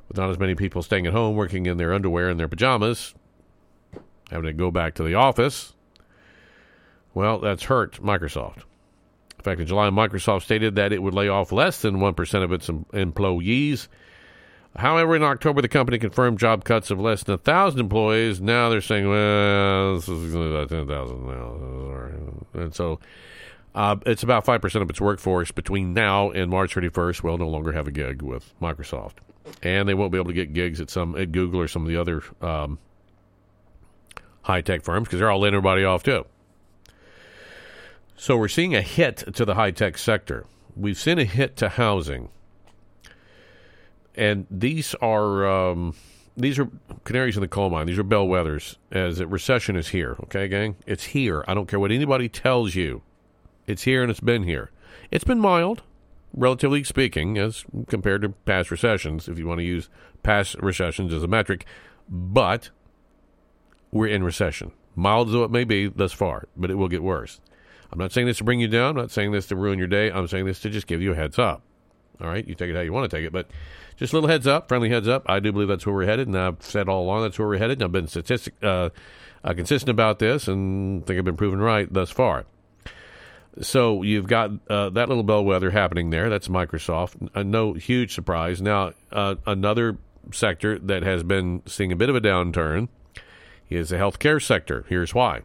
With 0.08 0.18
not 0.18 0.30
as 0.30 0.40
many 0.40 0.56
people 0.56 0.82
staying 0.82 1.06
at 1.06 1.14
home 1.14 1.36
working 1.36 1.66
in 1.66 1.78
their 1.78 1.94
underwear 1.94 2.30
and 2.30 2.40
their 2.40 2.48
pajamas, 2.48 3.14
having 4.32 4.46
to 4.46 4.54
go 4.54 4.72
back 4.72 4.96
to 4.96 5.04
the 5.04 5.14
office, 5.14 5.75
well, 7.16 7.40
that's 7.40 7.64
hurt 7.64 8.04
Microsoft. 8.04 8.58
In 9.38 9.44
fact, 9.44 9.62
in 9.62 9.68
July, 9.68 9.90
Microsoft 9.90 10.44
stated 10.44 10.76
that 10.76 10.92
it 10.92 11.02
would 11.02 11.14
lay 11.14 11.30
off 11.30 11.52
less 11.52 11.82
than 11.82 11.96
1% 11.96 12.44
of 12.44 12.52
its 12.52 12.70
employees. 12.94 13.88
However, 14.76 15.16
in 15.16 15.24
October, 15.24 15.62
the 15.62 15.70
company 15.70 15.98
confirmed 15.98 16.40
job 16.40 16.66
cuts 16.66 16.92
of 16.92 17.00
less 17.00 17.24
than 17.24 17.34
1,000 17.34 17.80
employees. 17.80 18.42
Now 18.42 18.70
they're 18.70 18.82
saying, 18.82 19.08
well, 19.08 19.96
this 19.96 20.10
is 20.10 20.36
about 20.36 20.70
10,000 20.70 21.26
now. 21.26 22.62
And 22.62 22.76
so 22.76 23.00
uh, 23.74 23.96
it's 24.06 24.24
about 24.24 24.46
5% 24.46 24.82
of 24.82 24.90
its 24.90 25.00
workforce 25.00 25.52
between 25.52 25.94
now 25.94 26.32
and 26.32 26.52
March 26.52 26.76
31st 26.76 27.24
will 27.24 27.38
no 27.38 27.48
longer 27.48 27.72
have 27.72 27.88
a 27.88 27.92
gig 27.92 28.22
with 28.22 28.54
Microsoft. 28.62 29.16
And 29.64 29.88
they 29.88 29.94
won't 29.94 30.12
be 30.12 30.18
able 30.18 30.28
to 30.28 30.34
get 30.34 30.54
gigs 30.54 30.82
at 30.82 30.90
some 30.90 31.16
at 31.16 31.32
Google 31.32 31.62
or 31.62 31.68
some 31.68 31.84
of 31.84 31.88
the 31.88 31.98
other 31.98 32.24
um, 32.42 32.80
high 34.42 34.62
tech 34.62 34.84
firms 34.84 35.08
because 35.08 35.20
they're 35.20 35.30
all 35.30 35.40
laying 35.40 35.54
everybody 35.54 35.86
off 35.86 36.04
too. 36.04 36.26
So 38.18 38.38
we're 38.38 38.48
seeing 38.48 38.74
a 38.74 38.82
hit 38.82 39.18
to 39.36 39.46
the 39.46 39.56
high 39.56 39.72
tech 39.72 39.98
sector. 39.98 40.46
We've 40.76 40.98
seen 40.98 41.20
a 41.20 41.26
hit 41.26 41.58
to 41.58 41.70
housing, 41.70 42.30
and 44.16 44.48
these 44.50 44.96
are 44.96 45.46
um, 45.46 45.96
these 46.38 46.58
are 46.58 46.70
canaries 47.04 47.36
in 47.36 47.42
the 47.42 47.48
coal 47.48 47.70
mine. 47.70 47.88
These 47.88 48.00
are 48.00 48.04
bellwethers 48.04 48.78
as 48.92 49.20
a 49.20 49.28
recession 49.28 49.76
is 49.76 49.90
here. 49.90 50.16
Okay, 50.24 50.48
gang, 50.48 50.78
it's 50.86 51.06
here. 51.06 51.44
I 51.48 51.54
don't 51.54 51.68
care 51.68 51.80
what 51.80 51.92
anybody 51.92 52.30
tells 52.30 52.74
you. 52.74 53.02
It's 53.68 53.84
here 53.84 54.02
and 54.02 54.10
it's 54.10 54.22
been 54.22 54.44
here. 54.44 54.72
It's 55.12 55.24
been 55.24 55.40
mild, 55.40 55.84
relatively 56.34 56.84
speaking, 56.84 57.38
as 57.38 57.66
compared 57.88 58.22
to 58.22 58.30
past 58.30 58.72
recessions. 58.72 59.28
If 59.28 59.38
you 59.38 59.48
want 59.48 59.60
to 59.60 59.66
use 59.66 59.90
past 60.24 60.56
recessions 60.56 61.14
as 61.14 61.24
a 61.24 61.28
metric, 61.28 61.66
but 62.08 62.70
we're 63.92 64.08
in 64.08 64.24
recession. 64.24 64.72
Mild 64.96 65.32
though 65.32 65.44
it 65.44 65.52
may 65.52 65.66
be 65.66 65.88
thus 65.88 66.14
far, 66.14 66.48
but 66.56 66.72
it 66.72 66.76
will 66.76 66.88
get 66.88 67.04
worse. 67.04 67.42
I'm 67.96 68.00
not 68.00 68.12
saying 68.12 68.28
this 68.28 68.40
to 68.40 68.44
bring 68.44 68.60
you 68.60 68.68
down. 68.68 68.90
I'm 68.90 68.96
not 68.98 69.12
saying 69.12 69.32
this 69.32 69.48
to 69.48 69.56
ruin 69.56 69.80
your 69.80 69.88
day. 69.88 70.12
I'm 70.12 70.28
saying 70.28 70.46
this 70.46 70.60
to 70.60 70.70
just 70.70 70.86
give 70.86 71.02
you 71.02 71.14
a 71.14 71.16
heads 71.16 71.40
up. 71.40 71.62
All 72.20 72.28
right, 72.28 72.46
you 72.46 72.54
take 72.54 72.70
it 72.70 72.76
how 72.76 72.82
you 72.82 72.92
want 72.92 73.10
to 73.10 73.18
take 73.18 73.26
it, 73.26 73.32
but 73.32 73.50
just 73.96 74.12
a 74.12 74.18
little 74.18 74.30
heads 74.30 74.46
up, 74.46 74.68
friendly 74.68 74.90
heads 74.90 75.08
up. 75.08 75.24
I 75.28 75.40
do 75.40 75.54
believe 75.54 75.70
that's 75.70 75.86
where 75.86 75.96
we're 75.96 76.06
headed, 76.06 76.28
and 76.28 76.38
I've 76.38 76.62
said 76.62 76.90
all 76.90 77.04
along 77.04 77.24
that's 77.24 77.40
where 77.40 77.48
we're 77.48 77.58
headed. 77.58 77.78
And 77.78 77.86
I've 77.86 77.94
been 77.94 78.08
statistic 78.08 78.54
uh, 78.62 78.90
uh, 79.46 79.54
consistent 79.54 79.90
about 79.90 80.20
this, 80.20 80.50
and 80.50 81.06
think 81.08 81.18
I've 81.18 81.24
been 81.24 81.38
proven 81.38 81.62
right 81.62 81.92
thus 81.92 82.12
far. 82.12 82.46
So 83.62 84.02
you've 84.02 84.28
got 84.28 84.52
uh, 84.70 84.90
that 84.90 85.08
little 85.08 85.24
bellwether 85.24 85.72
happening 85.72 86.10
there. 86.10 86.30
That's 86.30 86.50
Microsoft. 86.50 87.30
Uh, 87.34 87.44
no 87.44 87.72
huge 87.74 88.14
surprise. 88.14 88.62
Now 88.62 88.92
uh, 89.14 89.36
another 89.48 89.98
sector 90.34 90.78
that 90.80 91.04
has 91.04 91.24
been 91.24 91.62
seeing 91.66 91.94
a 91.94 91.96
bit 91.96 92.10
of 92.10 92.16
a 92.18 92.22
downturn 92.22 92.90
is 93.70 93.90
the 93.90 93.96
healthcare 93.96 94.44
sector. 94.44 94.84
Here's 94.90 95.16
why 95.16 95.44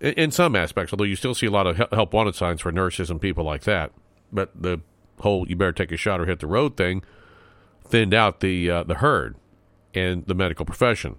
in 0.00 0.30
some 0.30 0.54
aspects, 0.56 0.92
although 0.92 1.04
you 1.04 1.16
still 1.16 1.34
see 1.34 1.46
a 1.46 1.50
lot 1.50 1.66
of 1.66 1.76
help 1.92 2.12
wanted 2.12 2.34
signs 2.34 2.60
for 2.60 2.72
nurses 2.72 3.10
and 3.10 3.20
people 3.20 3.44
like 3.44 3.62
that. 3.62 3.92
But 4.32 4.50
the 4.54 4.80
whole 5.20 5.48
"you 5.48 5.56
better 5.56 5.72
take 5.72 5.92
a 5.92 5.96
shot 5.96 6.20
or 6.20 6.26
hit 6.26 6.40
the 6.40 6.46
road" 6.46 6.76
thing 6.76 7.02
thinned 7.84 8.14
out 8.14 8.40
the 8.40 8.70
uh, 8.70 8.82
the 8.84 8.96
herd 8.96 9.36
and 9.94 10.26
the 10.26 10.34
medical 10.34 10.66
profession 10.66 11.16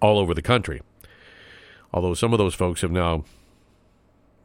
all 0.00 0.18
over 0.18 0.34
the 0.34 0.42
country. 0.42 0.82
Although 1.92 2.14
some 2.14 2.32
of 2.32 2.38
those 2.38 2.54
folks 2.54 2.80
have 2.80 2.90
now 2.90 3.24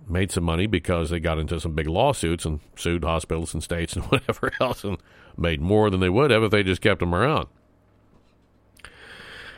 made 0.08 0.32
some 0.32 0.44
money 0.44 0.68
because 0.68 1.10
they 1.10 1.20
got 1.20 1.38
into 1.38 1.60
some 1.60 1.74
big 1.74 1.88
lawsuits 1.88 2.46
and 2.46 2.60
sued 2.76 3.04
hospitals 3.04 3.54
and 3.54 3.62
states 3.62 3.96
and 3.96 4.06
whatever 4.12 4.52
else 4.60 4.84
and 4.84 4.98
made 5.38 5.62
more 5.62 5.90
than 5.90 6.00
they 6.00 6.10
would 6.10 6.32
have 6.32 6.44
if 6.44 6.52
they 6.52 6.64
just 6.64 6.82
kept 6.82 7.00
them 7.00 7.14
around. 7.14 7.48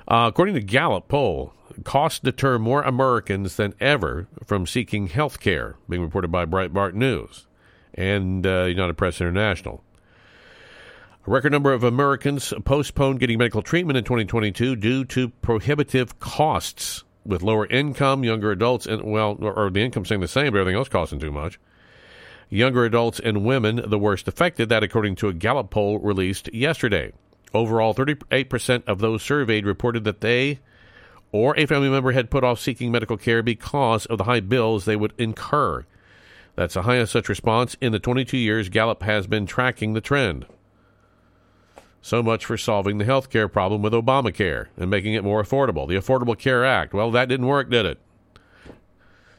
Uh, 0.07 0.25
according 0.27 0.55
to 0.55 0.61
Gallup 0.61 1.07
poll, 1.07 1.53
costs 1.83 2.19
deter 2.19 2.57
more 2.59 2.81
Americans 2.81 3.55
than 3.55 3.73
ever 3.79 4.27
from 4.45 4.67
seeking 4.67 5.07
health 5.07 5.39
care, 5.39 5.75
being 5.89 6.01
reported 6.01 6.31
by 6.31 6.45
Breitbart 6.45 6.93
News 6.93 7.47
and 7.93 8.45
uh, 8.45 8.63
United 8.63 8.95
Press 8.95 9.21
International. 9.21 9.83
A 11.27 11.31
record 11.31 11.51
number 11.51 11.71
of 11.71 11.83
Americans 11.83 12.51
postponed 12.65 13.19
getting 13.19 13.37
medical 13.37 13.61
treatment 13.61 13.97
in 13.97 14.03
2022 14.03 14.75
due 14.75 15.05
to 15.05 15.29
prohibitive 15.29 16.19
costs, 16.19 17.03
with 17.23 17.43
lower 17.43 17.67
income, 17.67 18.23
younger 18.23 18.51
adults, 18.51 18.87
and 18.87 19.03
well, 19.03 19.37
or 19.39 19.69
the 19.69 19.81
income 19.81 20.03
staying 20.03 20.21
the 20.21 20.27
same, 20.27 20.51
but 20.51 20.59
everything 20.59 20.77
else 20.77 20.89
costing 20.89 21.19
too 21.19 21.31
much. 21.31 21.59
Younger 22.49 22.85
adults 22.85 23.19
and 23.19 23.45
women 23.45 23.81
the 23.87 23.99
worst 23.99 24.27
affected. 24.27 24.69
That, 24.69 24.83
according 24.83 25.15
to 25.17 25.27
a 25.27 25.33
Gallup 25.33 25.69
poll 25.69 25.99
released 25.99 26.51
yesterday. 26.53 27.13
Overall, 27.53 27.93
38% 27.93 28.83
of 28.87 28.99
those 28.99 29.21
surveyed 29.21 29.65
reported 29.65 30.03
that 30.05 30.21
they 30.21 30.59
or 31.31 31.57
a 31.57 31.65
family 31.65 31.89
member 31.89 32.11
had 32.11 32.29
put 32.29 32.43
off 32.43 32.59
seeking 32.59 32.91
medical 32.91 33.17
care 33.17 33.41
because 33.41 34.05
of 34.05 34.17
the 34.17 34.25
high 34.25 34.39
bills 34.39 34.85
they 34.85 34.95
would 34.95 35.13
incur. 35.17 35.85
That's 36.55 36.73
the 36.73 36.81
highest 36.81 37.13
such 37.13 37.29
response 37.29 37.77
in 37.79 37.91
the 37.91 37.99
22 37.99 38.37
years 38.37 38.69
Gallup 38.69 39.03
has 39.03 39.27
been 39.27 39.45
tracking 39.45 39.93
the 39.93 40.01
trend. 40.01 40.45
So 42.01 42.23
much 42.23 42.45
for 42.45 42.57
solving 42.57 42.97
the 42.97 43.05
health 43.05 43.29
care 43.29 43.47
problem 43.47 43.81
with 43.81 43.93
Obamacare 43.93 44.67
and 44.75 44.89
making 44.89 45.13
it 45.13 45.23
more 45.23 45.41
affordable. 45.41 45.87
The 45.87 45.95
Affordable 45.95 46.37
Care 46.37 46.65
Act. 46.65 46.93
Well, 46.93 47.11
that 47.11 47.29
didn't 47.29 47.45
work, 47.45 47.69
did 47.69 47.85
it? 47.85 47.99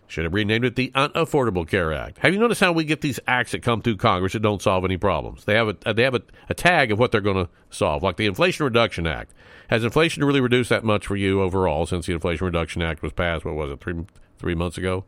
Should 0.07 0.25
have 0.25 0.35
renamed 0.35 0.67
it 0.67 0.77
the 0.77 0.93
Unaffordable 0.95 1.67
Care 1.67 1.93
Act. 1.93 2.19
Have 2.19 2.33
you 2.33 2.39
noticed 2.39 2.61
how 2.61 2.73
we 2.73 2.85
get 2.85 3.01
these 3.01 3.19
acts 3.27 3.53
that 3.53 3.63
come 3.63 3.83
through 3.83 3.97
Congress 3.97 4.35
that 4.35 4.43
don't 4.43 4.63
solve 4.63 4.85
any 4.85 4.97
problems? 4.97 5.45
They 5.45 5.55
have 5.55 5.69
a 5.69 5.93
they 5.93 6.03
have 6.03 6.15
a, 6.15 6.23
a 6.51 6.55
tag 6.55 6.93
of 6.93 6.99
what 6.99 7.13
they're 7.13 7.21
going 7.21 7.47
to 7.47 7.51
solve, 7.71 8.03
like 8.03 8.17
the 8.17 8.27
Inflation 8.27 8.65
Reduction 8.65 9.07
Act. 9.07 9.33
Has 9.73 9.85
inflation 9.85 10.23
really 10.23 10.43
reduced 10.43 10.69
that 10.69 10.85
much 10.85 11.07
for 11.07 11.17
you 11.17 11.41
overall 11.41 11.87
since 11.87 12.05
the 12.05 12.13
Inflation 12.13 12.45
Reduction 12.45 12.83
Act 12.83 13.01
was 13.01 13.11
passed? 13.11 13.43
What 13.43 13.55
was 13.55 13.71
it 13.71 13.81
three 13.81 14.05
three 14.39 14.55
months 14.55 14.77
ago, 14.77 15.07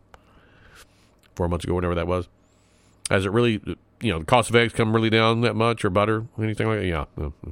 four 1.34 1.50
months 1.50 1.66
ago, 1.66 1.74
whatever 1.74 1.94
that 1.94 2.06
was? 2.06 2.28
Has 3.10 3.26
it 3.26 3.30
really, 3.30 3.60
you 4.00 4.10
know, 4.10 4.20
the 4.20 4.24
cost 4.24 4.48
of 4.48 4.56
eggs 4.56 4.72
come 4.72 4.94
really 4.94 5.10
down 5.10 5.42
that 5.42 5.52
much, 5.54 5.84
or 5.84 5.90
butter, 5.90 6.24
anything 6.38 6.66
like 6.66 6.78
that? 6.78 6.86
Yeah. 6.86 7.04
Mm-hmm. 7.18 7.50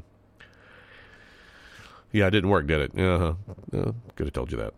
Yeah, 2.12 2.28
it 2.28 2.30
didn't 2.30 2.48
work, 2.48 2.66
did 2.66 2.80
it? 2.80 2.98
Uh-huh. 2.98 3.34
Uh, 3.78 3.92
could 4.16 4.28
have 4.28 4.32
told 4.32 4.50
you 4.50 4.56
that. 4.56 4.72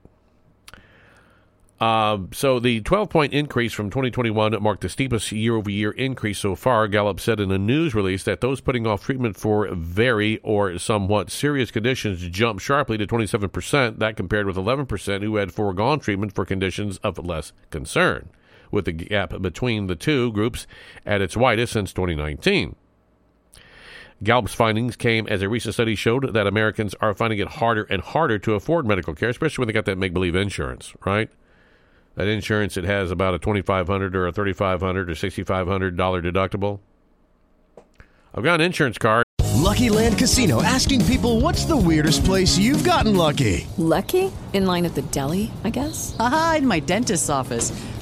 Uh, 1.80 2.18
so 2.32 2.60
the 2.60 2.80
12 2.82 3.10
point 3.10 3.32
increase 3.32 3.72
from 3.72 3.90
2021 3.90 4.62
marked 4.62 4.82
the 4.82 4.88
steepest 4.88 5.32
year 5.32 5.56
over 5.56 5.70
year 5.70 5.90
increase 5.90 6.38
so 6.38 6.54
far. 6.54 6.86
Gallup 6.86 7.18
said 7.18 7.40
in 7.40 7.50
a 7.50 7.58
news 7.58 7.94
release 7.94 8.22
that 8.24 8.40
those 8.40 8.60
putting 8.60 8.86
off 8.86 9.04
treatment 9.04 9.36
for 9.36 9.66
very 9.74 10.38
or 10.38 10.78
somewhat 10.78 11.30
serious 11.30 11.70
conditions 11.72 12.20
jumped 12.28 12.62
sharply 12.62 12.96
to 12.96 13.06
27%. 13.06 13.98
That 13.98 14.16
compared 14.16 14.46
with 14.46 14.56
11% 14.56 15.22
who 15.22 15.36
had 15.36 15.52
foregone 15.52 15.98
treatment 15.98 16.34
for 16.34 16.44
conditions 16.44 16.98
of 16.98 17.18
less 17.18 17.52
concern, 17.70 18.30
with 18.70 18.84
the 18.84 18.92
gap 18.92 19.40
between 19.42 19.88
the 19.88 19.96
two 19.96 20.30
groups 20.32 20.68
at 21.04 21.20
its 21.20 21.36
widest 21.36 21.72
since 21.72 21.92
2019. 21.92 22.76
Gallup's 24.22 24.54
findings 24.54 24.94
came 24.94 25.26
as 25.26 25.42
a 25.42 25.48
recent 25.48 25.74
study 25.74 25.96
showed 25.96 26.32
that 26.32 26.46
Americans 26.46 26.94
are 27.00 27.14
finding 27.14 27.40
it 27.40 27.48
harder 27.48 27.82
and 27.90 28.00
harder 28.00 28.38
to 28.38 28.54
afford 28.54 28.86
medical 28.86 29.14
care, 29.14 29.28
especially 29.28 29.62
when 29.62 29.66
they 29.66 29.74
got 29.74 29.84
that 29.86 29.98
make 29.98 30.14
believe 30.14 30.36
insurance, 30.36 30.94
right? 31.04 31.30
That 32.16 32.28
insurance 32.28 32.76
it 32.76 32.84
has 32.84 33.10
about 33.10 33.34
a 33.34 33.38
twenty 33.38 33.62
five 33.62 33.88
hundred 33.88 34.14
or 34.14 34.26
a 34.26 34.32
thirty 34.32 34.52
five 34.52 34.80
hundred 34.80 35.10
or 35.10 35.14
sixty 35.14 35.42
five 35.42 35.66
hundred 35.66 35.96
dollar 35.96 36.22
deductible. 36.22 36.80
I've 38.34 38.44
got 38.44 38.60
an 38.60 38.66
insurance 38.66 38.98
card. 38.98 39.24
Lucky 39.54 39.88
Land 39.88 40.18
Casino 40.18 40.62
asking 40.62 41.04
people 41.06 41.40
what's 41.40 41.64
the 41.64 41.76
weirdest 41.76 42.24
place 42.24 42.58
you've 42.58 42.84
gotten 42.84 43.16
lucky? 43.16 43.66
Lucky? 43.78 44.30
In 44.52 44.66
line 44.66 44.84
at 44.84 44.94
the 44.94 45.02
deli, 45.02 45.50
I 45.64 45.70
guess? 45.70 46.14
Aha, 46.18 46.56
in 46.58 46.66
my 46.66 46.80
dentist's 46.80 47.30
office. 47.30 47.72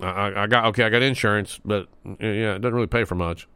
I, 0.00 0.42
I, 0.42 0.46
got 0.46 0.66
okay. 0.66 0.84
I 0.84 0.90
got 0.90 1.02
insurance, 1.02 1.60
but 1.64 1.88
yeah, 2.04 2.54
it 2.54 2.60
doesn't 2.60 2.74
really 2.74 2.86
pay 2.86 3.04
for 3.04 3.14
much. 3.14 3.48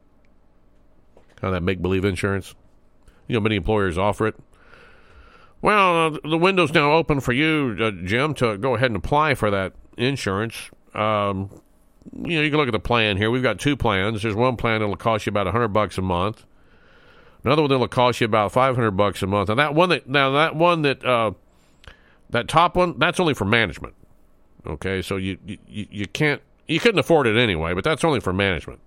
Kind 1.37 1.53
of 1.55 1.61
that 1.61 1.63
make 1.63 1.81
believe 1.81 2.05
insurance. 2.05 2.55
You 3.29 3.35
know, 3.35 3.41
many 3.41 3.57
employers 3.57 3.97
offer 3.97 4.27
it. 4.27 4.37
Well, 5.61 6.07
uh, 6.07 6.19
the 6.29 6.37
window's 6.37 6.75
now 6.75 6.93
open 6.93 7.21
for 7.21 7.33
you, 7.33 7.77
uh, 7.81 7.93
Jim, 8.05 8.35
to 8.35 8.59
go 8.59 8.75
ahead 8.75 8.91
and 8.91 8.97
apply 8.97 9.35
for 9.35 9.51
that 9.53 9.75
insurance. 9.97 10.71
Um, 10.93 11.51
you 12.13 12.37
know, 12.37 12.43
you 12.43 12.51
can 12.51 12.59
look 12.59 12.67
at 12.67 12.73
the 12.73 12.81
plan 12.81 13.17
here. 13.17 13.31
We've 13.31 13.45
got 13.45 13.61
two 13.61 13.77
plans. 13.77 14.23
There's 14.23 14.35
one 14.35 14.57
plan 14.57 14.81
that'll 14.81 14.97
cost 14.97 15.27
you 15.27 15.31
about 15.31 15.47
a 15.47 15.53
hundred 15.53 15.69
bucks 15.69 15.99
a 15.99 16.03
month. 16.03 16.45
Another 17.45 17.63
one 17.63 17.71
that'll 17.71 17.87
cost 17.87 18.21
you 18.21 18.25
about 18.25 18.51
five 18.53 18.75
hundred 18.75 18.93
bucks 18.93 19.23
a 19.23 19.27
month. 19.29 19.49
And 19.49 19.59
that 19.61 19.75
one 19.75 19.89
that 19.91 20.09
now 20.09 20.33
that 20.33 20.57
one 20.57 20.83
that 20.83 21.05
uh, 21.05 21.33
that 22.31 22.49
top 22.49 22.77
one 22.77 22.99
that's 22.99 23.21
only 23.21 23.35
for 23.35 23.45
management. 23.45 23.95
Okay, 24.67 25.03
so 25.03 25.17
you 25.17 25.39
you, 25.45 25.59
you 25.67 26.07
can't 26.07 26.41
you 26.69 26.79
couldn't 26.81 26.99
afford 26.99 27.27
it 27.27 27.37
anyway, 27.37 27.75
but 27.75 27.85
that's 27.85 28.05
only 28.05 28.21
for 28.21 28.33
management. 28.33 28.81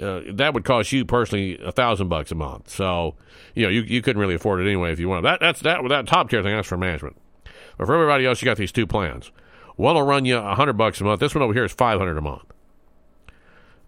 Uh, 0.00 0.22
that 0.32 0.54
would 0.54 0.64
cost 0.64 0.90
you 0.90 1.04
personally 1.04 1.58
a 1.62 1.70
thousand 1.70 2.08
bucks 2.08 2.32
a 2.32 2.34
month. 2.34 2.68
So, 2.68 3.14
you 3.54 3.62
know, 3.62 3.68
you, 3.68 3.82
you 3.82 4.02
couldn't 4.02 4.20
really 4.20 4.34
afford 4.34 4.60
it 4.60 4.64
anyway 4.64 4.90
if 4.92 4.98
you 4.98 5.08
wanted. 5.08 5.22
That 5.22 5.40
that's 5.40 5.60
that 5.60 5.80
that 5.88 6.06
top 6.06 6.30
tier 6.30 6.42
thing. 6.42 6.56
That's 6.56 6.66
for 6.66 6.76
management. 6.76 7.16
But 7.78 7.86
for 7.86 7.94
everybody 7.94 8.26
else, 8.26 8.42
you 8.42 8.46
got 8.46 8.56
these 8.56 8.72
two 8.72 8.86
plans. 8.86 9.30
One 9.76 9.94
will 9.94 10.02
run 10.02 10.24
you 10.24 10.38
a 10.38 10.54
hundred 10.54 10.74
bucks 10.74 11.00
a 11.00 11.04
month. 11.04 11.20
This 11.20 11.34
one 11.34 11.42
over 11.42 11.52
here 11.52 11.64
is 11.64 11.72
five 11.72 11.98
hundred 11.98 12.18
a 12.18 12.22
month. 12.22 12.44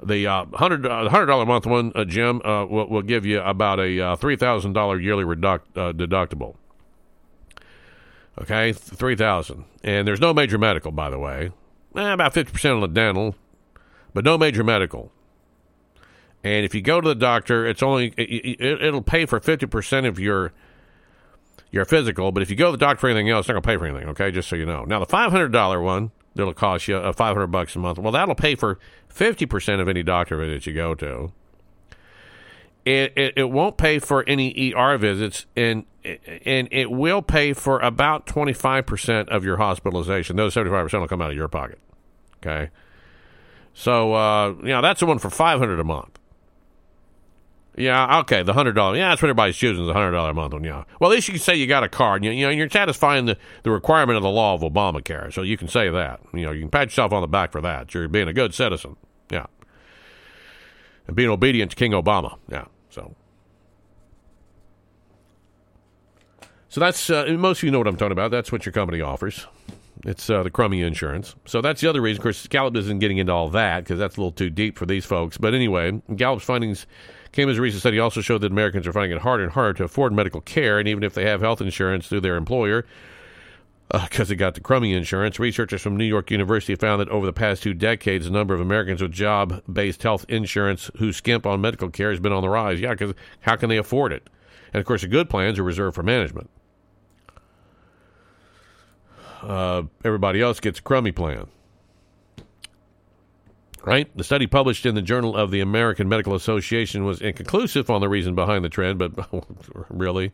The 0.03 0.27
uh, 0.27 0.45
hundred 0.55 0.87
uh, 0.87 1.09
dollar 1.09 1.43
a 1.43 1.47
month 1.47 1.67
one, 1.67 1.91
uh, 1.95 2.05
Jim, 2.05 2.43
uh, 2.45 2.67
will, 2.67 2.89
will 2.89 3.03
give 3.03 3.25
you 3.25 3.41
about 3.41 3.81
a 3.81 4.01
uh, 4.01 4.17
three 4.17 4.37
thousand 4.37 4.75
dollar 4.75 5.01
yearly 5.01 5.25
reduct, 5.25 5.77
uh, 5.77 5.93
deductible. 5.93 6.57
Okay, 8.41 8.73
three 8.73 9.17
thousand, 9.17 9.65
and 9.83 10.07
there's 10.07 10.21
no 10.21 10.35
major 10.35 10.59
medical, 10.59 10.93
by 10.93 11.09
the 11.09 11.19
way. 11.19 11.51
Eh, 11.97 12.13
about 12.13 12.35
fifty 12.35 12.53
percent 12.53 12.75
on 12.75 12.81
the 12.81 12.89
dental, 12.89 13.35
but 14.13 14.25
no 14.25 14.37
major 14.37 14.63
medical. 14.63 15.11
And 16.45 16.65
if 16.65 16.75
you 16.75 16.83
go 16.83 17.01
to 17.01 17.09
the 17.09 17.15
doctor, 17.15 17.67
it's 17.67 17.83
only 17.83 18.13
it, 18.17 18.61
it, 18.61 18.93
will 18.93 19.03
pay 19.03 19.25
for 19.25 19.41
fifty 19.41 19.67
percent 19.67 20.07
of 20.07 20.19
your 20.19 20.53
your 21.71 21.85
physical. 21.87 22.31
But 22.31 22.43
if 22.43 22.51
you 22.51 22.57
go 22.57 22.67
to 22.67 22.73
the 22.73 22.79
doctor 22.79 23.01
for 23.01 23.09
anything 23.09 23.31
else, 23.31 23.45
it's 23.45 23.49
not 23.49 23.55
going 23.55 23.63
to 23.63 23.67
pay 23.69 23.77
for 23.79 23.87
anything. 23.87 24.09
Okay, 24.11 24.31
just 24.31 24.49
so 24.49 24.57
you 24.57 24.67
know. 24.67 24.85
Now 24.85 24.99
the 24.99 25.07
five 25.07 25.33
hundred 25.33 25.53
dollar 25.53 25.81
one 25.81 26.13
that'll 26.35 26.53
cost 26.53 26.89
you 26.89 26.97
uh, 26.97 27.13
five 27.13 27.35
hundred 27.35 27.49
bucks 27.49 27.75
a 27.75 27.79
month. 27.79 27.99
Well, 27.99 28.13
that'll 28.13 28.35
pay 28.35 28.55
for 28.55 28.79
fifty 29.09 29.47
percent 29.47 29.81
of 29.81 29.89
any 29.89 30.03
doctor 30.03 30.47
that 30.47 30.67
you 30.67 30.75
go 30.75 30.95
to. 30.97 31.33
It, 32.87 33.13
it 33.17 33.33
it 33.37 33.51
won't 33.51 33.77
pay 33.77 33.99
for 33.99 34.23
any 34.29 34.73
ER 34.73 34.97
visits, 34.97 35.45
and 35.57 35.85
and 36.05 36.69
it 36.71 36.89
will 36.89 37.21
pay 37.21 37.53
for 37.53 37.81
about 37.81 38.27
twenty 38.27 38.53
five 38.53 38.87
percent 38.87 39.29
of 39.29 39.45
your 39.45 39.57
hospitalization. 39.57 40.37
Those 40.37 40.55
seventy 40.55 40.71
five 40.71 40.85
percent 40.85 41.01
will 41.01 41.09
come 41.09 41.21
out 41.21 41.31
of 41.31 41.37
your 41.37 41.49
pocket. 41.49 41.81
Okay. 42.37 42.71
So 43.75 44.15
uh, 44.15 44.55
you 44.63 44.69
know 44.69 44.83
that's 44.83 45.01
the 45.01 45.07
one 45.07 45.19
for 45.19 45.31
five 45.31 45.59
hundred 45.59 45.81
a 45.81 45.85
month. 45.85 46.17
Yeah, 47.77 48.21
okay, 48.21 48.43
the 48.43 48.55
hundred 48.55 48.73
dollar. 48.73 48.97
Yeah, 48.97 49.09
that's 49.09 49.21
what 49.21 49.29
everybody's 49.29 49.57
choosing 49.57 49.85
the 49.85 49.93
hundred 49.93 50.13
dollar 50.13 50.31
a 50.31 50.35
month 50.35 50.55
one. 50.55 50.65
Yeah, 50.65 50.85
well, 50.99 51.11
at 51.11 51.15
least 51.15 51.29
you 51.29 51.35
can 51.35 51.43
say 51.43 51.57
you 51.57 51.67
got 51.67 51.83
a 51.83 51.89
card. 51.89 52.25
You, 52.25 52.31
you 52.31 52.47
know, 52.47 52.51
you're 52.51 52.71
satisfying 52.71 53.27
the, 53.27 53.37
the 53.65 53.71
requirement 53.71 54.17
of 54.17 54.23
the 54.23 54.31
law 54.31 54.55
of 54.55 54.63
Obamacare, 54.63 55.33
so 55.33 55.43
you 55.43 55.59
can 55.59 55.69
say 55.69 55.91
that. 55.91 56.21
You 56.33 56.47
know, 56.47 56.53
you 56.53 56.61
can 56.61 56.71
pat 56.71 56.87
yourself 56.87 57.13
on 57.13 57.21
the 57.21 57.27
back 57.27 57.53
for 57.53 57.61
that. 57.61 57.93
You're 57.93 58.09
being 58.09 58.29
a 58.29 58.33
good 58.33 58.55
citizen. 58.55 58.97
Yeah, 59.29 59.47
and 61.07 61.15
being 61.15 61.29
obedient 61.29 61.73
to 61.73 61.77
King 61.77 61.93
Obama. 61.93 62.39
Yeah, 62.49 62.67
so. 62.97 63.15
So 66.69 66.81
that's 66.81 67.09
uh, 67.11 67.27
most 67.39 67.59
of 67.59 67.65
you 67.65 67.71
know 67.71 67.79
what 67.79 67.87
I'm 67.87 67.97
talking 67.97 68.13
about. 68.13 68.31
That's 68.31 68.51
what 68.51 68.67
your 68.67 68.73
company 68.73 69.01
offers. 69.01 69.47
It's 70.05 70.29
uh, 70.29 70.43
the 70.43 70.51
crummy 70.51 70.83
insurance. 70.83 71.35
So 71.47 71.61
that's 71.61 71.81
the 71.81 71.89
other 71.89 72.01
reason. 72.01 72.21
Of 72.21 72.23
course, 72.23 72.47
Gallup 72.49 72.77
isn't 72.77 72.99
getting 72.99 73.19
into 73.19 73.33
all 73.33 73.49
that 73.51 73.85
because 73.85 73.99
that's 73.99 74.17
a 74.17 74.21
little 74.21 74.33
too 74.33 74.51
deep 74.51 74.79
for 74.79 74.87
these 74.87 75.05
folks. 75.05 75.39
But 75.39 75.55
anyway, 75.55 76.01
Gallup's 76.15 76.45
findings 76.45 76.87
came 77.33 77.49
as 77.49 77.59
a 77.59 77.61
recent 77.61 77.81
study 77.81 77.99
also 77.99 78.21
showed 78.21 78.41
that 78.43 78.53
Americans 78.53 78.87
are 78.87 78.93
finding 78.93 79.17
it 79.17 79.23
harder 79.23 79.45
and 79.45 79.53
harder 79.53 79.75
to 79.75 79.85
afford 79.85 80.13
medical 80.13 80.41
care, 80.41 80.79
and 80.79 80.89
even 80.89 81.03
if 81.03 81.15
they 81.15 81.25
have 81.25 81.41
health 81.41 81.61
insurance 81.61 82.09
through 82.09 82.21
their 82.21 82.37
employer, 82.37 82.87
because 83.93 84.29
uh, 84.29 84.31
they 84.31 84.35
got 84.35 84.55
the 84.55 84.61
crummy 84.61 84.93
insurance, 84.93 85.39
researchers 85.39 85.81
from 85.81 85.97
New 85.97 86.05
York 86.05 86.31
University 86.31 86.75
found 86.75 87.01
that 87.01 87.09
over 87.09 87.25
the 87.25 87.33
past 87.33 87.63
two 87.63 87.73
decades, 87.73 88.25
the 88.25 88.33
number 88.33 88.53
of 88.53 88.61
Americans 88.61 89.01
with 89.01 89.13
job 89.13 89.63
based 89.73 90.03
health 90.03 90.25
insurance 90.29 90.91
who 90.99 91.13
skimp 91.13 91.47
on 91.47 91.61
medical 91.61 91.91
care 91.91 92.11
has 92.11 92.19
been 92.19 92.33
on 92.33 92.43
the 92.43 92.49
rise. 92.49 92.81
Yeah, 92.81 92.91
because 92.91 93.15
how 93.41 93.55
can 93.57 93.69
they 93.69 93.77
afford 93.77 94.13
it? 94.13 94.29
And 94.73 94.81
of 94.81 94.87
course, 94.87 95.03
the 95.03 95.09
good 95.09 95.31
plans 95.31 95.59
are 95.59 95.63
reserved 95.63 95.95
for 95.95 96.03
management. 96.03 96.51
Uh, 99.43 99.85
everybody 100.05 100.41
else 100.41 100.59
gets 100.59 100.81
a 100.81 100.83
crummy 100.83 101.13
plan. 101.13 101.47
Right? 103.85 104.15
The 104.17 104.25
study 104.25 104.49
published 104.49 104.85
in 104.85 104.97
the 104.97 105.03
Journal 105.03 105.37
of 105.37 105.53
the 105.53 105.61
American 105.61 106.09
Medical 106.09 106.35
Association 106.35 107.05
was 107.05 107.21
inconclusive 107.21 107.89
on 107.89 108.01
the 108.01 108.09
reason 108.09 108.35
behind 108.35 108.65
the 108.65 108.69
trend, 108.69 108.99
but 108.99 109.13
really, 109.89 110.33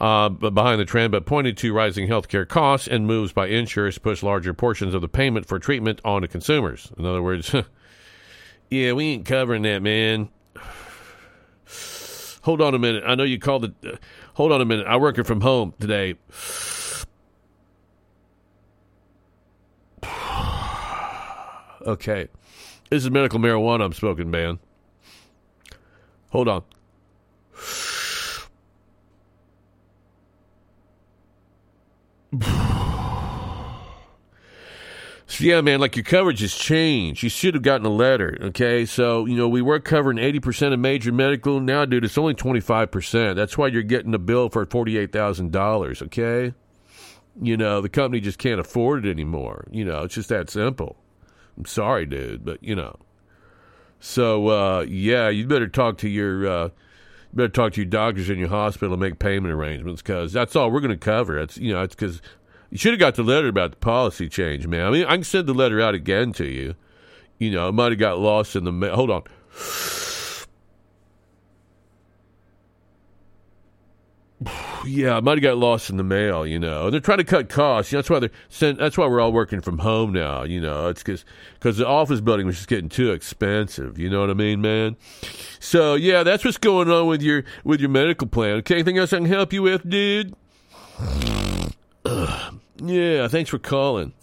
uh, 0.00 0.30
behind 0.30 0.80
the 0.80 0.84
trend, 0.84 1.12
but 1.12 1.26
pointed 1.26 1.56
to 1.58 1.74
rising 1.74 2.08
healthcare 2.08 2.48
costs 2.48 2.88
and 2.88 3.06
moves 3.06 3.32
by 3.32 3.46
insurers 3.46 3.96
to 3.96 4.00
push 4.00 4.22
larger 4.22 4.54
portions 4.54 4.94
of 4.94 5.02
the 5.02 5.08
payment 5.08 5.46
for 5.46 5.58
treatment 5.58 6.00
onto 6.04 6.26
consumers. 6.26 6.90
In 6.96 7.04
other 7.04 7.22
words, 7.22 7.54
yeah, 8.70 8.92
we 8.92 9.04
ain't 9.06 9.26
covering 9.26 9.62
that, 9.62 9.82
man. 9.82 10.30
Hold 12.42 12.62
on 12.62 12.74
a 12.74 12.78
minute. 12.78 13.04
I 13.06 13.14
know 13.14 13.24
you 13.24 13.38
called 13.38 13.66
it. 13.66 13.74
Uh, 13.86 13.96
hold 14.32 14.50
on 14.50 14.62
a 14.62 14.64
minute. 14.64 14.86
I'm 14.88 15.02
working 15.02 15.24
from 15.24 15.42
home 15.42 15.74
today. 15.78 16.14
Okay. 21.86 22.28
This 22.90 23.04
is 23.04 23.10
medical 23.10 23.38
marijuana 23.38 23.86
I'm 23.86 23.94
smoking, 23.94 24.30
man. 24.30 24.58
Hold 26.28 26.48
on. 26.48 26.62
So 35.30 35.44
yeah, 35.44 35.60
man, 35.60 35.78
like 35.78 35.94
your 35.94 36.04
coverage 36.04 36.40
has 36.40 36.52
changed. 36.52 37.22
You 37.22 37.28
should 37.28 37.54
have 37.54 37.62
gotten 37.62 37.86
a 37.86 37.90
letter, 37.90 38.36
okay? 38.42 38.84
So, 38.84 39.26
you 39.26 39.36
know, 39.36 39.48
we 39.48 39.62
were 39.62 39.78
covering 39.78 40.18
80% 40.18 40.72
of 40.72 40.80
major 40.80 41.12
medical. 41.12 41.60
Now, 41.60 41.84
dude, 41.84 42.04
it's 42.04 42.18
only 42.18 42.34
25%. 42.34 43.36
That's 43.36 43.56
why 43.56 43.68
you're 43.68 43.84
getting 43.84 44.12
a 44.12 44.18
bill 44.18 44.48
for 44.48 44.66
$48,000, 44.66 46.02
okay? 46.02 46.52
You 47.40 47.56
know, 47.56 47.80
the 47.80 47.88
company 47.88 48.20
just 48.20 48.38
can't 48.38 48.58
afford 48.58 49.06
it 49.06 49.10
anymore. 49.10 49.68
You 49.70 49.84
know, 49.84 50.02
it's 50.02 50.16
just 50.16 50.30
that 50.30 50.50
simple. 50.50 50.96
I'm 51.56 51.64
sorry, 51.64 52.06
dude, 52.06 52.44
but 52.44 52.62
you 52.64 52.74
know. 52.74 52.96
So 54.00 54.48
uh, 54.48 54.80
yeah, 54.80 55.28
you 55.28 55.46
better 55.46 55.68
talk 55.68 55.98
to 55.98 56.08
your 56.08 56.46
uh, 56.48 56.68
better 57.32 57.48
talk 57.48 57.72
to 57.74 57.80
your 57.80 57.90
doctors 57.90 58.30
in 58.30 58.38
your 58.38 58.48
hospital 58.48 58.94
and 58.94 59.00
make 59.00 59.18
payment 59.18 59.52
arrangements 59.52 60.02
because 60.02 60.32
that's 60.32 60.56
all 60.56 60.70
we're 60.70 60.80
going 60.80 60.90
to 60.90 60.96
cover. 60.96 61.38
It's 61.38 61.56
you 61.56 61.72
know 61.72 61.82
it's 61.82 61.94
because 61.94 62.20
you 62.70 62.78
should 62.78 62.92
have 62.92 63.00
got 63.00 63.14
the 63.16 63.22
letter 63.22 63.48
about 63.48 63.72
the 63.72 63.76
policy 63.76 64.28
change, 64.28 64.66
man. 64.66 64.86
I 64.86 64.90
mean, 64.90 65.04
I 65.04 65.14
can 65.14 65.24
send 65.24 65.46
the 65.46 65.54
letter 65.54 65.80
out 65.80 65.94
again 65.94 66.32
to 66.34 66.46
you. 66.46 66.74
You 67.38 67.50
know, 67.50 67.68
it 67.68 67.72
might 67.72 67.92
have 67.92 67.98
got 67.98 68.18
lost 68.18 68.54
in 68.54 68.64
the 68.64 68.72
mail. 68.72 68.94
Hold 68.94 69.10
on. 69.10 69.22
Yeah, 74.86 75.16
I 75.16 75.20
might 75.20 75.36
have 75.36 75.42
got 75.42 75.58
lost 75.58 75.90
in 75.90 75.98
the 75.98 76.02
mail. 76.02 76.46
You 76.46 76.58
know, 76.58 76.88
they're 76.88 77.00
trying 77.00 77.18
to 77.18 77.24
cut 77.24 77.50
costs. 77.50 77.90
That's 77.92 78.08
why 78.08 78.20
they're. 78.20 78.30
send- 78.48 78.78
That's 78.78 78.96
why 78.96 79.06
we're 79.06 79.20
all 79.20 79.32
working 79.32 79.60
from 79.60 79.78
home 79.78 80.12
now. 80.14 80.44
You 80.44 80.60
know, 80.62 80.88
it's 80.88 81.02
because 81.02 81.26
because 81.54 81.76
the 81.76 81.86
office 81.86 82.20
building 82.22 82.46
was 82.46 82.56
just 82.56 82.68
getting 82.68 82.88
too 82.88 83.12
expensive. 83.12 83.98
You 83.98 84.08
know 84.08 84.20
what 84.20 84.30
I 84.30 84.34
mean, 84.34 84.62
man? 84.62 84.96
So 85.58 85.94
yeah, 85.94 86.22
that's 86.22 86.42
what's 86.44 86.56
going 86.56 86.90
on 86.90 87.06
with 87.06 87.20
your 87.20 87.44
with 87.64 87.80
your 87.80 87.90
medical 87.90 88.26
plan. 88.26 88.56
Okay, 88.58 88.76
anything 88.76 88.96
else 88.96 89.12
I 89.12 89.18
can 89.18 89.26
help 89.26 89.52
you 89.52 89.62
with, 89.62 89.88
dude? 89.88 90.34
Yeah, 92.82 93.28
thanks 93.28 93.50
for 93.50 93.58
calling. 93.58 94.14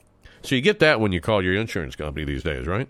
So 0.41 0.55
you 0.55 0.61
get 0.61 0.79
that 0.79 0.99
when 0.99 1.11
you 1.11 1.21
call 1.21 1.43
your 1.43 1.53
insurance 1.53 1.95
company 1.95 2.25
these 2.25 2.41
days, 2.41 2.65
right? 2.65 2.87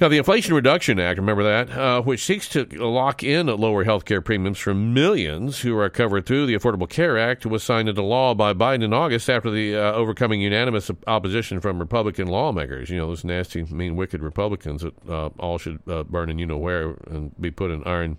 Now, 0.00 0.08
the 0.08 0.18
Inflation 0.18 0.54
Reduction 0.54 0.98
Act, 0.98 1.20
remember 1.20 1.44
that, 1.44 1.70
uh, 1.70 2.02
which 2.02 2.24
seeks 2.24 2.48
to 2.48 2.64
lock 2.64 3.22
in 3.22 3.46
lower 3.46 3.84
health 3.84 4.04
care 4.04 4.20
premiums 4.20 4.58
for 4.58 4.74
millions 4.74 5.60
who 5.60 5.78
are 5.78 5.88
covered 5.88 6.26
through 6.26 6.46
the 6.46 6.54
Affordable 6.54 6.88
Care 6.88 7.16
Act, 7.16 7.46
was 7.46 7.62
signed 7.62 7.88
into 7.88 8.02
law 8.02 8.34
by 8.34 8.52
Biden 8.52 8.82
in 8.82 8.92
August 8.92 9.30
after 9.30 9.52
the 9.52 9.76
uh, 9.76 9.92
overcoming 9.92 10.40
unanimous 10.40 10.90
opposition 11.06 11.60
from 11.60 11.78
Republican 11.78 12.26
lawmakers. 12.26 12.90
You 12.90 12.98
know, 12.98 13.06
those 13.06 13.22
nasty, 13.22 13.62
mean, 13.62 13.94
wicked 13.94 14.20
Republicans 14.20 14.82
that 14.82 14.94
uh, 15.08 15.30
all 15.38 15.58
should 15.58 15.78
uh, 15.86 16.02
burn 16.02 16.28
in 16.28 16.40
you 16.40 16.46
know 16.46 16.58
where 16.58 16.96
and 17.06 17.32
be 17.40 17.52
put 17.52 17.70
in 17.70 17.84
iron, 17.84 18.18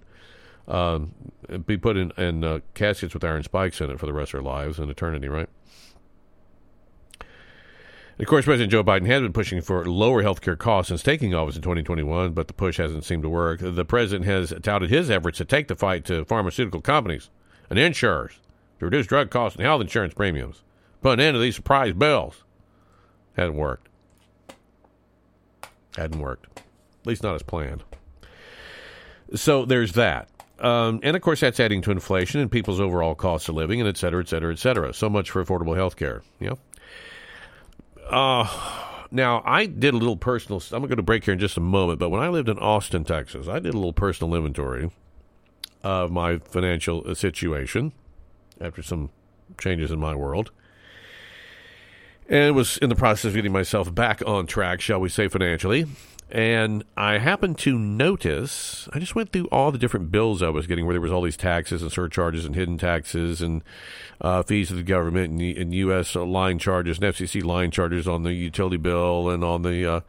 um, 0.69 1.13
be 1.65 1.75
put 1.75 1.97
in, 1.97 2.11
in 2.17 2.45
uh, 2.45 2.59
caskets 2.73 3.13
with 3.13 3.25
iron 3.25 3.43
spikes 3.43 3.81
in 3.81 3.89
it 3.91 3.99
for 3.99 4.05
the 4.05 4.13
rest 4.13 4.33
of 4.33 4.43
their 4.43 4.49
lives 4.49 4.79
and 4.79 4.89
eternity, 4.89 5.27
right? 5.27 5.49
Of 8.17 8.27
course, 8.27 8.45
President 8.45 8.71
Joe 8.71 8.83
Biden 8.83 9.07
has 9.07 9.21
been 9.21 9.33
pushing 9.33 9.59
for 9.59 9.85
lower 9.85 10.21
health 10.21 10.39
care 10.39 10.55
costs 10.55 10.87
since 10.87 11.03
taking 11.03 11.33
office 11.33 11.57
in 11.57 11.61
2021, 11.61 12.31
but 12.31 12.47
the 12.47 12.53
push 12.53 12.77
hasn't 12.77 13.03
seemed 13.03 13.23
to 13.23 13.29
work. 13.29 13.59
The 13.61 13.83
president 13.83 14.25
has 14.25 14.53
touted 14.63 14.89
his 14.89 15.09
efforts 15.09 15.37
to 15.39 15.45
take 15.45 15.67
the 15.67 15.75
fight 15.75 16.05
to 16.05 16.23
pharmaceutical 16.23 16.79
companies 16.79 17.29
and 17.69 17.77
insurers 17.77 18.39
to 18.79 18.85
reduce 18.85 19.07
drug 19.07 19.29
costs 19.31 19.57
and 19.57 19.65
health 19.65 19.81
insurance 19.81 20.13
premiums, 20.13 20.63
put 21.01 21.13
an 21.13 21.19
end 21.19 21.35
to 21.35 21.39
these 21.39 21.55
surprise 21.55 21.91
bills. 21.93 22.43
Hasn't 23.35 23.57
worked. 23.57 23.89
Hadn't 25.97 26.19
worked. 26.19 26.45
At 26.57 27.07
least 27.07 27.23
not 27.23 27.35
as 27.35 27.43
planned. 27.43 27.83
So 29.33 29.65
there's 29.65 29.93
that. 29.93 30.29
Um, 30.59 31.01
and 31.03 31.17
of 31.17 31.21
course, 31.21 31.41
that's 31.41 31.59
adding 31.59 31.81
to 31.81 31.91
inflation 31.91 32.39
and 32.39 32.49
people's 32.49 32.79
overall 32.79 33.13
costs 33.13 33.49
of 33.49 33.55
living, 33.55 33.81
and 33.81 33.89
et 33.89 33.97
cetera, 33.97 34.21
et 34.21 34.29
cetera, 34.29 34.53
et 34.53 34.59
cetera. 34.59 34.93
So 34.93 35.09
much 35.09 35.29
for 35.29 35.43
affordable 35.43 35.75
health 35.75 35.97
care. 35.97 36.21
You 36.39 36.51
know? 36.51 36.59
Uh, 38.09 38.47
now, 39.11 39.41
I 39.45 39.65
did 39.65 39.93
a 39.93 39.97
little 39.97 40.17
personal. 40.17 40.61
I'm 40.71 40.83
going 40.83 40.97
to 40.97 41.03
break 41.03 41.25
here 41.25 41.33
in 41.33 41.39
just 41.39 41.57
a 41.57 41.61
moment, 41.61 41.99
but 41.99 42.09
when 42.09 42.21
I 42.21 42.29
lived 42.29 42.49
in 42.49 42.57
Austin, 42.59 43.03
Texas, 43.03 43.47
I 43.47 43.59
did 43.59 43.73
a 43.73 43.77
little 43.77 43.93
personal 43.93 44.35
inventory 44.35 44.91
of 45.83 46.11
my 46.11 46.39
financial 46.39 47.13
situation 47.15 47.93
after 48.59 48.81
some 48.81 49.09
changes 49.59 49.91
in 49.91 49.99
my 49.99 50.15
world. 50.15 50.51
And 52.27 52.55
was 52.55 52.77
in 52.77 52.89
the 52.89 52.95
process 52.95 53.25
of 53.25 53.33
getting 53.35 53.51
myself 53.51 53.93
back 53.93 54.23
on 54.25 54.47
track, 54.47 54.81
shall 54.81 54.99
we 54.99 55.09
say, 55.09 55.27
financially. 55.27 55.85
And 56.31 56.83
I 56.97 57.19
happened 57.19 57.59
to 57.59 57.77
notice, 57.77 58.89
I 58.93 58.99
just 58.99 59.13
went 59.13 59.31
through 59.31 59.45
all 59.51 59.71
the 59.71 59.77
different 59.77 60.11
bills 60.11 60.41
I 60.41 60.49
was 60.49 60.65
getting 60.65 60.85
where 60.85 60.93
there 60.93 61.01
was 61.01 61.11
all 61.11 61.21
these 61.21 61.37
taxes 61.37 61.83
and 61.83 61.91
surcharges 61.91 62.45
and 62.45 62.55
hidden 62.55 62.79
taxes 62.79 63.41
and 63.41 63.63
uh, 64.19 64.41
fees 64.41 64.69
to 64.69 64.73
the 64.73 64.83
government 64.83 65.33
and, 65.33 65.57
and 65.57 65.73
U.S. 65.73 66.15
line 66.15 66.57
charges 66.57 66.97
and 66.97 67.13
FCC 67.13 67.43
line 67.43 67.69
charges 67.69 68.07
on 68.07 68.23
the 68.23 68.33
utility 68.33 68.77
bill 68.77 69.29
and 69.29 69.43
on 69.43 69.61
the 69.61 69.85
uh, 69.85 69.99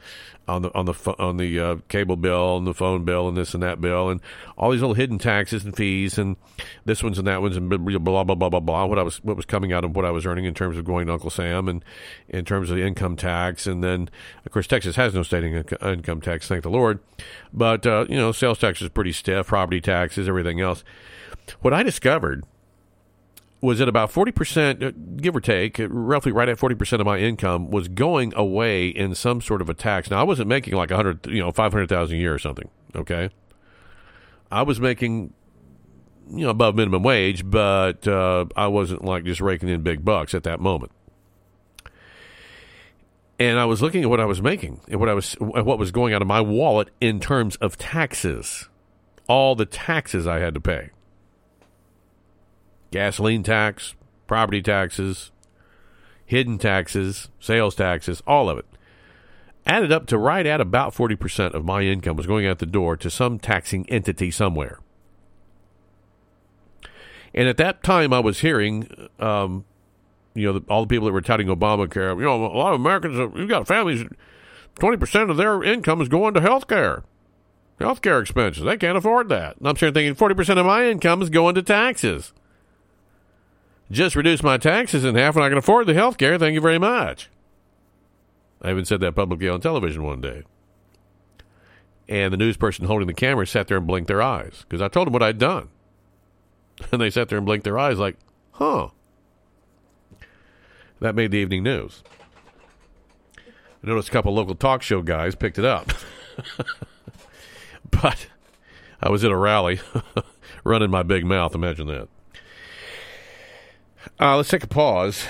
on 0.49 0.63
the 0.63 0.75
on 0.75 0.87
the 0.87 1.15
on 1.19 1.37
the 1.37 1.59
uh, 1.59 1.77
cable 1.89 2.17
bill 2.17 2.57
and 2.57 2.67
the 2.67 2.75
phone 2.75 3.05
bill 3.05 3.29
and 3.29 3.37
this 3.37 3.55
and 3.55 3.63
that 3.63 3.81
bill 3.81 4.11
and 4.11 4.21
all 4.57 4.71
these 4.71 4.81
little 4.81 4.95
hidden 4.95 5.19
taxes 5.19 5.65
and 5.65 5.77
fees 5.77 6.19
and 6.19 6.37
this 6.85 7.03
one's 7.03 7.19
and 7.19 7.27
that 7.27 7.43
one's 7.43 7.57
and 7.57 7.69
blah 7.69 8.25
blah 8.25 8.25
blah 8.25 8.49
blah 8.49 8.61
blah. 8.61 8.85
What 8.85 8.99
I 8.99 9.03
was 9.03 9.23
what 9.25 9.37
was 9.37 9.45
coming 9.45 9.73
out 9.73 9.85
of 9.85 9.97
what 9.97 10.05
I 10.05 10.11
was 10.11 10.27
earning 10.27 10.45
in 10.45 10.55
terms 10.55 10.77
of 10.77 10.85
going 10.85 11.07
to 11.07 11.13
Uncle 11.13 11.31
Sam 11.31 11.69
and 11.69 11.85
in 12.29 12.45
terms 12.45 12.71
of 12.71 12.77
the 12.77 12.83
income 12.83 13.17
tax 13.17 13.67
and 13.67 13.83
then 13.83 14.09
of 14.45 14.53
course 14.53 14.67
Texas 14.67 14.97
has 14.97 15.15
no 15.15 15.23
state 15.23 15.45
inco- 15.45 15.93
income 15.93 16.21
tax, 16.21 16.49
thank 16.49 16.63
the 16.63 16.71
Lord, 16.71 17.01
but 17.53 17.87
uh, 17.87 18.07
you 18.09 18.17
know 18.17 18.33
sales 18.33 18.59
tax 18.59 18.81
is 18.81 18.89
pretty 18.89 19.13
stiff, 19.13 19.49
property 19.49 19.81
taxes, 19.81 20.29
everything 20.29 20.61
else. 20.61 20.85
What 21.61 21.73
I 21.75 21.83
discovered 21.83 22.45
was 23.61 23.79
that 23.79 23.89
about 23.89 24.13
40%, 24.13 24.83
uh, 24.83 24.93
give 25.17 25.35
or 25.35 25.41
take, 25.41 25.81
uh, 25.81 25.89
roughly 25.89 26.33
right 26.33 26.49
at 26.49 26.59
40% 26.59 27.01
of 27.01 27.07
my 27.07 27.19
income 27.19 27.71
was 27.71 27.89
going 27.89 28.35
away 28.37 28.89
in 28.89 29.15
some 29.15 29.41
sort 29.41 29.63
of 29.63 29.71
a 29.71 29.75
tax. 29.75 30.11
Now, 30.11 30.21
I 30.21 30.25
wasn't 30.25 30.49
making 30.49 30.75
like 30.75 30.91
100, 30.91 31.27
you 31.27 31.41
know, 31.41 31.51
500,000 31.53 32.17
a 32.17 32.21
year 32.21 32.35
or 32.35 32.39
something, 32.39 32.69
okay? 32.95 33.31
I 34.51 34.63
was 34.63 34.79
making, 34.79 35.33
you 36.31 36.45
know, 36.45 36.51
above 36.51 36.77
minimum 36.77 37.03
wage, 37.03 37.49
but 37.49 38.07
uh, 38.07 38.45
I 38.55 38.67
wasn't 38.69 39.05
like 39.05 39.25
just 39.25 39.41
raking 39.41 39.69
in 39.69 39.83
big 39.83 40.05
bucks 40.05 40.35
at 40.35 40.43
that 40.45 40.61
moment. 40.61 40.93
And 43.39 43.59
I 43.59 43.65
was 43.65 43.83
looking 43.83 44.03
at 44.03 44.09
what 44.09 44.21
I 44.21 44.25
was 44.25 44.41
making 44.41 44.81
and 44.89 44.99
what 44.99 45.11
I 45.11 45.15
was 45.15 45.35
what 45.35 45.79
was 45.79 45.91
going 45.91 46.15
out 46.15 46.23
of 46.23 46.29
my 46.29 46.41
wallet 46.41 46.89
in 47.03 47.21
terms 47.21 47.57
of 47.57 47.77
taxes. 47.77 48.71
All 49.29 49.55
the 49.55 49.67
taxes 49.67 50.27
I 50.27 50.39
had 50.39 50.55
to 50.55 50.61
pay 50.61 50.91
gasoline 52.91 53.43
tax, 53.43 53.95
property 54.27 54.63
taxes, 54.63 55.31
hidden 56.25 56.59
taxes, 56.59 57.29
sales 57.41 57.75
taxes, 57.75 58.23
all 58.27 58.51
of 58.51 58.59
it. 58.59 58.67
Added 59.65 59.91
up 59.91 60.07
to 60.07 60.19
right 60.19 60.47
at 60.47 60.61
about 60.61 60.95
40% 60.95 61.53
of 61.55 61.65
my 61.65 61.83
income 61.83 62.17
was 62.17 62.27
going 62.27 62.47
out 62.47 62.59
the 62.59 62.67
door 62.67 62.97
to 62.99 63.11
some 63.11 63.39
taxing 63.39 63.89
entity 63.89 64.31
somewhere. 64.31 64.79
And 67.35 67.49
at 67.49 67.57
that 67.59 67.83
time, 67.83 68.13
I 68.13 68.21
was 68.21 68.41
hearing, 68.41 69.09
um, 69.19 69.65
you 70.35 70.47
know, 70.47 70.59
the, 70.59 70.67
all 70.69 70.83
the 70.83 70.89
people 70.89 71.07
that 71.07 71.13
were 71.13 71.21
touting 71.21 71.49
Obamacare, 71.49 72.17
you 72.17 72.25
know, 72.25 72.47
a 72.47 72.57
lot 72.57 72.73
of 72.73 72.81
Americans, 72.81 73.19
uh, 73.19 73.29
you've 73.37 73.49
got 73.49 73.67
families, 73.67 74.05
20% 74.77 75.31
of 75.31 75.37
their 75.37 75.63
income 75.63 76.01
is 76.01 76.09
going 76.09 76.35
to 76.35 76.41
health 76.41 76.69
care. 76.69 77.03
Health 77.79 78.01
care 78.01 78.21
expenses. 78.21 78.65
They 78.65 78.79
can't 78.79 78.97
afford 78.97 79.29
that. 79.29 79.59
And 79.59 79.69
I'm 79.69 79.77
sitting 79.77 79.93
thinking 79.93 80.15
40% 80.15 80.59
of 80.59 80.65
my 80.65 80.87
income 80.87 81.21
is 81.21 81.29
going 81.29 81.57
to 81.57 81.63
taxes 81.63 82.33
just 83.91 84.17
reduce 84.17 84.43
my 84.43 84.57
taxes 84.59 85.05
in 85.05 85.15
half 85.15 85.37
and 85.37 85.45
I 85.45 85.49
can 85.49 85.59
afford 85.59 85.87
the 85.87 85.95
health 85.95 86.19
care. 86.19 86.39
Thank 86.39 86.55
you 86.55 86.61
very 86.61 86.79
much. 86.79 87.31
I 88.63 88.71
even 88.71 88.85
said 88.85 89.01
that 89.01 89.15
publicly 89.15 89.49
on 89.49 89.61
television 89.61 90.03
one 90.03 90.21
day. 90.21 90.43
And 92.09 92.33
the 92.33 92.37
news 92.37 92.57
person 92.57 92.87
holding 92.87 93.07
the 93.07 93.15
camera 93.15 93.47
sat 93.47 93.69
there 93.69 93.77
and 93.79 93.87
blinked 93.87 94.09
their 94.09 94.23
eyes 94.23 94.65
because 94.69 94.81
I 94.81 94.89
told 94.89 95.07
them 95.07 95.13
what 95.13 95.23
I'd 95.23 95.39
done. 95.39 95.69
And 96.93 97.01
they 97.01 97.09
sat 97.09 97.31
there 97.31 97.39
and 97.39 97.47
blinked 97.47 97.65
their 97.65 97.79
eyes 97.79 97.99
like, 97.99 98.19
huh. 98.53 98.89
That 101.01 101.15
made 101.15 101.31
the 101.31 101.39
evening 101.39 101.63
news. 101.63 102.03
I 103.39 103.89
noticed 103.89 104.09
a 104.09 104.13
couple 104.13 104.35
local 104.35 104.55
talk 104.55 104.83
show 104.83 105.01
guys 105.01 105.35
picked 105.35 105.59
it 105.59 105.65
up. 105.65 105.91
but 107.91 108.27
I 109.01 109.09
was 109.09 109.25
at 109.25 109.31
a 109.31 109.37
rally 109.37 109.81
running 110.65 110.91
my 110.91 111.03
big 111.03 111.25
mouth. 111.25 111.55
Imagine 111.55 111.87
that. 111.87 112.09
Uh, 114.19 114.37
let's 114.37 114.49
take 114.49 114.65
a 114.65 114.69
pause. 114.69 115.27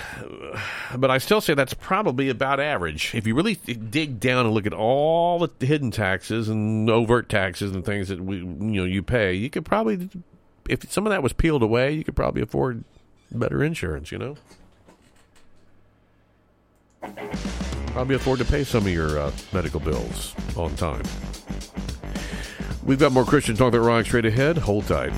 But 0.96 1.10
I 1.10 1.18
still 1.18 1.40
say 1.40 1.54
that's 1.54 1.74
probably 1.74 2.28
about 2.28 2.60
average. 2.60 3.14
If 3.14 3.26
you 3.26 3.34
really 3.34 3.54
dig 3.54 4.20
down 4.20 4.46
and 4.46 4.54
look 4.54 4.66
at 4.66 4.72
all 4.72 5.38
the 5.38 5.66
hidden 5.66 5.90
taxes 5.90 6.48
and 6.48 6.88
overt 6.88 7.28
taxes 7.28 7.72
and 7.74 7.84
things 7.84 8.08
that 8.08 8.20
we, 8.20 8.36
you 8.36 8.44
know, 8.44 8.84
you 8.84 9.02
pay, 9.02 9.34
you 9.34 9.50
could 9.50 9.64
probably, 9.64 10.08
if 10.68 10.90
some 10.90 11.06
of 11.06 11.10
that 11.10 11.22
was 11.22 11.32
peeled 11.32 11.62
away, 11.62 11.92
you 11.92 12.04
could 12.04 12.16
probably 12.16 12.42
afford 12.42 12.84
better 13.32 13.62
insurance. 13.64 14.12
You 14.12 14.18
know, 14.18 14.36
probably 17.88 18.14
afford 18.14 18.38
to 18.38 18.44
pay 18.44 18.62
some 18.62 18.86
of 18.86 18.92
your 18.92 19.18
uh, 19.18 19.32
medical 19.52 19.80
bills 19.80 20.34
on 20.56 20.74
time. 20.76 21.02
We've 22.84 23.00
got 23.00 23.10
more 23.10 23.24
Christian 23.24 23.56
talk 23.56 23.72
that 23.72 23.80
rocks 23.80 24.06
straight 24.06 24.26
ahead. 24.26 24.58
Hold 24.58 24.86
tight. 24.86 25.12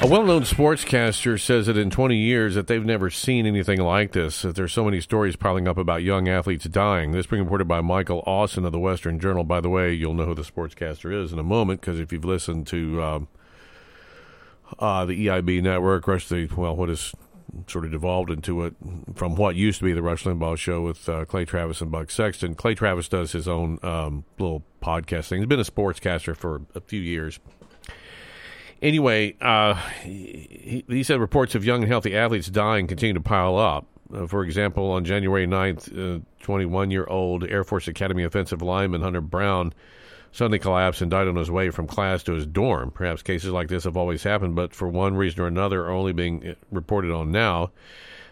Well-known 0.09 0.43
sportscaster 0.43 1.39
says 1.39 1.67
that 1.67 1.77
in 1.77 1.91
20 1.91 2.17
years 2.17 2.55
that 2.55 2.67
they've 2.67 2.85
never 2.85 3.11
seen 3.11 3.45
anything 3.45 3.79
like 3.79 4.13
this. 4.13 4.41
That 4.41 4.57
there's 4.57 4.73
so 4.73 4.85
many 4.85 5.03
stories 5.03 5.37
piling 5.37 5.69
up 5.69 5.77
about 5.77 6.03
young 6.03 6.29
athletes 6.29 6.65
dying. 6.65 7.13
This 7.13 7.27
being 7.27 7.43
reported 7.43 7.69
by 7.69 7.83
Michael 7.83 8.23
Austin 8.27 8.65
of 8.65 8.73
the 8.73 8.79
Western 8.79 9.21
Journal. 9.21 9.45
By 9.45 9.61
the 9.61 9.69
way, 9.69 9.93
you'll 9.93 10.15
know 10.15 10.25
who 10.25 10.35
the 10.35 10.43
sportscaster 10.43 11.13
is 11.13 11.33
in 11.33 11.39
a 11.39 11.43
moment 11.43 11.83
because 11.83 12.01
if 12.01 12.11
you've 12.11 12.25
listened 12.25 12.67
to 12.69 13.03
um, 13.03 13.29
uh, 14.79 15.05
the 15.05 15.27
EIB 15.27 15.63
network, 15.63 16.07
Rush 16.07 16.27
the 16.29 16.49
well, 16.57 16.75
what 16.75 16.89
has 16.89 17.13
sort 17.67 17.85
of 17.85 17.91
devolved 17.91 18.31
into 18.31 18.65
it 18.65 18.75
from 19.15 19.35
what 19.35 19.57
used 19.57 19.79
to 19.81 19.85
be 19.85 19.93
the 19.93 20.03
Rush 20.03 20.25
Limbaugh 20.25 20.57
show 20.57 20.81
with 20.81 21.07
uh, 21.09 21.27
Clay 21.27 21.45
Travis 21.45 21.83
and 21.83 21.91
Buck 21.91 22.11
Sexton. 22.11 22.55
Clay 22.55 22.75
Travis 22.75 23.09
does 23.09 23.33
his 23.33 23.47
own 23.47 23.79
um, 23.83 24.25
little 24.39 24.65
podcast 24.83 25.29
thing. 25.29 25.41
He's 25.41 25.49
been 25.49 25.61
a 25.61 25.65
sportscaster 25.65 26.35
for 26.35 26.63
a 26.75 26.81
few 26.81 27.01
years 27.01 27.41
anyway, 28.83 29.37
uh, 29.41 29.75
he, 30.03 30.85
he, 30.89 31.03
said 31.03 31.21
reports 31.21 31.55
of 31.55 31.65
young 31.65 31.83
and 31.83 31.91
healthy 31.91 32.17
athletes 32.17 32.49
dying 32.49 32.87
continue 32.87 33.15
to 33.15 33.21
pile 33.21 33.57
up. 33.57 33.87
Uh, 34.13 34.27
for 34.27 34.43
example, 34.43 34.91
on 34.91 35.05
January 35.05 35.47
9th, 35.47 36.23
21 36.41 36.89
uh, 36.89 36.91
year 36.91 37.07
old 37.07 37.45
Air 37.45 37.65
Force 37.65 37.89
Academy 37.89 38.23
offensive 38.23 38.63
lineman 38.63 39.03
Hunter 39.03 39.21
Brown 39.21 39.75
suddenly 40.33 40.59
collapsed 40.59 41.01
and 41.03 41.11
died 41.11 41.29
on 41.29 41.37
his 41.37 41.51
way 41.51 41.71
from 41.71 41.87
class 41.87 42.23
to 42.23 42.33
his 42.33 42.47
dorm. 42.47 42.91
Perhaps 42.91 43.23
cases 43.23 43.51
like 43.51 43.69
this 43.69 43.85
have 43.85 43.97
always 43.97 44.23
happened, 44.23 44.55
but 44.55 44.75
for 44.75 44.89
one 44.89 45.15
reason 45.15 45.41
or 45.41 45.47
another 45.47 45.85
are 45.85 45.91
only 45.91 46.13
being 46.13 46.49
uh, 46.49 46.55
reported 46.71 47.11
on 47.11 47.31
now. 47.31 47.71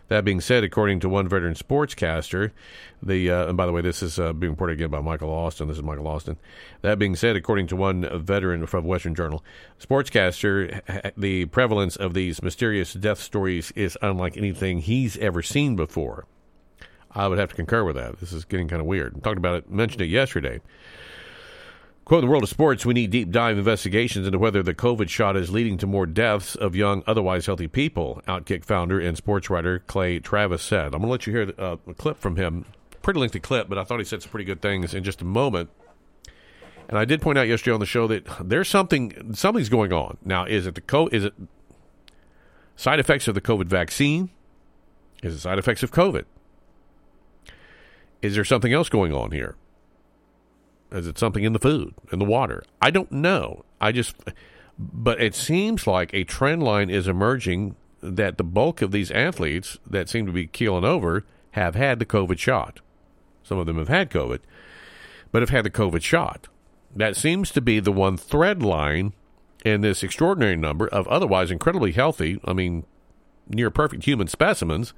That 0.09 0.25
being 0.25 0.41
said, 0.41 0.63
according 0.63 1.01
to 1.01 1.09
one 1.09 1.29
veteran 1.29 1.55
sportscaster, 1.55 2.53
the 3.03 3.31
uh, 3.31 3.49
and 3.49 3.57
by 3.57 3.67
the 3.67 3.73
way, 3.73 3.81
this 3.81 4.03
is 4.03 4.19
uh, 4.19 4.33
being 4.33 4.53
reported 4.53 4.75
again 4.75 4.91
by 4.91 5.01
Michael 5.01 5.31
Austin. 5.31 5.67
This 5.67 5.79
is 5.79 5.83
Michael 5.83 6.07
Austin. 6.07 6.37
That 6.83 6.99
being 6.99 7.17
said, 7.17 7.35
according 7.35 7.67
to 7.69 7.77
one 7.77 8.09
veteran 8.23 8.67
from 8.67 8.85
Western 8.85 9.15
Journal, 9.15 9.45
sportscaster, 9.81 11.13
the 11.17 11.47
prevalence 11.47 11.97
of 11.97 12.15
these 12.15 12.41
mysterious 12.41 12.93
death 12.95 13.19
stories 13.19 13.73
is 13.73 13.99
unlike 14.01 14.37
anything 14.37 14.79
he's 14.79 15.17
ever 15.19 15.43
seen 15.43 15.75
before. 15.75 16.27
I 17.11 17.27
would 17.29 17.39
have 17.39 17.49
to 17.51 17.57
concur 17.57 17.83
with 17.83 17.97
that. 17.97 18.21
This 18.21 18.33
is 18.33 18.45
getting 18.45 18.69
kind 18.69 18.81
of 18.81 18.87
weird. 18.87 19.15
I 19.17 19.21
talked 19.21 19.39
about 19.39 19.57
it, 19.57 19.71
mentioned 19.71 20.03
it 20.03 20.09
yesterday. 20.09 20.61
Quote, 22.07 22.23
in 22.23 22.27
the 22.27 22.31
world 22.31 22.45
of 22.45 22.49
sports, 22.49 22.87
we 22.87 22.95
need 22.95 23.11
deep 23.11 23.33
dive 23.33 23.59
investigations 23.59 24.29
into 24.29 24.39
whether 24.39 24.63
the 24.63 24.73
COVID 24.73 25.09
shot 25.09 25.37
is 25.37 25.51
leading 25.51 25.77
to 25.79 25.89
more 25.89 26.07
deaths 26.07 26.55
of 26.55 26.77
young, 26.77 27.03
otherwise 27.05 27.47
healthy 27.47 27.67
people, 27.67 28.23
Outkick 28.29 28.65
founder 28.65 29.01
and 29.01 29.17
sports 29.17 29.51
writer 29.51 29.81
Clay 29.81 30.21
Travis 30.21 30.63
said. 30.63 30.95
I'm 30.95 31.01
going 31.01 31.03
to 31.03 31.09
let 31.09 31.27
you 31.27 31.33
hear 31.33 31.53
uh, 31.59 31.77
a 31.85 31.95
clip 31.95 32.19
from 32.19 32.37
him. 32.37 32.65
Pretty 33.03 33.19
lengthy 33.19 33.41
clip, 33.41 33.69
but 33.69 33.77
I 33.77 33.83
thought 33.83 33.99
he 33.99 34.05
said 34.05 34.23
some 34.23 34.31
pretty 34.31 34.45
good 34.45 34.63
things 34.63 34.95
in 34.95 35.03
just 35.03 35.21
a 35.21 35.25
moment. 35.25 35.69
And 36.89 36.97
I 36.97 37.05
did 37.05 37.21
point 37.21 37.39
out 37.39 37.49
yesterday 37.49 37.75
on 37.75 37.81
the 37.81 37.87
show 37.87 38.07
that 38.07 38.25
there's 38.41 38.69
something, 38.69 39.35
something's 39.35 39.69
going 39.69 39.93
on. 39.93 40.17
Now, 40.25 40.45
is 40.45 40.69
it 40.69 40.77
the 40.77 40.83
co- 40.83 41.09
is 41.09 41.25
it 41.25 41.35
side 42.77 43.01
effects 43.01 43.27
of 43.27 43.35
the 43.35 43.41
COVID 43.41 43.67
vaccine? 43.67 44.31
Is 45.25 45.35
it 45.35 45.41
side 45.41 45.59
effects 45.59 45.83
of 45.83 45.91
COVID? 45.91 46.25
Is 48.23 48.37
there 48.37 48.45
something 48.45 48.73
else 48.73 48.89
going 48.89 49.13
on 49.13 49.33
here? 49.33 49.57
Is 50.97 51.07
it 51.07 51.19
something 51.19 51.45
in 51.45 51.53
the 51.53 51.59
food, 51.59 51.95
in 52.11 52.19
the 52.19 52.25
water? 52.25 52.65
I 52.81 52.91
don't 52.91 53.13
know. 53.13 53.65
I 53.81 53.93
just, 53.93 54.17
but 54.79 55.21
it 55.21 55.35
seems 55.35 55.87
like 55.87 56.13
a 56.13 56.25
trend 56.25 56.63
line 56.63 56.89
is 56.89 57.07
emerging 57.07 57.77
that 58.01 58.39
the 58.39 58.45
bulk 58.45 58.83
of 58.83 58.93
these 58.93 59.11
athletes 59.11 59.79
that 59.87 60.09
seem 60.09 60.27
to 60.27 60.33
be 60.33 60.47
keeling 60.47 60.85
over 60.85 61.25
have 61.53 61.75
had 61.75 61.99
the 61.99 62.07
COVID 62.07 62.39
shot. 62.39 62.81
Some 63.43 63.59
of 63.59 63.67
them 63.67 63.79
have 63.79 63.89
had 63.89 64.11
COVID, 64.11 64.41
but 65.33 65.43
have 65.43 65.51
had 65.51 65.65
the 65.65 65.71
COVID 65.71 66.03
shot. 66.03 66.49
That 66.95 67.17
seems 67.17 67.51
to 67.53 67.61
be 67.61 67.79
the 67.79 67.93
one 67.93 68.17
thread 68.17 68.63
line 68.63 69.13
in 69.65 69.83
this 69.83 70.03
extraordinary 70.03 70.57
number 70.57 70.89
of 70.89 71.07
otherwise 71.09 71.51
incredibly 71.51 71.93
healthy, 71.93 72.41
I 72.45 72.53
mean, 72.53 72.85
near 73.49 73.71
perfect 73.71 74.05
human 74.05 74.29
specimens 74.29 74.95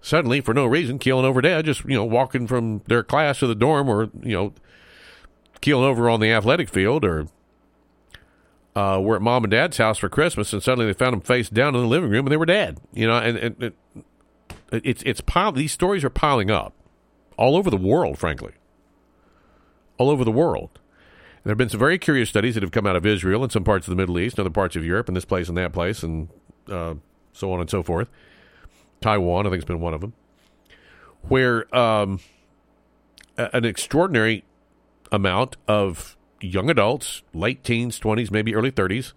suddenly 0.00 0.40
for 0.40 0.54
no 0.54 0.66
reason 0.66 0.98
keeling 0.98 1.24
over 1.24 1.40
dead 1.40 1.64
just 1.64 1.84
you 1.84 1.94
know 1.96 2.04
walking 2.04 2.46
from 2.46 2.80
their 2.86 3.02
class 3.02 3.40
to 3.40 3.46
the 3.46 3.54
dorm 3.54 3.88
or 3.88 4.04
you 4.22 4.34
know 4.34 4.52
keeling 5.60 5.84
over 5.84 6.08
on 6.08 6.20
the 6.20 6.30
athletic 6.32 6.68
field 6.68 7.04
or 7.04 7.26
uh, 8.76 9.00
were 9.00 9.16
at 9.16 9.22
mom 9.22 9.42
and 9.42 9.50
dad's 9.50 9.78
house 9.78 9.98
for 9.98 10.08
Christmas, 10.08 10.52
and 10.52 10.62
suddenly 10.62 10.86
they 10.86 10.92
found 10.92 11.14
them 11.14 11.20
face 11.22 11.48
down 11.48 11.74
in 11.74 11.80
the 11.80 11.86
living 11.86 12.10
room, 12.10 12.26
and 12.26 12.32
they 12.32 12.36
were 12.36 12.46
dead. 12.46 12.78
You 12.92 13.06
know, 13.06 13.16
and, 13.16 13.38
and, 13.38 13.62
and 13.62 14.04
it's 14.70 15.02
it's 15.04 15.20
pile. 15.22 15.52
These 15.52 15.72
stories 15.72 16.04
are 16.04 16.10
piling 16.10 16.50
up 16.50 16.74
all 17.38 17.56
over 17.56 17.70
the 17.70 17.76
world, 17.76 18.18
frankly, 18.18 18.52
all 19.96 20.10
over 20.10 20.24
the 20.24 20.30
world. 20.30 20.78
There 21.42 21.52
have 21.52 21.58
been 21.58 21.68
some 21.68 21.80
very 21.80 21.98
curious 21.98 22.28
studies 22.28 22.54
that 22.54 22.62
have 22.62 22.72
come 22.72 22.86
out 22.86 22.96
of 22.96 23.06
Israel 23.06 23.42
and 23.42 23.52
some 23.52 23.64
parts 23.64 23.86
of 23.86 23.90
the 23.92 23.96
Middle 23.96 24.18
East, 24.18 24.36
and 24.36 24.40
other 24.46 24.52
parts 24.52 24.76
of 24.76 24.84
Europe, 24.84 25.08
and 25.08 25.16
this 25.16 25.24
place 25.24 25.48
and 25.48 25.56
that 25.56 25.72
place, 25.72 26.02
and 26.02 26.28
uh, 26.68 26.94
so 27.32 27.52
on 27.52 27.60
and 27.60 27.70
so 27.70 27.82
forth. 27.82 28.10
Taiwan, 29.00 29.46
I 29.46 29.50
think, 29.50 29.62
has 29.62 29.64
been 29.64 29.80
one 29.80 29.94
of 29.94 30.00
them, 30.00 30.12
where 31.22 31.74
um, 31.74 32.20
an 33.38 33.64
extraordinary 33.64 34.44
amount 35.16 35.56
of 35.66 36.16
young 36.40 36.70
adults, 36.70 37.22
late 37.34 37.64
teens, 37.64 37.98
20s, 37.98 38.30
maybe 38.30 38.54
early 38.54 38.70
30s, 38.70 39.12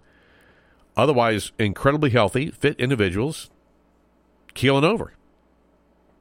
otherwise 0.96 1.52
incredibly 1.58 2.10
healthy, 2.10 2.50
fit 2.50 2.78
individuals, 2.80 3.50
keeling 4.54 4.84
over 4.84 5.12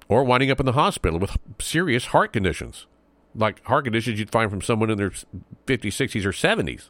or 0.07 0.23
winding 0.23 0.51
up 0.51 0.59
in 0.59 0.65
the 0.65 0.73
hospital 0.73 1.19
with 1.19 1.37
serious 1.59 2.07
heart 2.07 2.33
conditions, 2.33 2.87
like 3.35 3.63
heart 3.65 3.85
conditions 3.85 4.19
you'd 4.19 4.31
find 4.31 4.49
from 4.49 4.61
someone 4.61 4.89
in 4.89 4.97
their 4.97 5.11
50s, 5.11 5.29
60s, 5.67 6.25
or 6.25 6.31
70s, 6.31 6.89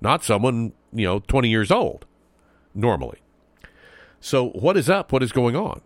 not 0.00 0.22
someone, 0.22 0.72
you 0.92 1.06
know, 1.06 1.18
20 1.20 1.48
years 1.48 1.70
old 1.70 2.06
normally. 2.74 3.18
So, 4.20 4.50
what 4.50 4.76
is 4.76 4.90
up? 4.90 5.12
What 5.12 5.22
is 5.22 5.32
going 5.32 5.56
on? 5.56 5.80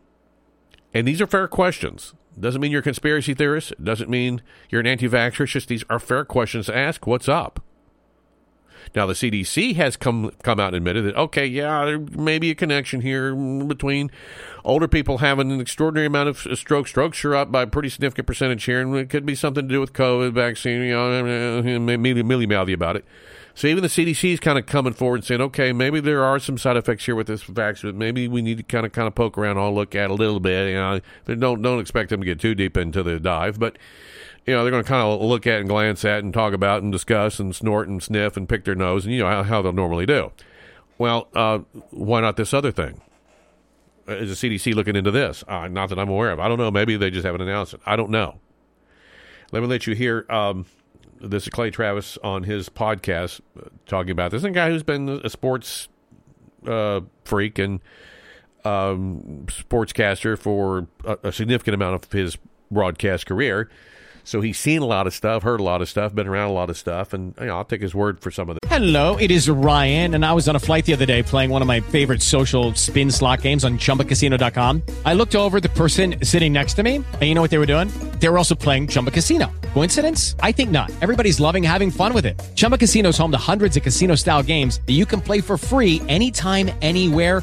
And 0.95 1.07
these 1.07 1.21
are 1.21 1.27
fair 1.27 1.49
questions. 1.49 2.15
Doesn't 2.39 2.61
mean 2.61 2.73
you're 2.73 2.81
a 2.81 2.85
conspiracy 2.85 3.35
theorist. 3.35 3.73
Doesn't 3.83 4.09
mean 4.09 4.43
you're 4.71 4.81
an 4.81 4.87
anti-vaxxer. 4.87 5.41
It's 5.41 5.53
just 5.53 5.69
these 5.69 5.85
are 5.91 5.99
fair 5.99 6.25
questions 6.25 6.67
to 6.67 6.77
ask. 6.77 7.07
What's 7.07 7.29
up? 7.29 7.63
Now 8.95 9.07
the 9.07 9.15
CDC 9.15 9.77
has 9.77 9.97
come 9.97 10.33
come 10.43 10.61
out 10.61 10.69
and 10.69 10.77
admitted 10.77 11.05
that 11.07 11.17
okay, 11.17 11.47
yeah, 11.47 11.85
there 11.85 11.99
may 11.99 12.39
be 12.39 12.51
a 12.51 12.55
connection 12.55 13.01
here 13.01 13.35
between 13.35 14.11
older 14.65 14.89
people 14.89 15.19
having 15.19 15.51
an 15.51 15.61
extraordinary 15.61 16.07
amount 16.07 16.29
of 16.29 16.59
strokes. 16.59 16.91
Strokes 16.91 17.25
are 17.25 17.35
up 17.35 17.51
by 17.53 17.63
a 17.63 17.67
pretty 17.67 17.89
significant 17.89 18.27
percentage 18.27 18.65
here, 18.65 18.81
and 18.81 18.95
it 18.97 19.09
could 19.09 19.25
be 19.25 19.35
something 19.35 19.67
to 19.67 19.75
do 19.75 19.81
with 19.81 19.93
COVID 19.93 20.33
vaccine. 20.33 20.83
You 20.83 20.93
know, 20.93 21.59
uh, 21.59 21.97
mealy 21.97 22.47
mouthy 22.47 22.73
about 22.73 22.97
it. 22.97 23.05
So 23.55 23.69
even 23.69 23.83
the 23.83 23.89
CDC 23.89 24.33
is 24.33 24.41
kind 24.41 24.59
of 24.59 24.66
coming 24.66 24.95
forward 24.95 25.16
and 25.16 25.24
saying, 25.24 25.41
okay, 25.43 25.73
maybe 25.73 26.01
there 26.01 26.24
are 26.24 26.39
some 26.39 26.57
side 26.57 26.77
effects 26.77 27.05
here 27.05 27.15
with 27.15 27.27
this 27.27 27.43
vaccine. 27.43 27.99
Maybe 27.99 28.27
we 28.27 28.41
need 28.41 28.57
to 28.59 28.62
kind 28.62 28.87
of 28.87 28.93
kind 28.93 29.07
of 29.07 29.15
poke 29.15 29.37
around, 29.37 29.59
all 29.59 29.74
look 29.74 29.95
at 29.95 30.11
a 30.11 30.15
little 30.15 30.41
bit. 30.41 30.70
You 30.70 30.74
know, 30.74 31.01
don't 31.27 31.62
don't 31.62 31.81
expect 31.81 32.11
them 32.11 32.20
to 32.20 32.27
get 32.27 32.41
too 32.41 32.55
deep 32.55 32.77
into 32.77 33.03
the 33.03 33.20
dive, 33.20 33.59
but 33.59 33.77
you 34.47 34.55
know 34.55 34.62
they're 34.62 34.70
going 34.70 34.83
to 34.83 34.89
kind 34.89 35.03
of 35.03 35.20
look 35.20 35.47
at 35.47 35.61
and 35.61 35.69
glance 35.69 36.05
at 36.05 36.24
and 36.24 36.33
talk 36.33 36.53
about 36.55 36.83
and 36.83 36.91
discuss 36.91 37.39
and 37.39 37.55
snort 37.55 37.89
and 37.89 38.03
sniff 38.03 38.37
and 38.37 38.49
pick 38.49 38.65
their 38.65 38.74
nose 38.74 39.05
and 39.05 39.15
you 39.15 39.20
know 39.20 39.29
how, 39.29 39.43
how 39.43 39.62
they'll 39.62 39.73
normally 39.73 40.07
do. 40.07 40.33
Well, 40.99 41.29
uh, 41.35 41.59
why 41.91 42.20
not 42.20 42.37
this 42.37 42.55
other 42.55 42.73
thing? 42.73 43.01
is 44.09 44.41
the 44.41 44.49
CDC 44.49 44.74
looking 44.74 44.97
into 44.97 45.11
this? 45.11 45.45
Uh, 45.47 45.69
not 45.69 45.89
that 45.89 45.99
I'm 45.99 46.09
aware 46.09 46.31
of. 46.31 46.41
I 46.41 46.49
don't 46.49 46.59
know. 46.59 46.70
Maybe 46.70 46.97
they 46.97 47.11
just 47.11 47.24
haven't 47.24 47.41
announced 47.41 47.74
it. 47.74 47.81
I 47.87 47.97
don't 47.97 48.11
know. 48.11 48.41
Let 49.53 49.62
me 49.62 49.69
let 49.69 49.87
you 49.87 49.95
hear 49.95 50.27
um, 50.31 50.66
this 51.23 51.44
is 51.44 51.49
Clay 51.49 51.70
Travis 51.70 52.19
on 52.23 52.43
his 52.43 52.69
podcast 52.69 53.40
uh, 53.59 53.69
talking 53.86 54.11
about 54.11 54.31
this. 54.31 54.44
A 54.44 54.51
guy 54.51 54.70
who's 54.70 54.82
been 54.82 55.09
a 55.09 55.31
sports 55.31 55.89
uh, 56.66 57.01
freak 57.24 57.59
and 57.59 57.81
um, 58.65 59.47
sportscaster 59.47 60.39
for 60.39 60.86
a, 61.05 61.19
a 61.24 61.32
significant 61.32 61.74
amount 61.74 62.05
of 62.05 62.12
his 62.12 62.36
broadcast 62.70 63.27
career. 63.27 63.70
So 64.24 64.40
he's 64.40 64.59
seen 64.59 64.82
a 64.82 64.86
lot 64.86 65.07
of 65.07 65.15
stuff, 65.15 65.43
heard 65.43 65.61
a 65.61 65.62
lot 65.62 65.82
of 65.82 65.89
stuff, 65.89 66.15
been 66.15 66.28
around 66.28 66.51
a 66.51 66.53
lot 66.53 66.70
of 66.70 66.77
stuff, 66.77 67.12
and 67.12 67.35
you 67.40 67.47
know, 67.47 67.57
I'll 67.57 67.65
take 67.65 67.82
his 67.82 67.94
word 67.94 68.20
for 68.20 68.31
some 68.31 68.49
of 68.49 68.57
it. 68.57 68.61
Hello, 68.69 69.16
it 69.16 69.31
is 69.31 69.51
Ryan, 69.51 70.15
and 70.15 70.24
I 70.24 70.32
was 70.32 70.49
on 70.49 70.57
a 70.57 70.61
flight 70.61 70.86
the 70.86 70.93
other 70.93 71.07
day 71.07 71.23
playing 71.23 71.51
one 71.51 71.61
of 71.61 71.69
my 71.69 71.81
favorite 71.81 72.23
social 72.23 72.74
spin 72.74 73.11
slot 73.11 73.43
games 73.43 73.65
on 73.65 73.78
ChumbaCasino.com. 73.78 74.82
I 75.05 75.15
looked 75.15 75.35
over 75.35 75.61
the 75.61 75.69
person 75.70 76.24
sitting 76.24 76.53
next 76.53 76.74
to 76.74 76.82
me, 76.82 76.97
and 76.97 77.23
you 77.23 77.35
know 77.35 77.43
what 77.43 77.51
they 77.51 77.59
were 77.59 77.66
doing? 77.66 77.89
They 78.19 78.28
were 78.28 78.39
also 78.39 78.55
playing 78.55 78.89
Chumba 78.89 79.11
Casino. 79.11 79.51
Coincidence? 79.74 80.36
I 80.40 80.53
think 80.53 80.70
not. 80.70 80.90
Everybody's 81.03 81.40
loving 81.40 81.62
having 81.62 81.90
fun 81.90 82.15
with 82.15 82.24
it. 82.24 82.40
Chumba 82.55 82.78
Casino 82.78 83.11
is 83.11 83.19
home 83.19 83.32
to 83.32 83.39
hundreds 83.39 83.77
of 83.77 83.82
casino-style 83.82 84.44
games 84.44 84.81
that 84.86 84.93
you 84.93 85.05
can 85.05 85.20
play 85.20 85.40
for 85.40 85.59
free 85.59 86.01
anytime, 86.09 86.70
anywhere, 86.81 87.43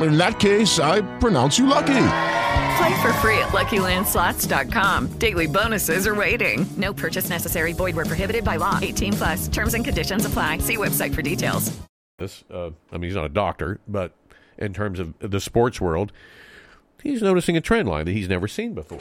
In 0.00 0.18
that 0.18 0.38
case, 0.38 0.78
I 0.78 1.00
pronounce 1.18 1.58
you 1.58 1.66
lucky. 1.66 1.94
Play 2.76 3.00
for 3.02 3.12
free 3.14 3.38
at 3.38 3.48
LuckyLandSlots.com. 3.48 5.12
Daily 5.18 5.46
bonuses 5.46 6.06
are 6.06 6.14
waiting. 6.14 6.66
No 6.76 6.92
purchase 6.92 7.30
necessary. 7.30 7.72
Void 7.72 7.96
where 7.96 8.04
prohibited 8.04 8.44
by 8.44 8.56
law. 8.56 8.78
18 8.82 9.12
plus. 9.14 9.48
Terms 9.48 9.72
and 9.74 9.82
conditions 9.84 10.26
apply. 10.26 10.58
See 10.58 10.76
website 10.76 11.14
for 11.14 11.22
details. 11.22 11.74
This, 12.18 12.44
uh, 12.52 12.66
I 12.92 12.94
mean, 12.94 13.04
he's 13.04 13.14
not 13.14 13.24
a 13.24 13.30
doctor, 13.30 13.80
but 13.88 14.12
in 14.58 14.74
terms 14.74 14.98
of 15.00 15.14
the 15.20 15.40
sports 15.40 15.80
world, 15.80 16.12
he's 17.02 17.22
noticing 17.22 17.56
a 17.56 17.60
trend 17.62 17.88
line 17.88 18.04
that 18.04 18.12
he's 18.12 18.28
never 18.28 18.48
seen 18.48 18.74
before. 18.74 19.00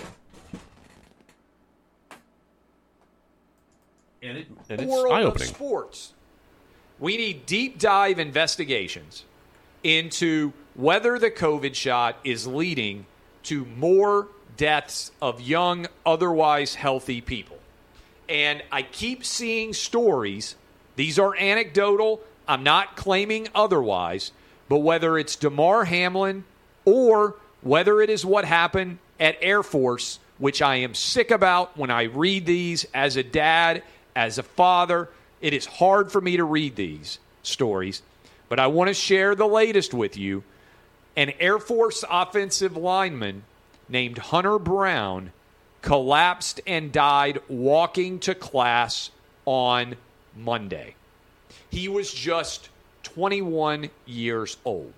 And, 4.23 4.37
it, 4.37 4.47
And 4.69 4.81
it's 4.81 4.91
world 4.91 5.13
eye-opening. 5.13 5.49
of 5.49 5.55
sports. 5.55 6.13
We 6.99 7.17
need 7.17 7.45
deep 7.45 7.77
dive 7.79 8.17
investigations 8.19 9.25
into 9.83 10.53
whether 10.75 11.17
the 11.17 11.31
COVID 11.31 11.73
shot 11.73 12.17
is 12.23 12.45
leading 12.45 13.05
to 13.43 13.65
more 13.65 14.27
deaths 14.57 15.11
of 15.21 15.41
young, 15.41 15.87
otherwise 16.05 16.75
healthy 16.75 17.21
people. 17.21 17.57
And 18.27 18.63
I 18.71 18.81
keep 18.81 19.23
seeing 19.23 19.73
stories. 19.73 20.55
These 20.95 21.19
are 21.19 21.35
anecdotal. 21.35 22.21
I'm 22.47 22.63
not 22.63 22.95
claiming 22.95 23.47
otherwise. 23.53 24.31
But 24.67 24.79
whether 24.79 25.17
it's 25.17 25.35
Damar 25.35 25.85
Hamlin 25.85 26.43
or 26.85 27.35
whether 27.61 28.01
it 28.01 28.09
is 28.09 28.25
what 28.25 28.45
happened 28.45 28.97
at 29.19 29.37
Air 29.41 29.63
Force, 29.63 30.19
which 30.37 30.61
I 30.61 30.77
am 30.77 30.93
sick 30.93 31.31
about 31.31 31.77
when 31.77 31.91
I 31.91 32.03
read 32.03 32.45
these 32.45 32.85
as 32.93 33.15
a 33.15 33.23
dad, 33.23 33.83
as 34.15 34.37
a 34.37 34.43
father, 34.43 35.09
it 35.41 35.53
is 35.53 35.65
hard 35.65 36.11
for 36.11 36.21
me 36.21 36.37
to 36.37 36.43
read 36.43 36.75
these 36.75 37.19
stories. 37.43 38.01
But 38.49 38.59
I 38.59 38.67
want 38.67 38.87
to 38.89 38.93
share 38.93 39.35
the 39.35 39.47
latest 39.47 39.93
with 39.93 40.17
you. 40.17 40.43
An 41.15 41.31
Air 41.39 41.59
Force 41.59 42.03
offensive 42.09 42.75
lineman 42.75 43.43
named 43.87 44.17
Hunter 44.17 44.59
Brown 44.59 45.31
collapsed 45.81 46.59
and 46.65 46.91
died 46.91 47.39
walking 47.47 48.19
to 48.19 48.35
class 48.35 49.11
on 49.45 49.95
Monday. 50.35 50.95
He 51.69 51.87
was 51.87 52.13
just 52.13 52.69
21 53.03 53.89
years 54.05 54.57
old. 54.65 54.93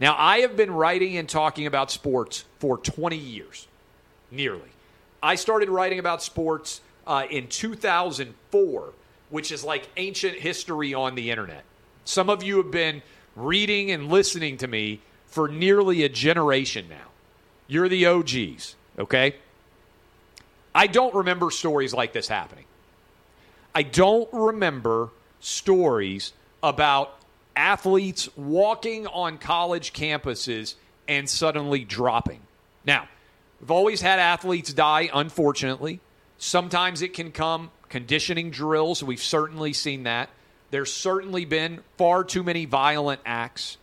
Now, 0.00 0.14
I 0.16 0.40
have 0.40 0.56
been 0.56 0.70
writing 0.70 1.16
and 1.16 1.28
talking 1.28 1.66
about 1.66 1.90
sports 1.90 2.44
for 2.60 2.78
20 2.78 3.16
years, 3.16 3.66
nearly. 4.30 4.70
I 5.20 5.34
started 5.34 5.68
writing 5.68 5.98
about 5.98 6.22
sports 6.22 6.80
uh, 7.06 7.24
in 7.28 7.48
2004, 7.48 8.92
which 9.30 9.50
is 9.50 9.64
like 9.64 9.88
ancient 9.96 10.36
history 10.36 10.94
on 10.94 11.16
the 11.16 11.30
internet. 11.30 11.64
Some 12.04 12.30
of 12.30 12.44
you 12.44 12.58
have 12.58 12.70
been 12.70 13.02
reading 13.34 13.90
and 13.90 14.08
listening 14.08 14.56
to 14.58 14.68
me 14.68 15.00
for 15.28 15.48
nearly 15.48 16.02
a 16.02 16.08
generation 16.08 16.86
now. 16.88 17.06
You're 17.66 17.88
the 17.88 18.06
OGs, 18.06 18.74
okay? 18.98 19.36
I 20.74 20.86
don't 20.86 21.14
remember 21.14 21.50
stories 21.50 21.92
like 21.94 22.12
this 22.12 22.28
happening. 22.28 22.64
I 23.74 23.82
don't 23.82 24.28
remember 24.32 25.10
stories 25.40 26.32
about 26.62 27.18
athletes 27.54 28.28
walking 28.36 29.06
on 29.06 29.38
college 29.38 29.92
campuses 29.92 30.74
and 31.06 31.28
suddenly 31.28 31.84
dropping. 31.84 32.40
Now, 32.84 33.08
we've 33.60 33.70
always 33.70 34.00
had 34.00 34.18
athletes 34.18 34.72
die, 34.72 35.10
unfortunately. 35.12 36.00
Sometimes 36.38 37.02
it 37.02 37.14
can 37.14 37.32
come 37.32 37.70
conditioning 37.88 38.50
drills. 38.50 39.02
We've 39.02 39.22
certainly 39.22 39.72
seen 39.72 40.04
that. 40.04 40.30
There's 40.70 40.92
certainly 40.92 41.44
been 41.44 41.80
far 41.96 42.24
too 42.24 42.42
many 42.42 42.66
violent 42.66 43.20
acts, 43.24 43.78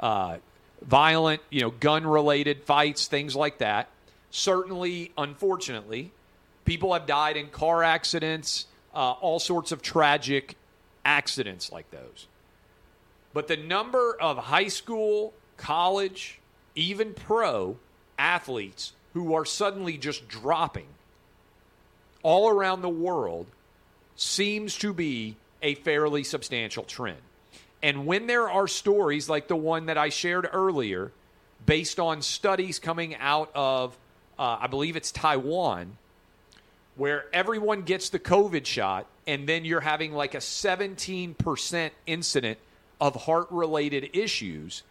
uh, 0.00 0.38
violent, 0.86 1.40
you 1.50 1.60
know, 1.60 1.70
gun 1.70 2.06
related 2.06 2.64
fights, 2.64 3.06
things 3.06 3.34
like 3.34 3.58
that. 3.58 3.88
Certainly, 4.30 5.12
unfortunately, 5.16 6.12
people 6.64 6.92
have 6.92 7.06
died 7.06 7.36
in 7.36 7.48
car 7.48 7.82
accidents, 7.82 8.66
uh, 8.94 9.12
all 9.12 9.38
sorts 9.38 9.72
of 9.72 9.82
tragic 9.82 10.56
accidents 11.04 11.70
like 11.70 11.90
those. 11.90 12.26
But 13.32 13.48
the 13.48 13.56
number 13.56 14.16
of 14.20 14.38
high 14.38 14.68
school, 14.68 15.32
college, 15.56 16.40
even 16.74 17.14
pro 17.14 17.76
athletes 18.18 18.92
who 19.12 19.34
are 19.34 19.44
suddenly 19.44 19.96
just 19.96 20.28
dropping 20.28 20.86
all 22.22 22.48
around 22.48 22.82
the 22.82 22.88
world 22.88 23.46
seems 24.16 24.76
to 24.78 24.92
be 24.92 25.36
a 25.62 25.74
fairly 25.76 26.24
substantial 26.24 26.84
trend. 26.84 27.18
And 27.84 28.06
when 28.06 28.26
there 28.26 28.48
are 28.48 28.66
stories 28.66 29.28
like 29.28 29.46
the 29.46 29.56
one 29.56 29.86
that 29.86 29.98
I 29.98 30.08
shared 30.08 30.48
earlier, 30.50 31.12
based 31.66 32.00
on 32.00 32.22
studies 32.22 32.78
coming 32.78 33.14
out 33.16 33.50
of, 33.54 33.94
uh, 34.38 34.56
I 34.58 34.68
believe 34.68 34.96
it's 34.96 35.12
Taiwan, 35.12 35.98
where 36.96 37.26
everyone 37.30 37.82
gets 37.82 38.08
the 38.08 38.18
COVID 38.18 38.64
shot, 38.64 39.04
and 39.26 39.46
then 39.46 39.66
you're 39.66 39.82
having 39.82 40.14
like 40.14 40.34
a 40.34 40.38
17% 40.38 41.90
incident 42.06 42.58
of 43.02 43.16
heart 43.16 43.48
related 43.50 44.16
issues, 44.16 44.82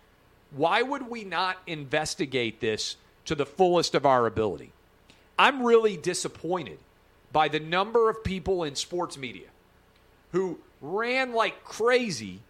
why 0.52 0.84
would 0.84 1.10
we 1.10 1.24
not 1.24 1.58
investigate 1.66 2.60
this 2.60 2.96
to 3.26 3.34
the 3.34 3.48
fullest 3.48 3.96
of 3.96 4.06
our 4.06 4.28
ability? 4.28 4.72
I'm 5.40 5.64
really 5.64 5.98
disappointed 5.98 6.78
by 7.32 7.48
the 7.48 7.60
number 7.60 8.12
of 8.12 8.24
people 8.24 8.64
in 8.64 8.76
sports 8.76 9.18
media 9.18 9.48
who 10.32 10.60
ran 10.80 11.34
like 11.34 11.64
crazy 11.64 12.42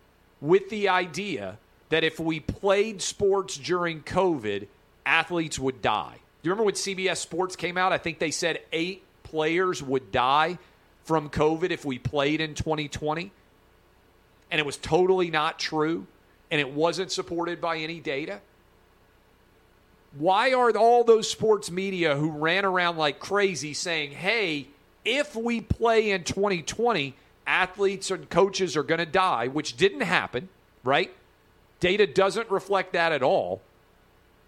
with 0.43 0.69
the 0.69 0.89
idea 0.89 1.57
that 1.87 2.03
if 2.03 2.19
we 2.19 2.41
played 2.41 3.01
sports 3.01 3.55
during 3.55 4.01
COVID, 4.03 4.67
athletes 5.05 5.57
would 5.57 5.81
die. 5.81 6.15
Do 6.41 6.49
you 6.49 6.51
remember 6.51 6.65
when 6.65 6.75
CBS 6.75 7.17
Sports 7.17 7.55
came 7.55 7.77
out? 7.77 7.93
I 7.93 7.97
think 7.97 8.19
they 8.19 8.29
said 8.29 8.59
eight 8.73 9.03
players 9.23 9.81
would 9.81 10.11
die 10.11 10.57
from 11.05 11.29
COVID 11.29 11.71
if 11.71 11.85
we 11.85 11.97
played 11.97 12.41
in 12.41 12.55
2020. 12.55 13.31
And 14.51 14.59
it 14.59 14.65
was 14.65 14.75
totally 14.75 15.31
not 15.31 15.59
true. 15.59 16.07
And 16.51 16.59
it 16.59 16.71
wasn't 16.71 17.11
supported 17.11 17.61
by 17.61 17.77
any 17.77 18.01
data. 18.01 18.41
Why 20.17 20.53
are 20.53 20.75
all 20.75 21.05
those 21.05 21.31
sports 21.31 21.71
media 21.71 22.17
who 22.17 22.29
ran 22.29 22.65
around 22.65 22.97
like 22.97 23.19
crazy 23.19 23.73
saying, 23.73 24.11
hey, 24.11 24.67
if 25.05 25.37
we 25.37 25.61
play 25.61 26.11
in 26.11 26.25
2020, 26.25 27.15
athletes 27.45 28.11
and 28.11 28.29
coaches 28.29 28.75
are 28.77 28.83
going 28.83 28.99
to 28.99 29.05
die, 29.05 29.47
which 29.47 29.77
didn't 29.77 30.01
happen, 30.01 30.49
right? 30.83 31.13
Data 31.79 32.07
doesn't 32.07 32.49
reflect 32.49 32.93
that 32.93 33.11
at 33.11 33.23
all. 33.23 33.61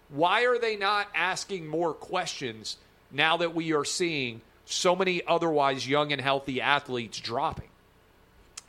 Why 0.10 0.46
are 0.46 0.60
they 0.60 0.76
not 0.76 1.08
asking 1.16 1.68
more 1.68 1.94
questions 1.94 2.78
now 3.12 3.38
that 3.38 3.56
we 3.56 3.74
are 3.74 3.86
seeing 3.86 4.42
so 4.66 4.96
many 4.96 5.22
otherwise 5.26 5.88
young 5.88 6.12
and 6.12 6.22
healthy 6.22 6.62
athletes 6.62 7.20
dropping? 7.20 7.70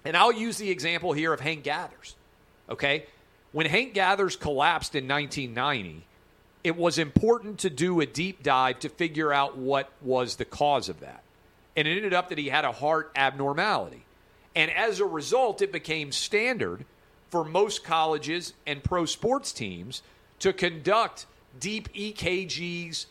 And 0.05 0.16
I'll 0.16 0.32
use 0.32 0.57
the 0.57 0.70
example 0.70 1.12
here 1.12 1.32
of 1.32 1.40
Hank 1.40 1.65
Gathers. 1.65 2.15
Okay? 2.70 3.07
When 3.53 3.66
Hank 3.66 3.94
Gathers 3.94 4.36
collapsed 4.36 4.94
in 4.94 5.09
1990, 5.09 6.05
it 6.65 6.77
was 6.77 6.98
important 6.98 7.61
to 7.61 7.70
do 7.70 8.01
a 8.01 8.07
deep 8.07 8.43
dive 8.43 8.81
to 8.81 8.89
figure 8.89 9.32
out 9.32 9.57
what 9.57 9.90
was 10.03 10.36
the 10.36 10.44
cause 10.44 10.89
of 10.89 11.01
that. 11.01 11.23
And 11.77 11.86
it 11.86 11.97
ended 11.97 12.15
up 12.15 12.31
that 12.31 12.39
he 12.39 12.48
had 12.48 12.65
a 12.65 12.73
heart 12.73 13.12
abnormality. 13.15 14.05
And 14.56 14.70
as 14.70 15.00
a 15.00 15.04
result, 15.04 15.60
it 15.60 15.70
became 15.70 16.10
standard 16.10 16.84
for 17.30 17.44
most 17.44 17.84
colleges 17.84 18.54
and 18.66 18.82
pro 18.82 19.04
sports 19.04 19.52
teams 19.52 20.02
to 20.38 20.52
conduct 20.52 21.26
deep 21.60 21.92
EKGs, 21.92 23.06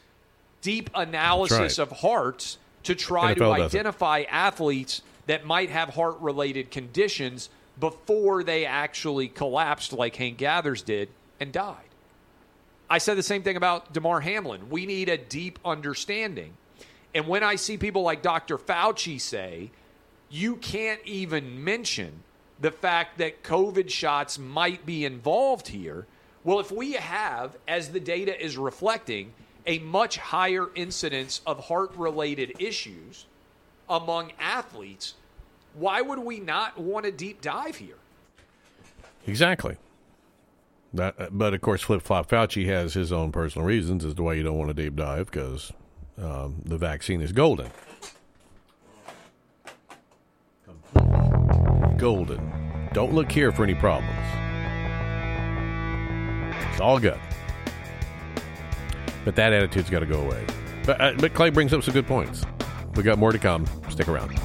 deep 0.61 0.89
analysis 0.95 1.59
right. 1.59 1.80
of 1.80 1.91
hearts 1.91 2.57
to 2.84 2.95
try 2.95 3.34
NFL 3.34 3.35
to 3.35 3.39
doesn't. 3.39 3.61
identify 3.65 4.23
athletes 4.30 5.03
that 5.27 5.45
might 5.45 5.69
have 5.69 5.89
heart 5.89 6.19
related 6.19 6.72
conditions 6.72 7.49
before 7.80 8.43
they 8.43 8.65
actually 8.65 9.27
collapsed, 9.27 9.93
like 9.93 10.15
Hank 10.15 10.38
Gathers 10.38 10.81
did, 10.81 11.09
and 11.39 11.51
died. 11.51 11.77
I 12.89 12.99
said 12.99 13.17
the 13.17 13.23
same 13.23 13.43
thing 13.43 13.57
about 13.57 13.93
Damar 13.93 14.22
Hamlin. 14.22 14.69
We 14.69 14.85
need 14.85 15.09
a 15.09 15.17
deep 15.17 15.59
understanding. 15.65 16.53
And 17.13 17.27
when 17.27 17.43
I 17.43 17.55
see 17.55 17.77
people 17.77 18.03
like 18.03 18.22
Dr. 18.22 18.57
Fauci 18.57 19.19
say, 19.19 19.72
you 20.36 20.57
can't 20.57 20.99
even 21.06 21.64
mention 21.64 22.12
the 22.60 22.72
fact 22.72 23.18
that 23.20 23.41
COVID 23.41 23.90
shots 23.90 24.38
might 24.38 24.86
be 24.86 25.06
involved 25.06 25.70
here. 25.70 26.07
Well, 26.44 26.60
if 26.60 26.72
we 26.72 26.94
have, 26.94 27.56
as 27.70 27.90
the 27.90 28.02
data 28.02 28.44
is 28.44 28.57
reflecting, 28.57 29.34
a 29.66 29.80
much 29.80 30.18
higher 30.18 30.68
incidence 30.76 31.40
of 31.48 31.66
heart 31.66 31.91
related 31.95 32.53
issues 32.60 33.28
among 33.90 34.34
athletes, 34.38 35.14
why 35.74 36.02
would 36.02 36.20
we 36.20 36.40
not 36.40 36.78
want 36.78 37.06
a 37.06 37.12
deep 37.12 37.41
dive 37.41 37.78
here? 37.78 37.98
Exactly. 39.28 39.78
That, 40.94 41.38
but 41.38 41.53
of 41.53 41.62
course, 41.62 41.82
Flip 41.82 42.02
Flop 42.02 42.30
Fauci 42.30 42.66
has 42.66 42.94
his 42.94 43.12
own 43.14 43.32
personal 43.32 43.66
reasons 43.66 44.03
as 44.03 44.14
to 44.16 44.24
why 44.24 44.34
you 44.34 44.44
don't 44.44 44.57
want 44.57 44.70
a 44.70 44.74
deep 44.74 44.98
dive 44.98 45.32
because 45.32 45.72
um, 46.18 46.62
the 46.66 46.78
vaccine 46.78 47.22
is 47.22 47.32
golden. 47.32 47.72
Golden. 51.97 52.51
Don't 52.93 53.13
look 53.13 53.31
here 53.31 53.51
for 53.51 53.63
any 53.63 53.76
problems. 53.76 54.15
It's 56.72 56.81
all 56.81 56.99
good. 56.99 57.19
But 59.23 59.35
that 59.35 59.53
attitude's 59.53 59.89
got 59.89 59.99
to 59.99 60.05
go 60.05 60.22
away. 60.22 60.45
But, 60.85 61.01
uh, 61.01 61.13
but 61.17 61.34
Clay 61.34 61.49
brings 61.49 61.73
up 61.73 61.84
some 61.84 61.93
good 61.93 62.07
points. 62.07 62.45
We 62.95 63.03
got 63.03 63.17
more 63.17 63.31
to 63.31 63.39
come. 63.39 63.65
Stick 63.89 64.07
around. 64.07 64.39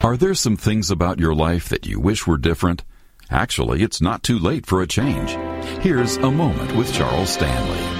Are 0.00 0.16
there 0.16 0.34
some 0.34 0.56
things 0.56 0.90
about 0.90 1.20
your 1.20 1.34
life 1.34 1.68
that 1.68 1.86
you 1.86 2.00
wish 2.00 2.26
were 2.26 2.36
different? 2.36 2.82
Actually, 3.30 3.82
it's 3.82 4.00
not 4.00 4.22
too 4.22 4.38
late 4.38 4.66
for 4.66 4.82
a 4.82 4.86
change. 4.86 5.30
Here's 5.80 6.16
a 6.16 6.30
moment 6.30 6.76
with 6.76 6.92
Charles 6.92 7.30
Stanley. 7.30 7.91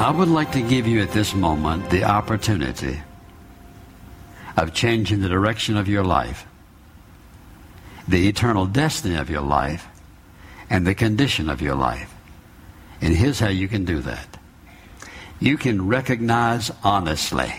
I 0.00 0.10
would 0.10 0.28
like 0.28 0.52
to 0.52 0.62
give 0.62 0.86
you 0.86 1.02
at 1.02 1.12
this 1.12 1.34
moment 1.34 1.90
the 1.90 2.04
opportunity 2.04 3.02
of 4.56 4.72
changing 4.72 5.20
the 5.20 5.28
direction 5.28 5.76
of 5.76 5.88
your 5.88 6.02
life, 6.02 6.46
the 8.08 8.26
eternal 8.26 8.64
destiny 8.64 9.16
of 9.16 9.28
your 9.28 9.42
life, 9.42 9.86
and 10.70 10.86
the 10.86 10.94
condition 10.94 11.50
of 11.50 11.60
your 11.60 11.74
life. 11.74 12.10
And 13.02 13.14
here's 13.14 13.40
how 13.40 13.50
you 13.50 13.68
can 13.68 13.84
do 13.84 13.98
that. 14.00 14.38
You 15.38 15.58
can 15.58 15.86
recognize 15.86 16.72
honestly 16.82 17.52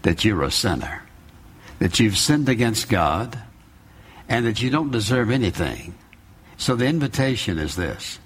that 0.00 0.24
you're 0.24 0.44
a 0.44 0.50
sinner, 0.50 1.02
that 1.78 2.00
you've 2.00 2.16
sinned 2.16 2.48
against 2.48 2.88
God, 2.88 3.38
and 4.30 4.46
that 4.46 4.62
you 4.62 4.70
don't 4.70 4.90
deserve 4.90 5.30
anything. 5.30 5.92
So 6.56 6.74
the 6.74 6.86
invitation 6.86 7.58
is 7.58 7.76
this 7.76 8.18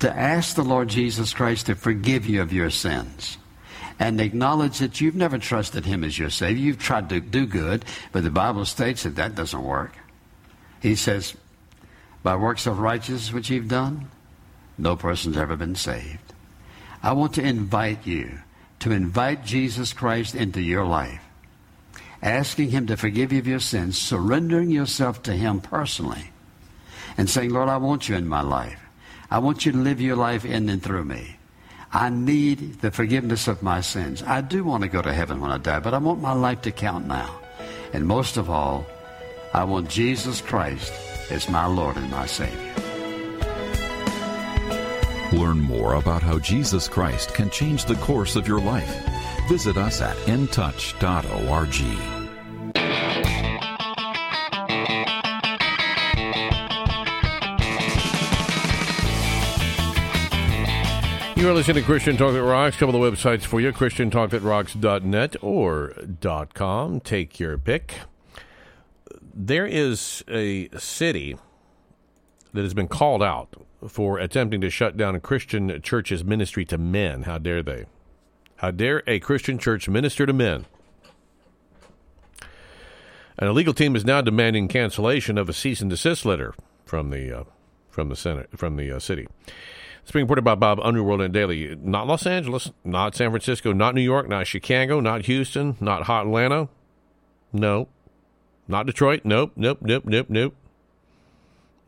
to 0.00 0.14
ask 0.14 0.54
the 0.54 0.62
Lord 0.64 0.88
Jesus 0.88 1.32
Christ 1.32 1.66
to 1.66 1.74
forgive 1.74 2.26
you 2.26 2.42
of 2.42 2.52
your 2.52 2.70
sins 2.70 3.38
and 3.98 4.20
acknowledge 4.20 4.78
that 4.78 5.00
you've 5.00 5.14
never 5.14 5.38
trusted 5.38 5.84
Him 5.84 6.04
as 6.04 6.18
your 6.18 6.30
Savior. 6.30 6.64
You've 6.64 6.78
tried 6.78 7.10
to 7.10 7.20
do 7.20 7.46
good, 7.46 7.84
but 8.12 8.22
the 8.22 8.30
Bible 8.30 8.64
states 8.64 9.02
that 9.02 9.16
that 9.16 9.34
doesn't 9.34 9.62
work. 9.62 9.92
He 10.80 10.94
says, 10.94 11.36
by 12.22 12.36
works 12.36 12.66
of 12.66 12.80
righteousness 12.80 13.32
which 13.32 13.50
you've 13.50 13.68
done, 13.68 14.10
no 14.78 14.96
person's 14.96 15.36
ever 15.36 15.54
been 15.56 15.74
saved. 15.74 16.32
I 17.02 17.12
want 17.12 17.34
to 17.34 17.42
invite 17.42 18.06
you 18.06 18.40
to 18.80 18.90
invite 18.90 19.44
Jesus 19.44 19.92
Christ 19.92 20.34
into 20.34 20.62
your 20.62 20.86
life, 20.86 21.22
asking 22.22 22.70
Him 22.70 22.86
to 22.86 22.96
forgive 22.96 23.32
you 23.32 23.38
of 23.38 23.46
your 23.46 23.60
sins, 23.60 23.98
surrendering 23.98 24.70
yourself 24.70 25.22
to 25.24 25.32
Him 25.32 25.60
personally, 25.60 26.30
and 27.18 27.28
saying, 27.28 27.50
Lord, 27.50 27.68
I 27.68 27.76
want 27.76 28.08
you 28.08 28.16
in 28.16 28.26
my 28.26 28.40
life. 28.40 28.80
I 29.30 29.38
want 29.38 29.64
you 29.64 29.72
to 29.72 29.78
live 29.78 30.00
your 30.00 30.16
life 30.16 30.44
in 30.44 30.68
and 30.68 30.82
through 30.82 31.04
me. 31.04 31.36
I 31.92 32.08
need 32.08 32.80
the 32.80 32.90
forgiveness 32.90 33.48
of 33.48 33.62
my 33.62 33.80
sins. 33.80 34.22
I 34.22 34.40
do 34.40 34.64
want 34.64 34.82
to 34.82 34.88
go 34.88 35.02
to 35.02 35.12
heaven 35.12 35.40
when 35.40 35.50
I 35.50 35.58
die, 35.58 35.80
but 35.80 35.94
I 35.94 35.98
want 35.98 36.20
my 36.20 36.32
life 36.32 36.62
to 36.62 36.72
count 36.72 37.06
now. 37.06 37.38
And 37.92 38.06
most 38.06 38.36
of 38.36 38.48
all, 38.48 38.86
I 39.52 39.64
want 39.64 39.88
Jesus 39.88 40.40
Christ 40.40 40.92
as 41.30 41.48
my 41.48 41.66
Lord 41.66 41.96
and 41.96 42.10
my 42.10 42.26
Savior. 42.26 42.74
Learn 45.32 45.60
more 45.60 45.94
about 45.94 46.22
how 46.22 46.38
Jesus 46.38 46.88
Christ 46.88 47.34
can 47.34 47.50
change 47.50 47.84
the 47.84 47.96
course 47.96 48.34
of 48.36 48.48
your 48.48 48.60
life. 48.60 49.04
Visit 49.48 49.76
us 49.76 50.00
at 50.00 50.16
intouch.org. 50.26 52.19
You 61.40 61.48
are 61.48 61.54
listening 61.54 61.76
to 61.76 61.82
Christian 61.82 62.18
Talk 62.18 62.34
That 62.34 62.42
Rocks. 62.42 62.76
A 62.76 62.78
couple 62.78 63.02
of 63.02 63.14
websites 63.14 63.44
for 63.44 63.62
you 63.62 63.72
ChristianTalkThatRocks.net 63.72 65.36
or 65.40 65.94
.com. 66.52 67.00
Take 67.00 67.40
your 67.40 67.56
pick. 67.56 67.94
There 69.32 69.66
is 69.66 70.22
a 70.28 70.68
city 70.76 71.38
that 72.52 72.60
has 72.60 72.74
been 72.74 72.88
called 72.88 73.22
out 73.22 73.56
for 73.88 74.18
attempting 74.18 74.60
to 74.60 74.68
shut 74.68 74.98
down 74.98 75.14
a 75.14 75.20
Christian 75.20 75.80
church's 75.80 76.22
ministry 76.22 76.66
to 76.66 76.76
men. 76.76 77.22
How 77.22 77.38
dare 77.38 77.62
they? 77.62 77.86
How 78.56 78.70
dare 78.70 79.02
a 79.06 79.18
Christian 79.18 79.56
church 79.58 79.88
minister 79.88 80.26
to 80.26 80.34
men? 80.34 80.66
An 83.38 83.48
illegal 83.48 83.72
team 83.72 83.96
is 83.96 84.04
now 84.04 84.20
demanding 84.20 84.68
cancellation 84.68 85.38
of 85.38 85.48
a 85.48 85.54
cease 85.54 85.80
and 85.80 85.88
desist 85.88 86.26
letter 86.26 86.52
from 86.84 87.08
the 87.08 87.34
uh, 87.34 87.44
from 87.88 88.10
the 88.10 88.16
Senate 88.16 88.50
from 88.54 88.76
the 88.76 88.92
uh, 88.94 88.98
city. 88.98 89.26
It's 90.02 90.12
being 90.12 90.24
reported 90.24 90.42
by 90.42 90.54
Bob 90.54 90.78
Unruh 90.78 91.04
WorldNetDaily. 91.04 91.80
Not 91.82 92.06
Los 92.06 92.26
Angeles, 92.26 92.70
not 92.84 93.14
San 93.14 93.30
Francisco, 93.30 93.72
not 93.72 93.94
New 93.94 94.00
York, 94.00 94.28
not 94.28 94.46
Chicago, 94.46 95.00
not 95.00 95.26
Houston, 95.26 95.76
not 95.80 96.04
hot 96.04 96.26
Atlanta. 96.26 96.68
No. 97.52 97.88
Not 98.66 98.86
Detroit. 98.86 99.22
Nope, 99.24 99.52
nope, 99.56 99.78
nope, 99.82 100.04
nope, 100.06 100.26
nope. 100.28 100.54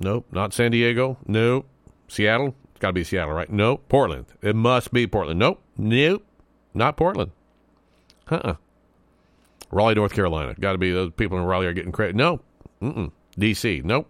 Nope, 0.00 0.26
not 0.32 0.52
San 0.52 0.72
Diego. 0.72 1.16
Nope. 1.26 1.68
Seattle. 2.08 2.54
It's 2.72 2.80
got 2.80 2.88
to 2.88 2.92
be 2.92 3.04
Seattle, 3.04 3.34
right? 3.34 3.50
Nope. 3.50 3.88
Portland. 3.88 4.26
It 4.42 4.56
must 4.56 4.92
be 4.92 5.06
Portland. 5.06 5.38
Nope. 5.38 5.62
Nope. 5.76 6.24
Not 6.74 6.96
Portland. 6.96 7.30
Uh 8.28 8.54
Raleigh, 9.70 9.94
North 9.94 10.12
Carolina. 10.12 10.54
Got 10.58 10.72
to 10.72 10.78
be 10.78 10.92
those 10.92 11.12
people 11.12 11.38
in 11.38 11.44
Raleigh 11.44 11.66
are 11.66 11.72
getting 11.72 11.92
credit. 11.92 12.14
No. 12.14 12.40
Mm-mm. 12.82 13.10
D.C. 13.38 13.80
Nope. 13.84 14.08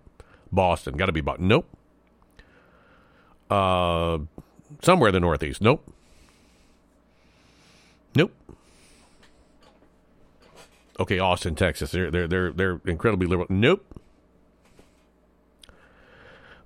Boston. 0.51 0.97
Got 0.97 1.07
to 1.07 1.13
be 1.13 1.21
Boston. 1.21 1.47
Nope. 1.47 1.69
Uh, 3.53 4.21
somewhere 4.83 5.09
in 5.09 5.15
the 5.15 5.21
Northeast. 5.21 5.61
Nope. 5.61 5.87
Nope. 8.15 8.33
Okay, 10.99 11.19
Austin, 11.19 11.55
Texas. 11.55 11.91
They're 11.91 12.11
they're 12.11 12.27
they're 12.27 12.53
they're 12.53 12.81
incredibly 12.87 13.27
liberal. 13.27 13.47
Nope. 13.51 13.85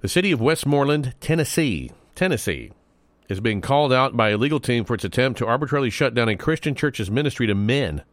The 0.01 0.09
city 0.09 0.31
of 0.31 0.41
Westmoreland, 0.41 1.15
Tennessee, 1.21 1.91
Tennessee, 2.15 2.71
is 3.29 3.41
being 3.41 3.61
called 3.61 3.93
out 3.93 4.17
by 4.17 4.29
a 4.29 4.37
legal 4.37 4.61
team 4.61 4.85
for 4.85 4.95
its 4.95 5.05
attempt 5.05 5.39
to 5.39 5.47
arbitrarily 5.47 5.91
shut 5.91 6.15
down 6.15 6.29
a 6.29 6.37
Christian 6.37 6.77
church's 6.77 7.11
ministry 7.11 7.49
to 7.49 7.55
men, 7.57 8.05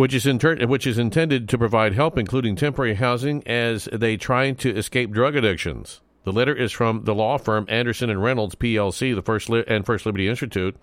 which 0.00 0.14
is 0.14 0.26
inter- 0.26 0.66
which 0.66 0.86
is 0.86 0.96
intended 0.96 1.46
to 1.46 1.58
provide 1.58 1.92
help, 1.92 2.16
including 2.16 2.56
temporary 2.56 2.94
housing, 2.94 3.46
as 3.46 3.84
they 3.92 4.16
try 4.16 4.50
to 4.50 4.74
escape 4.74 5.10
drug 5.10 5.36
addictions. 5.36 6.00
The 6.24 6.32
letter 6.32 6.54
is 6.54 6.72
from 6.72 7.04
the 7.04 7.14
law 7.14 7.36
firm 7.36 7.66
Anderson 7.68 8.08
and 8.08 8.22
Reynolds 8.22 8.54
PLC, 8.54 9.14
the 9.14 9.20
First 9.20 9.50
Li- 9.50 9.62
and 9.68 9.84
First 9.84 10.06
Liberty 10.06 10.26
Institute, 10.26 10.74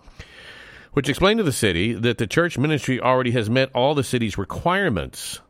which 0.94 1.10
explained 1.10 1.40
to 1.40 1.44
the 1.44 1.52
city 1.52 1.94
that 1.94 2.20
the 2.20 2.28
church 2.28 2.60
ministry 2.60 3.00
already 3.02 3.32
has 3.32 3.50
met 3.50 3.72
all 3.74 3.96
the 3.96 4.04
city's 4.04 4.38
requirements. 4.38 5.42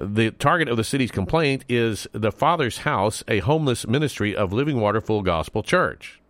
The 0.00 0.30
target 0.30 0.70
of 0.70 0.78
the 0.78 0.84
city's 0.84 1.10
complaint 1.10 1.66
is 1.68 2.06
the 2.12 2.32
Father's 2.32 2.78
House, 2.78 3.22
a 3.28 3.40
homeless 3.40 3.86
ministry 3.86 4.34
of 4.34 4.50
Living 4.50 4.80
Water 4.80 5.02
Full 5.02 5.20
Gospel 5.20 5.62
Church. 5.62 6.22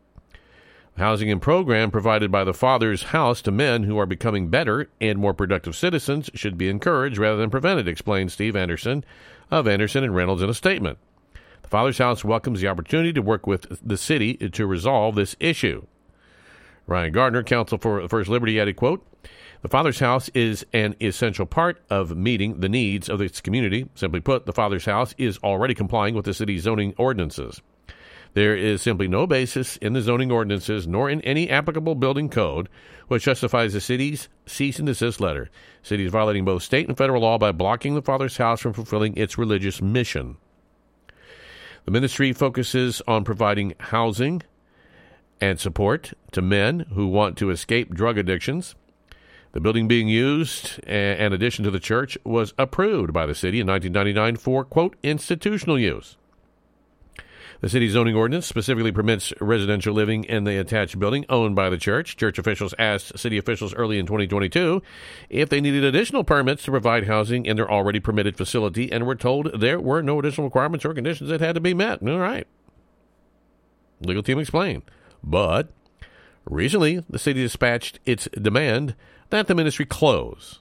Housing 0.98 1.31
and 1.31 1.43
program 1.43 1.90
provided 1.90 2.32
by 2.32 2.43
the 2.43 2.55
Father's 2.55 3.02
House 3.02 3.43
to 3.43 3.51
men 3.51 3.82
who 3.82 3.98
are 3.98 4.06
becoming 4.06 4.48
better 4.48 4.89
and 4.98 5.18
more 5.18 5.35
productive 5.35 5.77
citizens 5.77 6.31
should 6.32 6.56
be 6.56 6.70
encouraged 6.70 7.18
rather 7.18 7.36
than 7.36 7.51
prevented, 7.51 7.86
explained 7.86 8.32
Steve 8.32 8.56
Anderson 8.56 9.05
of 9.51 9.68
Anderson 9.68 10.05
and 10.05 10.14
Reynolds 10.14 10.40
in 10.40 10.48
a 10.48 10.55
statement. 10.55 10.97
The 11.60 11.68
Father's 11.68 11.98
House 11.98 12.24
welcomes 12.24 12.62
the 12.62 12.68
opportunity 12.68 13.12
to 13.12 13.20
work 13.20 13.47
with 13.47 13.78
the 13.86 13.98
city 13.98 14.36
to 14.36 14.66
resolve 14.66 15.16
this 15.16 15.36
issue. 15.39 15.85
Ryan 16.86 17.12
Gardner, 17.12 17.43
counsel 17.43 17.77
for 17.77 18.09
First 18.09 18.31
Liberty, 18.31 18.59
added, 18.59 18.77
quote, 18.77 19.06
the 19.60 19.68
Father's 19.68 19.98
House 19.98 20.31
is 20.31 20.64
an 20.73 20.97
essential 21.02 21.44
part 21.44 21.82
of 21.90 22.16
meeting 22.16 22.60
the 22.60 22.70
needs 22.70 23.10
of 23.10 23.20
its 23.20 23.43
community. 23.43 23.86
Simply 23.94 24.20
put, 24.20 24.47
the 24.47 24.52
Father's 24.52 24.86
House 24.86 25.14
is 25.18 25.36
already 25.39 25.74
complying 25.74 26.14
with 26.14 26.24
the 26.24 26.32
city's 26.32 26.62
zoning 26.62 26.94
ordinances. 26.97 27.60
There 28.37 28.55
is 28.55 28.83
simply 28.83 29.09
no 29.09 29.27
basis 29.27 29.79
in 29.79 29.95
the 29.95 30.03
zoning 30.03 30.31
ordinances 30.31 30.87
nor 30.87 31.09
in 31.09 31.23
any 31.23 31.49
applicable 31.49 31.95
building 31.95 32.29
code 32.29 32.69
which 33.09 33.25
justifies 33.25 33.73
the 33.73 33.81
city's 33.81 34.29
cease 34.45 34.79
and 34.79 34.87
desist 34.87 35.23
letter. 35.23 35.49
The 35.81 35.89
city 35.89 36.05
is 36.05 36.13
violating 36.13 36.45
both 36.45 36.63
state 36.63 36.87
and 36.87 36.99
federal 36.99 37.23
law 37.23 37.39
by 37.39 37.53
blocking 37.53 37.95
the 37.95 38.03
Father's 38.03 38.37
House 38.37 38.61
from 38.61 38.75
fulfilling 38.75 39.17
its 39.17 39.39
religious 39.39 39.81
mission. 39.81 40.37
The 41.87 41.91
ministry 41.91 42.35
focuses 42.35 43.01
on 43.09 43.25
providing 43.25 43.73
housing 43.81 44.43
and 45.41 45.59
support 45.59 46.13
to 46.33 46.43
men 46.43 46.81
who 46.93 47.07
want 47.07 47.39
to 47.39 47.49
escape 47.49 47.95
drug 47.95 48.19
addictions. 48.19 48.75
The 49.53 49.61
building 49.61 49.89
being 49.89 50.09
used, 50.09 50.79
in 50.81 51.33
addition 51.33 51.65
to 51.65 51.71
the 51.71 51.81
church, 51.81 52.19
was 52.23 52.53
approved 52.59 53.15
by 53.15 53.25
the 53.25 53.35
city 53.35 53.61
in 53.61 53.67
1999 53.67 54.37
for, 54.37 54.63
quote, 54.63 54.95
institutional 55.03 55.79
use. 55.79 56.19
The 57.61 57.69
city's 57.69 57.93
zoning 57.93 58.15
ordinance 58.15 58.47
specifically 58.47 58.93
permits 58.93 59.33
residential 59.41 59.95
living 59.95 60.24
in 60.24 60.45
the 60.45 60.59
attached 60.59 60.99
building 60.99 61.24
owned 61.28 61.57
by 61.57 61.70
the 61.70 61.78
church. 61.78 62.16
Church 62.16 62.39
officials 62.39 62.74
asked 62.78 63.19
city 63.19 63.39
officials 63.39 63.74
early 63.74 63.99
in 63.99 64.07
2022 64.07 64.83
if 65.31 65.49
they 65.49 65.61
needed 65.61 65.85
additional 65.85 66.23
permits 66.23 66.65
to 66.65 66.70
provide 66.70 67.07
housing 67.07 67.47
in 67.47 67.57
their 67.57 67.70
already 67.70 68.01
permitted 68.01 68.37
facility 68.37 68.93
and 68.93 69.07
were 69.07 69.15
told 69.15 69.59
there 69.59 69.81
were 69.81 70.03
no 70.03 70.19
additional 70.19 70.47
requirements 70.47 70.85
or 70.85 70.93
conditions 70.93 71.31
that 71.31 71.41
had 71.41 71.55
to 71.55 71.61
be 71.61 71.74
met. 71.74 72.03
All 72.07 72.19
right. 72.19 72.47
Legal 74.01 74.23
team 74.23 74.39
explained. 74.39 74.83
But 75.24 75.70
recently, 76.45 77.03
the 77.09 77.19
city 77.19 77.43
dispatched 77.43 77.99
its 78.05 78.28
demand 78.35 78.95
that 79.31 79.47
the 79.47 79.55
ministry 79.55 79.87
close. 79.87 80.61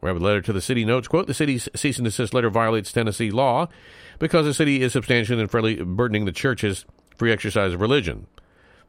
Rabbit 0.00 0.22
letter 0.22 0.42
to 0.42 0.52
the 0.52 0.60
city 0.60 0.84
notes, 0.84 1.08
quote, 1.08 1.26
the 1.26 1.34
city's 1.34 1.68
cease 1.74 1.98
and 1.98 2.04
desist 2.04 2.32
letter 2.32 2.50
violates 2.50 2.92
Tennessee 2.92 3.30
law 3.30 3.68
because 4.18 4.46
the 4.46 4.54
city 4.54 4.82
is 4.82 4.92
substantially 4.92 5.40
and 5.40 5.50
fairly 5.50 5.76
burdening 5.76 6.24
the 6.24 6.32
church's 6.32 6.84
free 7.16 7.32
exercise 7.32 7.72
of 7.72 7.80
religion. 7.80 8.26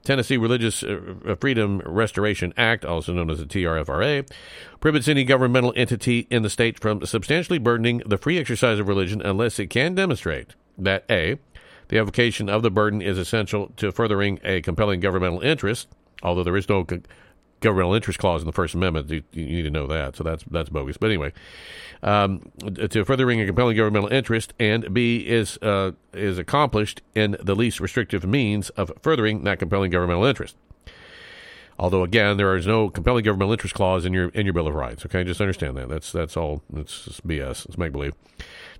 Tennessee 0.04 0.38
Religious 0.38 0.84
uh, 0.84 1.36
Freedom 1.42 1.82
Restoration 1.86 2.54
Act, 2.56 2.86
also 2.86 3.14
known 3.14 3.30
as 3.30 3.40
the 3.40 3.46
TRFRA, 3.46 4.30
prohibits 4.80 5.08
any 5.08 5.24
governmental 5.24 5.74
entity 5.76 6.28
in 6.30 6.44
the 6.44 6.50
state 6.50 6.80
from 6.80 7.06
substantially 7.06 7.60
burdening 7.60 8.02
the 8.06 8.18
free 8.18 8.38
exercise 8.38 8.80
of 8.80 8.88
religion 8.88 9.22
unless 9.22 9.60
it 9.60 9.68
can 9.68 9.96
demonstrate 9.96 10.56
that 10.78 11.04
A, 11.10 11.40
the 11.90 11.98
application 11.98 12.50
of 12.50 12.62
the 12.62 12.72
burden 12.72 13.02
is 13.02 13.18
essential 13.18 13.72
to 13.78 13.92
furthering 13.92 14.40
a 14.44 14.62
compelling 14.62 15.00
governmental 15.00 15.42
interest, 15.42 15.88
although 16.24 16.44
there 16.44 16.58
is 16.58 16.70
no 16.70 16.86
governmental 17.60 17.94
interest 17.94 18.20
clause 18.20 18.42
in 18.42 18.46
the 18.46 18.54
First 18.54 18.74
Amendment. 18.74 19.10
You, 19.10 19.24
you, 19.32 19.46
need 19.46 19.64
to 19.64 19.70
know 19.70 19.88
that. 19.88 20.16
So 20.16 20.24
that's 20.24 20.44
that's 20.50 20.70
bogus. 20.70 20.98
But 20.98 21.08
anyway, 21.08 21.34
um, 22.04 22.52
to 22.76 23.06
furthering 23.06 23.42
a 23.42 23.46
compelling 23.46 23.78
governmental 23.78 24.10
interest, 24.10 24.54
and 24.60 24.94
B 24.94 25.18
is 25.28 25.58
uh, 25.62 25.92
is 26.14 26.38
accomplished 26.38 27.02
in 27.16 27.38
the 27.42 27.56
least 27.56 27.80
restrictive 27.80 28.26
means 28.26 28.70
of 28.72 28.92
furthering 29.02 29.44
that 29.44 29.60
compelling 29.60 29.92
governmental 29.92 30.26
interest. 30.26 30.56
Although 31.80 32.04
again, 32.04 32.38
there 32.38 32.56
is 32.56 32.66
no 32.66 32.90
compelling 32.90 33.24
governmental 33.24 33.52
interest 33.52 33.76
clause 33.76 34.06
in 34.06 34.14
your 34.14 34.30
in 34.30 34.46
your 34.46 34.54
Bill 34.54 34.68
of 34.68 34.74
Rights. 34.74 35.06
Okay, 35.06 35.24
just 35.24 35.42
understand 35.42 35.78
that. 35.78 35.90
That's 35.90 36.12
that's 36.12 36.36
all. 36.36 36.64
It's 36.76 37.22
BS. 37.22 37.66
It's 37.66 37.78
make 37.78 37.92
believe. 37.92 38.14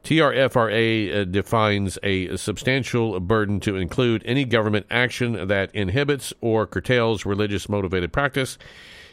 TRFRA 0.04 1.22
uh, 1.22 1.24
defines 1.26 1.98
a 2.04 2.36
substantial 2.38 3.20
burden 3.20 3.60
to 3.62 3.76
include 3.76 4.22
any 4.26 4.46
government 4.46 4.86
action 4.90 5.48
that 5.48 5.74
inhibits 5.74 6.34
or 6.42 6.66
curtails 6.66 7.26
religious 7.26 7.68
motivated 7.68 8.14
practice. 8.14 8.58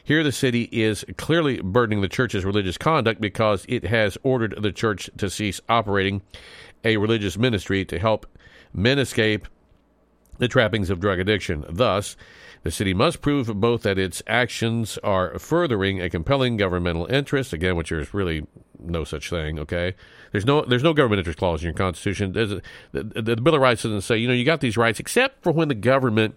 Here, 0.05 0.23
the 0.23 0.32
city 0.32 0.69
is 0.70 1.05
clearly 1.16 1.62
burdening 1.62 2.02
the 2.02 2.09
church's 2.09 2.44
religious 2.44 2.77
conduct 2.77 3.20
because 3.20 3.65
it 3.69 3.85
has 3.85 4.19
ordered 4.23 4.55
the 4.61 4.73
church 4.73 5.09
to 5.16 5.31
cease 5.31 5.61
operating 5.69 6.20
a 6.85 6.98
religious 6.98 7.39
ministry 7.39 7.85
to 7.86 7.98
help 7.98 8.27
men 8.74 8.98
escape 8.98 9.48
the 10.39 10.48
trappings 10.48 10.90
of 10.90 11.01
drug 11.01 11.19
addiction. 11.19 11.65
Thus, 11.69 12.16
the 12.65 12.70
city 12.70 12.93
must 12.93 13.20
prove 13.20 13.47
both 13.61 13.82
that 13.82 13.98
its 13.98 14.23
actions 14.27 14.98
are 15.05 15.39
furthering 15.39 16.01
a 16.01 16.11
compelling 16.11 16.56
governmental 16.56 17.06
interest, 17.06 17.52
again, 17.52 17.77
which 17.77 17.93
is 17.93 18.12
really 18.12 18.47
no 18.85 19.05
such 19.05 19.31
thing. 19.31 19.59
Okay, 19.59 19.94
there's 20.32 20.44
no 20.44 20.62
there's 20.62 20.82
no 20.82 20.93
government 20.93 21.19
interest 21.19 21.39
clause 21.39 21.62
in 21.62 21.66
your 21.66 21.74
constitution. 21.74 22.36
A, 22.36 22.62
the, 22.93 23.23
the 23.23 23.36
Bill 23.36 23.55
of 23.55 23.61
Rights 23.61 23.82
doesn't 23.82 24.02
say 24.02 24.16
you 24.16 24.28
know 24.28 24.35
you 24.35 24.44
got 24.44 24.61
these 24.61 24.77
rights 24.77 25.01
except 25.01 25.43
for 25.43 25.52
when 25.52 25.69
the 25.69 25.74
government 25.74 26.36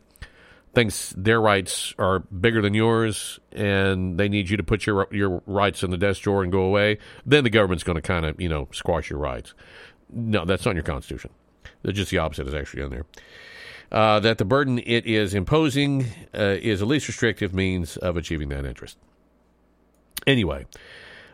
thinks 0.74 1.14
their 1.18 1.42
rights 1.42 1.94
are 1.98 2.20
bigger 2.20 2.62
than 2.62 2.74
yours 2.74 3.40
and 3.52 4.20
they 4.20 4.30
need 4.30 4.50
you 4.50 4.58
to 4.58 4.64
put 4.64 4.86
your 4.86 5.08
your 5.12 5.42
rights 5.46 5.84
in 5.84 5.92
the 5.92 5.98
desk 5.98 6.22
drawer 6.22 6.44
and 6.44 6.52
go 6.52 6.62
away. 6.62 6.98
Then 7.26 7.44
the 7.44 7.50
government's 7.50 7.84
going 7.84 7.96
to 7.96 8.02
kind 8.02 8.26
of 8.26 8.40
you 8.40 8.50
know 8.50 8.68
squash 8.72 9.10
your 9.10 9.20
rights. 9.20 9.54
No, 10.12 10.46
that's 10.46 10.66
not 10.66 10.72
in 10.72 10.78
your 10.78 10.84
constitution. 10.84 11.32
It's 11.84 11.98
just 11.98 12.12
the 12.12 12.18
opposite 12.18 12.48
is 12.48 12.54
actually 12.54 12.84
in 12.84 12.90
there 12.90 13.06
uh, 13.92 14.20
that 14.20 14.38
the 14.38 14.46
burden 14.46 14.80
it 14.80 15.06
is 15.06 15.34
imposing 15.34 16.06
uh, 16.34 16.58
is 16.62 16.80
the 16.80 16.86
least 16.86 17.08
restrictive 17.08 17.54
means 17.54 17.98
of 17.98 18.18
achieving 18.18 18.50
that 18.50 18.66
interest. 18.66 18.98
Anyway, 20.26 20.66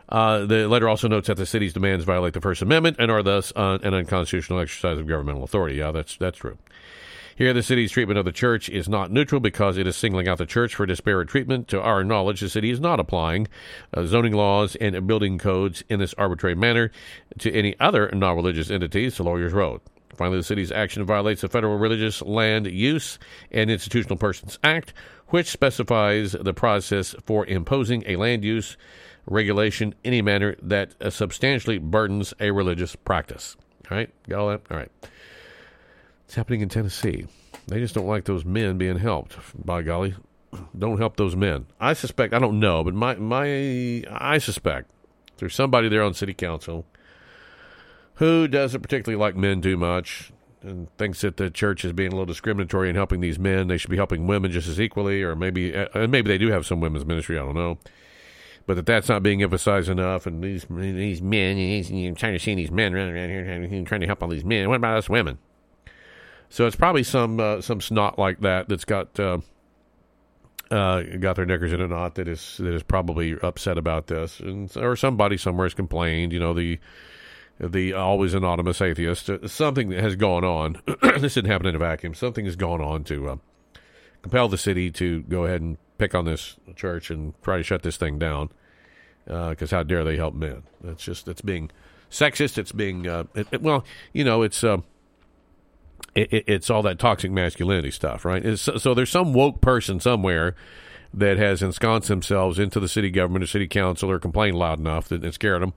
uh, 0.08 0.44
the 0.44 0.68
letter 0.68 0.88
also 0.88 1.08
notes 1.08 1.28
that 1.28 1.36
the 1.36 1.46
city's 1.46 1.72
demands 1.72 2.04
violate 2.04 2.34
the 2.34 2.40
First 2.40 2.62
Amendment 2.62 2.96
and 2.98 3.10
are 3.10 3.22
thus 3.22 3.52
uh, 3.56 3.78
an 3.82 3.94
unconstitutional 3.94 4.60
exercise 4.60 4.98
of 4.98 5.06
governmental 5.06 5.44
authority. 5.44 5.76
Yeah, 5.76 5.92
that's 5.92 6.16
that's 6.16 6.38
true. 6.38 6.58
Here, 7.36 7.52
the 7.52 7.64
city's 7.64 7.90
treatment 7.90 8.18
of 8.18 8.24
the 8.24 8.32
church 8.32 8.68
is 8.68 8.88
not 8.88 9.10
neutral 9.10 9.40
because 9.40 9.76
it 9.76 9.88
is 9.88 9.96
singling 9.96 10.28
out 10.28 10.38
the 10.38 10.46
church 10.46 10.76
for 10.76 10.86
disparate 10.86 11.28
treatment. 11.28 11.66
To 11.68 11.80
our 11.80 12.04
knowledge, 12.04 12.40
the 12.40 12.48
city 12.48 12.70
is 12.70 12.78
not 12.78 13.00
applying 13.00 13.48
uh, 13.92 14.04
zoning 14.04 14.34
laws 14.34 14.76
and 14.76 15.04
building 15.06 15.36
codes 15.38 15.82
in 15.88 15.98
this 15.98 16.14
arbitrary 16.14 16.54
manner 16.54 16.92
to 17.40 17.52
any 17.52 17.74
other 17.80 18.08
non 18.12 18.36
religious 18.36 18.70
entities, 18.70 19.16
the 19.16 19.24
lawyers 19.24 19.52
wrote. 19.52 19.82
Finally, 20.14 20.38
the 20.38 20.44
city's 20.44 20.70
action 20.70 21.04
violates 21.04 21.40
the 21.40 21.48
Federal 21.48 21.76
Religious 21.76 22.22
Land 22.22 22.68
Use 22.68 23.18
and 23.50 23.68
Institutional 23.68 24.16
Persons 24.16 24.60
Act, 24.62 24.94
which 25.28 25.48
specifies 25.48 26.32
the 26.32 26.54
process 26.54 27.16
for 27.26 27.44
imposing 27.46 28.04
a 28.06 28.14
land 28.14 28.44
use 28.44 28.76
regulation 29.26 29.94
any 30.04 30.22
manner 30.22 30.56
that 30.62 30.94
uh, 31.00 31.10
substantially 31.10 31.78
burdens 31.78 32.34
a 32.40 32.50
religious 32.50 32.96
practice. 32.96 33.56
All 33.90 33.96
right, 33.96 34.10
got 34.28 34.40
all 34.40 34.48
that? 34.48 34.62
All 34.70 34.76
right. 34.76 34.90
It's 36.24 36.34
happening 36.34 36.60
in 36.60 36.68
Tennessee. 36.68 37.26
They 37.66 37.80
just 37.80 37.94
don't 37.94 38.06
like 38.06 38.24
those 38.24 38.44
men 38.44 38.78
being 38.78 38.98
helped. 38.98 39.36
By 39.54 39.82
golly, 39.82 40.14
don't 40.78 40.98
help 40.98 41.16
those 41.16 41.36
men. 41.36 41.66
I 41.80 41.92
suspect. 41.94 42.34
I 42.34 42.38
don't 42.38 42.60
know, 42.60 42.84
but 42.84 42.94
my 42.94 43.14
my 43.16 44.04
I 44.10 44.38
suspect 44.38 44.90
there's 45.38 45.54
somebody 45.54 45.88
there 45.88 46.02
on 46.02 46.14
city 46.14 46.34
council 46.34 46.86
who 48.14 48.46
doesn't 48.46 48.80
particularly 48.80 49.20
like 49.20 49.36
men 49.36 49.60
too 49.60 49.76
much 49.76 50.32
and 50.62 50.88
thinks 50.96 51.20
that 51.20 51.36
the 51.36 51.50
church 51.50 51.84
is 51.84 51.92
being 51.92 52.08
a 52.08 52.12
little 52.12 52.26
discriminatory 52.26 52.88
in 52.88 52.96
helping 52.96 53.20
these 53.20 53.38
men. 53.38 53.68
They 53.68 53.76
should 53.76 53.90
be 53.90 53.96
helping 53.96 54.26
women 54.26 54.50
just 54.50 54.68
as 54.68 54.80
equally, 54.80 55.22
or 55.22 55.36
maybe 55.36 55.76
uh, 55.76 55.88
and 55.94 56.10
maybe 56.10 56.28
they 56.28 56.38
do 56.38 56.48
have 56.48 56.66
some 56.66 56.80
women's 56.80 57.04
ministry. 57.04 57.38
I 57.38 57.42
don't 57.42 57.54
know, 57.54 57.78
but 58.66 58.74
that 58.76 58.86
that's 58.86 59.08
not 59.08 59.22
being 59.22 59.42
emphasized 59.42 59.88
enough. 59.88 60.26
And 60.26 60.42
these 60.42 60.66
these 60.70 61.20
men, 61.20 61.58
you're 61.58 62.14
trying 62.14 62.32
to 62.32 62.38
see 62.38 62.54
these 62.54 62.70
men 62.70 62.92
running 62.92 63.14
around 63.14 63.28
here 63.70 63.84
trying 63.84 64.00
to 64.00 64.06
help 64.06 64.22
all 64.22 64.28
these 64.28 64.44
men. 64.44 64.68
What 64.68 64.76
about 64.76 64.98
us 64.98 65.08
women? 65.08 65.38
So 66.48 66.66
it's 66.66 66.76
probably 66.76 67.02
some 67.02 67.40
uh, 67.40 67.60
some 67.60 67.80
snot 67.80 68.18
like 68.18 68.40
that 68.40 68.68
that's 68.68 68.84
got. 68.84 69.18
Uh, 69.18 69.38
uh, 70.70 71.02
got 71.20 71.36
their 71.36 71.44
knickers 71.44 71.72
in 71.72 71.80
a 71.80 71.86
knot 71.86 72.14
that 72.14 72.26
is 72.26 72.56
that 72.56 72.72
is 72.72 72.82
probably 72.82 73.38
upset 73.40 73.76
about 73.76 74.06
this, 74.06 74.40
and 74.40 74.74
or 74.78 74.96
somebody 74.96 75.36
somewhere 75.36 75.66
has 75.66 75.74
complained. 75.74 76.32
You 76.32 76.40
know 76.40 76.54
the 76.54 76.80
the 77.60 77.92
always 77.92 78.34
anonymous 78.34 78.80
atheist. 78.80 79.28
Uh, 79.28 79.46
something 79.46 79.92
has 79.92 80.16
gone 80.16 80.42
on. 80.42 80.80
this 81.18 81.34
didn't 81.34 81.50
happen 81.50 81.66
in 81.66 81.74
a 81.76 81.78
vacuum. 81.78 82.14
Something 82.14 82.46
has 82.46 82.56
gone 82.56 82.80
on 82.80 83.04
to 83.04 83.28
uh, 83.28 83.36
compel 84.22 84.48
the 84.48 84.58
city 84.58 84.90
to 84.92 85.22
go 85.22 85.44
ahead 85.44 85.60
and 85.60 85.76
pick 85.98 86.14
on 86.14 86.24
this 86.24 86.56
church 86.76 87.10
and 87.10 87.34
try 87.42 87.56
to 87.56 87.62
shut 87.62 87.82
this 87.82 87.96
thing 87.96 88.18
down. 88.18 88.50
Because 89.24 89.72
uh, 89.72 89.76
how 89.76 89.82
dare 89.82 90.04
they 90.04 90.16
help 90.16 90.34
men? 90.34 90.64
That's 90.82 91.02
just 91.02 91.28
it's 91.28 91.40
being 91.40 91.70
sexist. 92.10 92.58
It's 92.58 92.72
being 92.72 93.06
uh, 93.06 93.24
it, 93.34 93.46
it, 93.52 93.62
well, 93.62 93.84
you 94.12 94.24
know, 94.24 94.42
it's. 94.42 94.62
Uh, 94.62 94.78
it, 96.14 96.44
it's 96.46 96.70
all 96.70 96.82
that 96.82 96.98
toxic 96.98 97.32
masculinity 97.32 97.90
stuff, 97.90 98.24
right? 98.24 98.44
It's, 98.44 98.62
so 98.62 98.94
there's 98.94 99.10
some 99.10 99.32
woke 99.32 99.60
person 99.60 99.98
somewhere 99.98 100.54
that 101.12 101.38
has 101.38 101.60
ensconced 101.60 102.08
themselves 102.08 102.58
into 102.58 102.78
the 102.78 102.88
city 102.88 103.10
government 103.10 103.42
or 103.42 103.46
city 103.46 103.66
council 103.66 104.10
or 104.10 104.20
complained 104.20 104.56
loud 104.56 104.78
enough 104.78 105.08
that 105.08 105.24
it 105.24 105.34
scared 105.34 105.62
them 105.62 105.72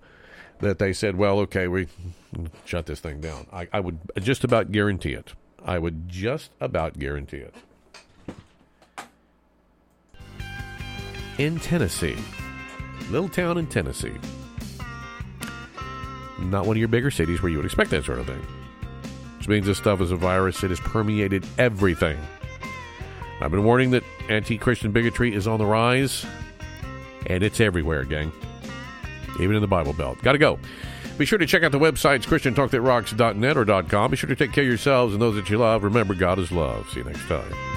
that 0.60 0.80
they 0.80 0.94
said, 0.94 1.16
well, 1.16 1.40
okay, 1.40 1.68
we 1.68 1.88
shut 2.66 2.86
this 2.86 3.00
thing 3.00 3.22
down. 3.22 3.48
I, 3.52 3.68
I 3.72 3.80
would 3.80 4.00
just 4.20 4.44
about 4.44 4.72
guarantee 4.72 5.14
it. 5.14 5.34
I 5.64 5.80
would 5.80 6.10
just 6.10 6.52
about 6.60 6.98
guarantee 6.98 7.38
it. 7.38 7.54
In 11.38 11.60
Tennessee. 11.60 12.18
Little 13.10 13.30
town 13.30 13.58
in 13.58 13.68
Tennessee. 13.68 14.14
Not 16.40 16.66
one 16.66 16.76
of 16.76 16.80
your 16.80 16.88
bigger 16.88 17.12
cities 17.12 17.42
where 17.42 17.52
you 17.52 17.58
would 17.58 17.66
expect 17.66 17.90
that 17.92 18.06
sort 18.06 18.20
of 18.20 18.28
thing. 18.28 18.46
Which 19.38 19.48
means 19.48 19.66
this 19.66 19.78
stuff 19.78 20.02
is 20.02 20.12
a 20.12 20.16
virus 20.16 20.64
It 20.64 20.70
has 20.70 20.80
permeated 20.80 21.46
everything. 21.58 22.18
I've 23.40 23.52
been 23.52 23.64
warning 23.64 23.92
that 23.92 24.04
anti 24.30 24.58
Christian 24.58 24.92
bigotry 24.92 25.34
is 25.34 25.48
on 25.48 25.60
the 25.60 25.66
rise, 25.66 26.26
and 27.28 27.44
it's 27.44 27.60
everywhere, 27.60 28.04
gang. 28.04 28.32
Even 29.40 29.56
in 29.56 29.62
the 29.62 29.68
Bible 29.68 29.94
Belt. 29.94 30.18
Gotta 30.24 30.40
go. 30.40 30.60
Be 31.18 31.26
sure 31.26 31.38
to 31.38 31.46
check 31.46 31.64
out 31.64 31.72
the 31.72 31.80
websites 31.80 32.24
ChristianTalkThatRocks.net 32.24 33.58
or 33.58 33.84
.com. 33.84 34.12
Be 34.12 34.18
sure 34.18 34.30
to 34.30 34.36
take 34.36 34.54
care 34.54 34.64
of 34.64 34.68
yourselves 34.68 35.14
and 35.14 35.22
those 35.22 35.36
that 35.36 35.50
you 35.50 35.58
love. 35.58 35.84
Remember, 35.84 36.14
God 36.14 36.40
is 36.40 36.52
love. 36.52 36.90
See 36.90 37.00
you 37.00 37.06
next 37.06 37.28
time. 37.28 37.77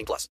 18 0.00 0.06
plus. 0.06 0.28